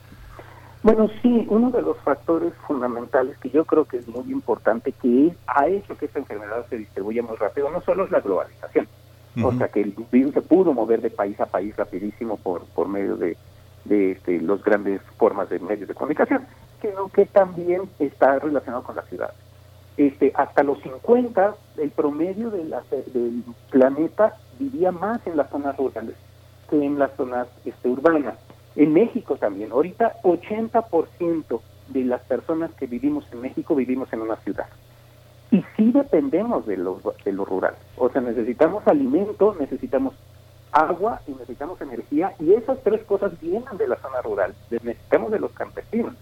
Bueno, 0.84 1.10
sí, 1.22 1.46
uno 1.48 1.72
de 1.72 1.82
los 1.82 1.98
factores 2.00 2.54
fundamentales 2.68 3.38
que 3.38 3.50
yo 3.50 3.64
creo 3.64 3.86
que 3.86 3.98
es 3.98 4.08
muy 4.10 4.30
importante, 4.30 4.92
que 4.92 5.34
ha 5.48 5.68
hecho 5.68 5.98
que 5.98 6.08
esta 6.08 6.20
enfermedad 6.20 6.66
se 6.70 6.78
distribuya 6.78 7.24
muy 7.24 7.38
rápido, 7.38 7.72
no 7.72 7.80
solo 7.82 8.04
es 8.04 8.12
la 8.12 8.20
globalización, 8.20 8.90
o 9.42 9.52
sea 9.54 9.68
que 9.70 9.82
el 9.82 9.96
virus 10.12 10.34
se 10.34 10.42
pudo 10.42 10.74
mover 10.74 11.02
de 11.02 11.10
país 11.10 11.40
a 11.40 11.46
país 11.46 11.76
rapidísimo 11.76 12.38
por, 12.38 12.66
por 12.66 12.88
medio 12.88 13.16
de, 13.16 13.38
de 13.86 14.12
este, 14.12 14.40
las 14.42 14.64
grandes 14.64 15.02
formas 15.18 15.50
de 15.50 15.60
medios 15.60 15.88
de 15.88 15.96
comunicación, 15.96 16.46
creo 16.80 17.10
que 17.10 17.26
también 17.26 17.82
está 18.00 18.40
relacionado 18.40 18.84
con 18.84 18.96
la 18.96 19.04
ciudad. 19.04 19.34
Este, 19.96 20.32
hasta 20.36 20.64
los 20.64 20.82
50, 20.82 21.56
el 21.78 21.92
promedio 21.92 22.50
de 22.50 22.64
la, 22.66 22.84
del 23.14 23.44
planeta 23.70 24.38
vivía 24.60 24.92
más 24.92 25.26
en 25.28 25.38
las 25.38 25.50
zonas 25.50 25.78
rurales 25.78 26.16
que 26.70 26.84
en 26.84 26.98
las 26.98 27.16
zonas 27.16 27.48
este, 27.66 27.90
urbanas. 27.90 28.36
En 28.76 28.92
México 28.92 29.36
también. 29.36 29.72
Ahorita 29.72 30.16
80% 30.24 31.62
de 31.90 32.04
las 32.06 32.22
personas 32.22 32.72
que 32.74 32.88
vivimos 32.88 33.26
en 33.32 33.42
México 33.42 33.76
vivimos 33.76 34.12
en 34.14 34.22
una 34.22 34.36
ciudad. 34.38 34.66
Y 35.54 35.64
sí 35.78 35.92
dependemos 35.92 36.66
de 36.66 36.78
lo, 36.78 37.00
de 37.24 37.32
lo 37.32 37.46
rural. 37.46 37.76
O 37.98 38.10
sea, 38.10 38.22
necesitamos 38.22 38.88
alimento, 38.88 39.56
necesitamos 39.60 40.16
agua 40.72 41.22
y 41.28 41.32
necesitamos 41.34 41.80
energía. 41.80 42.34
Y 42.40 42.54
esas 42.54 42.82
tres 42.82 43.04
cosas 43.04 43.40
vienen 43.40 43.78
de 43.78 43.88
la 43.88 43.98
zona 43.98 44.20
rural. 44.24 44.56
Necesitamos 44.72 45.32
de 45.32 45.40
los 45.40 45.52
campesinos. 45.52 46.16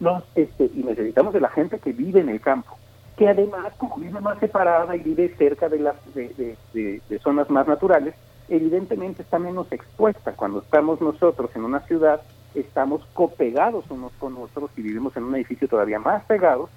Los, 0.00 0.24
este, 0.34 0.72
y 0.74 0.82
necesitamos 0.82 1.32
de 1.32 1.40
la 1.40 1.50
gente 1.50 1.78
que 1.78 1.92
vive 1.92 2.18
en 2.18 2.28
el 2.28 2.40
campo. 2.40 2.76
Que 3.16 3.28
además, 3.28 3.72
como 3.78 3.98
vive 3.98 4.20
más 4.20 4.40
separada 4.40 4.96
y 4.96 4.98
vive 4.98 5.32
cerca 5.38 5.68
de, 5.68 5.78
las, 5.78 5.94
de, 6.12 6.56
de, 6.72 7.00
de 7.08 7.18
zonas 7.20 7.48
más 7.50 7.68
naturales, 7.68 8.16
evidentemente 8.48 9.22
está 9.22 9.38
menos 9.38 9.70
expuesta. 9.70 10.32
Cuando 10.32 10.58
estamos 10.58 11.00
nosotros 11.00 11.54
en 11.54 11.62
una 11.62 11.78
ciudad, 11.86 12.22
estamos 12.56 13.06
copegados 13.12 13.88
unos 13.88 14.10
con 14.14 14.36
otros 14.36 14.68
y 14.76 14.82
vivimos 14.82 15.16
en 15.16 15.22
un 15.22 15.36
edificio 15.36 15.68
todavía 15.68 16.00
más 16.00 16.24
pegados 16.24 16.70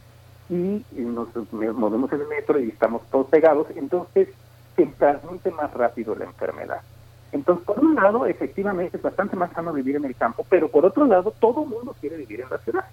y 0.49 0.83
nos 0.95 1.29
movemos 1.51 2.11
en 2.13 2.21
el 2.21 2.27
metro 2.27 2.59
y 2.59 2.69
estamos 2.69 3.01
todos 3.11 3.27
pegados, 3.27 3.67
entonces 3.75 4.29
se 4.75 4.85
transmite 4.85 5.51
más 5.51 5.73
rápido 5.73 6.15
la 6.15 6.25
enfermedad. 6.25 6.81
Entonces, 7.31 7.65
por 7.65 7.79
un 7.79 7.95
lado, 7.95 8.25
efectivamente 8.25 8.97
es 8.97 9.03
bastante 9.03 9.35
más 9.35 9.51
sano 9.51 9.73
vivir 9.73 9.97
en 9.97 10.05
el 10.05 10.15
campo, 10.15 10.45
pero 10.49 10.69
por 10.69 10.85
otro 10.85 11.05
lado, 11.05 11.33
todo 11.39 11.63
el 11.63 11.69
mundo 11.69 11.95
quiere 11.99 12.17
vivir 12.17 12.41
en 12.41 12.49
la 12.49 12.57
ciudad. 12.59 12.85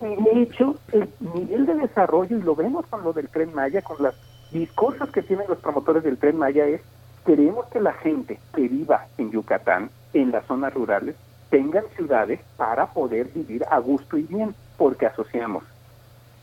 De 0.00 0.42
hecho, 0.42 0.76
el 0.92 1.08
nivel 1.34 1.66
de 1.66 1.74
desarrollo, 1.74 2.36
y 2.36 2.42
lo 2.42 2.56
vemos 2.56 2.86
con 2.86 3.04
lo 3.04 3.12
del 3.12 3.28
tren 3.28 3.54
Maya, 3.54 3.82
con 3.82 4.02
las 4.02 4.14
discursos 4.50 5.10
que 5.10 5.22
tienen 5.22 5.46
los 5.48 5.58
promotores 5.58 6.02
del 6.02 6.18
tren 6.18 6.38
Maya, 6.38 6.66
es 6.66 6.80
queremos 7.26 7.66
que 7.66 7.80
la 7.80 7.92
gente 7.92 8.40
que 8.54 8.68
viva 8.68 9.06
en 9.18 9.30
Yucatán, 9.30 9.90
en 10.12 10.32
las 10.32 10.44
zonas 10.46 10.74
rurales, 10.74 11.14
tengan 11.50 11.84
ciudades 11.94 12.40
para 12.56 12.86
poder 12.86 13.28
vivir 13.28 13.64
a 13.70 13.78
gusto 13.78 14.16
y 14.16 14.22
bien, 14.22 14.54
porque 14.76 15.06
asociamos 15.06 15.62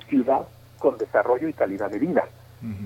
ciudad 0.10 0.42
con 0.80 0.98
desarrollo 0.98 1.48
y 1.48 1.54
calidad 1.54 1.90
de 1.90 2.00
vida. 2.00 2.26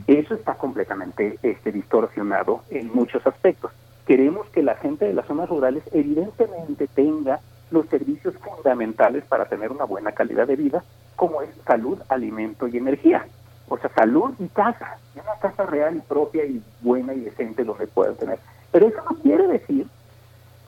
Eso 0.05 0.35
está 0.35 0.53
completamente 0.53 1.39
este, 1.41 1.71
distorsionado 1.71 2.61
en 2.69 2.93
muchos 2.93 3.25
aspectos. 3.25 3.71
Queremos 4.05 4.47
que 4.49 4.61
la 4.61 4.75
gente 4.75 5.05
de 5.05 5.13
las 5.13 5.25
zonas 5.25 5.49
rurales 5.49 5.83
evidentemente 5.91 6.87
tenga 6.87 7.39
los 7.71 7.87
servicios 7.87 8.35
fundamentales 8.37 9.23
para 9.25 9.45
tener 9.45 9.71
una 9.71 9.85
buena 9.85 10.11
calidad 10.11 10.45
de 10.45 10.57
vida, 10.57 10.83
como 11.15 11.41
es 11.41 11.49
salud, 11.65 11.97
alimento 12.09 12.67
y 12.67 12.77
energía. 12.77 13.25
O 13.67 13.77
sea, 13.77 13.89
salud 13.95 14.35
y 14.37 14.47
casa, 14.49 14.97
una 15.15 15.39
casa 15.41 15.65
real 15.65 15.95
y 15.95 16.01
propia 16.01 16.45
y 16.45 16.61
buena 16.81 17.13
y 17.15 17.21
decente 17.21 17.63
donde 17.63 17.87
puedan 17.87 18.15
tener. 18.15 18.37
Pero 18.71 18.87
eso 18.87 18.97
no 19.09 19.17
quiere 19.17 19.47
decir 19.47 19.87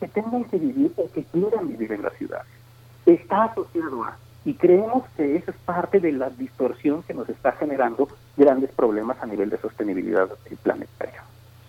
que 0.00 0.08
tengan 0.08 0.44
que 0.44 0.58
vivir 0.58 0.92
o 0.96 1.10
que 1.12 1.22
quieran 1.24 1.68
vivir 1.68 1.92
en 1.92 2.02
la 2.02 2.10
ciudad. 2.10 2.42
Está 3.04 3.44
asociado 3.44 4.02
a 4.02 4.16
y 4.46 4.54
creemos 4.54 5.02
que 5.16 5.34
eso 5.34 5.50
es 5.50 5.56
parte 5.56 5.98
de 5.98 6.12
la 6.12 6.30
distorsión 6.30 7.02
que 7.02 7.12
nos 7.12 7.28
está 7.28 7.50
generando 7.52 8.06
grandes 8.36 8.70
problemas 8.70 9.20
a 9.20 9.26
nivel 9.26 9.50
de 9.50 9.58
sostenibilidad 9.58 10.28
planetaria. 10.62 11.24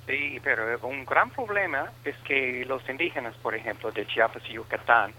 Sí, 0.05 0.39
pero 0.43 0.63
un 0.87 1.03
gran 1.03 1.31
problema 1.31 1.91
es 2.05 2.15
que 2.17 2.63
los 2.65 2.87
indígenas, 2.87 3.33
por 3.41 3.55
ejemplo, 3.55 3.91
de 3.91 4.05
Chiapas 4.05 4.43
y 4.47 4.53
Yucatán, 4.53 5.11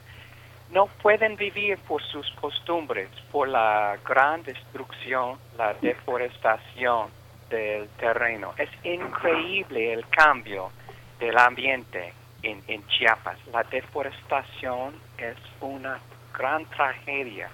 no 0.70 0.86
pueden 1.02 1.34
vivir 1.34 1.78
por 1.78 2.00
sus 2.00 2.30
costumbres, 2.40 3.08
por 3.32 3.48
la 3.48 3.98
gran 4.08 4.44
destrucción, 4.44 5.36
la 5.56 5.74
deforestación 5.74 7.08
del 7.50 7.88
terreno. 7.98 8.54
Es 8.56 8.70
increíble 8.84 9.94
el 9.94 10.06
cambio 10.08 10.70
del 11.18 11.36
ambiente 11.36 12.12
en, 12.44 12.62
en 12.68 12.86
Chiapas. 12.86 13.36
La 13.52 13.64
deforestación 13.64 14.94
es 15.18 15.36
una 15.60 15.98
gran 16.36 16.64
tragedia. 16.66 17.48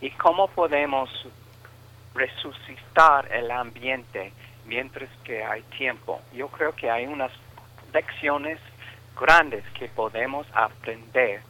¿Y 0.00 0.10
cómo 0.10 0.48
podemos 0.48 1.10
resucitar 2.14 3.30
el 3.32 3.50
ambiente 3.50 4.32
mientras 4.66 5.10
que 5.24 5.44
hay 5.44 5.62
tiempo? 5.76 6.20
Yo 6.32 6.48
creo 6.48 6.74
que 6.74 6.90
hay 6.90 7.06
unas 7.06 7.32
lecciones 7.92 8.58
grandes 9.18 9.64
que 9.78 9.88
podemos 9.88 10.46
aprender 10.54 11.42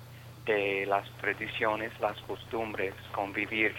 de 0.44 0.86
las 0.86 1.08
tradiciones, 1.20 1.92
las 2.00 2.18
costumbres, 2.22 2.94
convivir 3.12 3.74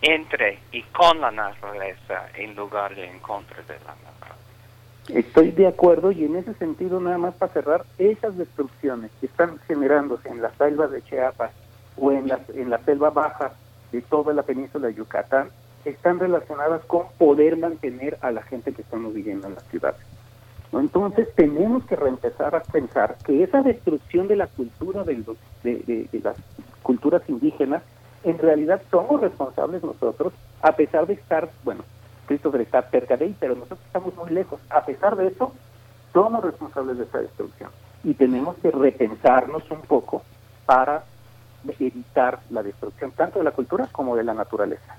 entre 0.00 0.58
y 0.72 0.82
con 0.82 1.20
la 1.20 1.30
naturaleza 1.30 2.28
en 2.34 2.54
lugar 2.54 2.94
de 2.94 3.06
en 3.06 3.18
contra 3.20 3.62
de 3.62 3.74
la 3.80 3.94
naturaleza. 3.94 4.16
Estoy 5.08 5.50
de 5.52 5.66
acuerdo 5.66 6.10
y 6.10 6.24
en 6.24 6.36
ese 6.36 6.54
sentido 6.54 7.00
nada 7.00 7.18
más 7.18 7.34
para 7.34 7.52
cerrar, 7.52 7.84
esas 7.98 8.36
destrucciones 8.36 9.10
que 9.20 9.26
están 9.26 9.58
generándose 9.66 10.28
en 10.28 10.42
las 10.42 10.56
selvas 10.56 10.90
de 10.90 11.02
Chiapas 11.02 11.52
o 11.96 12.12
en 12.12 12.28
la, 12.28 12.40
en 12.54 12.70
la 12.70 12.78
selva 12.78 13.10
baja 13.10 13.52
de 13.92 14.02
toda 14.02 14.32
la 14.34 14.42
península 14.42 14.88
de 14.88 14.94
Yucatán 14.94 15.48
están 15.84 16.18
relacionadas 16.18 16.84
con 16.86 17.06
poder 17.18 17.56
mantener 17.56 18.18
a 18.20 18.30
la 18.30 18.42
gente 18.42 18.72
que 18.72 18.82
estamos 18.82 19.14
viviendo 19.14 19.46
en 19.46 19.54
las 19.54 19.64
ciudades. 19.64 20.00
Entonces 20.72 21.28
tenemos 21.34 21.84
que 21.84 21.96
reempezar 21.96 22.54
a 22.54 22.60
pensar 22.60 23.16
que 23.24 23.42
esa 23.42 23.62
destrucción 23.62 24.26
de 24.28 24.36
la 24.36 24.46
cultura 24.48 25.04
de, 25.04 25.22
de, 25.62 26.08
de, 26.12 26.20
las 26.20 26.36
culturas 26.82 27.22
indígenas, 27.28 27.82
en 28.24 28.38
realidad 28.38 28.82
somos 28.90 29.20
responsables 29.20 29.82
nosotros, 29.82 30.32
a 30.60 30.72
pesar 30.72 31.06
de 31.06 31.14
estar, 31.14 31.48
bueno, 31.64 31.84
Cristo 32.26 32.50
debe 32.50 32.64
estar 32.64 32.90
cerca 32.90 33.16
de 33.16 33.26
ahí, 33.26 33.36
pero 33.38 33.54
nosotros 33.54 33.80
estamos 33.86 34.14
muy 34.16 34.30
lejos. 34.30 34.60
A 34.68 34.84
pesar 34.84 35.16
de 35.16 35.28
eso, 35.28 35.52
somos 36.12 36.42
responsables 36.44 36.98
de 36.98 37.04
esa 37.04 37.18
destrucción. 37.18 37.70
Y 38.02 38.14
tenemos 38.14 38.56
que 38.56 38.70
repensarnos 38.70 39.70
un 39.70 39.82
poco 39.82 40.22
para 40.66 41.04
evitar 41.78 42.40
la 42.50 42.62
destrucción 42.62 43.12
tanto 43.12 43.38
de 43.38 43.44
la 43.44 43.52
cultura 43.52 43.88
como 43.92 44.16
de 44.16 44.24
la 44.24 44.34
naturaleza. 44.34 44.96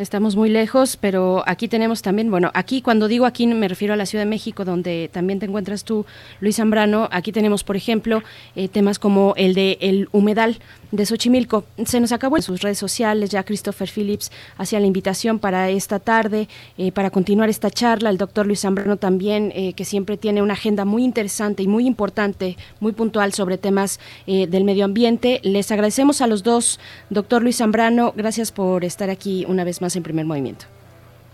Estamos 0.00 0.34
muy 0.34 0.48
lejos, 0.48 0.96
pero 0.96 1.44
aquí 1.46 1.68
tenemos 1.68 2.00
también, 2.00 2.30
bueno, 2.30 2.50
aquí 2.54 2.80
cuando 2.80 3.06
digo 3.06 3.26
aquí 3.26 3.46
me 3.46 3.68
refiero 3.68 3.92
a 3.92 3.98
la 3.98 4.06
Ciudad 4.06 4.24
de 4.24 4.30
México, 4.30 4.64
donde 4.64 5.10
también 5.12 5.40
te 5.40 5.44
encuentras 5.44 5.84
tú, 5.84 6.06
Luis 6.40 6.56
Zambrano. 6.56 7.06
Aquí 7.12 7.32
tenemos, 7.32 7.64
por 7.64 7.76
ejemplo, 7.76 8.22
eh, 8.56 8.68
temas 8.68 8.98
como 8.98 9.34
el 9.36 9.52
de 9.52 9.76
el 9.82 10.08
humedal 10.12 10.58
de 10.90 11.04
Xochimilco. 11.04 11.64
Se 11.84 12.00
nos 12.00 12.12
acabó 12.12 12.38
en 12.38 12.42
sus 12.42 12.62
redes 12.62 12.78
sociales, 12.78 13.28
ya 13.28 13.42
Christopher 13.42 13.90
Phillips 13.90 14.32
hacía 14.56 14.80
la 14.80 14.86
invitación 14.86 15.38
para 15.38 15.68
esta 15.68 15.98
tarde, 15.98 16.48
eh, 16.78 16.92
para 16.92 17.10
continuar 17.10 17.50
esta 17.50 17.70
charla. 17.70 18.08
El 18.08 18.16
doctor 18.16 18.46
Luis 18.46 18.60
Zambrano 18.60 18.96
también, 18.96 19.52
eh, 19.54 19.74
que 19.74 19.84
siempre 19.84 20.16
tiene 20.16 20.40
una 20.40 20.54
agenda 20.54 20.86
muy 20.86 21.04
interesante 21.04 21.62
y 21.62 21.68
muy 21.68 21.86
importante, 21.86 22.56
muy 22.80 22.92
puntual 22.92 23.34
sobre 23.34 23.58
temas 23.58 24.00
del 24.26 24.64
medio 24.64 24.86
ambiente. 24.86 25.40
Les 25.42 25.70
agradecemos 25.70 26.22
a 26.22 26.26
los 26.26 26.42
dos, 26.42 26.80
doctor 27.10 27.42
Luis 27.42 27.58
Zambrano, 27.58 28.14
gracias 28.16 28.50
por 28.50 28.84
estar 28.84 29.10
aquí 29.10 29.44
una 29.46 29.64
vez 29.64 29.82
más 29.82 29.89
en 29.96 30.02
primer 30.02 30.26
movimiento. 30.26 30.66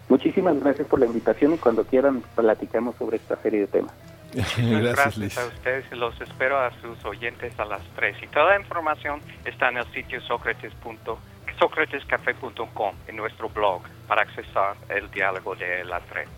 Muchísimas 0.09 0.61
gracias 0.61 0.87
por 0.87 1.01
la 1.01 1.07
invitación 1.07 1.55
y 1.55 1.59
cuando 1.59 1.85
quieran 1.85 2.23
platicamos 2.35 2.95
sobre 2.97 3.17
esta 3.17 3.37
serie 3.43 3.61
de 3.61 3.67
temas. 3.67 3.93
Gracias, 4.35 5.19
Gracias 5.19 5.39
a 5.39 5.47
ustedes 5.47 5.87
y 5.91 5.95
los 5.95 6.21
espero 6.21 6.59
a 6.59 6.71
sus 6.83 7.03
oyentes 7.05 7.59
a 7.59 7.65
las 7.65 7.81
3. 7.97 8.23
Y 8.23 8.27
toda 8.27 8.51
la 8.51 8.61
información 8.61 9.21
está 9.45 9.71
en 9.71 9.79
el 9.79 9.87
sitio 9.93 10.21
sócratescafé.com, 10.21 12.95
en 13.09 13.17
nuestro 13.17 13.49
blog, 13.49 13.81
para 14.07 14.21
accesar 14.23 14.77
el 14.91 15.11
diálogo 15.11 15.55
de 15.55 15.83
la 15.85 16.01
3. 16.01 16.29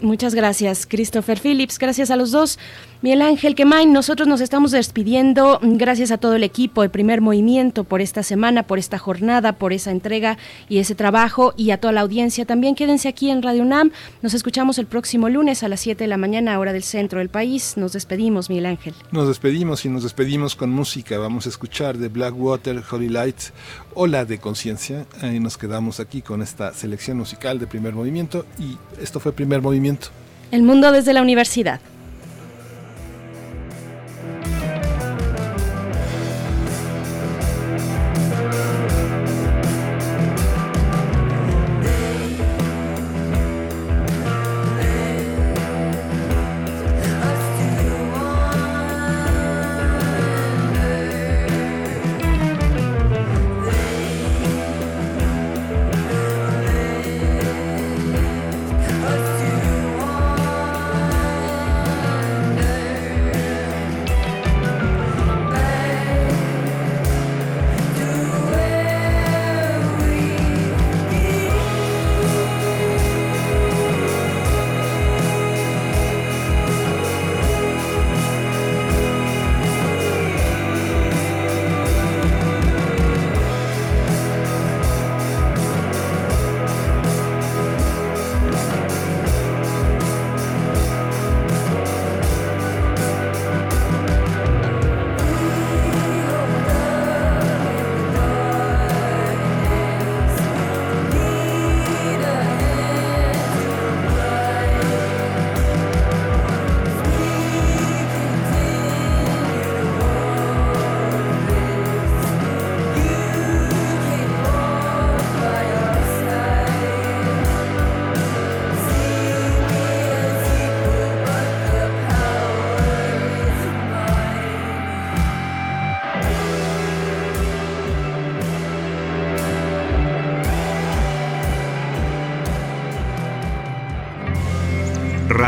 Muchas 0.00 0.34
gracias, 0.34 0.86
Christopher 0.86 1.38
Phillips. 1.38 1.78
Gracias 1.78 2.10
a 2.10 2.16
los 2.16 2.30
dos. 2.30 2.58
Miguel 3.02 3.20
Ángel 3.20 3.54
Quemain, 3.54 3.92
nosotros 3.92 4.26
nos 4.26 4.40
estamos 4.40 4.70
despidiendo. 4.70 5.60
Gracias 5.62 6.10
a 6.10 6.16
todo 6.16 6.34
el 6.34 6.42
equipo 6.42 6.80
de 6.80 6.88
Primer 6.88 7.20
Movimiento 7.20 7.84
por 7.84 8.00
esta 8.00 8.22
semana, 8.22 8.62
por 8.62 8.78
esta 8.78 8.96
jornada, 8.96 9.52
por 9.52 9.74
esa 9.74 9.90
entrega 9.90 10.38
y 10.70 10.78
ese 10.78 10.94
trabajo 10.94 11.52
y 11.58 11.72
a 11.72 11.78
toda 11.78 11.92
la 11.92 12.00
audiencia. 12.00 12.46
También 12.46 12.74
quédense 12.74 13.08
aquí 13.08 13.28
en 13.28 13.42
Radio 13.42 13.62
UNAM. 13.62 13.92
Nos 14.22 14.32
escuchamos 14.32 14.78
el 14.78 14.86
próximo 14.86 15.28
lunes 15.28 15.62
a 15.62 15.68
las 15.68 15.80
7 15.80 16.04
de 16.04 16.08
la 16.08 16.16
mañana, 16.16 16.58
hora 16.58 16.72
del 16.72 16.84
centro 16.84 17.18
del 17.18 17.28
país. 17.28 17.76
Nos 17.76 17.92
despedimos, 17.92 18.48
Miguel 18.48 18.64
Ángel. 18.64 18.94
Nos 19.12 19.28
despedimos 19.28 19.84
y 19.84 19.90
nos 19.90 20.02
despedimos 20.02 20.56
con 20.56 20.70
música. 20.70 21.18
Vamos 21.18 21.44
a 21.44 21.50
escuchar 21.50 21.98
de 21.98 22.08
Blackwater, 22.08 22.82
Holy 22.90 23.10
Lights, 23.10 23.52
Ola 23.92 24.24
de 24.24 24.38
Conciencia. 24.38 25.04
Ahí 25.20 25.38
nos 25.38 25.58
quedamos 25.58 26.00
aquí 26.00 26.22
con 26.22 26.40
esta 26.40 26.72
selección 26.72 27.18
musical 27.18 27.58
de 27.58 27.66
primer 27.66 27.92
movimiento 27.92 28.46
y 28.58 28.78
esto 29.02 29.20
fue 29.20 29.32
primer 29.32 29.60
movimiento. 29.60 30.08
El 30.50 30.62
mundo 30.62 30.92
desde 30.92 31.12
la 31.12 31.20
universidad. 31.20 31.80